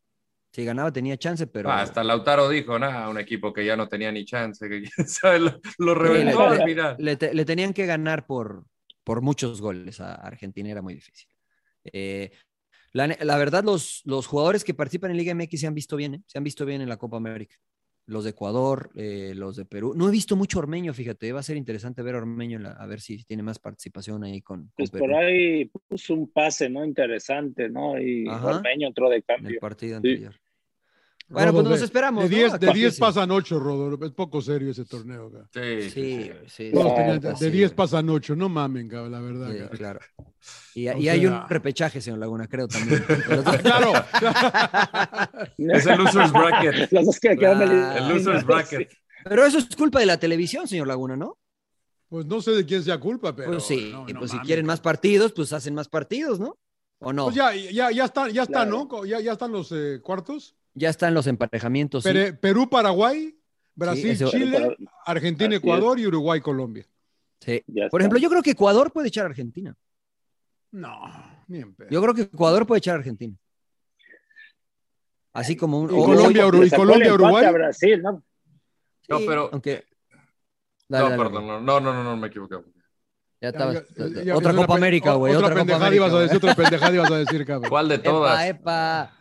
Si 0.52 0.64
ganaba 0.64 0.90
tenía 0.92 1.18
chance, 1.18 1.46
pero... 1.48 1.70
Ah, 1.70 1.82
hasta 1.82 2.02
Lautaro 2.02 2.48
dijo, 2.48 2.78
nada, 2.78 3.10
un 3.10 3.18
equipo 3.18 3.52
que 3.52 3.66
ya 3.66 3.76
no 3.76 3.88
tenía 3.88 4.10
ni 4.12 4.24
chance, 4.24 4.66
que 4.68 4.82
quién 4.82 4.90
sabe, 5.08 5.40
lo, 5.40 5.60
lo 5.78 5.92
Sí, 5.94 5.98
reventó 6.00 6.38
le, 6.38 6.46
al 6.46 6.58
le- 6.58 6.64
final. 6.64 6.96
le 6.98 7.16
te- 7.16 7.34
le 7.34 7.44
tenían 7.44 7.74
que 7.74 7.84
ganar 7.84 8.26
por, 8.26 8.64
por 9.04 9.20
muchos 9.20 9.60
goles 9.60 10.00
a 10.00 10.14
Argentina, 10.14 10.70
era 10.70 10.80
muy 10.80 10.94
difícil. 10.94 11.28
Eh, 11.84 12.30
la, 12.92 13.06
la 13.20 13.36
verdad, 13.38 13.64
los, 13.64 14.02
los 14.04 14.26
jugadores 14.26 14.64
que 14.64 14.74
participan 14.74 15.10
en 15.10 15.16
Liga 15.16 15.32
MX 15.34 15.60
se 15.60 15.66
han 15.66 15.74
visto 15.74 15.96
bien, 15.96 16.14
¿eh? 16.14 16.22
se 16.26 16.38
han 16.38 16.44
visto 16.44 16.64
bien 16.64 16.80
en 16.80 16.88
la 16.88 16.96
Copa 16.96 17.16
América. 17.16 17.56
Los 18.08 18.22
de 18.22 18.30
Ecuador, 18.30 18.90
eh, 18.94 19.32
los 19.34 19.56
de 19.56 19.64
Perú. 19.64 19.92
No 19.96 20.06
he 20.08 20.12
visto 20.12 20.36
mucho 20.36 20.60
Ormeño, 20.60 20.94
fíjate, 20.94 21.32
va 21.32 21.40
a 21.40 21.42
ser 21.42 21.56
interesante 21.56 22.02
ver 22.02 22.14
a 22.14 22.18
Ormeño, 22.18 22.60
la- 22.60 22.70
a 22.70 22.86
ver 22.86 23.00
si 23.00 23.24
tiene 23.24 23.42
más 23.42 23.58
participación 23.58 24.22
ahí 24.22 24.42
con, 24.42 24.60
con 24.60 24.72
Pues 24.76 24.90
Perú 24.92 25.06
por 25.06 25.14
ahí 25.16 25.64
puso 25.88 26.14
un 26.14 26.30
pase, 26.30 26.70
¿no? 26.70 26.84
Interesante, 26.84 27.68
¿no? 27.68 28.00
Y 28.00 28.28
Ajá. 28.28 28.58
Ormeño 28.58 28.86
entró 28.86 29.08
de 29.10 29.16
en 29.16 29.22
el 29.22 29.24
cambio. 29.24 29.60
partido 29.60 30.00
Sí. 30.02 30.24
Bueno, 31.28 31.50
Rodo, 31.50 31.60
pues 31.62 31.70
nos 31.70 31.78
de- 31.80 31.84
esperamos. 31.86 32.24
De 32.24 32.30
¿no? 32.30 32.36
10 32.36 32.52
A 32.54 32.58
de 32.58 32.66
que 32.68 32.72
10 32.74 32.94
sí. 32.94 33.00
pasan 33.00 33.30
8, 33.32 33.58
Rodo. 33.58 34.06
Es 34.06 34.12
poco 34.12 34.40
serio 34.40 34.70
ese 34.70 34.84
torneo. 34.84 35.30
Sí, 35.52 35.90
Sí, 35.90 36.02
de 36.28 36.44
sí, 36.46 36.70
10 36.70 37.50
güey. 37.50 37.68
pasan 37.74 38.08
8. 38.08 38.36
No 38.36 38.48
mamen, 38.48 38.88
cabrón, 38.88 39.10
la 39.12 39.20
verdad. 39.20 39.50
Sí, 39.70 39.76
claro. 39.76 40.00
Y, 40.74 40.82
y 40.88 41.08
hay 41.08 41.26
un 41.26 41.48
repechaje, 41.48 42.00
señor 42.00 42.20
Laguna, 42.20 42.46
creo 42.46 42.68
también. 42.68 43.04
Claro. 43.62 43.92
Es 45.58 45.86
el 45.86 45.98
loser's 45.98 46.32
bracket. 46.32 46.92
Los 46.92 47.06
dos 47.06 47.20
que 47.20 47.36
quedaron 47.36 47.68
Claro. 47.68 47.96
El 48.06 48.08
loser's 48.14 48.44
bracket. 48.44 48.88
Pero 49.24 49.44
eso 49.44 49.58
es 49.58 49.66
culpa 49.76 49.98
de 50.00 50.06
la 50.06 50.18
televisión, 50.18 50.68
señor 50.68 50.86
Laguna, 50.86 51.16
¿no? 51.16 51.38
Pues 52.08 52.24
no 52.26 52.40
sé 52.40 52.52
de 52.52 52.64
quién 52.64 52.84
sea 52.84 52.98
culpa, 52.98 53.34
pero. 53.34 53.50
pues 53.50 53.64
sí, 53.64 53.90
no, 53.92 54.08
y 54.08 54.12
no 54.12 54.20
pues 54.20 54.30
si 54.30 54.38
quieren 54.38 54.64
más 54.64 54.80
partidos, 54.80 55.32
pues 55.32 55.52
hacen 55.52 55.74
más 55.74 55.88
partidos, 55.88 56.38
¿no? 56.38 56.56
¿O 57.00 57.12
no? 57.12 57.24
Pues 57.24 57.34
ya, 57.36 57.52
ya, 57.52 57.90
ya 57.90 58.04
están, 58.04 58.30
ya 58.30 58.42
están, 58.44 58.68
Claro. 58.70 58.88
¿no? 58.90 59.04
Ya, 59.04 59.18
ya 59.20 59.32
están 59.32 59.50
los 59.50 59.72
eh, 59.72 59.98
cuartos. 60.00 60.54
Ya 60.78 60.90
están 60.90 61.14
los 61.14 61.26
emparejamientos. 61.26 62.04
sí. 62.04 62.10
Perú, 62.40 62.68
Paraguay, 62.68 63.34
Brasil, 63.74 64.10
eso- 64.10 64.30
Chile, 64.30 64.76
Argentina, 65.06 65.48
Así 65.48 65.56
es. 65.56 65.62
Ecuador 65.62 65.98
y 65.98 66.06
Uruguay, 66.06 66.40
Colombia. 66.40 66.86
Sí. 67.40 67.64
Por 67.90 68.00
ejemplo, 68.00 68.18
yo 68.18 68.28
creo 68.28 68.42
que 68.42 68.50
Ecuador 68.50 68.92
puede 68.92 69.08
echar 69.08 69.24
a 69.24 69.28
Argentina. 69.30 69.74
No, 70.72 71.00
ni 71.48 71.60
en 71.60 71.74
pedo. 71.74 71.88
Yo 71.90 72.02
creo 72.02 72.14
que 72.14 72.22
Ecuador 72.22 72.66
puede 72.66 72.78
echar 72.78 72.96
a 72.96 72.98
Argentina. 72.98 73.34
Así 75.32 75.56
como 75.56 75.80
un. 75.80 75.86
Y 75.90 75.94
Colombia, 75.94 76.46
o- 76.46 76.48
Uru- 76.48 76.60
Le 76.60 76.66
y 76.66 76.70
sacó 76.70 76.82
Colombia, 76.82 77.14
Uruguay. 77.14 77.52
Brasil, 77.52 78.02
¿no? 78.02 78.22
Pero- 79.08 79.50
Aunque. 79.52 79.84
Dale, 80.88 81.04
No, 81.04 81.10
dale, 81.10 81.22
perdón, 81.22 81.46
no, 81.46 81.60
no, 81.60 81.80
no, 81.80 81.92
no, 81.94 82.04
no 82.04 82.16
me 82.16 82.28
equivoqué. 82.28 82.54
Ya 82.56 82.62
Ya, 83.40 83.48
estabas. 83.48 83.74
ya, 83.96 84.22
ya, 84.24 84.36
otra 84.36 84.54
Copa 84.54 84.66
pe- 84.68 84.72
América, 84.74 85.14
güey. 85.14 85.34
Otra, 85.34 85.46
Otra, 85.48 85.54
Copa 85.54 85.60
pendejada 85.60 85.86
América. 85.88 86.06
ibas 86.06 86.14
a 86.14 86.20
decir, 86.22 86.36
otra 86.36 86.54
pendejada 86.54 86.94
ibas 86.94 87.10
a 87.10 87.18
decir, 87.18 87.44
cabrón. 87.46 87.68
¿Cuál 87.70 87.88
de 87.88 87.98
todas? 87.98 88.44
Epa, 88.44 88.46
epa. 88.48 89.12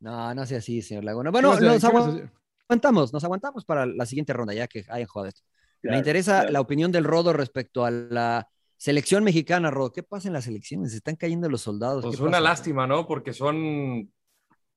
No, 0.00 0.34
no 0.34 0.46
sea 0.46 0.58
así, 0.58 0.82
señor 0.82 1.04
Laguna. 1.04 1.30
¿Qué 1.30 1.32
Bueno, 1.32 1.60
nos 1.60 1.84
aguantamos, 1.84 3.12
nos 3.12 3.24
aguantamos 3.24 3.64
para 3.64 3.86
la 3.86 4.06
siguiente 4.06 4.32
ronda, 4.32 4.54
ya 4.54 4.66
que 4.66 4.84
hayan 4.88 5.06
jugado 5.06 5.28
esto. 5.28 5.42
Me 5.82 5.98
interesa 5.98 6.40
claro. 6.40 6.52
la 6.52 6.60
opinión 6.60 6.92
del 6.92 7.04
Rodo 7.04 7.32
respecto 7.32 7.84
a 7.84 7.90
la 7.90 8.48
selección 8.76 9.22
mexicana, 9.22 9.70
Rodo. 9.70 9.92
¿Qué 9.92 10.02
pasa 10.02 10.28
en 10.28 10.34
las 10.34 10.46
elecciones? 10.46 10.92
Se 10.92 10.96
están 10.96 11.16
cayendo 11.16 11.48
los 11.48 11.62
soldados. 11.62 12.04
Pues 12.04 12.16
¿Qué 12.16 12.22
una 12.22 12.32
pasa? 12.32 12.42
lástima, 12.42 12.86
¿no? 12.86 13.06
Porque 13.06 13.32
son 13.32 14.10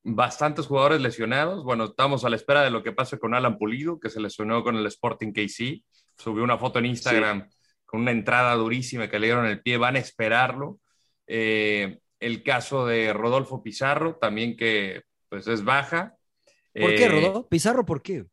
bastantes 0.03 0.67
jugadores 0.67 1.01
lesionados. 1.01 1.63
Bueno, 1.63 1.85
estamos 1.85 2.25
a 2.25 2.29
la 2.29 2.35
espera 2.35 2.61
de 2.61 2.71
lo 2.71 2.83
que 2.83 2.91
pase 2.91 3.19
con 3.19 3.33
Alan 3.33 3.57
Pulido, 3.57 3.99
que 3.99 4.09
se 4.09 4.19
lesionó 4.19 4.63
con 4.63 4.75
el 4.75 4.85
Sporting 4.85 5.31
KC. 5.31 5.83
Subió 6.17 6.43
una 6.43 6.57
foto 6.57 6.79
en 6.79 6.87
Instagram 6.87 7.49
con 7.85 8.01
una 8.01 8.11
entrada 8.11 8.55
durísima 8.55 9.09
que 9.09 9.19
le 9.19 9.27
dieron 9.27 9.45
en 9.45 9.51
el 9.51 9.61
pie. 9.61 9.77
Van 9.77 9.95
a 9.95 9.99
esperarlo. 9.99 10.79
Eh, 11.25 11.99
el 12.19 12.43
caso 12.43 12.85
de 12.85 13.13
Rodolfo 13.13 13.61
Pizarro, 13.63 14.15
también 14.15 14.55
que 14.57 15.03
pues 15.29 15.47
es 15.47 15.63
baja. 15.63 16.15
¿Por 16.73 16.95
qué, 16.95 17.05
Eh, 17.05 17.09
Rodo? 17.09 17.47
Pizarro, 17.47 17.85
¿por 17.85 18.01
qué? 18.01 18.25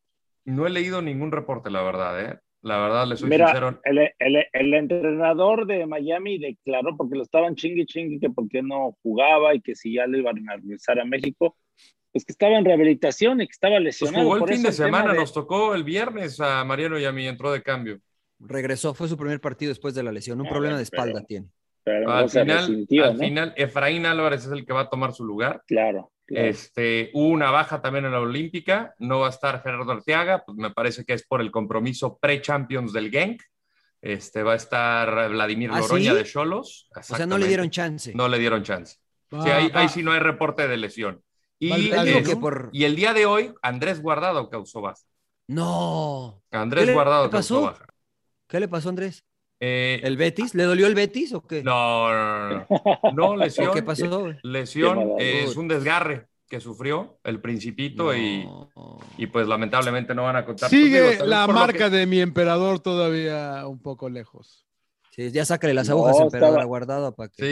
No 0.45 0.67
he 0.67 0.71
leído 0.71 1.01
ningún 1.03 1.33
reporte, 1.33 1.71
la 1.71 1.83
verdad, 1.83 2.21
¿eh? 2.25 2.39
La 2.63 2.79
verdad, 2.79 3.07
le 3.07 3.17
soy 3.17 3.29
Mira, 3.29 3.49
sincero. 3.49 3.81
el, 3.85 3.99
el- 4.19 4.47
el 4.53 4.75
entrenador 4.75 5.67
de 5.67 5.87
Miami 5.87 6.39
declaró 6.39 6.97
porque 6.97 7.17
lo 7.17 7.23
estaban 7.23 7.55
chingui 7.57 7.85
chingui 7.85 8.19
que 8.21 8.31
por 8.31 8.49
qué 8.49 8.63
no 8.63 8.97
jugaba 9.03 9.55
y 9.55 9.61
que 9.61 9.75
si 9.75 9.95
ya 9.95 10.07
lo 10.07 10.17
iban 10.19 10.49
a 10.49 10.57
regresar 10.57 10.99
a 10.99 11.05
México, 11.05 11.57
pues 12.13 12.25
que 12.25 12.33
estaba 12.33 12.57
en 12.57 12.65
rehabilitación 12.65 13.43
y 13.43 13.47
que 13.47 13.53
estaba 13.53 13.75
Pues 13.77 13.85
lesionado. 13.85 14.23
jugó 14.25 14.37
el 14.37 14.41
Por 14.41 14.49
fin 14.53 14.63
de 14.63 14.73
semana, 14.73 15.13
de- 15.13 15.19
nos 15.19 15.33
tocó 15.35 15.75
el 15.75 15.85
viernes 15.85 16.41
a 16.41 16.65
Mariano 16.65 16.99
y 16.99 17.05
a 17.05 17.13
mí, 17.13 17.27
entró 17.27 17.53
de 17.53 17.63
cambio. 17.63 18.01
Regresó, 18.39 18.95
fue 18.95 19.09
su 19.09 19.17
primer 19.19 19.41
partido 19.41 19.69
después 19.71 19.95
de 19.95 20.03
la 20.03 20.13
lesión. 20.13 20.41
Un 20.41 20.49
problema 20.49 20.77
de 20.79 20.83
espalda 20.85 21.15
pero- 21.17 21.27
tiene. 21.27 21.49
Pero 21.85 22.11
Al 22.11 22.29
final, 22.31 22.59
resintió, 22.61 23.05
al 23.05 23.13
¿no? 23.15 23.19
final, 23.21 23.55
Efraín 23.57 24.07
Álvarez 24.07 24.45
es 24.47 24.51
el 24.53 24.65
que 24.67 24.73
va 24.73 24.81
a 24.83 24.89
tomar 24.91 25.13
su 25.13 25.25
lugar. 25.25 25.63
Claro. 25.67 26.11
claro. 26.27 26.49
Este, 26.49 27.11
hubo 27.15 27.29
una 27.29 27.51
baja 27.51 27.81
también 27.83 28.07
en 28.07 28.13
la 28.13 28.21
Olímpica, 28.21 28.95
no 28.99 29.21
va 29.21 29.27
a 29.27 29.31
estar 29.31 29.63
Gerardo 29.63 29.93
Arteaga, 29.93 30.43
pues 30.45 30.57
me 30.59 30.71
parece 30.71 31.05
que 31.05 31.13
es 31.13 31.27
por 31.27 31.41
el 31.41 31.51
compromiso 31.51 32.19
pre-Champions 32.19 32.93
del 32.93 33.11
Genk. 33.11 33.43
Este, 34.01 34.43
va 34.43 34.53
a 34.53 34.57
estar 34.57 35.31
Vladimir 35.31 35.71
¿Ah, 35.73 35.79
Loroña 35.81 36.11
sí? 36.13 36.17
de 36.19 36.25
Cholos. 36.25 36.89
O 36.95 37.03
sea, 37.03 37.25
no 37.27 37.39
le 37.39 37.47
dieron 37.49 37.71
chance. 37.71 38.13
No 38.15 38.29
le 38.29 38.39
dieron 38.39 38.63
chance. 38.63 38.97
Sí, 39.31 39.51
ahí, 39.51 39.89
sí 39.89 40.03
no 40.03 40.13
hay 40.13 40.21
reporte 40.21 40.69
de 40.69 40.77
lesión. 40.77 41.23
Y, 41.59 41.71
Valverde, 41.71 42.05
Digo 42.05 42.19
es- 42.21 42.29
que 42.29 42.37
por... 42.37 42.69
y 42.73 42.85
el 42.85 42.97
día 42.97 43.15
de 43.15 43.25
hoy, 43.27 43.55
Andrés 43.63 44.03
Guardado 44.03 44.51
causó 44.51 44.81
baja. 44.83 45.01
No. 45.49 46.43
Andrés 46.51 46.83
¿Qué 46.83 46.87
le 46.89 46.93
Guardado 46.95 47.31
pasó? 47.31 47.55
causó 47.55 47.63
baja. 47.63 47.87
¿Qué 48.47 48.61
le 48.61 48.69
pasó, 48.69 48.89
Andrés? 48.91 49.25
Eh, 49.61 50.01
¿El 50.03 50.17
Betis? 50.17 50.55
¿Le 50.55 50.65
dolió 50.65 50.87
el 50.87 50.95
Betis 50.95 51.33
o 51.33 51.41
qué? 51.47 51.63
no, 51.63 52.13
no, 52.13 52.49
no, 52.51 52.67
no. 52.69 53.13
No, 53.15 53.37
lesión. 53.37 53.69
¿O 53.71 53.73
qué 53.73 53.83
pasó? 53.83 54.33
Lesión, 54.43 55.17
Qué 55.19 55.41
eh, 55.41 55.45
es 55.45 55.57
un 55.57 55.69
desgarre 55.69 56.27
que 56.49 56.61
sufrió 56.61 57.19
el 57.25 57.41
principito 57.41 58.15
y, 58.15 58.45
No. 58.45 58.99
y 59.17 59.27
pues 59.27 59.47
lamentablemente 59.49 60.15
no 60.15 60.25
van 60.25 60.37
a 60.37 60.45
contar. 60.45 60.69
Sigue 60.71 61.19
la 61.25 61.47
lo 61.47 61.53
marca 61.55 61.89
que- 61.91 61.97
de 61.97 62.07
mi 62.07 62.21
emperador 62.21 62.81
todavía 62.81 63.67
un 63.67 63.81
poco 63.81 64.09
lejos. 64.11 64.67
Sí, 65.11 65.31
ya 65.31 65.45
sácale 65.45 65.73
las 65.75 65.89
No, 65.89 65.95
agujas, 65.95 66.17
emperador, 66.21 66.51
estaba- 66.57 66.65
guardado 66.65 67.15
para 67.15 67.29
que... 67.31 67.45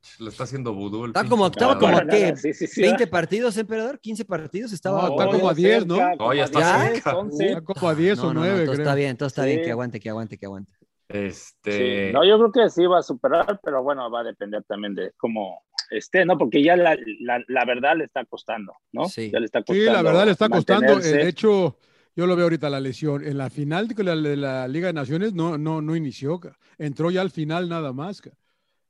Sí, 0.00 0.22
le 0.22 0.28
está 0.28 0.42
haciendo 0.42 0.74
vudú. 0.74 1.04
el 1.04 1.10
Está 1.10 1.24
como, 1.24 1.46
estaba 1.46 1.78
como, 1.78 1.92
Para 2.02 2.06
¿qué? 2.08 2.36
sí, 2.36 2.52
sí, 2.52 2.66
sí, 2.66 2.82
20 2.82 3.06
partidos, 3.06 3.56
emperador, 3.56 4.00
15 4.00 4.24
partidos, 4.24 4.72
estaba... 4.72 5.02
No, 5.02 5.10
está 5.10 5.26
como 5.26 5.48
a 5.48 5.52
ya 5.52 5.56
10, 5.56 5.86
¿no? 5.86 5.94
cerca, 5.94 6.16
como 6.16 6.34
ya 6.34 6.42
a 6.42 6.44
está 6.46 6.80
10, 6.82 6.92
cerca. 6.94 7.16
11. 7.16 7.46
Está 7.46 7.60
como 7.62 7.88
a 7.88 7.94
10 7.94 8.18
No, 8.18 8.22
o 8.24 8.26
no, 8.26 8.34
no, 8.34 8.40
9, 8.40 8.54
todo 8.64 8.72
creo. 8.74 8.82
está 8.82 8.94
bien, 8.96 9.16
todo 9.16 9.26
está 9.28 9.44
bien, 9.44 9.62
que 9.62 9.70
aguante, 9.70 10.00
que 10.00 10.10
aguante, 10.10 10.36
que 10.36 10.46
aguante. 10.46 10.72
Este, 11.08 12.08
Sí. 12.08 12.12
No, 12.12 12.24
yo 12.24 12.36
creo 12.38 12.52
que 12.52 12.70
sí 12.70 12.84
va 12.86 12.98
a 12.98 13.02
superar, 13.02 13.60
pero 13.62 13.82
bueno, 13.82 14.10
va 14.10 14.20
a 14.20 14.24
depender 14.24 14.64
también 14.64 14.94
de 14.94 15.12
cómo 15.16 15.62
esté, 15.90 16.24
¿no? 16.24 16.36
Porque 16.36 16.62
ya 16.62 16.76
la, 16.76 16.96
la, 17.20 17.42
la 17.46 17.64
verdad 17.64 17.96
le 17.96 18.04
está 18.04 18.24
costando, 18.24 18.72
¿no? 18.92 19.04
Sí. 19.08 19.30
Ya 19.30 19.38
le 19.38 19.46
está 19.46 19.60
Sí, 19.60 19.64
costando. 19.66 19.92
la 19.92 20.02
verdad 20.02 20.24
le 20.26 20.32
está 20.32 20.48
costando. 20.48 20.92
mantenerse. 20.94 21.16
De 21.24 21.28
hecho, 21.28 21.78
yo 22.16 22.26
lo 22.26 22.34
veo 22.34 22.46
ahorita 22.46 22.68
la 22.70 22.80
lesión. 22.80 23.24
En 23.24 23.38
la 23.38 23.50
final 23.50 23.86
de 23.88 24.02
la, 24.04 24.16
de 24.16 24.36
la 24.36 24.66
Liga 24.68 24.88
de 24.88 24.92
Naciones 24.94 25.32
no, 25.32 25.58
no, 25.58 25.80
no 25.80 25.94
inició. 25.94 26.40
Entró 26.78 27.10
ya 27.10 27.20
al 27.20 27.30
final 27.30 27.68
nada 27.68 27.92
más. 27.92 28.20
Ya 28.22 28.32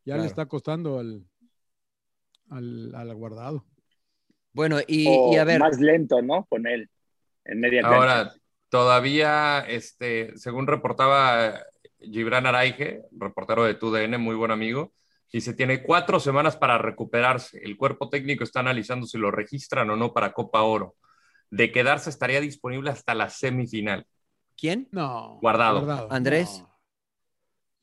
Claro. 0.04 0.22
le 0.22 0.28
está 0.28 0.46
costando 0.46 0.98
al, 1.00 1.24
al, 2.50 2.94
al 2.94 3.14
guardado. 3.14 3.64
Bueno, 4.52 4.78
y, 4.86 5.06
O 5.08 5.32
y 5.34 5.36
a 5.36 5.44
ver, 5.44 5.58
más 5.60 5.78
lento, 5.80 6.22
¿no? 6.22 6.46
Con 6.46 6.66
él 6.66 6.88
en 7.44 7.60
media 7.60 7.82
cancha. 7.82 7.96
Ahora, 7.96 8.32
todavía, 8.70 9.60
este, 9.68 10.36
según 10.38 10.66
reportaba 10.66 11.60
Gibran 12.00 12.46
Araige, 12.46 13.02
reportero 13.12 13.64
de 13.64 13.74
TUDN, 13.74 14.18
muy 14.18 14.34
buen 14.36 14.50
amigo, 14.50 14.92
dice, 15.32 15.54
tiene 15.54 15.82
cuatro 15.82 16.20
semanas 16.20 16.56
para 16.56 16.78
recuperarse. 16.78 17.58
El 17.62 17.76
cuerpo 17.76 18.08
técnico 18.08 18.44
está 18.44 18.60
analizando 18.60 19.06
si 19.06 19.18
lo 19.18 19.30
registran 19.30 19.88
o 19.90 19.96
no 19.96 20.12
para 20.12 20.32
Copa 20.32 20.62
Oro. 20.62 20.94
De 21.50 21.70
quedarse 21.72 22.10
estaría 22.10 22.40
disponible 22.40 22.90
hasta 22.90 23.14
la 23.14 23.28
semifinal. 23.30 24.06
¿quién? 24.58 24.88
No. 24.90 25.38
Guardado. 25.40 26.08
Andrés. 26.10 26.60
no. 26.62 26.76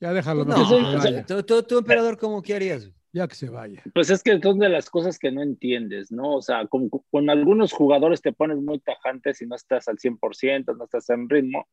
Ya 0.00 0.12
déjalo. 0.12 0.44
No, 0.44 0.54
que 0.56 0.64
se 1.00 1.08
vaya. 1.08 1.26
tú, 1.26 1.42
tú- 1.42 1.62
tú, 1.62 1.78
emperador, 1.78 2.18
¿cómo 2.18 2.42
qué 2.42 2.54
harías? 2.56 2.90
Ya 3.12 3.28
que 3.28 3.36
se 3.36 3.48
vaya. 3.48 3.80
Pues 3.94 4.10
es 4.10 4.22
que 4.24 4.40
son 4.40 4.58
de 4.58 4.68
las 4.68 4.90
cosas 4.90 5.18
que 5.20 5.30
no 5.30 5.40
entiendes, 5.40 6.10
¿no? 6.10 6.34
O 6.34 6.42
sea, 6.42 6.66
con, 6.66 6.88
con 6.88 7.30
algunos 7.30 7.72
jugadores 7.72 8.20
te 8.20 8.32
pones 8.32 8.58
muy 8.58 8.80
tajante 8.80 9.32
si 9.34 9.46
no 9.46 9.54
estás 9.54 9.86
al 9.86 9.98
100%, 9.98 10.76
no 10.76 10.84
estás 10.84 11.08
en 11.10 11.28
ritmo. 11.28 11.68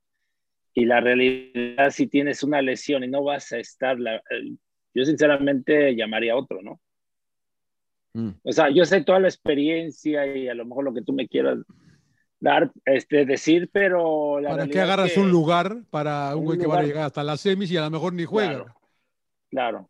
Y 0.73 0.85
la 0.85 1.01
realidad, 1.01 1.89
si 1.91 2.07
tienes 2.07 2.43
una 2.43 2.61
lesión 2.61 3.03
y 3.03 3.07
no 3.07 3.23
vas 3.23 3.51
a 3.51 3.57
estar, 3.59 3.99
la- 3.99 4.21
yo 4.93 5.05
sinceramente 5.05 5.95
llamaría 5.95 6.33
a 6.33 6.37
otro, 6.37 6.61
¿no? 6.61 6.79
Mm. 8.13 8.31
O 8.43 8.51
sea, 8.51 8.69
yo 8.69 8.83
sé 8.85 9.03
toda 9.03 9.19
la 9.19 9.27
experiencia 9.27 10.25
y 10.35 10.47
a 10.49 10.53
lo 10.53 10.65
mejor 10.65 10.83
lo 10.85 10.93
que 10.93 11.01
tú 11.01 11.13
me 11.13 11.27
quieras 11.27 11.59
dar, 12.39 12.71
este, 12.85 13.25
decir, 13.25 13.69
pero 13.71 14.39
la 14.39 14.49
¿Para 14.51 14.67
qué 14.67 14.79
agarras 14.81 15.13
que- 15.13 15.19
un 15.19 15.29
lugar 15.31 15.83
para 15.89 16.35
un 16.35 16.43
güey 16.45 16.57
que 16.59 16.67
va 16.67 16.79
a 16.79 16.83
llegar 16.83 17.03
hasta 17.05 17.23
las 17.23 17.39
semis 17.41 17.71
y 17.71 17.77
a 17.77 17.81
lo 17.81 17.89
mejor 17.91 18.13
ni 18.13 18.25
juega? 18.25 18.49
Claro. 18.51 18.65
Claro. 19.49 19.89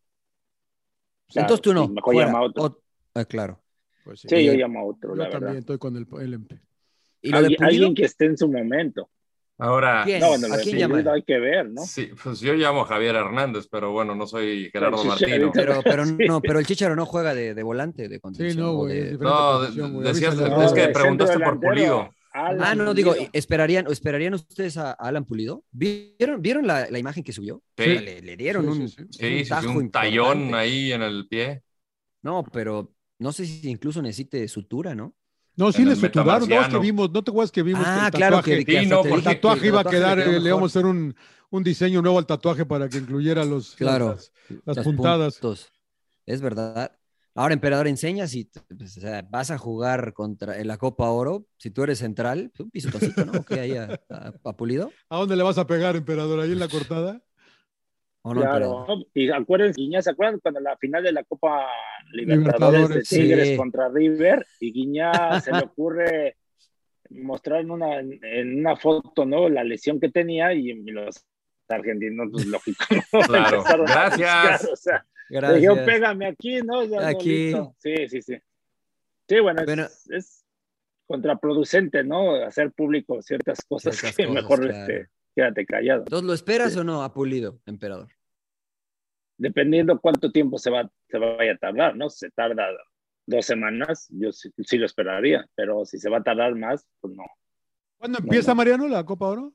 Claro, 1.30 1.46
Entonces 1.46 1.62
tú 1.62 1.74
no. 1.74 1.86
sí, 1.86 1.94
mejor 1.94 2.14
fuera. 2.14 2.28
llama 2.28 2.40
a 2.40 2.44
otro. 2.44 2.64
O- 2.64 2.82
ah, 3.16 3.26
claro. 3.26 3.60
Pues 4.04 4.20
sí. 4.20 4.28
Sí, 4.30 4.46
yo 4.46 4.54
llamo 4.54 4.80
a 4.80 4.84
otro, 4.84 5.12
Yo 5.12 5.16
la 5.16 5.30
también 5.30 5.42
verdad. 5.54 5.60
estoy 5.60 5.78
con 5.78 5.96
el, 5.96 6.08
el 6.20 6.34
MP. 6.34 6.60
¿Y 7.22 7.30
lo 7.30 7.38
de 7.42 7.44
Pulido? 7.50 7.66
alguien 7.66 7.96
que 7.96 8.04
esté 8.06 8.26
en 8.26 8.38
su 8.38 8.50
momento. 8.50 9.10
Ahora, 9.64 10.02
¿Quién? 10.04 10.20
No, 10.22 10.32
hay 11.12 11.22
que 11.24 11.38
ver, 11.40 11.70
¿no? 11.70 11.86
sí, 11.86 12.10
pues 12.24 12.40
yo 12.40 12.54
llamo 12.56 12.82
a 12.82 12.86
Javier 12.86 13.16
Hernández, 13.16 13.68
pero 13.70 13.92
bueno, 13.92 14.16
no 14.16 14.26
soy 14.26 14.72
Gerardo 14.72 15.04
Martino. 15.04 15.52
Pero, 15.54 15.82
pero 15.84 16.04
Sí. 16.06 16.16
no, 16.28 16.42
pero 16.42 16.58
el 16.58 16.66
Chicharo 16.66 16.96
no 16.96 17.06
juega 17.06 17.36
de, 17.36 17.54
de 17.54 17.62
volante, 17.62 18.10
de 18.10 18.20
contención. 18.20 18.52
Sí, 18.54 18.58
no, 18.60 18.74
güey. 18.74 19.00
de- 19.12 19.18
No, 19.20 19.60
decías-. 20.02 20.36
No, 20.36 20.64
es 20.64 20.74
que 20.74 20.88
preguntaste 20.88 21.40
por 21.40 21.60
Pulido. 21.60 22.10
Alan 22.34 22.62
Ah, 22.64 22.74
no, 22.74 22.94
digo. 22.96 23.14
¿esperarían, 23.34 23.86
esperarían 23.92 24.34
ustedes 24.34 24.78
a 24.78 24.94
Alan 24.94 25.26
Pulido? 25.26 25.64
¿Vieron, 25.72 26.42
¿vieron 26.42 26.66
la, 26.66 26.90
la 26.90 26.98
imagen 26.98 27.24
que 27.24 27.32
subió? 27.34 27.62
Sí. 27.78 27.84
O 27.84 27.86
sea, 27.94 28.02
le, 28.02 28.22
le 28.22 28.38
dieron 28.38 28.64
Sí, 28.64 28.70
un, 28.82 28.88
sí, 28.90 28.96
sí. 28.98 29.04
Sí, 29.12 29.20
sí, 29.40 29.44
sí, 29.44 29.50
tajo 29.50 29.70
un 29.78 29.92
tallón 29.92 30.26
importante. 30.44 30.56
ahí 30.58 30.92
en 30.94 31.02
el 31.04 31.28
pie. 31.28 31.62
No, 32.24 32.44
pero 32.52 32.94
no 33.20 33.32
sé 33.32 33.46
si 33.46 33.70
incluso 33.70 34.02
necesite 34.02 34.48
sutura, 34.48 34.96
¿no? 34.96 35.14
No, 35.56 35.72
sí 35.72 35.84
le 35.86 35.96
suturaron. 35.96 36.48
No, 36.50 36.62
es 36.62 36.68
que 36.70 36.80
vimos, 36.80 37.12
no 37.12 37.24
te 37.24 37.32
acuerdas 37.32 37.52
que 37.52 37.62
vimos 37.64 37.84
Ah, 37.86 38.08
que 38.12 38.18
el 38.18 38.20
claro 38.22 38.38
tatuaje, 38.38 38.58
que, 38.60 38.66
que 38.66 38.72
Sí, 38.72 38.78
hasta 38.78 38.90
no, 38.96 39.02
porque 39.02 39.16
el 39.16 39.24
tatuaje 39.24 39.68
iba 39.68 39.82
a 39.82 39.84
quedar, 39.84 40.18
le 40.18 40.38
eh, 40.38 40.40
íbamos 40.40 40.76
a 40.76 40.80
hacer 40.80 40.86
un, 40.86 41.16
un 41.50 41.64
diseño 41.64 42.02
nuevo 42.02 42.18
al 42.18 42.26
tatuaje 42.26 42.66
para 42.66 42.88
que 42.90 42.98
incluyera 42.98 43.44
los, 43.46 43.76
Claro. 43.76 44.10
las, 44.16 44.32
las 44.66 44.80
puntadas. 44.80 45.38
puntos. 45.40 45.72
Es 46.26 46.42
verdad. 46.42 46.92
Ahora, 47.34 47.54
emperador, 47.54 47.88
enseña 47.88 48.28
si 48.28 48.50
pues, 48.78 48.98
o 48.98 49.02
sea, 49.02 49.26
vas 49.30 49.52
a 49.52 49.58
jugar 49.58 50.14
contra 50.14 50.60
en 50.60 50.68
la 50.68 50.78
Copa 50.78 51.10
Oro, 51.10 51.46
si 51.58 51.70
tú 51.72 51.84
eres 51.84 52.00
central, 52.00 52.52
pues, 52.56 52.66
un 52.66 52.72
pisotoncito, 52.72 53.26
¿no? 53.26 53.44
Que 53.44 53.60
ahí 53.62 53.78
a, 53.78 54.00
a- 54.10 54.34
a 54.44 54.54
Pulido. 54.58 54.92
¿A 55.10 55.18
dónde 55.18 55.36
le 55.38 55.44
vas 55.44 55.58
a 55.58 55.66
pegar, 55.66 55.96
emperador? 55.96 56.40
¿Ahí 56.42 56.52
en 56.52 56.60
la 56.60 56.68
cortada? 56.68 57.22
¿O 58.24 58.34
no, 58.34 58.42
Claro, 58.42 58.86
y 59.14 59.32
acuérdense, 59.32 59.82
Guiñá, 59.82 60.02
¿se 60.02 60.12
acuerdan 60.12 60.40
cuando 60.40 60.60
la 60.60 60.78
final 60.78 61.04
de 61.04 61.12
la 61.12 61.24
Copa 61.24 61.68
Libertadores, 62.12 62.82
Libertadores, 62.82 63.10
de 63.10 63.18
Tigres 63.18 63.48
sí. 63.50 63.58
contra 63.58 63.90
River 63.90 64.46
y 64.60 64.72
Guiñá 64.72 65.42
se 65.42 65.52
le 65.52 65.60
ocurre 65.60 66.38
mostrar 67.10 67.62
en 67.62 67.72
una, 67.72 68.00
en 68.00 68.60
una 68.60 68.76
foto, 68.76 69.26
¿no? 69.26 69.50
La 69.50 69.64
lesión 69.64 70.00
que 70.00 70.10
tenía 70.10 70.54
y 70.54 70.74
los 70.92 71.26
argentinos, 71.68 72.30
pues 72.32 72.46
lógico, 72.46 72.86
¿no? 72.90 73.20
Claro. 73.28 73.64
Gracias. 73.64 74.62
buscar, 74.62 74.74
o 74.74 74.76
sea, 74.76 75.06
le 75.30 75.38
Gracias. 75.38 75.62
dijeron, 75.62 75.86
pégame 75.86 76.28
aquí, 76.28 76.62
¿no? 76.62 76.84
Ya, 76.84 77.08
Aquí. 77.08 77.54
Sí, 77.80 78.08
sí, 78.08 78.22
sí. 78.22 78.38
Sí, 79.28 79.40
bueno, 79.40 79.62
es, 79.64 80.46
contraproducente, 81.08 82.04
¿no? 82.04 82.36
Hacer 82.36 82.72
público 82.72 83.22
ciertas 83.22 83.62
cosas 83.62 83.96
Ciertas 83.96 84.16
que 84.16 84.28
cosas, 84.28 84.44
mejor 84.44 84.60
claro. 84.62 84.78
este, 84.78 85.10
quédate 85.36 85.66
callado. 85.66 86.02
Entonces, 86.02 86.28
¿lo 86.28 86.34
esperas 86.34 86.74
Sí. 86.74 86.80
o 86.80 86.84
no 86.84 87.04
a 87.04 87.14
Pulido, 87.14 87.60
emperador? 87.66 88.10
dependiendo 89.38 90.00
cuánto 90.00 90.32
tiempo 90.32 90.60
se 90.60 90.70
va 90.70 90.88
se 91.10 91.18
vaya 91.18 91.54
a 91.54 91.58
tardar, 91.58 91.96
¿no? 91.96 92.10
Si 92.12 92.20
se 92.20 92.30
tarda 92.32 92.68
dos 93.26 93.44
semanas, 93.46 94.08
yo 94.12 94.32
sí, 94.32 94.52
sí 94.64 94.78
lo 94.78 94.86
esperaría, 94.86 95.50
pero 95.56 95.84
si 95.84 95.98
se 95.98 96.10
va 96.10 96.18
a 96.20 96.24
tardar 96.24 96.56
más, 96.56 96.88
pues 97.00 97.14
no. 97.16 97.24
¿Cuándo 97.98 98.20
empieza, 98.20 98.52
no. 98.52 98.56
Mariano, 98.56 98.88
la 98.88 99.04
Copa 99.04 99.28
Oro? 99.28 99.54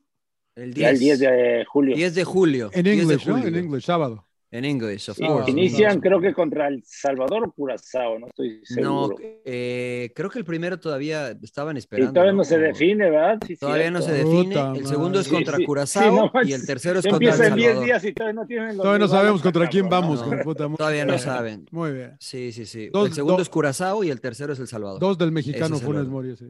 El 0.57 0.75
10, 0.75 0.77
Ya 0.83 0.91
el 0.91 0.99
10 0.99 1.19
de 1.21 1.65
julio. 1.69 1.95
10 1.97 2.15
de 2.15 2.25
julio. 2.25 2.71
En 2.73 2.83
10 2.83 2.97
de 2.97 3.03
English, 3.15 3.27
¿no? 3.29 3.39
En 3.39 3.55
English, 3.55 3.85
sábado. 3.85 4.27
En 4.57 4.65
English, 4.65 5.11
of 5.11 5.19
Y- 5.21 5.27
course. 5.27 5.51
Inician, 5.51 5.97
no. 5.97 6.01
creo 6.01 6.21
que 6.21 6.33
contra 6.33 6.69
El 6.69 6.83
Salvador 6.85 7.45
o 7.49 7.53
Curazao, 7.53 8.19
no 8.19 8.29
estoy 8.29 8.63
No, 8.81 9.09
seguro. 9.09 9.17
eh, 9.45 10.13
creo 10.15 10.31
que 10.31 10.39
el 10.39 10.45
primero 10.45 10.81
todavía 10.81 11.31
estaban 11.43 11.77
y 11.77 11.81
esperando. 11.81 12.13
todavía 12.13 12.33
no 12.33 12.45
se 12.45 12.59
define, 12.59 13.11
¿verdad? 13.11 13.39
Sí, 13.47 13.57
Todavía 13.57 13.91
no 13.91 14.01
se 14.01 14.13
cierto. 14.15 14.31
define. 14.31 14.55
Puta 14.55 14.73
El 14.79 14.87
segundo 14.87 15.21
es 15.21 15.29
contra 15.29 15.57
Sí, 15.57 15.63
sí. 15.63 15.67
Curazao 15.67 16.03
Sí, 16.03 16.31
no 16.35 16.43
y 16.49 16.53
el 16.55 16.67
tercero 16.67 16.99
es 17.01 17.07
contra 17.07 17.19
El 17.29 17.35
Empieza 17.35 17.47
en 17.49 17.55
10 17.57 17.67
Salvador. 17.69 17.85
días 17.87 18.05
y 18.05 18.13
todavía 18.15 18.33
no 18.41 18.47
tienen 18.47 18.67
los 18.69 18.77
Todavía 18.79 18.99
no 18.99 19.09
sabemos 19.09 19.43
contra 19.43 19.69
quién 19.69 19.89
vamos. 19.89 20.27
no. 20.27 20.43
puta. 20.43 20.69
Todavía 20.77 21.05
no 21.05 21.19
saben. 21.19 21.67
Muy 21.71 21.93
bien. 21.93 22.17
Sí, 22.19 22.51
sí, 22.53 22.65
sí. 22.67 22.89
Dos- 22.93 23.09
el 23.09 23.15
segundo 23.15 23.35
dos- 23.35 23.43
es 23.43 23.49
Curazao 23.51 24.03
y 24.05 24.11
el 24.11 24.21
tercero 24.21 24.53
es 24.53 24.59
El 24.59 24.69
Salvador. 24.69 25.01
Dos 25.01 25.19
del 25.19 25.33
mexicano 25.33 25.79
Funes. 25.79 26.07
Mori. 26.07 26.35
sí. 26.37 26.47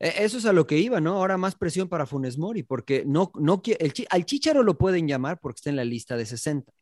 Eh, 0.00 0.12
Eso 0.18 0.38
es 0.38 0.46
a 0.46 0.52
lo 0.52 0.64
que 0.66 0.78
iba, 0.78 1.00
¿no? 1.00 1.14
Ahora 1.14 1.36
más 1.38 1.56
presión 1.56 1.88
para 1.88 2.06
Funes 2.06 2.38
Mori, 2.38 2.62
porque 2.62 3.02
no, 3.04 3.32
no 3.34 3.60
el, 3.66 3.92
al 4.10 4.24
Chicharo 4.24 4.62
lo 4.62 4.78
pueden 4.78 5.08
llamar 5.08 5.40
porque 5.40 5.56
está 5.58 5.70
en 5.70 5.76
la 5.76 5.84
lista 5.84 6.16
de 6.16 6.24
60, 6.24 6.72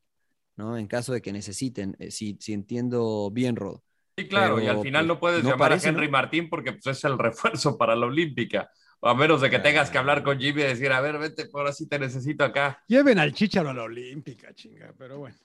¿no? 0.57 0.76
En 0.78 0.86
caso 0.88 1.12
de 1.12 1.22
que 1.22 1.32
necesiten, 1.32 1.96
eh, 1.98 2.11
si, 2.11 2.36
si 2.40 2.52
entiendo 2.52 3.30
bien, 3.32 3.57
Rod. 3.57 3.80
Sí, 4.18 4.28
claro, 4.28 4.61
y 4.61 4.66
al 4.66 4.78
final 4.80 5.07
pues, 5.07 5.07
no 5.07 5.20
puedes 5.20 5.44
no 5.44 5.48
llamar 5.48 5.59
parece, 5.59 5.88
a 5.88 5.90
Henry 5.90 6.09
¿no? 6.09 6.11
Martín 6.11 6.48
porque 6.48 6.72
pues, 6.72 6.86
es 6.98 7.04
el 7.04 7.18
refuerzo 7.18 7.76
para 7.76 7.94
la 7.96 8.07
Olímpica. 8.07 8.70
O 9.00 9.09
a 9.09 9.14
menos 9.14 9.40
de 9.42 9.50
que 9.50 9.59
tengas 9.59 9.90
que 9.90 9.98
hablar 9.98 10.22
con 10.22 10.38
Jimmy 10.38 10.62
y 10.62 10.64
decir, 10.64 10.90
a 10.92 11.00
ver, 11.02 11.18
vete, 11.18 11.48
ahora 11.52 11.72
sí 11.72 11.86
te 11.88 11.98
necesito 11.98 12.44
acá. 12.44 12.82
Lleven 12.88 13.20
al 13.20 13.32
Chicharo 13.32 13.70
a 13.70 13.74
la 13.74 13.84
Olímpica, 13.84 14.52
chinga, 14.52 14.92
pero 14.98 15.18
bueno. 15.20 15.36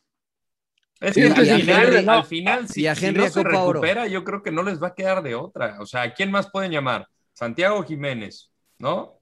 Es 0.99 1.17
que 1.17 1.25
y 1.25 1.49
al 1.49 1.63
final, 1.63 1.69
Henry, 1.85 2.05
al 2.07 2.23
no. 2.23 2.23
final, 2.23 2.67
si, 2.69 2.81
Y 2.81 2.87
a 2.87 2.93
si 2.93 3.05
Henry 3.05 3.23
no 3.23 3.29
se 3.29 3.43
Copa 3.43 3.63
Oro. 3.63 3.81
recupera, 3.81 4.07
yo 4.07 4.23
creo 4.23 4.43
que 4.43 4.51
no 4.51 4.63
les 4.63 4.81
va 4.81 4.89
a 4.89 4.95
quedar 4.95 5.23
de 5.23 5.35
otra. 5.35 5.77
O 5.81 5.85
sea, 5.85 6.03
¿a 6.03 6.13
quién 6.13 6.31
más 6.31 6.49
pueden 6.51 6.71
llamar? 6.71 7.07
Santiago 7.33 7.83
Jiménez, 7.83 8.51
¿no? 8.77 9.19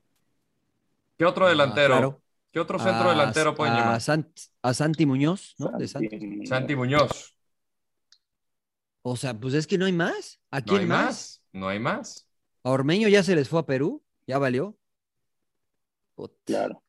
¿Qué 1.17 1.25
otro 1.25 1.47
Ah, 1.47 1.49
delantero? 1.49 1.85
claro. 1.85 2.21
¿Qué 2.51 2.59
otro 2.59 2.79
centro 2.79 3.09
A- 3.09 3.11
delantero 3.11 3.53
pueden 3.55 3.73
a, 3.75 3.79
llamar? 3.79 3.99
Sant- 3.99 4.49
a 4.61 4.73
Santi 4.73 5.05
Muñoz, 5.05 5.55
¿no? 5.59 5.71
De 5.77 5.87
Santi. 5.87 6.45
Santi 6.47 6.75
Muñoz. 6.75 7.35
O 9.01 9.15
sea, 9.15 9.33
pues 9.39 9.53
es 9.53 9.67
que 9.67 9.77
no 9.77 9.85
hay 9.85 9.93
más. 9.93 10.39
¿A 10.51 10.59
No 10.61 10.75
hay 10.75 10.85
más? 10.85 11.05
más. 11.05 11.43
No 11.53 11.67
hay 11.67 11.79
más. 11.79 12.27
A 12.63 12.71
Ormeño 12.71 13.07
ya 13.07 13.23
se 13.23 13.35
les 13.35 13.47
fue 13.49 13.59
a 13.59 13.65
Perú, 13.65 14.03
ya 14.27 14.37
valió. 14.37 14.77
Put- 16.15 16.33
Claro. 16.45 16.83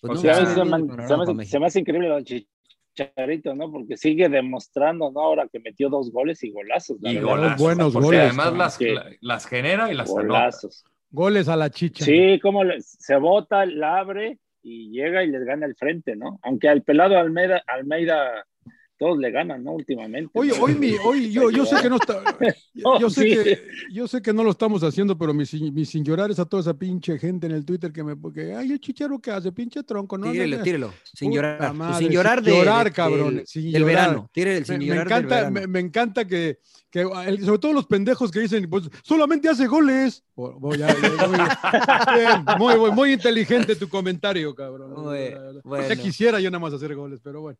pues 0.00 0.18
O 0.18 0.22
sea, 0.22 0.34
se, 0.36 0.42
me, 0.42 0.54
se 0.54 0.64
me 0.64 0.76
hace, 1.04 1.34
México. 1.34 1.44
se 1.50 1.58
me 1.58 1.66
hace 1.66 1.80
increíble 1.80 2.08
lo 2.08 2.16
de 2.22 2.46
Chicharito, 2.94 3.54
¿no? 3.54 3.70
Porque 3.72 3.96
sigue 3.96 4.28
demostrando, 4.28 5.10
¿no? 5.10 5.20
Ahora 5.20 5.48
que 5.48 5.58
metió 5.60 5.88
dos 5.88 6.12
goles 6.12 6.42
y 6.44 6.50
golazos. 6.52 6.98
la 7.00 7.10
Y 7.10 7.14
verdad. 7.16 7.28
golazos. 7.30 7.60
buenos 7.60 7.92
porque 7.92 8.06
goles, 8.06 8.20
además 8.20 8.52
las, 8.56 8.78
las 9.20 9.46
genera 9.46 9.90
y 9.90 9.94
las 9.96 10.08
anota. 10.10 10.22
Golazos. 10.26 10.84
Goles 11.10 11.48
a 11.48 11.56
la 11.56 11.70
Chicha. 11.70 12.04
Sí, 12.04 12.38
como 12.40 12.62
le- 12.64 12.80
se 12.80 13.16
bota, 13.16 13.66
la 13.66 13.98
abre 13.98 14.38
y 14.64 14.90
llega 14.90 15.22
y 15.22 15.30
les 15.30 15.44
gana 15.44 15.66
el 15.66 15.76
frente, 15.76 16.16
¿no? 16.16 16.40
Aunque 16.42 16.68
al 16.68 16.82
pelado 16.82 17.18
Almeida, 17.18 17.62
Almeida 17.66 18.46
todos 18.98 19.18
le 19.18 19.30
ganan, 19.30 19.64
¿no? 19.64 19.72
Últimamente. 19.72 20.30
Hoy, 20.34 20.48
¿no? 20.48 20.62
hoy, 20.62 20.74
mi, 20.74 20.92
hoy 21.04 21.32
yo, 21.32 21.50
yo 21.50 21.66
sé 21.66 21.76
que 21.82 21.90
no 21.90 21.96
está, 21.96 22.22
yo, 22.72 22.98
yo 23.00 23.10
sé 23.10 23.22
Sí. 23.22 23.28
que, 23.42 23.62
yo 23.92 24.06
sé 24.06 24.22
que 24.22 24.32
no 24.32 24.44
lo 24.44 24.50
estamos 24.52 24.82
haciendo, 24.84 25.18
pero 25.18 25.34
mi, 25.34 25.44
sin- 25.46 25.74
mi 25.74 25.84
sin 25.84 26.04
llorar 26.04 26.30
es 26.30 26.38
a 26.38 26.44
toda 26.44 26.60
esa 26.60 26.74
pinche 26.74 27.18
gente 27.18 27.46
en 27.46 27.52
el 27.52 27.64
Twitter 27.64 27.92
que 27.92 28.04
me, 28.04 28.16
porque, 28.16 28.54
ay, 28.54 28.70
el 28.72 28.80
chicharo 28.80 29.18
que 29.18 29.30
hace, 29.32 29.50
pinche 29.52 29.82
tronco, 29.82 30.16
no. 30.16 30.30
Tírelo, 30.30 30.62
tírelo, 30.62 30.92
sin 31.12 31.32
llorar. 31.32 31.74
Madre, 31.74 32.04
sin 32.04 32.12
llorar 32.12 32.38
sin 32.38 32.44
de, 32.44 32.58
llorar, 32.58 32.84
de- 32.86 32.92
cabrón, 32.92 33.42
sin 33.46 33.70
llorar. 33.72 33.86
verano. 33.86 34.30
Tírele 34.32 34.58
el 34.58 34.64
sin 34.66 34.74
Me, 34.74 34.78
me 34.80 34.86
llorar 34.86 35.04
del 35.08 35.16
encanta, 35.16 35.34
verano. 35.36 35.60
me, 35.60 35.66
me 35.66 35.80
encanta 35.80 36.24
que, 36.26 36.58
que 36.90 37.00
el- 37.26 37.44
sobre 37.44 37.58
todo 37.58 37.72
los 37.72 37.86
pendejos 37.86 38.30
que 38.30 38.40
dicen, 38.40 38.68
pues 38.70 38.88
solamente 39.02 39.48
hace 39.48 39.66
goles. 39.66 40.22
Ya- 40.78 40.88
ya- 40.88 42.44
muy, 42.56 42.58
muy, 42.58 42.76
muy, 42.78 42.90
muy 42.92 43.12
inteligente 43.12 43.74
tu 43.76 43.88
comentario, 43.88 44.54
cabrón. 44.54 44.92
Bueno. 45.64 45.88
Ya 45.88 45.96
quisiera 45.96 46.38
yo 46.40 46.50
nada 46.50 46.60
más 46.60 46.72
hacer 46.72 46.94
goles, 46.94 47.20
pero 47.22 47.40
bueno. 47.40 47.58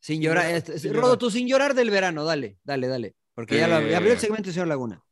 Sin 0.00 0.20
llorar. 0.22 0.44
llorar, 0.44 0.56
este, 0.56 0.78
sin 0.78 0.92
Rodo, 0.94 1.02
llorar. 1.02 1.18
tú 1.18 1.30
sin 1.30 1.46
llorar 1.46 1.74
del 1.74 1.90
verano, 1.90 2.24
dale, 2.24 2.56
dale, 2.64 2.88
dale. 2.88 3.14
Porque 3.34 3.58
ya, 3.58 3.68
lo- 3.68 3.80
ya 3.86 3.98
abrió 3.98 4.12
el 4.12 4.18
Eh. 4.18 4.20
segmento, 4.20 4.50
señor 4.50 4.68
Laguna. 4.68 5.02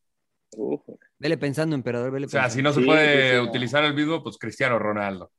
Uf, 0.57 0.81
Vele 1.19 1.37
pensando, 1.37 1.75
emperador, 1.75 2.11
vele 2.13 2.27
O 2.27 2.29
sea, 2.29 2.43
pensando. 2.43 2.55
si 2.57 2.63
no 2.63 2.73
se 2.73 2.81
Sí, 2.81 2.87
puede 2.87 3.31
sí, 3.33 3.37
no. 3.37 3.43
utilizar 3.51 3.85
el 3.85 3.95
mismo, 3.95 4.23
pues 4.23 4.39
Cristiano 4.39 4.79
Ronaldo. 4.79 5.31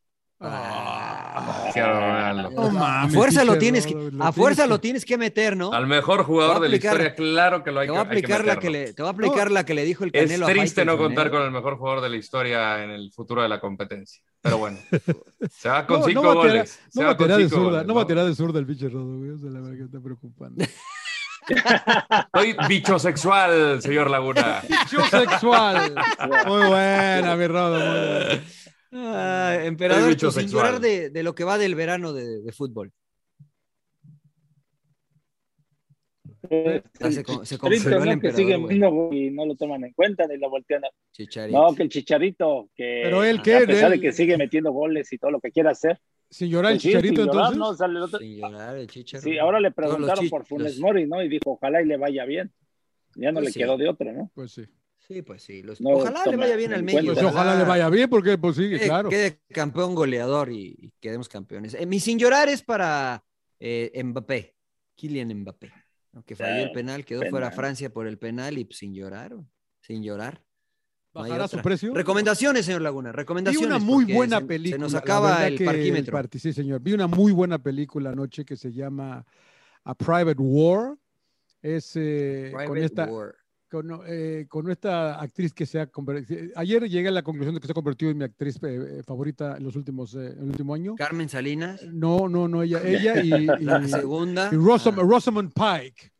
Ah, 0.42 1.60
Cristiano 1.64 1.94
Ronaldo. 2.00 2.50
no 2.72 2.86
a 2.86 3.08
fuerza 3.10 3.44
lo 3.44 3.58
tienes 3.58 3.86
que, 3.86 3.94
lo 3.94 4.24
a 4.24 4.32
fuerza 4.32 4.64
tienes 4.64 4.70
lo 4.70 4.80
tienes 4.80 5.06
que 5.06 5.18
meter, 5.18 5.58
¿no? 5.58 5.72
Al 5.74 5.88
mejor 5.88 6.24
jugador 6.24 6.56
de 6.62 6.70
la 6.70 6.76
aplicar- 6.78 6.94
historia, 6.94 7.16
claro 7.16 7.64
que 7.64 7.72
lo 7.72 7.80
hay 7.82 7.88
Te 7.88 7.94
que 7.94 7.98
a 7.98 8.02
aplicar 8.02 8.46
la 8.46 8.60
que 8.60 8.70
le, 8.70 8.94
te 8.94 9.02
voy 9.02 9.10
a 9.10 9.12
aplicar 9.14 9.52
la 9.52 9.66
que 9.66 9.74
le 9.74 9.84
dijo 9.84 10.04
el 10.06 10.12
Es 10.14 10.24
Canelo 10.24 10.46
a 10.46 10.50
triste 10.50 10.86
no 10.86 10.98
contar 10.98 11.30
con 11.32 11.42
el 11.44 11.52
mejor 11.52 11.78
jugador 11.78 12.02
de 12.02 12.10
la 12.10 12.16
historia 12.18 12.84
en 12.84 12.90
el 12.92 13.12
futuro 13.12 13.42
de 13.42 13.50
la 13.50 13.60
competencia. 13.60 14.22
Pero 14.42 14.58
bueno, 14.58 14.78
se 15.52 15.70
va 15.70 15.82
No, 15.82 15.88
con 15.88 16.00
no 16.00 16.06
cinco 16.06 16.22
bateará- 16.22 16.36
goles. 16.36 16.80
No 16.94 17.04
bateará 17.06 17.38
de 17.38 17.50
zurda, 17.50 17.84
no 17.84 17.94
¿no? 17.94 18.26
de 18.26 18.36
zurda 18.36 18.60
el 18.60 18.66
pinche 18.66 18.88
Rodo, 18.90 19.18
güey. 19.18 19.36
Esa 19.36 19.48
es 19.48 19.54
la 19.54 19.60
verdad 19.60 19.78
que 19.78 19.84
está 19.84 20.00
preocupando. 20.00 20.66
Soy 22.34 22.56
bichosexual, 22.68 23.82
señor 23.82 24.10
Laguna. 24.10 24.62
Yo 24.92 25.04
sexual. 25.06 25.96
Muy 26.48 26.68
buena, 26.68 27.36
mi 27.36 27.48
Rodo. 27.48 27.80
muy 27.80 27.88
buena. 27.88 28.44
Ah, 28.92 29.56
emperador, 29.62 30.18
sin 30.32 30.48
llorar 30.48 30.80
de, 30.80 31.10
de 31.12 31.24
lo 31.24 31.36
que 31.36 31.44
va 31.44 31.58
del 31.58 31.76
verano 31.76 32.12
de, 32.14 32.42
de 32.42 32.52
fútbol. 32.52 32.92
Se 36.50 36.84
Chicharito, 37.58 38.20
que 38.22 38.32
sigue 38.32 38.58
viendo 38.58 39.10
y 39.12 39.30
no 39.32 39.46
lo 39.46 39.56
toman 39.56 39.84
en 39.86 39.94
cuenta 39.94 40.28
ni 40.28 40.38
lo 40.38 40.50
voltean. 40.50 40.86
a- 40.86 40.90
Chicharito. 41.12 41.58
No, 41.58 41.76
que 41.76 41.84
el 41.84 41.90
Chicharito, 41.90 42.70
que 42.76 43.02
Pero 43.04 43.24
él, 43.24 43.40
a 43.40 43.44
¿qué? 43.44 43.66
de 43.66 43.80
Él- 43.82 44.02
que 44.02 44.12
sigue 44.12 44.38
metiendo 44.38 44.72
goles 44.72 45.12
y 45.14 45.18
todo 45.18 45.32
lo 45.32 45.40
que 45.40 45.52
quiera 45.52 45.72
hacer. 45.72 46.00
Sin 46.30 46.50
llorar 46.50 46.74
el 46.74 46.78
pues 46.78 46.84
chicharito, 46.84 47.24
sin 47.24 47.32
llorar, 47.32 47.54
entonces. 47.54 47.80
¿no? 47.80 47.86
El 47.98 48.04
otro- 48.04 48.20
Sin 48.20 48.38
llorar, 48.38 48.78
el 48.78 48.88
Chicharo. 48.88 49.24
Sí, 49.24 49.38
ahora 49.40 49.60
le 49.60 49.72
preguntaron 49.72 50.30
por 50.30 50.46
Funes 50.46 50.74
los- 50.74 50.80
Mori, 50.80 51.08
¿no? 51.08 51.24
Y 51.24 51.28
dijo, 51.30 51.52
ojalá 51.54 51.82
y 51.82 51.86
le 51.86 51.98
vaya 51.98 52.26
bien. 52.26 52.52
Ya 53.16 53.32
no 53.32 53.40
Pues 53.40 53.46
le 53.46 53.52
sí. 53.54 53.60
quedó 53.60 53.78
de 53.78 53.90
otra, 53.90 54.12
¿no? 54.14 54.30
Pues 54.36 54.52
sí. 54.52 54.64
Sí, 55.08 55.24
pues 55.24 55.42
sí. 55.42 55.64
los- 55.64 55.82
No 55.82 55.90
ojalá 55.90 56.24
le 56.28 56.36
vaya 56.36 56.56
bien 56.56 56.72
al 56.72 56.84
medio. 56.84 57.14
Pues 57.16 57.26
ojalá 57.26 57.56
le 57.56 57.64
vaya 57.64 57.90
bien, 57.90 58.08
porque 58.12 58.38
pues 58.38 58.58
sí, 58.58 58.70
quede, 58.70 58.86
claro. 58.86 59.10
quede 59.10 59.40
campeón 59.52 59.96
goleador 59.96 60.52
y, 60.52 60.76
y 60.80 60.94
quedemos 61.00 61.28
campeones. 61.28 61.74
Eh, 61.74 61.88
mi 61.88 62.00
sin 62.00 62.20
llorar 62.20 62.48
es 62.48 62.62
para 62.62 63.24
eh, 63.60 63.92
Mbappé, 64.04 64.54
Kylian 64.96 65.34
Mbappé, 65.34 65.72
¿no? 66.14 66.24
que 66.24 66.36
falló 66.36 66.64
el 66.64 66.72
penal, 66.72 67.06
quedó 67.06 67.20
penal. 67.22 67.32
fuera 67.32 67.52
Francia 67.52 67.90
por 67.92 68.08
el 68.08 68.18
penal 68.18 68.58
y 68.58 68.68
sin 68.72 68.94
llorar, 68.94 69.36
sin 69.82 70.04
llorar. 70.04 70.42
No 71.14 71.22
¿Bajará 71.22 71.48
su 71.48 71.60
precio? 71.62 71.94
Recomendaciones, 71.94 72.66
señor 72.66 72.82
Laguna, 72.84 73.10
Vi 73.12 73.16
recomendaciones. 73.18 73.68
una 73.68 73.80
muy 73.80 74.06
buena 74.14 74.40
se- 74.40 74.46
película. 74.46 74.76
Se 74.76 74.80
nos 74.80 74.94
acaba 74.96 75.48
el 75.48 75.64
parquímetro. 75.66 76.12
parti- 76.16 76.38
sí, 76.40 76.54
señor. 76.54 76.82
Vi 76.82 76.94
una 76.94 77.08
muy 77.08 77.32
buena 77.32 77.58
película 77.58 78.12
anoche 78.12 78.46
que 78.46 78.56
se 78.56 78.72
llama 78.72 79.26
A 79.84 79.96
Private 79.96 80.36
War. 80.40 80.96
Es 81.62 81.94
eh, 81.96 82.52
con 82.54 82.62
Private 82.66 82.86
esta 82.86 83.06
War. 83.06 83.36
Con, 83.70 84.02
eh, 84.08 84.46
con 84.50 84.70
esta 84.72 85.20
actriz 85.22 85.54
que 85.54 85.66
se 85.66 85.80
ha 85.80 85.88
convertido. 85.88 86.52
Ayer 86.56 86.90
llegué 86.90 87.08
a 87.10 87.12
la 87.12 87.22
conclusión 87.22 87.54
de 87.56 87.62
que 87.62 87.68
se 87.68 87.72
ha 87.72 87.76
convertido 87.76 88.12
en 88.12 88.18
mi 88.18 88.24
actriz 88.26 88.58
eh, 88.64 89.04
favorita 89.06 89.58
en 89.58 89.64
los 89.64 89.76
últimos 89.76 90.16
eh, 90.16 90.28
en 90.34 90.40
el 90.44 90.50
último 90.50 90.74
año. 90.74 90.96
Carmen 90.96 91.30
Salinas. 91.30 91.84
No, 91.84 92.28
no, 92.28 92.48
no, 92.48 92.64
ella, 92.64 92.82
ella 92.84 93.22
y, 93.22 93.30
La 93.64 93.82
y, 93.84 93.88
segunda. 93.90 94.50
y 94.52 94.56
Rosam- 94.56 94.96
Ah, 95.00 95.04
Rosamund 95.04 95.54
Pike. 95.54 96.12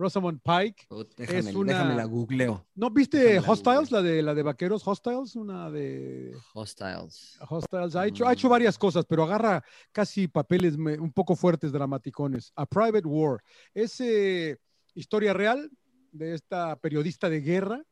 Rosamund 0.00 0.40
Pike. 0.44 0.86
oh, 0.90 1.04
déjame, 1.16 1.38
es 1.50 1.54
una- 1.56 1.72
déjame 1.72 1.96
la 1.96 2.04
googleo. 2.04 2.66
¿No 2.76 2.88
viste 2.90 3.18
Déjame 3.18 3.46
la 3.46 3.52
Hostiles, 3.52 3.90
la 3.90 4.02
de 4.02 4.22
la 4.22 4.32
de 4.34 4.42
vaqueros 4.44 4.86
Hostiles? 4.86 5.34
Una 5.34 5.70
de 5.72 6.36
Hostiles. 6.54 7.36
Hostiles. 7.48 7.96
Ha 7.96 8.06
hecho, 8.06 8.24
ha 8.24 8.28
Mm. 8.28 8.32
hecho 8.34 8.48
varias 8.48 8.78
cosas, 8.78 9.04
pero 9.08 9.24
agarra 9.24 9.64
casi 9.90 10.28
papeles 10.28 10.76
un 10.76 11.12
poco 11.12 11.34
fuertes, 11.34 11.72
dramaticones. 11.72 12.52
A 12.54 12.64
Private 12.66 13.08
War. 13.08 13.40
Es 13.74 13.98
eh, 14.00 14.56
historia 14.94 15.32
real 15.32 15.68
de 16.12 16.34
esta 16.34 16.76
periodista 16.76 17.28
de 17.28 17.40
guerra 17.40 17.84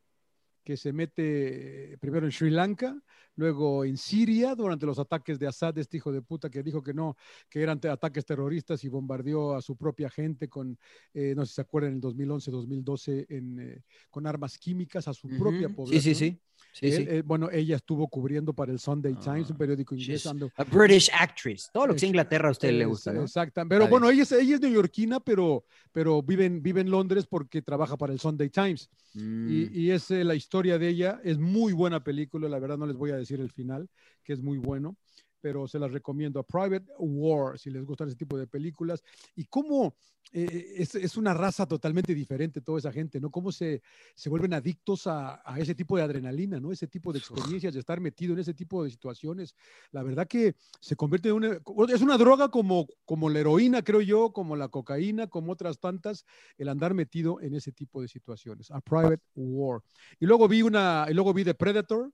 que 0.63 0.75
se 0.75 0.91
mete 0.91 1.93
eh, 1.93 1.97
primero 1.97 2.25
en 2.25 2.31
Sri 2.33 2.49
Lanka, 2.49 3.01
luego 3.35 3.85
en 3.85 3.95
Siria 3.95 4.53
durante 4.53 4.85
los 4.85 4.99
ataques 4.99 5.39
de 5.39 5.47
Assad, 5.47 5.77
este 5.77 5.95
hijo 5.95 6.11
de 6.11 6.21
puta 6.21 6.49
que 6.49 6.61
dijo 6.61 6.83
que 6.83 6.93
no, 6.93 7.15
que 7.49 7.61
eran 7.61 7.79
ataques 7.89 8.25
terroristas 8.25 8.83
y 8.83 8.89
bombardeó 8.89 9.55
a 9.55 9.61
su 9.61 9.77
propia 9.77 10.09
gente 10.09 10.49
con, 10.49 10.77
eh, 11.13 11.33
no 11.35 11.45
sé 11.45 11.51
si 11.51 11.55
se 11.55 11.61
acuerdan, 11.61 11.91
en 11.91 11.95
el 11.95 12.01
2011-2012 12.01 13.27
en, 13.29 13.59
eh, 13.59 13.83
con 14.09 14.27
armas 14.27 14.57
químicas 14.57 15.07
a 15.07 15.13
su 15.13 15.29
propia 15.29 15.69
población. 15.69 16.01
Sí, 16.01 16.13
sí, 16.13 16.15
sí. 16.15 16.41
Sí, 16.71 16.87
Él, 16.87 16.93
sí. 16.93 17.05
eh, 17.07 17.21
bueno, 17.25 17.49
ella 17.51 17.75
estuvo 17.75 18.07
cubriendo 18.07 18.53
para 18.53 18.71
el 18.71 18.79
Sunday 18.79 19.15
Times, 19.15 19.49
un 19.49 19.55
Ah, 19.55 19.57
periódico 19.57 19.95
inglés. 19.95 20.25
A 20.27 20.63
British 20.63 21.09
actress. 21.13 21.69
Todo 21.73 21.87
lo 21.87 21.93
que 21.93 21.97
Es- 21.97 22.03
Inglaterra 22.03 22.49
a 22.49 22.51
usted 22.51 22.71
le 22.71 22.85
gusta, 22.85 23.11
¿no? 23.13 23.21
Exacto. 23.21 23.61
Pero 23.67 23.83
Está 23.85 23.89
bueno, 23.89 24.09
ella 24.09 24.23
es, 24.23 24.31
ella 24.31 24.55
es 24.55 24.61
neoyorquina, 24.61 25.19
pero, 25.19 25.65
pero 25.91 26.21
vive, 26.21 26.45
en, 26.45 26.61
vive 26.61 26.81
en 26.81 26.91
Londres 26.91 27.25
porque 27.27 27.61
trabaja 27.61 27.97
para 27.97 28.13
el 28.13 28.19
Sunday 28.19 28.49
Times. 28.49 28.89
Mm. 29.13 29.49
Y, 29.49 29.79
y 29.81 29.91
es 29.91 30.11
eh, 30.11 30.23
la 30.23 30.35
historia 30.35 30.77
de 30.77 30.87
ella. 30.89 31.19
Es 31.23 31.39
muy 31.39 31.73
buena 31.73 32.03
película, 32.03 32.47
la 32.47 32.59
verdad 32.59 32.77
no 32.77 32.85
les 32.85 32.95
voy 32.95 33.11
a 33.11 33.15
decir 33.17 33.39
el 33.39 33.51
final, 33.51 33.89
que 34.23 34.33
es 34.33 34.41
muy 34.41 34.57
bueno, 34.57 34.95
pero 35.41 35.67
se 35.67 35.79
las 35.79 35.91
recomiendo. 35.91 36.39
A 36.39 36.43
Private 36.43 36.87
War, 36.99 37.57
si 37.57 37.69
les 37.69 37.85
gustan 37.85 38.07
ese 38.07 38.17
tipo 38.17 38.37
de 38.37 38.47
películas. 38.47 39.03
Y 39.35 39.45
cómo 39.45 39.95
eh, 40.33 40.73
es, 40.77 40.95
es 40.95 41.15
una 41.15 41.33
raza 41.33 41.65
totalmente 41.65 42.13
diferente 42.13 42.61
toda 42.61 42.79
esa 42.79 42.91
gente, 42.91 43.19
¿no? 43.19 43.29
Cómo 43.29 43.51
se, 43.51 43.81
se 44.13 44.29
vuelven 44.29 44.53
adictos 44.53 45.07
a, 45.07 45.41
a 45.45 45.59
ese 45.59 45.73
tipo 45.73 45.95
de 45.95 46.03
adrenalina, 46.03 46.59
¿no? 46.59 46.71
Ese 46.71 46.87
tipo 46.87 47.13
de 47.13 47.19
experiencias, 47.19 47.73
de 47.73 47.79
estar 47.79 47.99
metido 48.01 48.33
en 48.33 48.39
ese 48.39 48.53
tipo 48.53 48.83
de 48.83 48.89
situaciones. 48.89 49.55
La 49.91 50.03
verdad 50.03 50.27
que 50.27 50.55
se 50.81 50.95
convierte 50.95 51.29
en 51.29 51.35
una... 51.35 51.59
Es 51.89 52.01
una 52.01 52.17
droga 52.17 52.49
como, 52.49 52.87
como 53.05 53.29
la 53.29 53.39
heroína, 53.39 53.83
creo 53.83 54.01
yo, 54.01 54.33
como 54.33 54.55
la 54.55 54.67
cocaína, 54.67 55.27
como 55.27 55.53
otras 55.53 55.79
tantas, 55.79 56.25
el 56.57 56.69
andar 56.69 56.93
metido 56.93 57.39
en 57.41 57.55
ese 57.55 57.71
tipo 57.71 58.01
de 58.01 58.07
situaciones. 58.07 58.69
A 58.71 58.81
Private 58.81 59.23
War. 59.35 59.81
Y 60.19 60.25
luego 60.25 60.47
vi 60.47 60.61
una... 60.61 61.05
Y 61.09 61.13
luego 61.13 61.33
vi 61.33 61.45
The 61.45 61.53
Predator, 61.53 62.11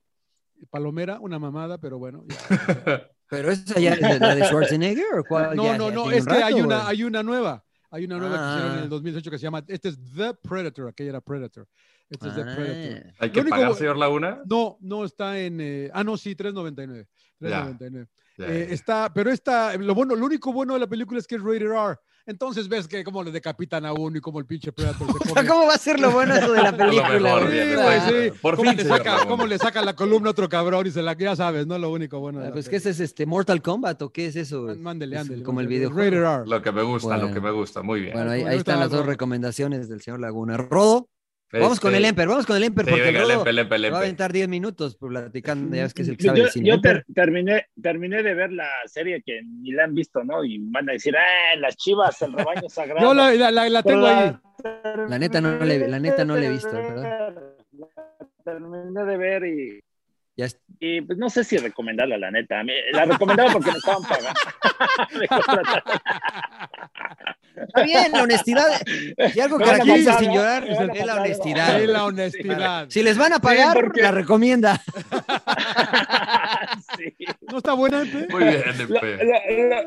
Palomera, 0.70 1.20
una 1.20 1.40
mamada, 1.40 1.78
pero 1.78 1.98
bueno. 2.00 2.24
ya. 2.28 2.38
Pero 3.30 3.50
esa 3.50 3.80
ya 3.80 3.94
es 3.94 4.00
de- 4.02 4.20
la 4.20 4.36
de 4.36 4.46
Schwarzenegger 4.46 5.20
o 5.20 5.24
cuál? 5.24 5.56
No, 5.56 5.64
Ya- 5.64 5.78
no, 5.78 5.90
ya 5.90 5.96
no, 5.96 6.12
es 6.12 6.20
un 6.22 6.28
que 6.28 6.34
rato, 6.34 6.46
hay 6.46 6.54
una, 6.62 6.88
hay 6.88 7.04
una 7.04 7.24
nueva. 7.24 7.64
Hay 7.90 8.06
una 8.06 8.18
nueva 8.20 8.36
que 8.38 8.44
hicieron 8.52 8.72
en 8.74 8.80
Ah. 8.80 8.84
el 8.84 8.90
2018 8.90 9.32
que 9.32 9.38
se 9.40 9.44
llama, 9.44 9.64
este 9.68 9.90
es 9.90 9.98
The 10.16 10.34
Predator, 10.36 10.88
aquella 10.90 11.10
era 11.12 11.22
Predator. 11.22 11.68
Este 12.10 12.28
es 12.28 12.36
The 12.36 12.42
Ah. 12.42 12.56
Predator. 12.56 13.14
¿Hay 13.20 13.30
que 13.32 13.40
único 13.40 13.56
pagar, 13.56 13.74
señor 13.76 13.98
Laguna? 13.98 14.42
No, 14.46 14.78
no 14.82 15.04
está 15.06 15.40
en, 15.40 15.60
eh, 15.62 15.90
ah, 15.94 16.04
no, 16.04 16.16
sí, 16.18 16.36
3.99. 16.36 17.08
3.99. 17.40 18.08
Ya, 18.38 18.46
Eh, 18.46 18.66
ya. 18.68 18.74
está, 18.74 19.12
pero 19.14 19.32
está, 19.32 19.76
lo 19.78 19.96
bueno, 19.96 20.16
lo 20.16 20.26
único 20.26 20.54
bueno 20.54 20.74
de 20.74 20.80
la 20.82 20.88
película 20.88 21.20
es 21.20 21.26
que 21.26 21.36
es 21.36 21.42
rated 21.42 21.72
R. 21.72 21.98
Entonces 22.26 22.70
ves 22.70 22.88
que 22.88 23.04
como 23.04 23.22
le 23.22 23.32
decapitan 23.32 23.86
a 23.86 23.92
uno 23.94 24.18
y 24.18 24.22
como 24.22 24.40
el 24.40 24.46
pinche 24.46 24.72
Predator 24.72 25.08
se 25.12 25.30
come. 25.34 25.48
¿Cómo 25.48 25.68
va 25.68 25.74
a 25.74 25.78
ser 25.78 26.00
lo 26.00 26.12
bueno 26.12 26.34
eso 26.36 26.54
de 26.54 26.62
la 26.62 26.72
película? 26.78 27.10
mejor, 27.20 27.44
Sí, 27.48 27.52
bien, 27.52 27.76
güey, 27.76 28.00
bien. 28.12 28.34
sí. 28.34 28.40
Por 28.42 28.56
¿Cómo 28.56 28.70
fin, 28.70 28.78
le 28.78 28.86
saca, 28.86 29.26
cómo 29.28 29.46
le 29.46 29.58
saca 29.58 29.82
la 29.82 29.94
columna 29.96 30.30
a 30.30 30.32
otro 30.32 30.48
cabrón 30.48 30.88
y 30.88 30.92
se 30.92 31.02
la, 31.02 31.14
ya 31.18 31.36
sabes, 31.36 31.68
¿no? 31.68 31.78
Lo 31.78 31.92
único 31.92 32.20
bueno 32.20 32.40
de 32.40 32.48
Ah, 32.48 32.52
Pues 32.54 32.70
que 32.70 32.78
ese 32.78 32.92
es 32.92 33.00
este 33.02 33.26
Mortal 33.26 33.62
Kombat 33.62 34.02
o 34.04 34.10
qué 34.12 34.28
es 34.28 34.36
eso? 34.38 34.64
Má- 34.64 34.76
Mándele, 34.76 35.16
Es 35.18 35.22
ándele. 35.24 35.44
Como 35.44 35.60
el. 35.60 35.68
Rated 35.68 36.16
R. 36.16 36.46
Lo 36.48 36.62
que 36.62 36.72
me 36.72 36.84
gusta, 36.84 37.18
lo 37.18 37.34
que 37.34 37.42
me 37.42 37.52
gusta. 37.52 37.82
Muy 37.82 38.00
bien. 38.02 38.14
Bueno, 38.14 38.32
ahí, 38.32 38.44
ahí 38.44 38.58
están 38.58 38.76
la 38.80 38.86
las 38.86 38.92
dos 38.92 39.06
recomendaciones 39.06 39.90
del 39.90 40.02
señor 40.02 40.20
Laguna. 40.22 40.56
Rodo, 40.58 41.10
vamos 41.62 41.80
con 41.80 41.92
Este, 41.92 41.98
el 42.00 42.06
Emper, 42.06 42.28
vamos 42.28 42.46
con 42.46 42.58
el 42.58 42.64
Emper, 42.64 42.86
Sí, 42.86 42.92
porque 42.92 43.04
venga, 43.04 43.20
el 43.20 43.26
el 43.26 43.30
Rodo 43.32 43.40
Emper, 43.42 43.50
el 43.52 43.60
Emper, 43.60 43.86
el 43.86 43.94
va 43.94 43.98
a 43.98 44.00
aventar 44.02 44.34
10 44.34 44.48
minutos 44.50 44.96
platicando, 44.96 45.76
ya 45.76 45.84
ves 45.84 45.94
que 45.94 46.02
es 46.02 46.08
el 46.10 46.18
que 46.18 46.24
Yo, 46.26 46.36
sabe 46.36 46.50
yo 46.66 46.82
ter- 46.82 47.06
terminé, 47.14 47.68
terminé 47.82 48.24
de 48.24 48.34
ver 48.34 48.52
la 48.52 48.68
serie 48.86 49.22
que 49.26 49.42
ni 49.44 49.72
la 49.72 49.84
han 49.86 49.94
visto, 49.96 50.24
¿no? 50.24 50.44
Y 50.44 50.58
van 50.60 50.90
a 50.90 50.94
decir, 50.94 51.16
¡ah, 51.18 51.56
las 51.58 51.76
chivas, 51.78 52.22
el 52.22 52.34
rebaño 52.34 52.68
sagrado! 52.70 53.02
Yo 53.02 53.14
la, 53.14 53.34
la, 53.34 53.52
la- 53.52 53.70
la 53.70 53.84
Pero 53.84 53.96
tengo 53.96 54.08
ahí. 54.08 54.36
La 55.10 55.20
neta 55.20 55.42
no 55.42 55.58
le- 55.64 55.88
la 55.88 56.00
neta 56.00 56.24
no 56.26 56.36
la 56.38 56.46
he 56.46 56.50
visto, 56.50 56.72
¿verdad? 56.72 57.34
La 57.74 57.88
terminé 58.44 59.04
de 59.06 59.18
ver 59.18 59.44
y, 59.46 59.84
Ya 60.36 60.46
es- 60.46 60.60
y 60.80 61.00
pues 61.02 61.18
no 61.20 61.30
sé 61.30 61.44
si 61.44 61.58
recomendarla, 61.58 62.18
la 62.18 62.32
neta. 62.32 62.60
A 62.60 62.64
mí- 62.64 62.74
La 62.92 63.06
recomendaba 63.06 63.52
porque 63.54 63.72
me 63.72 63.78
estaban 63.78 64.04
pagando. 64.04 64.40
Está 67.56 67.84
bien, 67.84 68.12
la 68.12 68.24
honestidad. 68.24 68.66
Si 69.32 69.40
algo 69.40 69.58
a 69.58 69.60
caracteriza 69.64 70.18
sin 70.18 70.34
llorar, 70.34 70.64
a 70.64 70.66
es 70.66 70.80
la 70.80 70.88
pagar, 70.88 71.06
¿no? 71.08 71.22
honestidad. 71.22 71.80
Sí, 71.80 71.88
la 71.88 72.06
honestidad. 72.06 72.86
Si 72.90 73.04
les 73.04 73.18
van 73.18 73.34
a 73.34 73.40
pagar, 73.40 73.74
porque- 73.76 74.02
la 74.02 74.12
recomienda. 74.12 74.82
Sí. 76.98 77.14
¿No 77.52 77.58
está 77.60 77.74
buena, 77.74 78.02
Empe? 78.02 78.28
Muy 78.30 78.44
bien, 78.44 78.64
Lo, 78.90 78.96
Emper. 78.96 79.26
lo- 79.26 79.84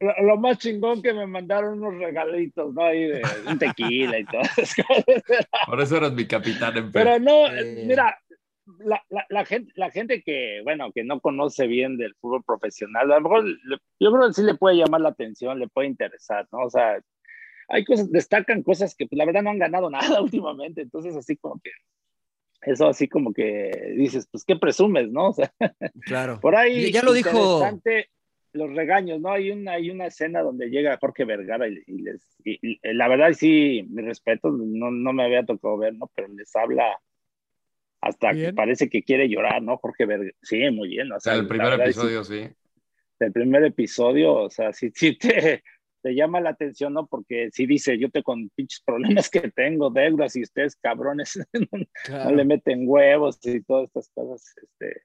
lo- 0.00 0.22
lo- 0.26 0.36
más 0.38 0.58
chingón 0.58 1.02
que 1.02 1.12
me 1.12 1.26
mandaron 1.26 1.82
unos 1.82 1.98
regalitos, 2.00 2.72
¿no? 2.74 2.82
Ahí 2.84 3.04
de 3.06 3.22
un 3.46 3.58
tequila 3.58 4.18
y 4.18 4.24
todas 4.24 4.58
esas 4.58 4.74
cosas. 4.86 5.22
Por 5.66 5.80
eso 5.80 5.96
eres 5.98 6.12
mi 6.12 6.26
capitán, 6.26 6.76
Emper. 6.76 7.04
Pero 7.04 7.18
no, 7.20 7.46
Eh. 7.48 7.84
mira, 7.86 8.18
la, 8.78 9.02
la, 9.10 9.26
la 9.28 9.44
gente, 9.44 9.72
la 9.76 9.90
gente 9.90 10.22
que, 10.22 10.60
bueno, 10.64 10.90
que 10.92 11.04
no 11.04 11.20
conoce 11.20 11.66
bien 11.66 11.96
del 11.96 12.14
fútbol 12.16 12.42
profesional, 12.44 13.10
a 13.12 13.16
lo 13.16 13.20
mejor 13.20 13.44
yo 14.00 14.12
creo 14.12 14.28
que 14.28 14.34
sí 14.34 14.42
le 14.42 14.54
puede 14.54 14.76
llamar 14.76 15.00
la 15.00 15.10
atención, 15.10 15.58
le 15.58 15.68
puede 15.68 15.88
interesar, 15.88 16.48
¿no? 16.52 16.60
O 16.60 16.70
sea, 16.70 17.00
hay 17.68 17.84
cosas, 17.84 18.10
destacan 18.10 18.62
cosas 18.62 18.94
que 18.94 19.06
pues, 19.06 19.18
la 19.18 19.24
verdad 19.26 19.42
no 19.42 19.50
han 19.50 19.58
ganado 19.58 19.90
nada 20.18 20.20
últimamente, 20.22 20.82
entonces 20.82 21.14
así 21.16 21.36
como 21.36 21.60
que, 21.60 21.70
eso 22.62 22.88
así 22.88 23.08
como 23.08 23.32
que 23.32 23.70
dices, 23.96 24.26
pues, 24.30 24.44
¿qué 24.44 24.56
presumes, 24.56 25.10
no? 25.10 25.28
O 25.28 25.32
sea, 25.32 25.52
Claro. 26.06 26.40
por 26.40 26.56
ahí. 26.56 26.90
Ya 26.90 27.02
lo 27.02 27.12
dijo. 27.12 27.62
Los 28.56 28.72
regaños, 28.72 29.20
¿no? 29.20 29.32
Hay 29.32 29.50
una, 29.50 29.72
hay 29.72 29.90
una 29.90 30.06
escena 30.06 30.40
donde 30.40 30.70
llega 30.70 30.96
Jorge 31.00 31.24
Vergara 31.24 31.66
y, 31.66 31.82
y 31.88 32.02
les. 32.02 32.36
Y, 32.44 32.56
y 32.62 32.78
la 32.94 33.08
verdad, 33.08 33.32
sí, 33.32 33.84
mi 33.90 34.00
respeto, 34.02 34.48
no, 34.52 34.92
no 34.92 35.12
me 35.12 35.24
había 35.24 35.44
tocado 35.44 35.76
ver, 35.76 35.94
¿no? 35.96 36.08
Pero 36.14 36.28
les 36.28 36.54
habla 36.54 37.00
hasta 38.04 38.32
que 38.32 38.52
parece 38.52 38.88
que 38.88 39.02
quiere 39.02 39.28
llorar, 39.28 39.62
¿no? 39.62 39.76
Jorge 39.78 40.06
Vergara. 40.06 40.30
Sí, 40.42 40.58
muy 40.70 40.88
bien. 40.88 41.10
O 41.12 41.20
sea, 41.20 41.34
el 41.34 41.46
primer 41.46 41.70
verdad, 41.70 41.86
episodio, 41.86 42.24
sí. 42.24 42.48
el 43.20 43.32
primer 43.32 43.64
episodio, 43.64 44.34
o 44.34 44.50
sea, 44.50 44.72
sí, 44.72 44.90
sí 44.94 45.16
te, 45.16 45.62
te 46.02 46.14
llama 46.14 46.40
la 46.40 46.50
atención, 46.50 46.92
¿no? 46.92 47.06
Porque 47.06 47.48
sí 47.50 47.66
dice, 47.66 47.98
yo 47.98 48.10
te 48.10 48.22
con 48.22 48.50
pinches 48.50 48.82
problemas 48.84 49.30
que 49.30 49.50
tengo, 49.50 49.90
deudas, 49.90 50.36
y 50.36 50.42
ustedes 50.42 50.76
cabrones 50.76 51.38
no 52.10 52.30
le 52.30 52.44
meten 52.44 52.84
huevos 52.86 53.38
y 53.44 53.62
todas 53.62 53.86
estas 53.86 54.10
cosas. 54.14 54.54
Este, 54.62 55.02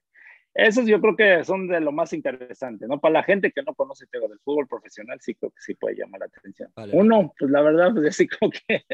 esos 0.54 0.86
yo 0.86 1.00
creo 1.00 1.16
que 1.16 1.44
son 1.44 1.68
de 1.68 1.80
lo 1.80 1.92
más 1.92 2.12
interesante, 2.12 2.86
¿no? 2.86 3.00
Para 3.00 3.14
la 3.14 3.22
gente 3.22 3.52
que 3.52 3.62
no 3.62 3.74
conoce 3.74 4.06
tego 4.08 4.28
del 4.28 4.40
fútbol 4.40 4.66
profesional, 4.66 5.18
sí 5.20 5.34
creo 5.34 5.50
que 5.50 5.60
sí 5.60 5.74
puede 5.74 5.96
llamar 5.96 6.20
la 6.20 6.26
atención. 6.26 6.70
Vale. 6.74 6.92
Uno, 6.94 7.32
pues 7.38 7.50
la 7.50 7.62
verdad, 7.62 7.92
pues 7.94 8.08
así 8.08 8.28
como 8.28 8.50
que 8.50 8.84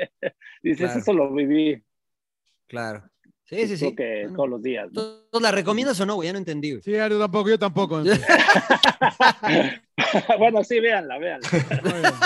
dices, 0.62 0.86
Claro. 0.86 1.00
eso 1.00 1.12
lo 1.12 1.32
viví. 1.32 1.82
Claro. 2.68 3.08
Sí, 3.48 3.68
sí, 3.68 3.76
sí. 3.76 3.94
que 3.94 4.22
Bueno. 4.22 4.36
todos 4.36 4.48
los 4.50 4.62
días, 4.62 4.88
¿no? 4.92 5.02
¿Tú 5.30 5.40
la 5.40 5.52
recomiendas 5.52 6.00
o 6.00 6.06
no, 6.06 6.16
güey? 6.16 6.26
Ya 6.26 6.32
no 6.32 6.38
entendí. 6.38 6.72
güey. 6.72 6.82
Sí, 6.82 6.92
yo 6.92 7.18
tampoco, 7.18 7.48
yo 7.48 7.58
tampoco. 7.58 8.02
Bueno, 10.38 10.62
sí, 10.62 10.78
véanla, 10.80 11.18
véanla. 11.18 11.48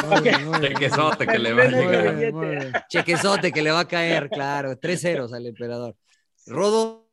muy 0.08 0.20
bien, 0.22 0.46
muy 0.48 0.58
bien. 0.60 0.72
Chequezote 0.74 1.26
que 1.26 1.38
le 1.38 1.52
va 1.52 1.62
a 1.62 1.68
llegar. 1.68 2.86
Chequezote 2.88 3.52
que 3.52 3.62
le 3.62 3.70
va 3.70 3.80
a 3.80 3.88
caer, 3.88 4.28
claro. 4.28 4.76
3 4.78 5.00
ceros 5.00 5.32
al 5.32 5.46
emperador. 5.46 5.94
Rodo. 6.46 7.08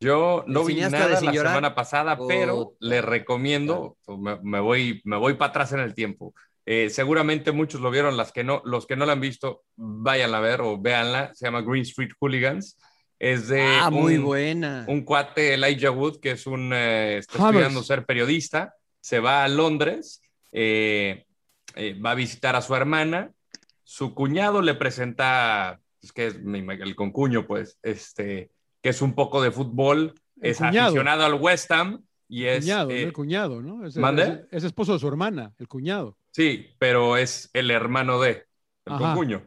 Yo 0.00 0.44
no 0.46 0.64
vi 0.64 0.76
de 0.76 0.88
nada 0.90 1.16
Sin 1.16 1.26
la 1.26 1.32
Llorar. 1.32 1.52
semana 1.52 1.74
pasada, 1.74 2.18
pero 2.26 2.54
Puta. 2.70 2.76
le 2.80 3.02
recomiendo, 3.02 3.98
me, 4.18 4.38
me 4.42 4.58
voy, 4.60 5.02
me 5.04 5.16
voy 5.18 5.34
para 5.34 5.50
atrás 5.50 5.72
en 5.72 5.80
el 5.80 5.94
tiempo. 5.94 6.34
Eh, 6.64 6.88
seguramente 6.88 7.52
muchos 7.52 7.80
lo 7.82 7.90
vieron, 7.90 8.16
las 8.16 8.32
que 8.32 8.42
no, 8.42 8.62
los 8.64 8.86
que 8.86 8.96
no 8.96 9.04
la 9.04 9.12
han 9.12 9.20
visto, 9.20 9.64
váyanla 9.76 10.38
a 10.38 10.40
ver 10.40 10.60
o 10.62 10.80
véanla. 10.80 11.32
Se 11.34 11.44
llama 11.46 11.60
Green 11.60 11.82
Street 11.82 12.10
Hooligans. 12.18 12.78
Es 13.20 13.48
de 13.48 13.60
Ah, 13.62 13.90
muy 13.90 14.16
un, 14.16 14.24
buena. 14.24 14.84
un 14.88 15.02
cuate, 15.02 15.52
Elijah 15.54 15.90
Wood, 15.90 16.20
que 16.20 16.32
es 16.32 16.46
un, 16.46 16.72
eh, 16.72 17.18
está 17.18 17.34
Hammers. 17.38 17.50
estudiando 17.66 17.82
ser 17.82 18.06
periodista, 18.06 18.74
se 19.00 19.20
va 19.20 19.44
a 19.44 19.48
Londres, 19.48 20.22
eh, 20.52 21.26
eh, 21.76 22.00
va 22.00 22.12
a 22.12 22.14
visitar 22.14 22.56
a 22.56 22.62
su 22.62 22.74
hermana, 22.74 23.30
su 23.84 24.14
cuñado 24.14 24.62
le 24.62 24.74
presenta, 24.74 25.80
es 26.02 26.12
que 26.12 26.28
es 26.28 26.36
el 26.36 26.96
concuño, 26.96 27.46
pues, 27.46 27.78
este, 27.82 28.50
que 28.82 28.88
es 28.88 29.02
un 29.02 29.14
poco 29.14 29.42
de 29.42 29.50
fútbol, 29.50 30.14
El 30.40 30.50
es 30.52 30.56
cuñado. 30.58 30.86
aficionado 30.88 31.24
al 31.26 31.34
West 31.34 31.70
Ham 31.72 32.02
y 32.26 32.46
es... 32.46 32.60
cuñado, 32.64 32.90
eh, 32.90 33.00
¿no? 33.02 33.06
El 33.08 33.12
cuñado, 33.12 33.62
¿no? 33.62 33.86
Es, 33.86 33.96
¿Mande? 33.98 34.22
es- 34.22 34.40
es 34.50 34.64
esposo 34.64 34.94
de 34.94 34.98
su 34.98 35.06
hermana, 35.08 35.52
el 35.58 35.68
cuñado. 35.68 36.16
Sí, 36.30 36.68
pero 36.78 37.18
es 37.18 37.50
el 37.52 37.70
hermano 37.70 38.18
de, 38.18 38.46
el 38.86 38.92
Ajá. 38.94 38.98
concuño, 38.98 39.46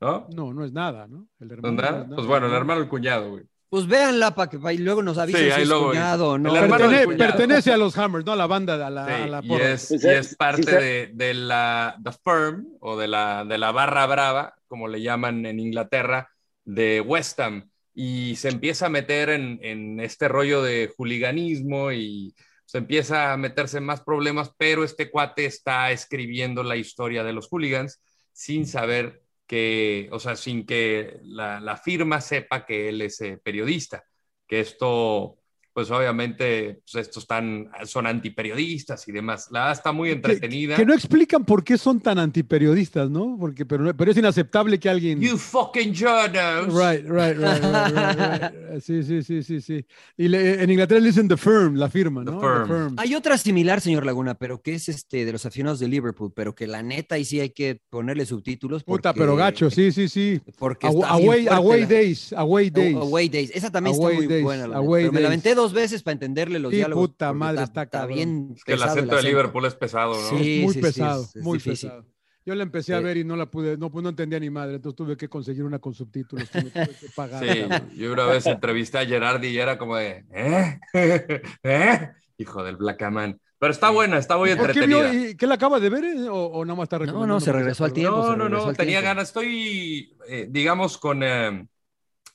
¿no? 0.00 0.26
No, 0.34 0.52
no 0.54 0.64
es 0.64 0.72
nada, 0.72 1.06
¿no? 1.06 1.28
El 1.40 1.48
¿No 1.48 1.54
hermano. 1.54 1.72
no 1.76 1.82
es 1.82 1.92
nada. 1.92 2.14
Pues 2.16 2.26
bueno, 2.26 2.46
el 2.46 2.52
hermano, 2.54 2.80
el 2.80 2.88
cuñado, 2.88 3.30
güey. 3.30 3.44
Pues 3.68 3.86
véanla 3.86 4.34
para 4.34 4.50
que 4.50 4.58
pa- 4.58 4.72
y 4.72 4.78
luego 4.78 5.00
nos 5.00 5.16
avisen 5.16 5.42
Sí, 5.42 5.46
si 5.46 5.52
ahí 5.52 5.62
es 5.62 5.68
luego- 5.68 5.88
cuñado 5.90 6.30
o 6.30 6.38
no. 6.38 6.50
el 6.50 6.56
hermano 6.64 6.86
Pertene- 6.90 7.16
pertenece 7.16 7.72
a 7.72 7.76
los 7.76 7.96
Hammers, 7.96 8.26
no 8.26 8.32
a 8.32 8.36
la 8.36 8.48
banda, 8.48 8.84
a 8.84 8.90
la, 8.90 9.06
Sí, 9.06 9.12
a 9.12 9.26
la 9.28 9.40
y 9.44 9.52
es, 9.54 9.86
Pues 9.88 9.90
y 9.92 9.94
es- 9.94 10.04
es 10.30 10.36
parte 10.36 10.62
sí 10.64 10.70
de, 10.72 11.10
de 11.14 11.34
la 11.34 11.96
the 12.02 12.10
firm 12.24 12.66
o 12.80 12.96
de 12.96 13.06
la, 13.06 13.44
de 13.44 13.58
la 13.58 13.70
barra 13.70 14.06
brava, 14.06 14.54
como 14.66 14.88
le 14.88 15.00
llaman 15.02 15.46
en 15.46 15.60
Inglaterra, 15.60 16.28
de 16.64 17.00
West 17.00 17.38
Ham. 17.38 17.70
Y 17.94 18.34
se 18.36 18.48
empieza 18.48 18.86
a 18.86 18.90
meter 18.90 19.28
en, 19.30 19.60
en 19.62 20.00
este 20.00 20.26
rollo 20.26 20.62
de 20.62 20.92
juliganismo 20.96 21.92
y 21.92 22.34
se 22.64 22.78
empieza 22.78 23.32
a 23.32 23.36
meterse 23.36 23.78
en 23.78 23.84
más 23.84 24.00
problemas, 24.00 24.52
pero 24.56 24.82
este 24.82 25.10
cuate 25.10 25.44
está 25.44 25.90
escribiendo 25.92 26.62
la 26.64 26.76
historia 26.76 27.22
de 27.22 27.32
los 27.32 27.46
hooligans 27.48 28.00
sin 28.32 28.66
saber 28.66 29.22
que, 29.50 30.08
o 30.12 30.20
sea, 30.20 30.36
sin 30.36 30.64
que 30.64 31.18
la, 31.24 31.76
firma 31.76 32.20
sepa 32.20 32.64
que 32.64 32.88
él 32.88 33.02
es 33.02 33.20
eh, 33.20 33.36
periodista, 33.42 34.04
que 34.46 34.60
esto, 34.60 35.39
pues 35.80 35.90
obviamente, 35.98 36.82
pues 36.92 37.06
estos 37.06 37.22
están, 37.22 37.70
son 37.86 38.06
antiperiodistas 38.06 39.08
y 39.08 39.12
demás. 39.12 39.48
La 39.50 39.60
verdad 39.60 39.72
está 39.78 39.92
muy 39.92 40.10
entretenida. 40.10 40.76
Que 40.76 40.84
no 40.84 40.92
explican 40.92 41.42
por 41.44 41.64
qué 41.64 41.78
son 41.78 42.00
tan 42.00 42.18
antiperiodistas, 42.18 43.08
¿no? 43.08 43.36
Porque, 43.40 43.64
pero, 43.64 43.82
no- 43.84 43.96
pero 43.96 44.10
es 44.10 44.16
inaceptable 44.18 44.78
que 44.78 44.90
alguien. 44.90 45.20
You 45.22 45.38
fucking 45.38 45.94
journos. 45.94 46.66
Right, 46.74 47.06
right, 47.08 47.36
right, 47.38 47.62
right, 47.62 47.94
right, 47.94 48.52
right. 48.52 48.80
Sí, 48.82 49.02
sí, 49.02 49.22
sí, 49.22 49.42
sí, 49.42 49.60
sí. 49.62 49.84
Y 50.18 50.28
le- 50.28 50.62
en 50.62 50.70
Inglaterra 50.70 51.00
le 51.00 51.06
dicen 51.06 51.28
the 51.28 51.36
firm, 51.38 51.76
la 51.76 51.88
firma, 51.88 52.24
¿no? 52.24 52.32
The 52.40 52.66
firm. 52.66 52.94
Hay 52.98 53.14
otra 53.14 53.38
similar, 53.38 53.80
señor 53.80 54.04
Laguna, 54.04 54.34
pero 54.34 54.60
que 54.60 54.74
es 54.74 54.90
este 54.90 55.24
de 55.24 55.32
los 55.32 55.46
aficionados 55.46 55.80
de 55.80 55.88
Liverpool, 55.88 56.30
pero 56.36 56.54
que 56.54 56.66
la 56.66 56.82
neta 56.82 57.14
ahí 57.14 57.24
sí 57.24 57.40
hay 57.40 57.50
que 57.50 57.80
ponerle 57.88 58.26
subtítulos. 58.26 58.84
Puta, 58.84 59.14
porque- 59.14 59.20
pero 59.20 59.34
gacho, 59.36 59.70
sí, 59.70 59.92
sí, 59.92 60.08
sí. 60.08 60.40
Porque 60.58 60.86
away, 60.88 61.46
away 61.48 61.80
la- 61.80 61.86
days, 61.86 62.32
away 62.34 62.68
days. 62.68 62.96
Away 62.96 63.28
Days. 63.30 63.50
Esa 63.54 63.70
también 63.70 63.96
Away 63.96 64.06
está 64.14 64.16
muy 64.18 64.26
Days, 64.26 64.42
buena. 64.44 64.66
la 64.68 64.76
Away 64.76 65.02
pero 65.04 65.12
me 65.12 65.20
la 65.20 65.28
Days. 65.28 65.38
aventé 65.44 65.54
dos 65.54 65.69
veces 65.72 66.02
para 66.02 66.12
entenderle 66.14 66.58
los 66.58 66.70
Sí, 66.70 66.76
diálogos. 66.78 67.08
puta 67.08 67.32
madre, 67.32 67.62
está 67.64 67.86
cabrón. 67.86 68.16
bien 68.16 68.52
Es 68.56 68.64
que 68.64 68.72
el 68.74 68.82
acento 68.82 69.16
de 69.16 69.22
Liverpool 69.22 69.64
es 69.66 69.74
pesado, 69.74 70.14
¿no? 70.14 70.38
Sí, 70.38 70.60
muy 70.64 70.74
sí, 70.74 70.80
sí, 70.80 70.80
pesado, 70.80 71.24
es- 71.24 71.36
es 71.36 71.42
muy 71.42 71.58
difícil. 71.58 71.88
pesado. 71.90 72.06
Yo 72.46 72.54
la 72.54 72.62
empecé 72.62 72.94
a 72.94 72.98
Sí. 72.98 73.04
ver 73.04 73.16
y 73.18 73.24
no 73.24 73.36
la 73.36 73.50
pude, 73.50 73.76
no, 73.76 73.90
pues 73.92 74.02
no 74.02 74.08
entendía 74.08 74.40
ni 74.40 74.48
madre, 74.50 74.76
entonces 74.76 74.96
tuve 74.96 75.16
que 75.16 75.28
conseguir 75.28 75.62
una 75.64 75.78
con 75.78 75.92
subtítulos. 75.94 76.50
tuve- 76.50 76.70
tuve 76.70 76.96
que 76.98 77.06
pagar, 77.14 77.44
Sí, 77.44 77.60
cabrón. 77.60 77.90
yo 77.96 78.12
una 78.12 78.24
vez 78.26 78.46
entrevisté 78.46 78.98
a 78.98 79.06
Gerardi 79.06 79.48
y 79.48 79.58
era 79.58 79.76
como 79.78 79.96
de, 79.96 80.24
¿eh? 80.32 80.80
¿Eh? 81.62 82.08
Hijo 82.38 82.64
del 82.64 82.76
Blackaman. 82.76 83.38
Pero 83.58 83.72
está 83.72 83.90
buena, 83.90 84.16
está 84.16 84.38
muy 84.38 84.54
¿Por 84.56 84.72
qué 84.72 84.80
entretenida. 84.84 85.12
y 85.14 85.36
qué 85.36 85.46
la 85.46 85.56
acaba 85.56 85.78
de 85.78 85.90
ver 85.90 86.02
eh? 86.04 86.28
o, 86.30 86.46
o 86.46 86.64
nada 86.64 86.76
más 86.76 86.84
está 86.84 86.96
recomendando? 86.96 87.34
no, 87.34 87.40
se 87.40 87.52
regresó 87.52 87.84
al 87.84 87.92
tiempo. 87.92 88.16
No, 88.16 88.34
no, 88.34 88.48
no, 88.48 88.72
tenía 88.72 89.00
tiempo. 89.00 89.04
ganas. 89.04 89.28
Estoy, 89.28 90.16
eh, 90.26 90.46
digamos, 90.48 90.96
con 90.96 91.22
eh, 91.22 91.66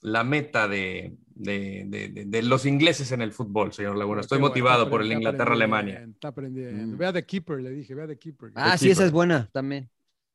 la 0.02 0.24
meta 0.24 0.68
de, 0.68 1.16
de, 1.36 1.84
de- 1.88 2.08
de- 2.10 2.26
de 2.26 2.42
los 2.44 2.66
ingleses 2.66 3.12
en 3.12 3.22
el 3.22 3.32
fútbol, 3.34 3.74
señor 3.74 3.98
Laguna. 3.98 4.22
Estoy 4.22 4.40
motivado 4.40 4.90
por 4.90 5.02
el 5.02 5.12
Inglaterra-Alemania. 5.12 6.06
Está 6.10 6.30
aprendiendo. 6.30 6.96
Mm. 6.96 6.98
Vea 6.98 7.14
The 7.14 7.26
Keeper, 7.26 7.62
le 7.62 7.70
dije, 7.72 7.94
vea 7.94 8.08
The 8.08 8.18
Keeper. 8.18 8.52
Ah, 8.56 8.78
sí, 8.78 8.86
Keeper. 8.86 8.92
esa 8.94 9.06
es 9.06 9.12
buena 9.12 9.50
también. 9.52 9.90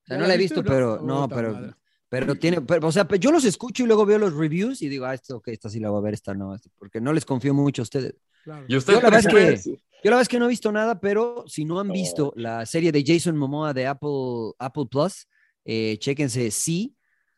O 0.04 0.06
sea, 0.06 0.16
¿Ya 0.16 0.22
no 0.22 0.28
la 0.28 0.34
he 0.34 0.38
visto, 0.38 0.62
pero 0.62 1.00
no, 1.02 1.28
pero, 1.28 1.52
madre. 1.54 1.72
pero 2.08 2.34
tiene, 2.34 2.60
pero, 2.60 2.86
o 2.86 2.92
sea, 2.92 3.08
yo 3.18 3.32
los 3.32 3.44
escucho 3.44 3.82
y 3.82 3.86
luego 3.86 4.04
veo 4.06 4.18
los 4.18 4.34
reviews 4.34 4.82
y 4.82 4.88
digo, 4.88 5.06
ah, 5.06 5.14
esto, 5.14 5.38
ok, 5.38 5.48
esta 5.48 5.68
sí 5.70 5.80
la 5.80 5.88
voy 5.90 5.98
a 5.98 6.02
ver, 6.02 6.14
esta 6.14 6.34
no, 6.34 6.54
esta- 6.54 6.68
porque 6.78 7.00
no 7.00 7.12
les 7.12 7.24
confío 7.24 7.54
mucho 7.54 7.82
a 7.82 7.84
ustedes. 7.84 8.14
Claro. 8.44 8.64
¿Y 8.68 8.76
usted 8.76 8.92
Yo 8.94 9.00
la 9.00 9.10
verdad 9.10 9.20
es 9.20 9.26
que, 9.34 9.56
Sí. 9.58 9.70
yo 9.72 10.10
la 10.10 10.10
verdad 10.10 10.22
es 10.22 10.28
que 10.28 10.38
no 10.38 10.44
he 10.46 10.48
visto 10.48 10.70
nada, 10.72 11.00
pero 11.00 11.44
si 11.46 11.64
no 11.64 11.80
han 11.80 11.90
visto 11.90 12.32
la 12.36 12.64
serie 12.66 12.92
de 12.92 13.04
Jason 13.06 13.36
Momoa 13.36 13.72
de 13.74 13.86
Apple, 13.86 14.52
Apple 14.58 14.84
Plus, 14.90 15.26
eh, 15.64 15.96
chéquense 15.98 16.50
sí, 16.50 16.94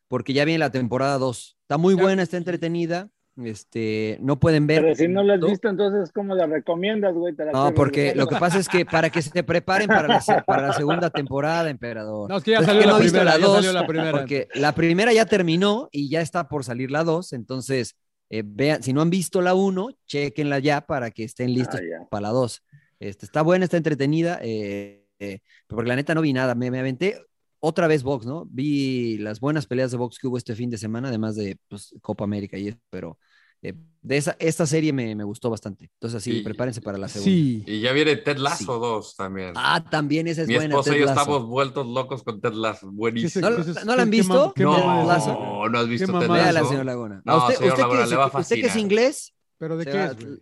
porque 0.08 0.32
ya 0.32 0.44
viene 0.44 0.58
la 0.58 0.70
temporada 0.70 1.18
2. 1.18 1.56
Está 1.62 1.76
muy 1.78 1.96
Ya. 1.96 2.02
buena, 2.02 2.22
está 2.22 2.36
entretenida. 2.36 3.08
Este, 3.36 4.18
no 4.20 4.38
pueden 4.38 4.66
ver. 4.66 4.82
Pero 4.82 4.94
si 4.94 5.08
no 5.08 5.22
lo 5.22 5.32
has 5.32 5.40
visto, 5.40 5.68
entonces, 5.68 6.12
¿cómo 6.12 6.34
la 6.34 6.46
recomiendas, 6.46 7.14
güey? 7.14 7.34
Te 7.34 7.46
la 7.46 7.52
No, 7.52 7.72
porque 7.74 8.14
lo 8.14 8.26
que 8.26 8.36
pasa 8.36 8.58
es 8.58 8.68
que 8.68 8.84
para 8.84 9.08
que 9.10 9.22
se 9.22 9.42
preparen 9.42 9.88
para 9.88 10.06
la, 10.06 10.20
se- 10.20 10.42
para 10.46 10.68
la 10.68 10.72
segunda 10.74 11.08
temporada, 11.10 11.70
emperador. 11.70 12.28
No, 12.28 12.36
es 12.36 12.44
que 12.44 12.50
ya 12.50 12.58
Entonces, 12.58 12.74
salió 12.74 12.86
la 12.86 12.92
no 12.92 12.98
he 12.98 13.02
visto 13.02 13.18
primera, 13.18 13.34
la 13.36 13.40
ya 13.40 13.46
dos, 13.46 13.56
salió 13.56 13.72
la 13.72 13.86
primera. 13.86 14.10
Porque 14.12 14.48
la 14.54 14.74
primera 14.74 15.12
ya 15.14 15.24
terminó 15.24 15.88
y 15.92 16.10
ya 16.10 16.20
está 16.20 16.48
por 16.48 16.64
salir 16.64 16.90
la 16.90 17.04
2. 17.04 17.32
Entonces, 17.32 17.96
eh, 18.28 18.42
vean, 18.44 18.82
si 18.82 18.92
no 18.92 19.00
han 19.00 19.10
visto 19.10 19.40
la 19.40 19.54
1, 19.54 19.88
chequenla 20.06 20.58
ya 20.58 20.82
para 20.82 21.10
que 21.10 21.24
estén 21.24 21.54
listos 21.54 21.80
Ah, 21.80 22.00
ya. 22.02 22.08
para 22.10 22.22
la 22.22 22.28
2. 22.30 22.62
Este, 23.00 23.24
está 23.26 23.42
buena, 23.42 23.64
está 23.64 23.78
entretenida, 23.78 24.38
eh, 24.42 25.06
eh, 25.18 25.40
porque 25.66 25.88
la 25.88 25.96
neta 25.96 26.14
no 26.14 26.20
vi 26.20 26.32
nada. 26.34 26.54
Me, 26.54 26.70
me 26.70 26.80
aventé 26.80 27.18
otra 27.64 27.86
vez 27.86 28.02
box, 28.02 28.26
¿no? 28.26 28.44
Vi 28.50 29.18
las 29.18 29.38
buenas 29.38 29.66
peleas 29.66 29.92
de 29.92 29.96
box 29.96 30.18
que 30.18 30.26
hubo 30.26 30.36
este 30.36 30.56
fin 30.56 30.68
de 30.68 30.78
semana, 30.78 31.08
además 31.08 31.36
de 31.36 31.56
pues, 31.68 31.94
Copa 32.02 32.24
América 32.24 32.58
y 32.58 32.68
eso, 32.68 32.78
pero 32.90 33.18
eh, 33.62 33.74
de 34.00 34.16
esa, 34.16 34.34
esta 34.40 34.66
serie 34.66 34.92
me, 34.92 35.14
me 35.14 35.22
gustó 35.22 35.48
bastante. 35.48 35.88
Entonces, 35.94 36.16
así, 36.18 36.38
Y- 36.38 36.42
prepárense 36.42 36.80
para 36.80 36.98
la 36.98 37.06
segunda. 37.06 37.30
Sí. 37.32 37.62
Y 37.64 37.80
ya 37.80 37.92
viene 37.92 38.16
Ted 38.16 38.38
Lasso 38.38 38.58
Sí. 38.58 38.64
2 38.80 39.14
también. 39.16 39.52
Ah, 39.54 39.84
también 39.88 40.26
esa 40.26 40.42
es 40.42 40.48
Mi 40.48 40.56
buena. 40.56 40.74
esposa 40.74 40.96
y 40.96 40.98
yo 40.98 41.06
Lasso. 41.06 41.20
estamos 41.20 41.46
vueltos 41.46 41.86
locos 41.86 42.24
con 42.24 42.40
Ted 42.40 42.52
Lasso. 42.54 42.90
Buenísimo. 42.90 43.48
¿No- 43.48 43.54
¿Qué 43.64 43.70
es- 43.70 43.84
no 43.84 43.94
la 43.94 44.02
han 44.02 44.10
visto? 44.10 44.52
qué 44.56 44.64
No, 44.64 44.76
no, 44.78 45.68
no 45.68 45.78
has 45.78 45.86
visto 45.88 46.18
Ted 46.18 46.26
Lasso. 46.28 46.68
señor 46.68 46.84
Laguna. 46.86 47.22
No, 47.24 47.36
usted, 47.38 47.54
señor 47.58 47.68
usted, 47.74 47.82
Laguna, 47.84 48.02
que, 48.04 48.10
le 48.10 48.16
va 48.16 48.24
a 48.24 48.28
es, 48.28 48.34
usted 48.34 48.56
que 48.56 48.60
es 48.62 48.66
fascinar. 48.66 48.84
inglés, 48.84 49.34
¿Pero 49.58 49.76
de 49.76 49.84
qué 49.84 50.04
es, 50.04 50.16
güey? 50.16 50.38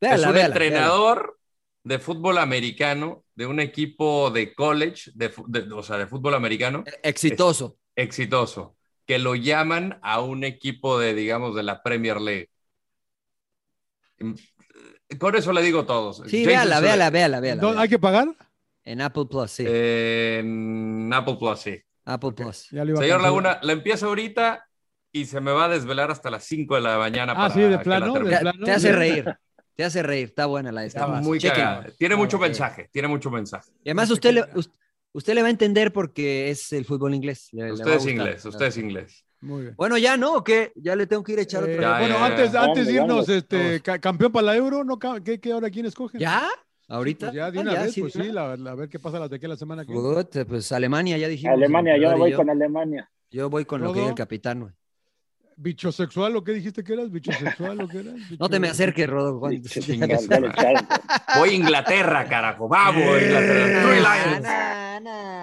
véala, 0.00 0.16
es 0.22 0.26
un 0.26 0.32
véala, 0.34 0.46
entrenador 0.48 1.38
de 1.82 1.98
fútbol 1.98 2.38
americano 2.38 3.24
de 3.34 3.46
un 3.46 3.60
equipo 3.60 4.30
de 4.30 4.54
college, 4.54 5.10
de, 5.14 5.32
o 5.74 5.82
sea, 5.82 5.96
de 5.98 6.06
fútbol 6.06 6.34
americano 6.34 6.82
véala. 6.84 6.98
Exitoso. 7.02 7.78
exitoso, 7.96 8.76
que 9.06 9.18
lo 9.18 9.34
llaman 9.34 9.98
a 10.02 10.20
un 10.20 10.44
equipo 10.44 10.98
de, 10.98 11.14
digamos, 11.14 11.54
de 11.54 11.62
la 11.62 11.82
Premier 11.82 12.20
League. 12.20 12.50
Mm, 14.18 14.34
Con 15.18 15.34
eso 15.36 15.52
le 15.52 15.62
digo 15.62 15.84
todo. 15.86 16.12
Sí, 16.12 16.22
Jason 16.22 16.46
véala, 16.46 16.80
véala, 16.80 17.10
véala, 17.10 17.40
véala. 17.40 17.62
¿No- 17.62 17.68
véala. 17.68 17.82
¿Hay 17.82 17.88
que 17.88 17.98
pagar? 17.98 18.28
En 18.84 19.00
Apple 19.00 19.26
Plus, 19.30 19.50
sí. 19.50 19.64
En 19.66 21.10
Apple 21.12 21.36
Plus, 21.38 21.60
sí. 21.60 21.78
Apple 22.04 22.32
Plus. 22.32 22.70
Ya 22.70 22.84
le 22.84 22.90
iba 22.92 23.00
a 23.00 23.02
Señor. 23.02 23.20
Laguna, 23.20 23.58
la 23.62 23.72
empiezo 23.72 24.06
ahorita 24.06 24.66
y 25.12 25.26
se 25.26 25.40
me 25.40 25.52
va 25.52 25.64
a 25.66 25.68
desvelar 25.68 26.10
hasta 26.10 26.30
las 26.30 26.44
5 26.44 26.76
de 26.76 26.80
la 26.80 26.98
mañana. 26.98 27.32
Ah, 27.32 27.36
para 27.36 27.54
sí, 27.54 27.60
de 27.60 27.78
plano, 27.78 28.14
de. 28.14 28.30
Te, 28.30 28.38
plano, 28.38 28.64
te 28.64 28.70
hace 28.72 28.92
reír. 28.92 29.24
Te 29.80 29.86
hace 29.86 30.02
reír. 30.02 30.26
Está 30.26 30.44
buena 30.44 30.70
la 30.70 30.82
de 30.82 30.88
Está 30.88 31.06
muy. 31.06 31.38
Tiene 31.96 32.14
mucho 32.14 32.38
mensaje, 32.38 32.90
tiene 32.92 33.08
mucho 33.08 33.30
mensaje. 33.30 33.70
Y 33.82 33.88
además 33.88 34.10
usted 34.10 34.34
le, 34.34 34.44
usted 35.14 35.34
le 35.34 35.40
va 35.40 35.48
a 35.48 35.50
entender 35.50 35.90
porque 35.90 36.50
es 36.50 36.70
el 36.74 36.84
fútbol 36.84 37.14
inglés. 37.14 37.48
Le- 37.52 37.72
Usted 37.72 37.92
es 37.94 38.06
inglés, 38.06 38.44
usted 38.44 38.66
es 38.66 38.76
inglés. 38.76 39.24
Muy 39.40 39.62
bien. 39.62 39.74
Bueno, 39.78 39.96
ya 39.96 40.18
no, 40.18 40.34
¿o 40.34 40.44
qué? 40.44 40.70
Ya 40.76 40.94
le 40.96 41.06
tengo 41.06 41.22
que 41.24 41.32
ir 41.32 41.38
a 41.38 41.42
echar 41.44 41.66
Eh, 41.66 41.76
otra. 41.76 41.92
Ya, 41.94 41.98
bueno, 41.98 42.14
ya, 42.18 42.26
antes, 42.26 42.52
ya. 42.52 42.62
antes 42.62 42.86
de 42.88 42.92
irnos, 42.92 43.26
este, 43.30 43.80
ca- 43.80 43.98
campeón 43.98 44.30
para 44.32 44.44
la 44.48 44.56
Euro, 44.56 44.84
¿no? 44.84 44.98
¿Qué, 44.98 45.40
qué 45.40 45.50
ahora 45.50 45.70
quién 45.70 45.86
escoge? 45.86 46.18
¿Ya? 46.18 46.46
¿Ahorita? 46.86 47.28
Pues 47.28 47.36
ya, 47.36 47.50
de 47.50 47.58
Ah, 47.58 47.62
una 47.62 47.72
ya, 47.72 47.82
vez, 47.84 47.94
sí, 47.94 48.02
pues 48.02 48.12
sí, 48.12 48.20
una- 48.28 48.56
la, 48.58 48.72
a 48.72 48.74
ver 48.74 48.90
qué 48.90 48.98
pasa 48.98 49.18
las 49.18 49.30
de 49.30 49.36
aquí 49.36 49.46
la 49.46 49.56
semana 49.56 49.86
que 49.86 49.94
Puta, 49.94 50.44
Pues 50.44 50.70
Alemania, 50.72 51.16
ya 51.16 51.26
dijimos. 51.26 51.54
Alemania, 51.56 51.96
yo 51.96 52.18
voy 52.18 52.32
con 52.34 52.50
Alemania. 52.50 53.10
Yo 53.30 53.48
voy 53.48 53.64
con 53.64 53.80
lo 53.80 53.94
que 53.94 54.00
diga 54.00 54.10
el 54.10 54.14
capitán, 54.14 54.60
güey. 54.60 54.72
¿Bichosexual 55.62 56.34
o 56.36 56.42
qué 56.42 56.52
dijiste 56.52 56.82
que 56.82 56.94
eras? 56.94 57.10
¿Bichosexual 57.10 57.82
o 57.82 57.88
qué 57.88 57.98
eras? 57.98 58.14
No 58.38 58.48
te 58.48 58.58
me 58.58 58.68
acerques, 58.68 59.06
Rodo. 59.08 59.38
Juan. 59.40 59.62
Sí, 59.64 59.80
Chinga 59.80 60.06
dale, 60.06 60.18
su 60.20 60.28
dale, 60.28 60.48
madre. 60.48 60.74
chao. 60.86 61.38
Voy 61.38 61.50
a 61.50 61.52
Inglaterra, 61.52 62.24
carajo. 62.28 62.66
Vamos, 62.68 63.02
Inglaterra. 63.22 63.82
Three 63.82 64.00
Lions. 64.00 64.46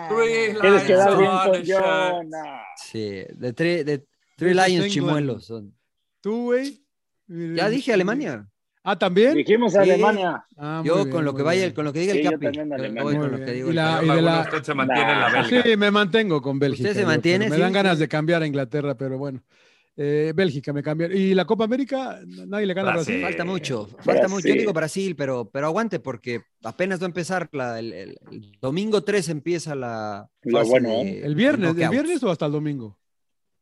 Three 0.10 0.60
Quieres 0.60 0.84
quedar 0.84 1.18
bien 1.18 1.32
Lions 1.32 1.72
con. 1.82 2.32
Sí, 2.78 3.00
de, 3.36 3.56
tre- 3.56 3.84
de 3.84 4.06
Three 4.36 4.54
Lions 4.54 4.88
chimuelos 4.92 5.46
son. 5.46 5.74
¿Tú, 6.22 6.46
güey? 6.46 6.82
Ya 7.28 7.70
dije 7.70 7.94
Alemania. 7.94 8.48
Ah, 8.84 8.98
¿también? 8.98 9.34
Dijimos 9.36 9.74
Sí. 9.74 9.80
Alemania. 9.80 10.46
Ah, 10.56 10.82
yo 10.86 10.96
bien, 10.96 11.10
con 11.10 11.26
lo 11.26 11.36
que 11.36 11.44
vaya, 11.44 11.62
bien. 11.64 11.74
con 11.74 11.84
lo 11.84 11.92
que 11.92 12.00
diga 12.00 12.14
Sí, 12.14 12.20
el 12.20 12.32
Capi. 12.32 12.46
voy 13.02 13.18
con 13.18 13.32
lo 13.32 13.38
que 13.46 13.52
digo 13.52 13.68
Y 13.68 13.70
el 13.72 13.76
la- 13.76 13.84
Capi. 13.96 14.00
Señor 14.06 14.14
y 14.14 14.16
de 14.16 14.22
Laguna, 14.22 14.22
la- 14.22 14.42
usted 14.42 14.64
se 14.64 14.74
mantiene 14.74 15.12
en 15.12 15.20
la 15.20 15.30
belga. 15.30 15.64
Sí, 15.64 15.76
me 15.78 15.92
mantengo 15.92 16.42
con 16.42 16.58
Bélgica. 16.58 16.84
Usted 16.88 16.96
se 16.96 17.02
yo, 17.02 17.08
mantiene, 17.08 17.50
Me 17.50 17.56
sí, 17.56 17.62
dan 17.62 17.74
ganas 17.74 18.00
de 18.00 18.08
cambiar 18.08 18.42
a 18.44 18.48
Inglaterra, 18.48 18.96
pero 18.96 19.18
bueno. 19.18 19.44
Eh, 20.00 20.32
Bélgica 20.36 20.72
me 20.74 20.84
cambió. 20.84 21.12
¿Y 21.12 21.34
la 21.34 21.46
Copa 21.46 21.64
América? 21.64 22.22
Nadie 22.26 22.68
le 22.68 22.74
gana 22.76 22.92
a 22.92 22.94
Brasil. 22.94 23.16
Brasil. 23.20 23.36
Falta 23.36 23.46
mucho, 23.52 23.88
falta 24.04 24.28
mucho. 24.28 24.48
Yo 24.48 24.54
Brasil. 24.54 24.60
digo 24.60 24.74
Brasil, 24.74 25.16
pero, 25.16 25.50
pero 25.52 25.66
aguante 25.66 26.00
porque 26.00 26.42
apenas 26.64 27.02
va 27.02 27.06
a 27.06 27.08
empezar 27.08 27.50
la- 27.52 27.80
el, 27.80 27.94
el- 27.94 28.18
el 28.32 28.52
domingo 28.62 29.04
3 29.04 29.28
empieza 29.30 29.74
la 29.74 30.30
bueno, 30.44 30.90
de- 31.04 31.22
¿El 31.26 31.34
viernes? 31.34 31.76
¿El 31.76 31.90
viernes 31.90 32.22
o 32.22 32.30
hasta 32.30 32.46
el 32.46 32.52
domingo? 32.52 33.00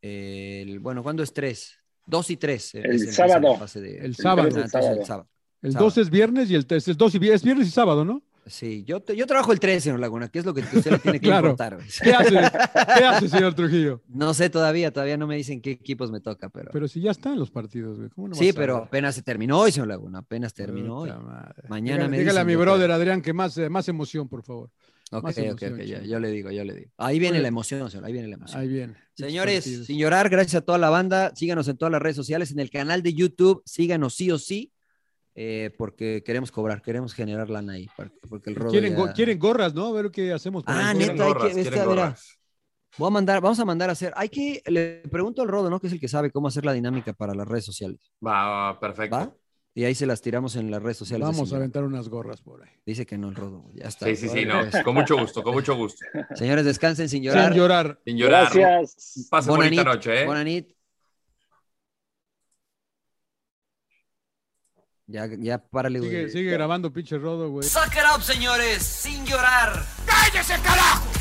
El- 0.02 0.80
bueno, 0.80 1.04
¿cuándo 1.04 1.24
es 1.24 1.34
3? 1.34 1.78
2 2.08 2.30
y 2.32 2.38
3. 2.38 2.76
El 2.76 3.00
sábado. 3.14 3.58
El 3.76 4.16
sábado. 4.16 4.50
del 4.50 4.70
sábado. 4.70 5.00
El 5.00 5.06
sábado. 5.06 5.28
2 5.62 5.98
es 5.98 6.10
viernes 6.10 6.52
y 6.52 6.56
el 6.56 6.66
3 6.68 6.88
es 6.90 6.98
2 6.98 7.16
y 7.16 7.30
es 7.30 7.44
viernes 7.44 7.68
y 7.68 7.72
sábado, 7.72 8.04
¿no? 8.06 8.22
Sí, 8.48 8.84
yo, 8.86 9.02
te- 9.02 9.16
yo 9.16 9.26
trabajo 9.26 9.52
el 9.52 9.60
3, 9.60 9.84
señor 9.84 10.00
Laguna, 10.00 10.30
que 10.30 10.40
es 10.40 10.46
lo 10.46 10.54
que 10.54 10.62
usted 10.62 10.92
le 10.92 11.00
tiene 11.00 11.20
que 11.20 11.28
Claro. 11.28 11.50
importar. 11.52 11.80
¿Qué 12.04 12.14
hace? 12.14 12.30
¿Qué 12.98 13.04
hace, 13.04 13.28
señor 13.30 13.54
Trujillo? 13.56 14.02
No 14.08 14.34
sé 14.36 14.50
todavía, 14.50 14.92
todavía 14.92 15.18
no 15.18 15.26
me 15.26 15.36
dicen 15.36 15.62
qué 15.62 15.72
equipos 15.72 16.12
me 16.12 16.20
toca, 16.22 16.50
pero. 16.50 16.70
Pero 16.72 16.88
si 16.88 17.02
ya 17.02 17.12
están 17.12 17.40
los 17.40 17.50
partidos, 17.50 17.98
güey. 17.98 18.10
¿Cómo 18.10 18.28
no 18.30 18.36
sí, 18.36 18.54
pero 18.54 18.78
apenas 18.78 19.16
se 19.16 19.24
terminó 19.24 19.60
hoy, 19.60 19.72
señor 19.72 19.88
Laguna, 19.88 20.20
apenas 20.20 20.54
terminó 20.54 20.98
hoy. 21.00 21.10
Madre. 21.12 21.64
Mañana 21.70 22.04
Dígale- 22.06 22.10
me 22.10 22.20
Dígale 22.20 22.40
a 22.40 22.44
mi 22.46 22.56
brother. 22.56 22.92
Adrián 22.92 23.22
que 23.22 23.34
más, 23.34 23.58
eh, 23.58 23.70
más 23.70 23.88
emoción, 23.90 24.28
por 24.30 24.44
favor. 24.44 24.70
Ok, 25.12 25.24
Más 25.24 25.38
ok, 25.38 25.44
emoción, 25.44 25.74
ok, 25.76 25.80
yo 26.08 26.20
le 26.20 26.32
digo, 26.32 26.50
yo 26.52 26.64
le 26.64 26.74
digo. 26.74 26.92
Ahí 26.98 27.20
viene 27.20 27.40
la 27.40 27.48
emoción, 27.48 27.90
señor, 27.92 28.06
ahí 28.06 28.12
viene 28.14 28.28
la 28.28 28.36
emoción. 28.36 28.60
Ahí 28.60 28.68
bien. 28.68 28.96
Señores, 29.14 29.64
sin 29.64 29.98
llorar, 30.00 30.30
gracias 30.30 30.56
a 30.56 30.62
toda 30.66 30.78
la 30.80 30.90
banda. 30.90 31.32
Síganos 31.36 31.68
en 31.68 31.78
todas 31.78 31.92
las 31.92 32.02
redes 32.02 32.16
sociales, 32.16 32.52
en 32.52 32.60
el 32.60 32.70
canal 32.72 33.02
de 33.04 33.14
YouTube. 33.14 33.62
Síganos 33.66 34.16
sí 34.16 34.32
o 34.32 34.40
sí, 34.40 34.72
eh, 35.36 35.74
porque 35.78 36.24
queremos 36.26 36.52
cobrar, 36.52 36.82
queremos 36.82 37.14
generar 37.14 37.50
lana 37.50 37.74
ahí. 37.74 37.88
Porque, 38.30 38.50
el 38.50 38.56
rodo 38.56 38.72
¿Quieren, 38.72 38.94
ya- 38.94 38.98
go- 38.98 39.14
quieren 39.14 39.38
gorras, 39.38 39.74
¿no? 39.74 39.88
A 39.88 39.92
ver 39.92 40.10
qué 40.12 40.32
hacemos. 40.34 40.64
Ah, 40.66 40.94
neta, 40.94 41.26
hay 41.26 41.54
que. 41.54 41.62
esta, 41.62 42.16
voy 42.98 43.08
a 43.08 43.12
mandar, 43.12 43.42
vamos 43.42 43.60
a 43.60 43.66
mandar 43.66 43.90
a 43.90 43.92
hacer. 43.94 44.14
Hay 44.16 44.30
que. 44.30 44.62
Le 44.66 45.04
pregunto 45.12 45.42
al 45.42 45.48
Rodo, 45.50 45.70
¿no? 45.70 45.80
Que 45.80 45.88
es 45.88 45.94
el 45.94 46.00
que 46.00 46.08
sabe 46.08 46.32
cómo 46.32 46.48
hacer 46.48 46.66
la 46.66 46.74
dinámica 46.74 47.14
para 47.14 47.36
las 47.36 47.48
redes 47.48 47.66
sociales. 47.66 48.00
Va, 48.26 48.46
va, 48.48 48.80
perfecto. 48.80 49.16
¿Va? 49.18 49.36
Y 49.78 49.84
ahí 49.84 49.94
se 49.94 50.06
las 50.06 50.22
tiramos 50.22 50.56
en 50.56 50.72
las 50.72 50.82
redes 50.82 50.96
sociales. 50.96 51.28
Vamos 51.28 51.52
a 51.52 51.58
aventar 51.58 51.84
unas 51.84 52.08
gorras 52.08 52.40
por 52.40 52.64
ahí. 52.64 52.70
Dice 52.86 53.06
que 53.06 53.18
no 53.18 53.28
el 53.28 53.36
Rodo. 53.36 53.66
Ya 53.74 53.90
está. 53.90 54.06
Sí, 54.06 54.16
sí, 54.16 54.30
sí, 54.30 54.46
no. 54.46 54.62
Con 54.86 54.96
mucho 54.96 55.18
gusto, 55.18 55.44
con 55.44 55.54
mucho 55.54 55.76
gusto. 55.76 56.06
Señores, 56.36 56.64
descansen 56.64 57.10
sin 57.10 57.22
llorar. 57.24 57.50
Sin 57.52 57.58
llorar. 57.62 58.00
Sin 58.06 58.18
llorar. 58.18 58.54
Gracias. 58.54 59.28
Pase 59.30 59.50
Bona 59.50 59.66
bonita 59.66 59.84
nit, 59.84 59.94
noche, 59.94 60.22
¿eh? 60.22 60.26
bona 60.26 60.44
nit. 60.46 60.72
Ya, 65.08 65.28
ya, 65.38 65.60
párale, 65.60 66.00
güey. 66.00 66.12
Sigue, 66.12 66.30
sigue 66.30 66.52
grabando, 66.52 66.92
pinche 66.92 67.18
rodo, 67.18 67.50
güey. 67.50 67.68
Suck 67.68 67.94
it 67.94 68.04
up, 68.16 68.24
señores, 68.24 68.82
sin 68.82 69.24
llorar. 69.26 69.86
¡Cállese, 70.06 70.56
carajo! 70.64 71.15